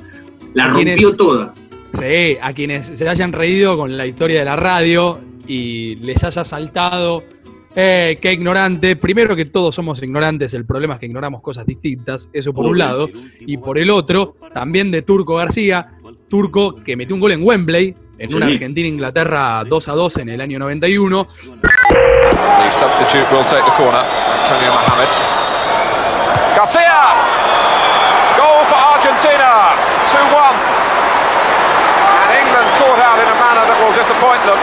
La 0.54 0.74
¿Quién 0.74 0.88
rompió 0.88 1.14
toda. 1.14 1.54
Sí, 1.94 2.38
a 2.42 2.54
quienes 2.54 2.92
se 2.94 3.08
hayan 3.08 3.34
reído 3.34 3.76
con 3.76 3.98
la 3.98 4.06
historia 4.06 4.40
de 4.40 4.46
la 4.46 4.56
radio 4.56 5.20
y 5.48 5.96
les 5.96 6.24
haya 6.24 6.44
saltado, 6.44 7.24
eh, 7.76 8.18
qué 8.22 8.34
ignorante. 8.34 8.96
Primero 8.96 9.36
que 9.36 9.46
todos 9.46 9.76
somos 9.76 10.02
ignorantes, 10.02 10.54
el 10.54 10.66
problema 10.66 10.96
es 10.96 11.00
que 11.00 11.06
ignoramos 11.08 11.42
cosas 11.42 11.66
distintas, 11.66 12.30
eso 12.34 12.54
por 12.54 12.66
un 12.66 12.78
lado. 12.78 13.10
Y 13.40 13.58
por 13.58 13.78
el 13.78 13.90
otro, 13.90 14.36
también 14.54 14.92
de 14.92 15.02
Turco 15.02 15.36
García, 15.36 15.94
Turco 16.28 16.76
que 16.76 16.96
metió 16.96 17.16
un 17.16 17.22
gol 17.22 17.32
en 17.32 17.44
Wembley, 17.44 17.96
en 18.20 18.30
Sí. 18.30 18.36
una 18.36 18.48
Argentina-Inglaterra 18.48 19.64
2 19.66 19.88
a 19.88 19.94
2 19.94 20.18
en 20.18 20.30
el 20.30 20.42
año 20.42 20.60
91. 20.60 21.26
The 22.64 22.72
substitute 22.72 23.26
will 23.32 23.46
take 23.46 23.64
the 23.64 23.72
corner. 23.78 24.04
Antonio 24.44 24.72
Mohamed. 24.74 25.08
Garcia! 26.56 27.00
Goal 28.38 28.64
for 28.70 28.78
Argentina. 28.96 29.74
2-1. 30.06 30.56
And 32.22 32.32
England 32.46 32.68
caught 32.78 33.00
out 33.00 33.18
in 33.24 33.28
a 33.30 33.38
manner 33.40 33.66
that 33.66 33.78
will 33.82 33.96
disappoint 33.96 34.42
them. 34.46 34.60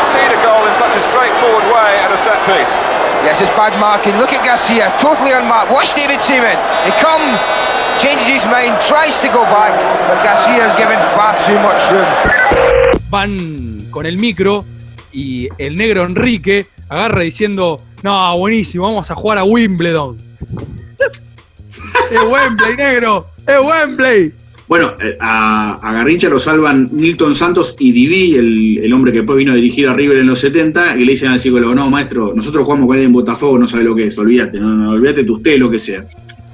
Concede 0.00 0.32
a 0.32 0.40
goal 0.40 0.66
in 0.66 0.74
such 0.76 0.96
a 0.96 1.00
straightforward 1.00 1.64
way 1.76 1.92
at 2.00 2.10
a 2.10 2.16
set 2.16 2.40
piece. 2.48 2.80
Yes, 3.20 3.42
it's 3.42 3.52
bad 3.52 3.76
marking. 3.78 4.16
Look 4.16 4.32
at 4.32 4.42
Garcia, 4.42 4.88
totally 4.98 5.32
unmarked. 5.32 5.70
Watch 5.72 5.92
David 5.92 6.20
Seaman. 6.24 6.56
He 6.88 6.92
comes, 7.04 7.36
changes 8.00 8.26
his 8.26 8.46
mind, 8.46 8.80
tries 8.80 9.20
to 9.20 9.28
go 9.28 9.44
back, 9.52 9.76
but 10.08 10.24
Garcia's 10.24 10.72
given 10.80 10.96
far 11.12 11.36
too 11.44 11.58
much 11.60 11.84
room. 11.92 12.08
Van 13.10 13.90
con 13.90 14.06
el 14.06 14.16
micro 14.16 14.64
y 15.12 15.50
el 15.58 15.76
negro 15.76 16.04
Enrique 16.04 16.68
agarra 16.88 17.20
diciendo, 17.20 17.82
no, 18.02 18.38
buenísimo, 18.38 18.84
vamos 18.84 19.10
a 19.10 19.14
jugar 19.14 19.36
a 19.36 19.44
Wimbledon. 19.44 20.16
es 22.10 22.22
Wembley, 22.24 22.74
negro, 22.74 23.26
es 23.46 23.60
Wembley. 23.60 24.32
Bueno, 24.70 24.94
eh, 25.00 25.16
a, 25.18 25.80
Garrincha 25.82 26.28
lo 26.28 26.38
salvan 26.38 26.90
Milton 26.92 27.34
Santos 27.34 27.74
y 27.80 27.90
Divi, 27.90 28.36
el, 28.36 28.92
hombre 28.92 29.10
que 29.10 29.18
después 29.18 29.36
vino 29.36 29.50
a 29.50 29.56
dirigir 29.56 29.88
a 29.88 29.94
River 29.94 30.18
en 30.18 30.28
los 30.28 30.38
70, 30.38 30.96
y 30.96 31.04
le 31.04 31.10
dicen 31.10 31.32
al 31.32 31.40
psicólogo, 31.40 31.74
no, 31.74 31.90
maestro, 31.90 32.32
nosotros 32.36 32.62
jugamos 32.62 32.86
con 32.86 32.96
él 32.96 33.06
en 33.06 33.12
Botafogo, 33.12 33.58
no 33.58 33.66
sabe 33.66 33.82
lo 33.82 33.96
que 33.96 34.06
es, 34.06 34.16
olvídate, 34.16 34.60
no, 34.60 34.68
no, 34.68 34.92
olvídate 34.92 35.24
de 35.24 35.30
usted, 35.32 35.58
lo 35.58 35.68
que 35.72 35.80
sea. 35.80 36.06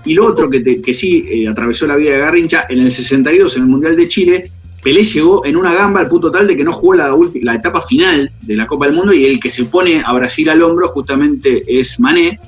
Y 0.07 0.15
lo 0.15 0.25
otro 0.25 0.49
que, 0.49 0.61
te- 0.61 0.81
que 0.81 0.95
sí 0.95 1.27
eh, 1.29 1.47
atravesó 1.47 1.87
la 1.87 1.97
vida 1.97 2.13
de 2.13 2.21
Garrincha, 2.21 2.65
en 2.71 2.79
el 2.79 2.91
62, 2.91 3.55
en 3.55 3.63
el 3.65 3.69
Mundial 3.69 3.97
de 3.97 4.09
Chile, 4.09 4.51
Pelé 4.83 5.05
llegó 5.05 5.45
en 5.45 5.55
una 5.55 5.75
gamba 5.75 6.01
al 6.01 6.09
punto 6.09 6.31
tal 6.31 6.47
de 6.47 6.57
que 6.57 6.65
no 6.65 6.73
jugó 6.73 6.95
la, 6.95 7.15
la 7.43 7.55
etapa 7.55 7.83
final 7.83 8.33
de 8.41 8.57
la 8.57 8.67
Copa 8.67 8.87
del 8.87 8.95
Mundo 8.95 9.13
y 9.13 9.27
el 9.27 9.39
que 9.39 9.51
se 9.51 9.67
pone 9.67 10.03
a 10.03 10.15
Brasil 10.15 10.49
al 10.49 10.63
hombro 10.63 10.89
justamente 10.89 11.65
es 11.67 12.01
Mané. 12.01 12.41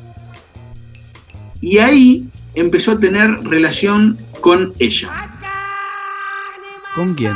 Y 1.60 1.76
ahí 1.76 2.26
empezó 2.54 2.92
a 2.92 2.98
tener 2.98 3.28
relación 3.42 4.16
con 4.40 4.72
ella. 4.78 5.34
¿Con 6.94 7.14
quién? 7.14 7.34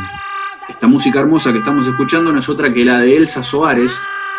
Esta 0.68 0.86
música 0.86 1.20
hermosa 1.20 1.52
que 1.52 1.58
estamos 1.58 1.86
escuchando 1.86 2.32
no 2.32 2.38
es 2.38 2.48
otra 2.48 2.72
que 2.72 2.84
la 2.84 3.00
de 3.00 3.16
Elsa 3.16 3.42
Soares. 3.42 3.98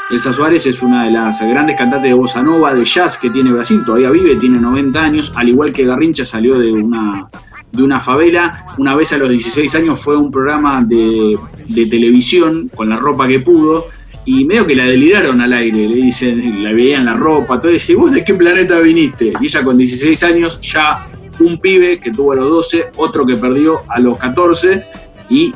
Elsa 0.10 0.34
Soares 0.34 0.66
es 0.66 0.82
una 0.82 1.06
de 1.06 1.12
las 1.12 1.42
grandes 1.42 1.78
cantantes 1.78 2.10
de 2.10 2.14
bossa 2.14 2.42
nova, 2.42 2.74
de 2.74 2.84
jazz 2.84 3.18
que 3.18 3.30
tiene 3.30 3.52
Brasil, 3.52 3.84
todavía 3.86 4.10
vive, 4.10 4.36
tiene 4.36 4.60
90 4.60 5.02
años, 5.02 5.34
al 5.36 5.50
igual 5.50 5.72
que 5.72 5.86
Garrincha 5.86 6.26
salió 6.26 6.58
de 6.58 6.72
una, 6.72 7.30
de 7.72 7.84
una 7.84 8.00
favela. 8.00 8.66
Una 8.78 8.96
vez 8.96 9.14
a 9.14 9.18
los 9.18 9.30
16 9.30 9.76
años 9.76 10.02
fue 10.02 10.16
a 10.16 10.18
un 10.18 10.32
programa 10.32 10.84
de, 10.84 11.38
de 11.68 11.86
televisión 11.86 12.70
con 12.76 12.90
la 12.90 12.98
ropa 12.98 13.28
que 13.28 13.40
pudo 13.40 13.88
y 14.26 14.46
medio 14.46 14.66
que 14.66 14.76
la 14.76 14.86
deliraron 14.86 15.42
al 15.42 15.54
aire, 15.54 15.88
le 15.88 15.96
dicen, 15.96 16.64
la 16.64 16.72
veían 16.72 17.06
la 17.06 17.14
ropa, 17.14 17.60
todo, 17.60 17.72
y 17.72 17.76
dice, 17.76 17.96
¿vos 17.96 18.12
de 18.12 18.24
qué 18.24 18.34
planeta 18.34 18.80
viniste? 18.80 19.34
Y 19.40 19.46
ella 19.46 19.64
con 19.64 19.78
16 19.78 20.24
años, 20.24 20.60
ya 20.62 21.08
un 21.40 21.60
pibe 21.60 22.00
que 22.00 22.12
tuvo 22.12 22.32
a 22.32 22.36
los 22.36 22.50
12, 22.50 22.86
otro 22.96 23.26
que 23.26 23.36
perdió 23.36 23.82
a 23.90 24.00
los 24.00 24.18
14 24.18 24.86
y 25.34 25.54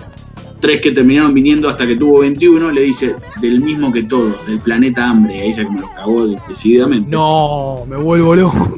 tres 0.59 0.81
que 0.81 0.91
terminaron 0.91 1.33
viniendo 1.33 1.69
hasta 1.69 1.85
que 1.85 1.95
tuvo 1.95 2.19
21, 2.19 2.71
le 2.71 2.81
dice, 2.81 3.15
del 3.41 3.61
mismo 3.61 3.91
que 3.91 4.03
todos, 4.03 4.45
del 4.47 4.59
planeta 4.59 5.09
hambre, 5.09 5.37
y 5.37 5.39
ahí 5.41 5.53
se 5.53 5.65
como 5.65 5.81
los 5.81 5.91
cagó 5.91 6.27
decididamente. 6.47 7.09
No, 7.09 7.85
me 7.87 7.97
vuelvo 7.97 8.35
loco. 8.35 8.71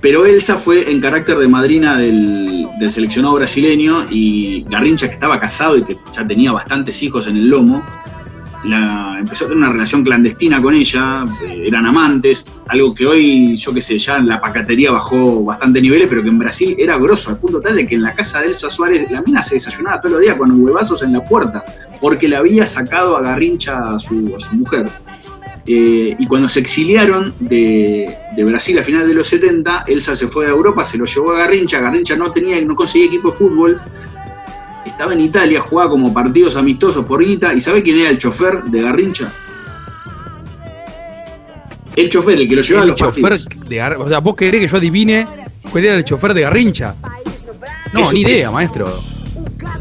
Pero 0.00 0.24
Elsa 0.24 0.56
fue 0.56 0.88
en 0.90 1.00
carácter 1.00 1.38
de 1.38 1.48
madrina 1.48 1.98
del, 1.98 2.68
del 2.78 2.90
seleccionado 2.90 3.34
brasileño 3.34 4.06
y 4.10 4.64
Garrincha, 4.68 5.08
que 5.08 5.14
estaba 5.14 5.40
casado 5.40 5.76
y 5.76 5.82
que 5.82 5.98
ya 6.12 6.26
tenía 6.26 6.52
bastantes 6.52 7.02
hijos 7.02 7.26
en 7.26 7.36
el 7.36 7.48
lomo, 7.48 7.82
la, 8.64 9.16
empezó 9.18 9.44
a 9.44 9.48
tener 9.48 9.62
una 9.62 9.72
relación 9.72 10.04
clandestina 10.04 10.60
con 10.60 10.74
ella, 10.74 11.24
eh, 11.44 11.62
eran 11.64 11.86
amantes, 11.86 12.46
algo 12.68 12.94
que 12.94 13.06
hoy, 13.06 13.56
yo 13.56 13.72
qué 13.72 13.82
sé, 13.82 13.98
ya 13.98 14.18
la 14.18 14.40
pacatería 14.40 14.90
bajó 14.90 15.44
bastante 15.44 15.80
niveles, 15.80 16.06
pero 16.08 16.22
que 16.22 16.28
en 16.28 16.38
Brasil 16.38 16.76
era 16.78 16.98
grosso, 16.98 17.30
al 17.30 17.38
punto 17.38 17.60
tal 17.60 17.76
de 17.76 17.86
que 17.86 17.94
en 17.94 18.02
la 18.02 18.14
casa 18.14 18.40
de 18.40 18.48
Elsa 18.48 18.70
Suárez 18.70 19.10
la 19.10 19.22
mina 19.22 19.42
se 19.42 19.54
desayunaba 19.54 20.00
todos 20.00 20.12
los 20.12 20.20
días 20.22 20.36
con 20.36 20.60
huevazos 20.60 21.02
en 21.02 21.12
la 21.12 21.24
puerta, 21.24 21.64
porque 22.00 22.28
le 22.28 22.36
había 22.36 22.66
sacado 22.66 23.16
a 23.16 23.22
Garrincha 23.22 23.94
a 23.94 23.98
su, 23.98 24.34
a 24.36 24.40
su 24.40 24.54
mujer. 24.54 24.90
Eh, 25.68 26.14
y 26.16 26.26
cuando 26.28 26.48
se 26.48 26.60
exiliaron 26.60 27.34
de, 27.40 28.16
Brasil 28.38 28.78
a 28.78 28.84
finales 28.84 29.08
de 29.08 29.14
los 29.14 29.26
70, 29.26 29.84
Elsa 29.88 30.14
se 30.14 30.28
fue 30.28 30.46
a 30.46 30.50
Europa, 30.50 30.84
se 30.84 30.96
lo 30.96 31.06
llevó 31.06 31.32
a 31.32 31.38
Garrincha, 31.38 31.80
Garrincha 31.80 32.14
no 32.14 32.30
tenía, 32.30 32.60
no 32.60 32.76
conseguía 32.76 33.08
equipo 33.08 33.32
de 33.32 33.36
fútbol, 33.36 33.80
estaba 34.96 35.12
en 35.12 35.20
Italia, 35.20 35.60
jugaba 35.60 35.90
como 35.90 36.12
partidos 36.14 36.56
amistosos 36.56 37.04
por 37.04 37.22
guita, 37.22 37.52
¿y 37.52 37.60
sabe 37.60 37.82
quién 37.82 37.98
era 38.00 38.08
el 38.08 38.16
chofer 38.16 38.62
de 38.64 38.80
Garrincha? 38.80 39.28
El 41.94 42.08
chofer, 42.08 42.38
el 42.40 42.48
que 42.48 42.56
lo 42.56 42.62
llevaba 42.62 42.82
a 42.82 42.84
El 42.84 42.90
los 42.92 42.98
chofer 42.98 43.22
partidos. 43.40 43.68
de 43.68 43.76
Gar- 43.76 43.96
O 43.98 44.08
sea, 44.08 44.18
vos 44.20 44.34
querés 44.34 44.60
que 44.62 44.68
yo 44.68 44.76
adivine 44.78 45.26
cuál 45.70 45.84
era 45.84 45.94
el 45.96 46.04
chofer 46.04 46.32
de 46.32 46.40
Garrincha. 46.42 46.94
No, 47.92 48.00
Eso, 48.00 48.12
ni 48.12 48.20
idea, 48.22 48.50
maestro. 48.50 49.00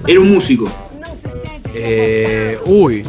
Era 0.06 0.20
un 0.20 0.32
músico. 0.34 0.70
Eh, 1.74 2.60
uy. 2.66 3.04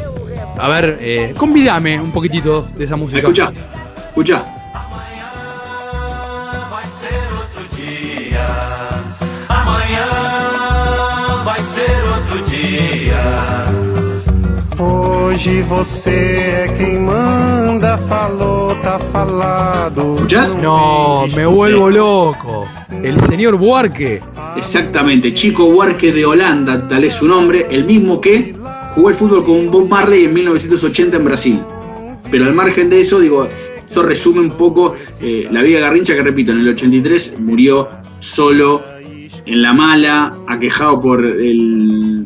A 0.58 0.68
ver, 0.68 0.98
eh, 1.00 1.34
convídame 1.36 2.00
un 2.00 2.10
poquitito 2.12 2.68
de 2.76 2.84
esa 2.84 2.94
música. 2.96 3.18
Escucha, 3.18 3.52
escucha. 4.08 4.44
Hoje 15.26 15.60
você 15.62 16.10
é 16.10 16.74
quem 16.78 17.00
manda, 17.00 17.98
falou, 17.98 18.76
tá 18.76 18.96
falado. 19.00 20.14
¿Escuchás? 20.14 20.54
No, 20.62 21.26
me 21.36 21.44
vuelvo 21.44 21.90
loco. 21.90 22.64
El 23.02 23.20
señor 23.22 23.56
Buarque. 23.56 24.20
Exactamente, 24.56 25.34
Chico 25.34 25.66
Buarque 25.66 26.12
de 26.12 26.24
Holanda, 26.24 26.88
tal 26.88 27.02
es 27.02 27.14
su 27.14 27.26
nombre, 27.26 27.66
el 27.70 27.84
mismo 27.84 28.20
que 28.20 28.54
jugó 28.94 29.08
el 29.08 29.16
fútbol 29.16 29.44
con 29.44 29.68
Bob 29.68 29.88
Marley 29.88 30.26
en 30.26 30.32
1980 30.32 31.16
en 31.16 31.24
Brasil. 31.24 31.60
Pero 32.30 32.44
al 32.44 32.54
margen 32.54 32.88
de 32.88 33.00
eso, 33.00 33.18
digo, 33.18 33.48
eso 33.84 34.02
resume 34.04 34.42
un 34.42 34.52
poco 34.52 34.94
eh, 35.20 35.48
la 35.50 35.60
vida 35.62 35.78
de 35.78 35.82
Garrincha, 35.82 36.14
que 36.14 36.22
repito, 36.22 36.52
en 36.52 36.60
el 36.60 36.68
83 36.68 37.40
murió 37.40 37.88
solo, 38.20 38.80
en 39.44 39.60
la 39.60 39.72
mala, 39.72 40.36
aquejado 40.46 41.00
por 41.00 41.26
el, 41.26 42.24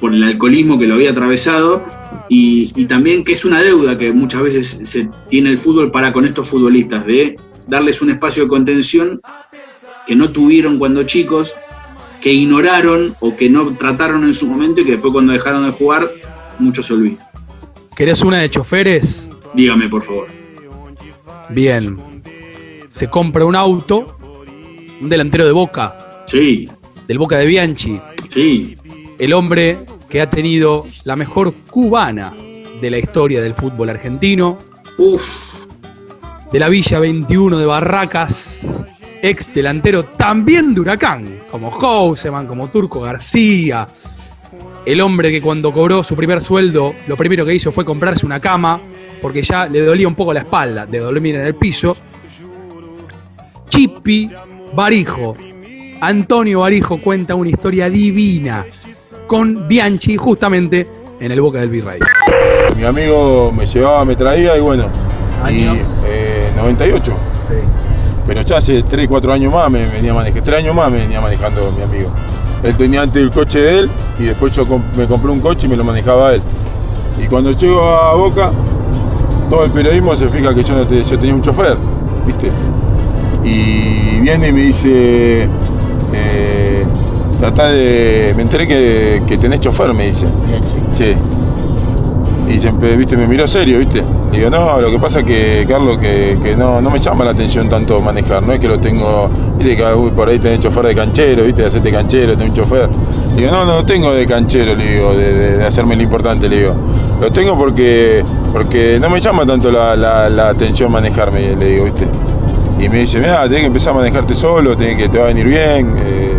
por 0.00 0.14
el 0.14 0.22
alcoholismo 0.22 0.78
que 0.78 0.86
lo 0.86 0.94
había 0.94 1.10
atravesado. 1.10 2.05
Y, 2.28 2.72
y 2.74 2.84
también 2.86 3.24
que 3.24 3.32
es 3.32 3.44
una 3.44 3.62
deuda 3.62 3.96
que 3.96 4.12
muchas 4.12 4.42
veces 4.42 4.68
se 4.84 5.08
tiene 5.28 5.50
el 5.50 5.58
fútbol 5.58 5.90
para 5.90 6.12
con 6.12 6.24
estos 6.24 6.48
futbolistas, 6.48 7.06
de 7.06 7.36
darles 7.66 8.02
un 8.02 8.10
espacio 8.10 8.44
de 8.44 8.48
contención 8.48 9.20
que 10.06 10.14
no 10.14 10.30
tuvieron 10.30 10.78
cuando 10.78 11.02
chicos 11.04 11.54
que 12.20 12.32
ignoraron 12.32 13.14
o 13.20 13.36
que 13.36 13.48
no 13.48 13.74
trataron 13.76 14.24
en 14.24 14.34
su 14.34 14.46
momento 14.46 14.80
y 14.80 14.84
que 14.84 14.92
después 14.92 15.12
cuando 15.12 15.32
dejaron 15.32 15.64
de 15.66 15.72
jugar, 15.72 16.10
muchos 16.58 16.86
se 16.86 16.94
olvidan. 16.94 17.24
¿Querés 17.94 18.22
una 18.22 18.38
de 18.40 18.50
choferes? 18.50 19.28
Dígame, 19.54 19.88
por 19.88 20.02
favor. 20.02 20.28
Bien. 21.50 21.96
Se 22.90 23.08
compra 23.08 23.44
un 23.44 23.54
auto, 23.54 24.16
un 25.00 25.08
delantero 25.08 25.46
de 25.46 25.52
Boca. 25.52 26.24
Sí. 26.26 26.68
Del 27.06 27.18
Boca 27.18 27.38
de 27.38 27.46
Bianchi. 27.46 28.00
Sí. 28.28 28.76
El 29.18 29.32
hombre 29.32 29.78
que 30.08 30.20
ha 30.20 30.30
tenido 30.30 30.86
la 31.04 31.16
mejor 31.16 31.52
cubana 31.70 32.32
de 32.80 32.90
la 32.90 32.98
historia 32.98 33.40
del 33.40 33.54
fútbol 33.54 33.90
argentino. 33.90 34.58
Uf. 34.98 35.22
De 36.52 36.58
la 36.58 36.68
Villa 36.68 36.98
21 36.98 37.58
de 37.58 37.66
Barracas. 37.66 38.84
Ex 39.22 39.52
delantero 39.52 40.04
también 40.04 40.74
de 40.74 40.80
Huracán. 40.80 41.38
Como 41.50 41.70
Houseman, 41.70 42.46
como 42.46 42.68
Turco 42.68 43.00
García. 43.00 43.88
El 44.84 45.00
hombre 45.00 45.30
que 45.30 45.42
cuando 45.42 45.72
cobró 45.72 46.04
su 46.04 46.14
primer 46.14 46.40
sueldo, 46.42 46.94
lo 47.08 47.16
primero 47.16 47.44
que 47.44 47.54
hizo 47.54 47.72
fue 47.72 47.84
comprarse 47.84 48.24
una 48.24 48.38
cama, 48.38 48.80
porque 49.20 49.42
ya 49.42 49.66
le 49.66 49.80
dolía 49.80 50.06
un 50.06 50.14
poco 50.14 50.32
la 50.32 50.40
espalda 50.40 50.86
de 50.86 51.00
dormir 51.00 51.34
en 51.34 51.46
el 51.46 51.54
piso. 51.56 51.96
Chipi 53.68 54.30
Barijo. 54.72 55.34
Antonio 56.00 56.60
Barijo 56.60 56.98
cuenta 56.98 57.34
una 57.34 57.50
historia 57.50 57.90
divina 57.90 58.64
con 59.26 59.66
Bianchi 59.68 60.16
justamente 60.16 60.86
en 61.20 61.32
el 61.32 61.40
Boca 61.40 61.58
del 61.60 61.70
Virrey. 61.70 61.98
Mi 62.76 62.84
amigo 62.84 63.52
me 63.56 63.66
llevaba, 63.66 64.04
me 64.04 64.16
traía 64.16 64.56
y 64.56 64.60
bueno, 64.60 64.84
y, 65.50 65.62
eh, 66.06 66.50
98. 66.56 67.12
Pero 68.26 68.42
ya 68.42 68.56
hace 68.56 68.82
3, 68.82 69.06
4 69.08 69.32
años 69.32 69.54
más 69.54 69.70
me 69.70 69.86
venía 69.86 70.12
manejando, 70.12 70.44
3 70.44 70.58
años 70.60 70.74
más 70.74 70.90
me 70.90 70.98
venía 70.98 71.20
manejando 71.20 71.72
mi 71.76 71.82
amigo. 71.82 72.10
Él 72.62 72.74
tenía 72.76 73.02
antes 73.02 73.22
el 73.22 73.30
coche 73.30 73.60
de 73.60 73.78
él 73.80 73.90
y 74.18 74.24
después 74.24 74.52
yo 74.54 74.64
me 74.96 75.06
compré 75.06 75.30
un 75.30 75.40
coche 75.40 75.66
y 75.66 75.70
me 75.70 75.76
lo 75.76 75.84
manejaba 75.84 76.34
él. 76.34 76.42
Y 77.22 77.26
cuando 77.28 77.52
llego 77.52 77.82
a 77.82 78.14
Boca, 78.14 78.50
todo 79.48 79.64
el 79.64 79.70
periodismo 79.70 80.16
se 80.16 80.28
fija 80.28 80.52
que 80.54 80.62
yo, 80.64 80.74
no 80.74 80.84
te- 80.84 81.04
yo 81.04 81.18
tenía 81.18 81.34
un 81.34 81.42
chofer, 81.42 81.76
¿viste? 82.26 82.50
Y 83.44 84.18
viene 84.20 84.48
y 84.48 84.52
me 84.52 84.60
dice, 84.62 85.46
eh, 86.12 86.82
tratá 87.40 87.68
de... 87.68 88.32
Me 88.36 88.42
enteré 88.42 88.66
que, 88.66 89.22
que 89.26 89.38
tenés 89.38 89.60
chofer, 89.60 89.92
me 89.94 90.06
dice. 90.06 90.26
Sí. 90.96 91.14
Y 92.48 92.58
siempre, 92.60 92.96
viste, 92.96 93.16
me 93.16 93.26
miró 93.26 93.46
serio, 93.46 93.78
viste. 93.80 94.02
Le 94.30 94.38
digo, 94.38 94.50
no, 94.50 94.80
lo 94.80 94.90
que 94.90 94.98
pasa 94.98 95.20
es 95.20 95.26
que, 95.26 95.66
Carlos, 95.68 95.98
que, 95.98 96.38
que 96.42 96.54
no, 96.56 96.80
no 96.80 96.90
me 96.90 96.98
llama 96.98 97.24
la 97.24 97.32
atención 97.32 97.68
tanto 97.68 98.00
manejar, 98.00 98.42
no 98.44 98.52
es 98.52 98.60
que 98.60 98.68
lo 98.68 98.78
tengo, 98.78 99.28
viste, 99.58 99.76
que 99.76 99.82
por 100.14 100.28
ahí 100.28 100.38
tenés 100.38 100.60
chofer 100.60 100.86
de 100.86 100.94
canchero, 100.94 101.42
viste, 101.44 101.62
de 101.62 101.68
hacerte 101.68 101.90
canchero, 101.90 102.34
tenés 102.34 102.50
un 102.50 102.54
chofer. 102.54 102.88
Le 103.34 103.42
digo, 103.42 103.50
no, 103.52 103.64
no 103.64 103.74
lo 103.78 103.84
tengo 103.84 104.12
de 104.12 104.24
canchero, 104.26 104.74
le 104.76 104.92
digo, 104.92 105.12
de, 105.14 105.64
hacerme 105.64 105.96
lo 105.96 106.02
importante, 106.04 106.48
le 106.48 106.56
digo. 106.60 106.74
Lo 107.20 107.32
tengo 107.32 107.56
porque, 107.58 108.22
porque 108.52 108.98
no 109.00 109.10
me 109.10 109.18
llama 109.20 109.44
tanto 109.44 109.70
la, 109.72 109.96
la- 109.96 110.48
atención 110.48 110.90
manejarme, 110.92 111.56
le 111.56 111.66
digo, 111.68 111.84
viste. 111.86 112.06
Y 112.78 112.88
me 112.88 112.98
dice, 113.00 113.18
mira, 113.18 113.42
tenés 113.44 113.60
que 113.60 113.66
empezar 113.66 113.92
a 113.92 113.96
manejarte 113.96 114.34
solo, 114.34 114.76
tenés 114.76 114.96
que 114.98 115.08
te 115.08 115.18
va 115.18 115.24
a 115.24 115.28
venir 115.28 115.46
bien, 115.46 115.94
eh, 115.98 116.32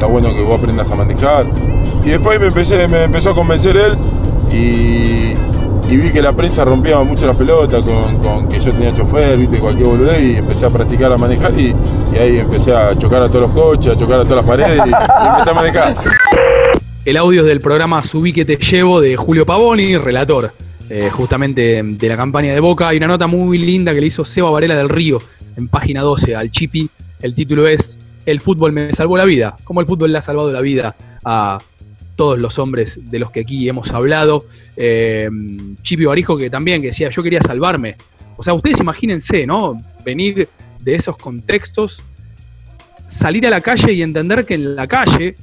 está 0.00 0.10
bueno 0.10 0.34
que 0.34 0.40
vos 0.40 0.58
aprendas 0.58 0.90
a 0.90 0.96
manejar. 0.96 1.44
Y 2.02 2.08
después 2.08 2.40
me, 2.40 2.46
empecé, 2.46 2.88
me 2.88 3.04
empezó 3.04 3.32
a 3.32 3.34
convencer 3.34 3.76
él 3.76 3.98
y, 4.50 5.34
vi 5.94 6.10
que 6.10 6.22
la 6.22 6.32
prensa 6.32 6.64
rompía 6.64 6.98
mucho 7.00 7.26
las 7.26 7.36
pelotas 7.36 7.84
con, 7.84 8.48
que 8.48 8.58
yo 8.58 8.72
tenía 8.72 8.94
chofer, 8.94 9.36
viste, 9.36 9.58
cualquier 9.58 9.88
boludez 9.88 10.22
y 10.22 10.36
empecé 10.36 10.64
a 10.64 10.70
practicar 10.70 11.12
a 11.12 11.18
manejar 11.18 11.52
y, 11.60 11.74
ahí 12.18 12.38
empecé 12.38 12.74
a 12.74 12.96
chocar 12.96 13.24
a 13.24 13.28
todos 13.28 13.42
los 13.42 13.50
coches, 13.50 13.92
a 13.92 13.98
chocar 13.98 14.20
a 14.20 14.22
todas 14.22 14.36
las 14.36 14.44
paredes 14.46 14.80
y, 14.86 14.88
y 14.88 15.28
empecé 15.28 15.50
a 15.50 15.54
manejar. 15.54 15.96
El 17.04 17.16
audio 17.18 17.42
es 17.42 17.46
del 17.46 17.60
programa 17.60 18.02
Subí 18.02 18.32
que 18.32 18.46
te 18.46 18.56
llevo 18.56 19.02
de 19.02 19.16
Julio 19.16 19.44
Pavoni, 19.44 19.98
relator 19.98 20.54
eh, 20.88 21.10
justamente 21.10 21.82
de 21.82 22.08
la 22.08 22.16
campaña 22.16 22.54
de 22.54 22.60
Boca. 22.60 22.88
Hay 22.88 22.96
una 22.96 23.08
nota 23.08 23.26
muy 23.26 23.58
linda 23.58 23.92
que 23.92 24.00
le 24.00 24.06
hizo 24.06 24.24
Seba 24.24 24.48
Varela 24.48 24.76
del 24.76 24.88
Río 24.88 25.20
en 25.58 25.68
página 25.68 26.00
12 26.00 26.34
al 26.34 26.50
Chipi. 26.50 26.88
El 27.20 27.34
título 27.34 27.68
es 27.68 27.98
El 28.26 28.40
fútbol 28.40 28.72
me 28.72 28.92
salvó 28.92 29.16
la 29.16 29.24
vida. 29.24 29.56
Como 29.64 29.80
el 29.80 29.86
fútbol 29.86 30.12
le 30.12 30.18
ha 30.18 30.22
salvado 30.22 30.52
la 30.52 30.60
vida 30.60 30.94
a 31.24 31.58
todos 32.16 32.38
los 32.38 32.58
hombres 32.58 33.00
de 33.10 33.18
los 33.18 33.30
que 33.30 33.40
aquí 33.40 33.68
hemos 33.68 33.90
hablado. 33.92 34.44
Eh, 34.76 35.28
Chipi 35.82 36.04
Barijo 36.04 36.36
que 36.36 36.50
también 36.50 36.82
que 36.82 36.88
decía 36.88 37.08
yo 37.10 37.22
quería 37.22 37.42
salvarme. 37.42 37.96
O 38.36 38.42
sea, 38.42 38.54
ustedes 38.54 38.80
imagínense, 38.80 39.46
¿no? 39.46 39.82
Venir 40.04 40.48
de 40.80 40.94
esos 40.94 41.16
contextos, 41.16 42.02
salir 43.06 43.46
a 43.46 43.50
la 43.50 43.60
calle 43.60 43.92
y 43.92 44.02
entender 44.02 44.44
que 44.44 44.54
en 44.54 44.76
la 44.76 44.86
calle 44.86 45.36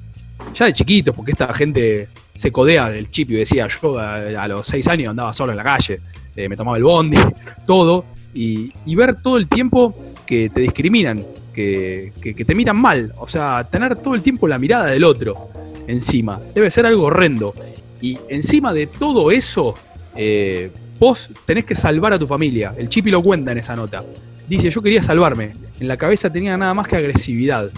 ya 0.53 0.65
de 0.65 0.73
chiquitos, 0.73 1.15
porque 1.15 1.31
esta 1.31 1.53
gente 1.53 2.07
se 2.33 2.51
codea 2.51 2.89
del 2.89 3.09
chip 3.09 3.31
y 3.31 3.35
decía, 3.35 3.67
yo 3.67 3.97
a, 3.97 4.47
los 4.47 4.67
seis 4.67 4.87
años 4.87 5.09
andaba 5.09 5.33
solo 5.33 5.51
en 5.51 5.57
la 5.57 5.63
calle, 5.63 5.99
eh, 6.35 6.47
me 6.47 6.55
tomaba 6.55 6.77
el 6.77 6.83
bondi, 6.83 7.17
todo, 7.65 8.05
y 8.33 8.71
ver 8.95 9.15
todo 9.21 9.37
el 9.37 9.47
tiempo 9.47 9.95
que 10.27 10.49
te 10.49 10.61
discriminan, 10.61 11.25
que, 11.57 12.45
te 12.45 12.55
miran 12.55 12.77
mal, 12.77 13.13
o 13.17 13.27
sea, 13.27 13.67
tener 13.69 13.95
todo 13.95 14.13
el 14.13 14.21
tiempo 14.21 14.47
la 14.47 14.59
mirada 14.59 14.85
del 14.85 15.03
otro 15.03 15.49
encima, 15.87 16.39
debe 16.53 16.69
ser 16.69 16.85
algo 16.85 17.05
horrendo. 17.05 17.53
Y 17.99 18.17
encima 18.29 18.73
de 18.73 18.85
todo 18.85 19.31
eso, 19.31 19.73
eh, 20.15 20.69
vos 20.99 21.29
tenés 21.45 21.65
que 21.65 21.73
salvar 21.73 22.13
a 22.13 22.19
tu 22.19 22.27
familia. 22.27 22.73
El 22.77 22.89
Chipi 22.89 23.09
lo 23.09 23.23
cuenta 23.23 23.51
en 23.53 23.57
esa 23.57 23.75
nota. 23.75 24.03
Dice, 24.47 24.69
yo 24.69 24.81
quería 24.83 25.01
salvarme. 25.01 25.53
En 25.79 25.87
la 25.87 25.97
cabeza 25.97 26.31
tenía 26.31 26.55
nada 26.57 26.73
más 26.73 26.87
que 26.87 26.95
agresividad. 26.95 27.71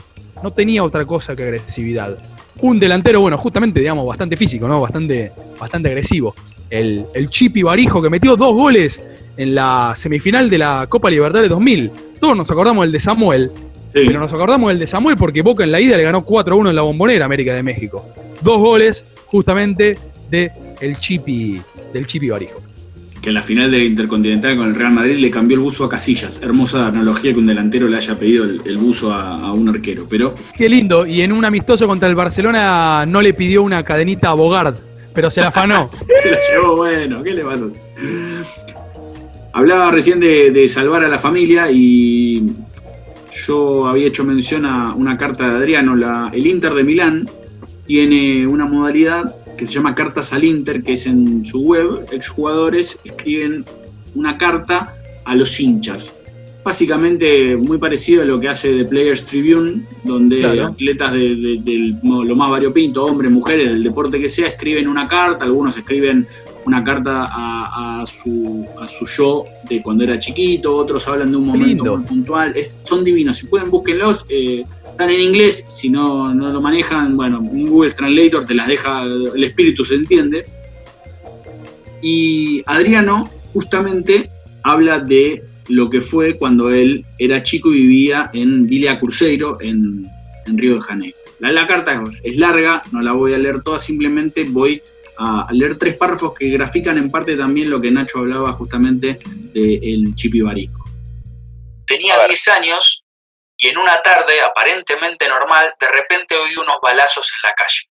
No 0.43 0.51
tenía 0.51 0.83
otra 0.83 1.05
cosa 1.05 1.35
que 1.35 1.43
agresividad. 1.43 2.17
Un 2.61 2.79
delantero, 2.79 3.21
bueno, 3.21 3.37
justamente, 3.37 3.79
digamos, 3.79 4.05
bastante 4.05 4.35
físico, 4.35 4.67
¿no? 4.67 4.81
Bastante, 4.81 5.31
bastante 5.57 5.87
agresivo. 5.87 6.35
El, 6.69 7.05
el 7.13 7.29
Chipi 7.29 7.63
Barijo 7.63 8.01
que 8.01 8.09
metió 8.09 8.35
dos 8.35 8.53
goles 8.53 9.01
en 9.37 9.55
la 9.55 9.93
semifinal 9.95 10.49
de 10.49 10.57
la 10.57 10.85
Copa 10.89 11.09
Libertadores 11.09 11.49
2000. 11.49 11.91
Todos 12.19 12.35
nos 12.35 12.51
acordamos 12.51 12.83
del 12.83 12.91
de 12.91 12.99
Samuel, 12.99 13.51
pero 13.93 14.19
nos 14.19 14.31
acordamos 14.33 14.69
del 14.69 14.79
de 14.79 14.87
Samuel 14.87 15.17
porque 15.17 15.41
Boca 15.41 15.63
en 15.63 15.71
la 15.71 15.81
ida 15.81 15.97
le 15.97 16.03
ganó 16.03 16.25
4-1 16.25 16.69
en 16.69 16.75
la 16.75 16.81
Bombonera 16.81 17.25
América 17.25 17.53
de 17.53 17.63
México. 17.63 18.05
Dos 18.41 18.57
goles 18.57 19.05
justamente 19.25 19.97
de 20.29 20.51
el 20.79 20.97
Chipi, 20.97 21.61
del 21.93 22.05
Chipi 22.05 22.29
Barijo. 22.29 22.61
Que 23.21 23.29
en 23.29 23.35
la 23.35 23.41
final 23.41 23.69
del 23.69 23.83
Intercontinental 23.83 24.55
con 24.55 24.69
el 24.69 24.75
Real 24.75 24.93
Madrid 24.93 25.17
le 25.17 25.29
cambió 25.29 25.57
el 25.57 25.63
buzo 25.63 25.83
a 25.83 25.89
Casillas. 25.89 26.41
Hermosa 26.41 26.87
analogía 26.87 27.33
que 27.33 27.39
un 27.39 27.47
delantero 27.47 27.87
le 27.87 27.97
haya 27.97 28.15
pedido 28.17 28.45
el, 28.45 28.61
el 28.63 28.77
buzo 28.77 29.11
a, 29.11 29.41
a 29.45 29.51
un 29.51 29.67
arquero. 29.67 30.05
Pero 30.09 30.35
Qué 30.55 30.69
lindo. 30.69 31.05
Y 31.05 31.21
en 31.21 31.33
un 31.33 31.43
amistoso 31.43 31.85
contra 31.85 32.07
el 32.07 32.15
Barcelona 32.15 33.05
no 33.05 33.21
le 33.21 33.33
pidió 33.33 33.61
una 33.63 33.83
cadenita 33.83 34.29
a 34.29 34.33
Bogart, 34.35 34.77
pero 35.13 35.29
se 35.29 35.41
la 35.41 35.49
afanó. 35.49 35.89
se 36.21 36.31
la 36.31 36.37
llevó, 36.49 36.77
bueno, 36.77 37.21
¿qué 37.21 37.33
le 37.33 37.43
pasa? 37.43 37.65
Hablaba 39.51 39.91
recién 39.91 40.21
de, 40.21 40.51
de 40.51 40.67
salvar 40.69 41.03
a 41.03 41.09
la 41.09 41.19
familia 41.19 41.69
y 41.69 42.43
yo 43.47 43.87
había 43.87 44.07
hecho 44.07 44.23
mención 44.23 44.65
a 44.65 44.93
una 44.95 45.17
carta 45.17 45.47
de 45.49 45.55
Adriano. 45.57 45.95
La, 45.95 46.29
el 46.33 46.47
Inter 46.47 46.73
de 46.73 46.83
Milán 46.83 47.29
tiene 47.85 48.45
una 48.47 48.65
modalidad 48.65 49.35
que 49.57 49.65
se 49.65 49.73
llama 49.73 49.93
Cartas 49.95 50.31
al 50.33 50.43
Inter, 50.43 50.83
que 50.83 50.93
es 50.93 51.05
en 51.05 51.43
su 51.43 51.59
web, 51.61 52.05
exjugadores 52.11 52.97
escriben 53.03 53.65
una 54.15 54.37
carta 54.37 54.93
a 55.25 55.35
los 55.35 55.59
hinchas. 55.59 56.13
Básicamente 56.63 57.55
muy 57.55 57.77
parecido 57.77 58.21
a 58.21 58.25
lo 58.25 58.39
que 58.39 58.49
hace 58.49 58.73
The 58.77 58.85
Players 58.85 59.25
Tribune, 59.25 59.83
donde 60.03 60.39
Claro. 60.39 60.65
atletas 60.67 61.13
de, 61.13 61.35
de- 61.63 61.95
lo 62.03 62.35
más 62.35 62.51
variopinto, 62.51 63.05
hombres, 63.05 63.31
mujeres, 63.31 63.69
del 63.69 63.83
deporte 63.83 64.19
que 64.19 64.29
sea, 64.29 64.47
escriben 64.47 64.87
una 64.87 65.07
carta, 65.07 65.45
algunos 65.45 65.75
escriben 65.77 66.27
una 66.69 66.83
carta 66.83 67.27
a, 67.31 68.01
a 68.01 68.05
su, 68.05 68.65
a 68.79 68.87
su 68.87 69.05
yo 69.07 69.43
de 69.69 69.81
cuando 69.81 70.03
era 70.03 70.17
chiquito, 70.19 70.75
otros 70.75 71.07
hablan 71.07 71.31
de 71.31 71.37
un 71.37 71.45
momento 71.47 71.67
lindo. 71.83 71.97
muy 71.97 72.05
puntual, 72.07 72.55
Es- 72.55 72.77
son 72.83 73.03
divinos, 73.03 73.37
si 73.37 73.47
pueden 73.47 73.69
búsquenlos, 73.71 74.25
eh, 74.29 74.63
están 74.91 75.09
en 75.09 75.21
inglés, 75.29 75.65
si 75.67 75.89
no, 75.89 76.33
no 76.33 76.51
lo 76.51 76.61
manejan, 76.61 77.17
bueno, 77.17 77.39
un 77.39 77.65
Google 77.67 77.91
Translator 77.91 78.45
te 78.45 78.53
las 78.53 78.67
deja, 78.67 79.03
el 79.03 79.43
espíritu 79.43 79.83
se 79.83 79.95
entiende. 79.95 80.45
Y 82.01 82.63
Adriano 82.65 83.29
justamente 83.53 84.29
habla 84.63 84.99
de 84.99 85.43
lo 85.67 85.89
que 85.89 86.01
fue 86.01 86.37
cuando 86.37 86.69
él 86.71 87.05
era 87.17 87.43
chico 87.43 87.69
y 87.73 87.81
vivía 87.81 88.29
en 88.33 88.67
Villa 88.67 88.99
Cruzeiro, 88.99 89.57
en, 89.61 90.05
en 90.45 90.57
Río 90.57 90.75
de 90.75 90.81
Janeiro. 90.81 91.17
La, 91.39 91.51
la 91.51 91.67
carta 91.67 92.03
es, 92.07 92.21
es 92.23 92.37
larga, 92.37 92.81
no 92.91 93.01
la 93.01 93.13
voy 93.13 93.33
a 93.33 93.37
leer 93.37 93.61
toda, 93.61 93.79
simplemente 93.79 94.45
voy 94.49 94.81
a, 95.19 95.45
a 95.47 95.53
leer 95.53 95.77
tres 95.77 95.97
párrafos 95.97 96.33
que 96.33 96.49
grafican 96.49 96.97
en 96.97 97.11
parte 97.11 97.35
también 97.35 97.69
lo 97.69 97.79
que 97.79 97.91
Nacho 97.91 98.19
hablaba 98.19 98.53
justamente 98.53 99.19
del 99.53 100.15
Chipi 100.15 100.41
Barijo. 100.41 100.85
Tenía 101.85 102.25
10 102.25 102.47
años 102.49 103.03
y 103.57 103.67
en 103.67 103.77
una 103.77 104.01
tarde 104.01 104.41
aparentemente 104.41 105.27
normal, 105.27 105.75
de 105.79 105.89
repente 105.89 106.35
oí 106.35 106.55
unos 106.55 106.79
balazos 106.81 107.29
en 107.33 107.49
la 107.49 107.55
calle. 107.55 107.89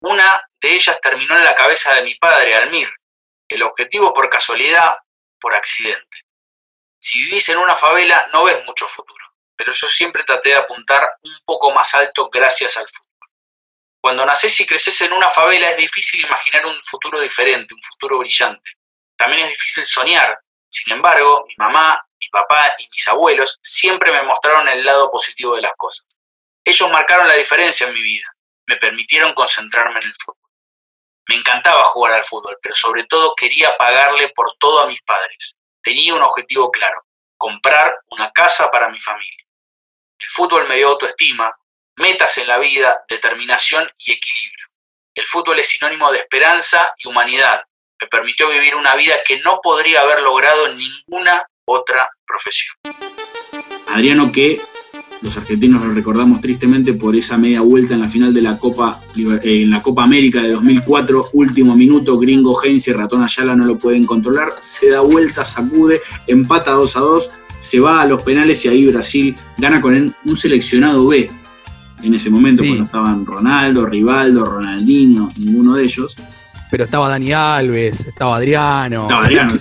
Una 0.00 0.42
de 0.60 0.72
ellas 0.72 0.98
terminó 1.00 1.36
en 1.38 1.44
la 1.44 1.54
cabeza 1.54 1.94
de 1.94 2.02
mi 2.02 2.14
padre, 2.16 2.54
Almir. 2.54 2.88
El 3.48 3.62
objetivo 3.62 4.12
por 4.12 4.28
casualidad, 4.28 4.96
por 5.40 5.54
accidente. 5.54 6.18
Si 6.98 7.20
vivís 7.20 7.48
en 7.48 7.58
una 7.58 7.76
favela, 7.76 8.28
no 8.32 8.44
ves 8.44 8.64
mucho 8.66 8.86
futuro. 8.88 9.24
pero 9.58 9.72
yo 9.72 9.88
siempre 9.88 10.22
traté 10.22 10.50
de 10.50 10.56
apuntar 10.56 11.08
un 11.22 11.38
poco 11.44 11.72
más 11.72 11.94
alto 11.94 12.28
gracias 12.28 12.76
al 12.76 12.86
fútbol. 12.88 13.05
Cuando 14.06 14.24
nacés 14.24 14.60
y 14.60 14.66
creces 14.66 15.00
en 15.00 15.12
una 15.12 15.28
favela 15.28 15.68
es 15.68 15.78
difícil 15.78 16.24
imaginar 16.24 16.64
un 16.64 16.80
futuro 16.80 17.18
diferente, 17.18 17.74
un 17.74 17.82
futuro 17.82 18.18
brillante. 18.18 18.70
También 19.16 19.42
es 19.42 19.50
difícil 19.50 19.84
soñar. 19.84 20.38
Sin 20.68 20.92
embargo, 20.92 21.44
mi 21.48 21.54
mamá, 21.56 22.00
mi 22.20 22.28
papá 22.28 22.70
y 22.78 22.88
mis 22.88 23.08
abuelos 23.08 23.58
siempre 23.62 24.12
me 24.12 24.22
mostraron 24.22 24.68
el 24.68 24.84
lado 24.84 25.10
positivo 25.10 25.56
de 25.56 25.62
las 25.62 25.72
cosas. 25.76 26.06
Ellos 26.64 26.88
marcaron 26.92 27.26
la 27.26 27.34
diferencia 27.34 27.88
en 27.88 27.94
mi 27.94 28.00
vida, 28.00 28.32
me 28.66 28.76
permitieron 28.76 29.34
concentrarme 29.34 29.98
en 29.98 30.06
el 30.06 30.14
fútbol. 30.24 30.50
Me 31.28 31.34
encantaba 31.34 31.82
jugar 31.86 32.12
al 32.12 32.22
fútbol, 32.22 32.56
pero 32.62 32.76
sobre 32.76 33.02
todo 33.06 33.34
quería 33.34 33.76
pagarle 33.76 34.28
por 34.36 34.56
todo 34.60 34.82
a 34.82 34.86
mis 34.86 35.02
padres. 35.02 35.56
Tenía 35.82 36.14
un 36.14 36.22
objetivo 36.22 36.70
claro, 36.70 37.02
comprar 37.36 37.92
una 38.10 38.30
casa 38.30 38.70
para 38.70 38.88
mi 38.88 39.00
familia. 39.00 39.44
El 40.20 40.28
fútbol 40.28 40.68
me 40.68 40.76
dio 40.76 40.90
autoestima, 40.90 41.52
metas 41.96 42.38
en 42.38 42.48
la 42.48 42.58
vida, 42.58 42.98
determinación 43.08 43.88
y 43.98 44.12
equilibrio. 44.12 44.66
El 45.14 45.26
fútbol 45.26 45.58
es 45.58 45.68
sinónimo 45.68 46.12
de 46.12 46.18
esperanza 46.18 46.92
y 46.98 47.08
humanidad. 47.08 47.62
Me 48.00 48.06
permitió 48.08 48.48
vivir 48.48 48.74
una 48.74 48.94
vida 48.96 49.14
que 49.26 49.40
no 49.40 49.60
podría 49.62 50.02
haber 50.02 50.22
logrado 50.22 50.66
en 50.66 50.76
ninguna 50.78 51.46
otra 51.64 52.08
profesión. 52.26 52.74
Adriano 53.88 54.30
que 54.30 54.60
los 55.22 55.36
argentinos 55.36 55.82
lo 55.82 55.94
recordamos 55.94 56.40
tristemente 56.42 56.92
por 56.92 57.16
esa 57.16 57.38
media 57.38 57.62
vuelta 57.62 57.94
en 57.94 58.00
la 58.00 58.08
final 58.08 58.34
de 58.34 58.42
la 58.42 58.58
Copa, 58.58 59.00
eh, 59.16 59.62
en 59.62 59.70
la 59.70 59.80
Copa 59.80 60.04
América 60.04 60.42
de 60.42 60.50
2004, 60.50 61.30
último 61.32 61.74
minuto, 61.74 62.18
Gringo 62.18 62.62
Heinz 62.62 62.86
y 62.88 62.92
Ratón 62.92 63.22
Ayala 63.22 63.56
no 63.56 63.64
lo 63.64 63.78
pueden 63.78 64.04
controlar, 64.04 64.52
se 64.60 64.90
da 64.90 65.00
vuelta, 65.00 65.44
sacude, 65.44 66.02
empata 66.26 66.72
2 66.72 66.96
a 66.96 67.00
2, 67.00 67.30
se 67.58 67.80
va 67.80 68.02
a 68.02 68.06
los 68.06 68.22
penales 68.22 68.64
y 68.64 68.68
ahí 68.68 68.86
Brasil 68.86 69.34
gana 69.56 69.80
con 69.80 70.14
un 70.24 70.36
seleccionado 70.36 71.06
B. 71.08 71.30
En 72.02 72.14
ese 72.14 72.30
momento, 72.30 72.62
cuando 72.62 72.84
estaban 72.84 73.26
Ronaldo, 73.26 73.86
Rivaldo, 73.86 74.44
Ronaldinho, 74.44 75.28
ninguno 75.38 75.74
de 75.74 75.84
ellos. 75.84 76.16
Pero 76.70 76.84
estaba 76.84 77.08
Dani 77.08 77.32
Alves, 77.32 78.00
estaba 78.00 78.36
Adriano. 78.36 79.02
Estaba 79.02 79.24
Adriano, 79.24 79.54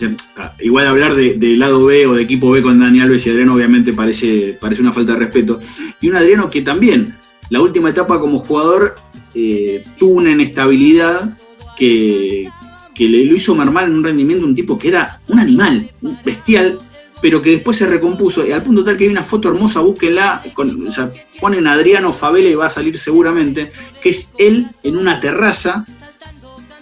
igual 0.60 0.88
hablar 0.88 1.16
de, 1.16 1.56
lado 1.56 1.86
B 1.86 2.08
o 2.08 2.16
de 2.16 2.24
equipo 2.24 2.52
B 2.52 2.62
con 2.62 2.80
Dani 2.80 3.00
Alves 3.00 3.26
y 3.26 3.30
Adriano 3.30 3.54
obviamente 3.54 3.94
parece, 3.94 4.58
parece 4.60 4.82
una 4.82 4.92
falta 4.92 5.14
de 5.14 5.20
respeto. 5.20 5.60
Y 6.02 6.10
un 6.10 6.16
Adriano 6.16 6.50
que 6.50 6.62
también, 6.62 7.16
la 7.50 7.62
última 7.62 7.90
etapa 7.90 8.20
como 8.20 8.40
jugador, 8.40 8.96
eh, 9.34 9.84
tuvo 9.98 10.16
una 10.16 10.32
inestabilidad 10.32 11.38
que, 11.78 12.50
que 12.96 13.08
le 13.08 13.26
lo 13.26 13.36
hizo 13.36 13.54
mermar 13.54 13.86
en 13.86 13.96
un 13.96 14.04
rendimiento 14.04 14.46
un 14.46 14.56
tipo 14.56 14.80
que 14.80 14.88
era 14.88 15.20
un 15.28 15.40
animal, 15.40 15.92
un 16.02 16.18
bestial, 16.24 16.80
pero 17.26 17.42
que 17.42 17.50
después 17.50 17.76
se 17.76 17.88
recompuso, 17.88 18.46
y 18.46 18.52
al 18.52 18.62
punto 18.62 18.84
tal 18.84 18.98
que 18.98 19.06
hay 19.06 19.10
una 19.10 19.24
foto 19.24 19.50
hermosa, 19.50 19.80
búsquenla, 19.80 20.44
con, 20.54 20.88
o 20.88 20.92
sea, 20.92 21.12
ponen 21.40 21.66
Adriano 21.66 22.14
Favela 22.14 22.50
y 22.50 22.54
va 22.54 22.68
a 22.68 22.70
salir 22.70 23.00
seguramente, 23.00 23.72
que 24.00 24.10
es 24.10 24.32
él 24.38 24.68
en 24.84 24.96
una 24.96 25.20
terraza, 25.20 25.84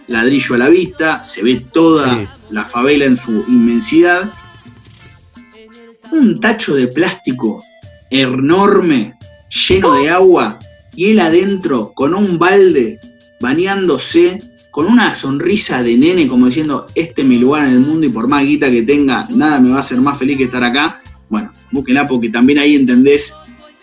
ladrillo 0.08 0.56
a 0.56 0.58
la 0.58 0.68
vista, 0.68 1.24
se 1.24 1.44
ve 1.44 1.66
toda 1.72 2.28
la 2.50 2.66
favela 2.66 3.06
en 3.06 3.16
su 3.16 3.46
inmensidad, 3.48 4.34
un 6.12 6.42
tacho 6.42 6.76
de 6.76 6.90
plástico 6.90 7.64
enorme, 8.10 9.14
lleno 9.70 9.94
de 9.94 10.10
agua, 10.10 10.60
y 10.94 11.12
él 11.12 11.22
adentro 11.22 11.94
con 11.96 12.14
un 12.14 12.38
balde, 12.38 13.00
bañándose, 13.40 14.44
con 14.74 14.88
una 14.88 15.14
sonrisa 15.14 15.84
de 15.84 15.96
nene, 15.96 16.28
como 16.28 16.48
diciendo, 16.48 16.88
este 16.96 17.22
es 17.22 17.28
mi 17.28 17.38
lugar 17.38 17.68
en 17.68 17.74
el 17.74 17.80
mundo 17.82 18.08
y 18.08 18.10
por 18.10 18.28
más 18.28 18.44
guita 18.44 18.72
que 18.72 18.82
tenga, 18.82 19.28
nada 19.30 19.60
me 19.60 19.70
va 19.70 19.78
a 19.78 19.80
hacer 19.82 20.02
más 20.02 20.18
feliz 20.18 20.36
que 20.36 20.46
estar 20.46 20.64
acá. 20.64 21.00
Bueno, 21.30 21.54
búsquenla 21.72 22.08
porque 22.08 22.30
también 22.30 22.58
ahí 22.58 22.74
entendés 22.74 23.36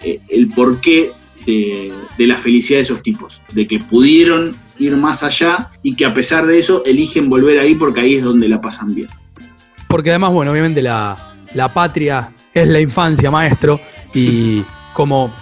eh, 0.02 0.18
el 0.28 0.48
porqué 0.48 1.12
de, 1.46 1.92
de 2.18 2.26
la 2.26 2.36
felicidad 2.36 2.78
de 2.78 2.82
esos 2.82 3.04
tipos, 3.04 3.40
de 3.52 3.68
que 3.68 3.78
pudieron 3.78 4.56
ir 4.80 4.96
más 4.96 5.22
allá 5.22 5.70
y 5.84 5.94
que 5.94 6.04
a 6.04 6.12
pesar 6.12 6.44
de 6.44 6.58
eso 6.58 6.82
eligen 6.84 7.30
volver 7.30 7.60
ahí 7.60 7.76
porque 7.76 8.00
ahí 8.00 8.16
es 8.16 8.24
donde 8.24 8.48
la 8.48 8.60
pasan 8.60 8.92
bien. 8.92 9.06
Porque 9.86 10.10
además, 10.10 10.32
bueno, 10.32 10.50
obviamente 10.50 10.82
la, 10.82 11.16
la 11.54 11.72
patria 11.72 12.32
es 12.52 12.66
la 12.66 12.80
infancia, 12.80 13.30
maestro, 13.30 13.78
y 14.12 14.64
como 14.92 15.32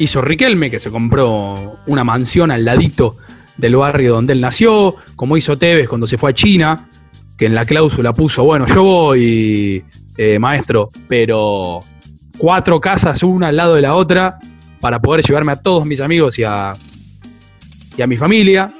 hizo 0.00 0.20
Riquelme, 0.22 0.72
que 0.72 0.80
se 0.80 0.90
compró 0.90 1.78
una 1.86 2.02
mansión 2.02 2.50
al 2.50 2.64
ladito 2.64 3.16
del 3.58 3.76
barrio 3.76 4.14
donde 4.14 4.32
él 4.32 4.40
nació, 4.40 4.96
como 5.16 5.36
hizo 5.36 5.58
Tevez 5.58 5.88
cuando 5.88 6.06
se 6.06 6.16
fue 6.16 6.30
a 6.30 6.34
China, 6.34 6.88
que 7.36 7.46
en 7.46 7.54
la 7.54 7.66
cláusula 7.66 8.14
puso, 8.14 8.44
bueno, 8.44 8.66
yo 8.66 8.82
voy, 8.82 9.84
eh, 10.16 10.38
maestro, 10.38 10.90
pero 11.06 11.80
cuatro 12.38 12.80
casas 12.80 13.22
una 13.22 13.48
al 13.48 13.56
lado 13.56 13.74
de 13.74 13.82
la 13.82 13.94
otra 13.94 14.38
para 14.80 15.00
poder 15.00 15.24
llevarme 15.24 15.52
a 15.52 15.56
todos 15.56 15.84
mis 15.84 16.00
amigos 16.00 16.38
y 16.38 16.44
a, 16.44 16.74
y 17.96 18.02
a 18.02 18.06
mi 18.06 18.16
familia. 18.16 18.72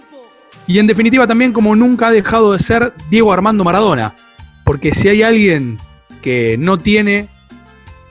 Y 0.66 0.78
en 0.78 0.86
definitiva 0.86 1.26
también 1.26 1.52
como 1.52 1.74
nunca 1.74 2.08
ha 2.08 2.12
dejado 2.12 2.52
de 2.52 2.58
ser 2.58 2.92
Diego 3.10 3.32
Armando 3.32 3.64
Maradona, 3.64 4.14
porque 4.64 4.94
si 4.94 5.08
hay 5.08 5.22
alguien 5.22 5.78
que 6.22 6.56
no 6.58 6.78
tiene 6.78 7.28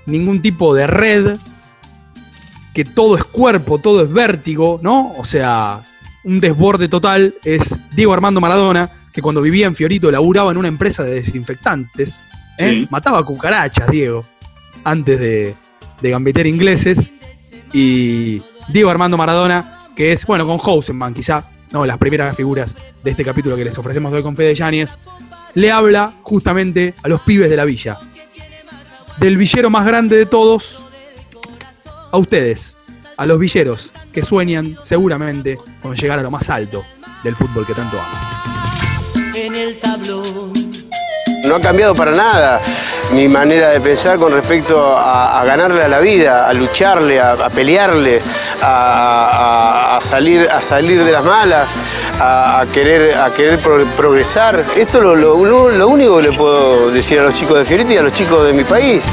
ningún 0.06 0.42
tipo 0.42 0.74
de 0.74 0.88
red, 0.88 1.38
que 2.74 2.86
todo 2.86 3.16
es 3.16 3.24
cuerpo, 3.24 3.80
todo 3.80 4.04
es 4.04 4.12
vértigo, 4.12 4.80
¿no? 4.82 5.12
O 5.18 5.26
sea, 5.26 5.82
un 6.28 6.42
desborde 6.42 6.90
total 6.90 7.34
es 7.46 7.74
Diego 7.96 8.14
Armando 8.14 8.42
Maradona, 8.42 8.90
que 9.14 9.22
cuando 9.22 9.42
vivía 9.42 9.66
en 9.66 9.76
Fiorito 9.76 10.12
laburaba 10.12 10.52
en 10.52 10.58
una 10.58 10.68
empresa 10.68 11.02
de 11.04 11.16
desinfectantes. 11.16 12.22
¿eh? 12.58 12.86
Mataba 12.90 13.24
cucarachas, 13.24 13.90
Diego, 13.90 14.26
antes 14.84 15.18
de, 15.22 15.56
de 16.02 16.10
gambetear 16.10 16.46
ingleses. 16.46 17.12
Y 17.72 18.42
Diego 18.68 18.90
Armando 18.90 19.16
Maradona, 19.16 19.88
que 19.96 20.12
es, 20.12 20.26
bueno, 20.26 20.46
con 20.46 20.58
Housenman 20.58 21.14
quizá, 21.14 21.50
no, 21.72 21.86
las 21.86 21.98
primeras 21.98 22.36
figuras 22.36 22.76
de 23.02 23.12
este 23.12 23.24
capítulo 23.24 23.56
que 23.56 23.64
les 23.64 23.78
ofrecemos 23.78 24.12
hoy 24.12 24.22
con 24.22 24.36
Fede 24.36 24.54
Yáñez, 24.54 24.98
le 25.54 25.72
habla 25.72 26.14
justamente 26.24 26.94
a 27.04 27.08
los 27.08 27.22
pibes 27.22 27.50
de 27.50 27.56
la 27.56 27.64
villa. 27.64 27.98
Del 29.18 29.38
villero 29.38 29.70
más 29.70 29.86
grande 29.86 30.18
de 30.18 30.26
todos, 30.26 30.84
a 32.12 32.18
ustedes, 32.18 32.77
a 33.18 33.26
los 33.26 33.40
villeros 33.40 33.92
que 34.14 34.22
sueñan 34.22 34.76
seguramente 34.82 35.58
con 35.82 35.96
llegar 35.96 36.20
a 36.20 36.22
lo 36.22 36.32
más 36.32 36.50
alto 36.50 36.86
del 37.24 37.36
fútbol 37.36 37.66
que 37.66 37.74
tanto 37.74 37.98
aman. 38.00 39.34
En 39.36 39.56
el 39.56 39.80
tablón. 39.80 40.54
No 41.44 41.56
ha 41.56 41.62
cambiado 41.62 41.96
para 41.96 42.12
nada 42.12 42.62
mi 43.14 43.28
manera 43.28 43.70
de 43.70 43.80
pensar 43.80 44.18
con 44.18 44.34
respecto 44.34 44.96
a, 44.98 45.44
ganarle 45.46 45.82
a 45.82 45.88
la 45.88 46.00
vida, 46.00 46.48
a 46.48 46.54
lucharle, 46.54 47.20
a, 47.20 47.50
pelearle, 47.50 48.22
a, 48.62 50.00
salir, 50.02 50.48
a 50.50 50.62
salir 50.62 51.04
de 51.04 51.12
las 51.12 51.24
malas, 51.24 51.68
a, 52.20 52.66
querer, 52.74 53.18
a 53.18 53.30
querer 53.30 53.60
progresar. 53.60 54.64
Esto 54.76 54.98
es 54.98 55.04
lo, 55.04 55.16
lo, 55.16 55.88
único 55.88 56.18
que 56.18 56.24
le 56.24 56.32
puedo 56.34 56.92
decir 56.92 57.20
a 57.20 57.24
los 57.24 57.34
chicos 57.34 57.58
de 57.58 57.66
Fiorito 57.66 57.94
y 57.94 57.98
a 57.98 58.04
los 58.04 58.14
chicos 58.14 58.46
de 58.46 58.54
mi 58.54 58.64
país. 58.64 59.04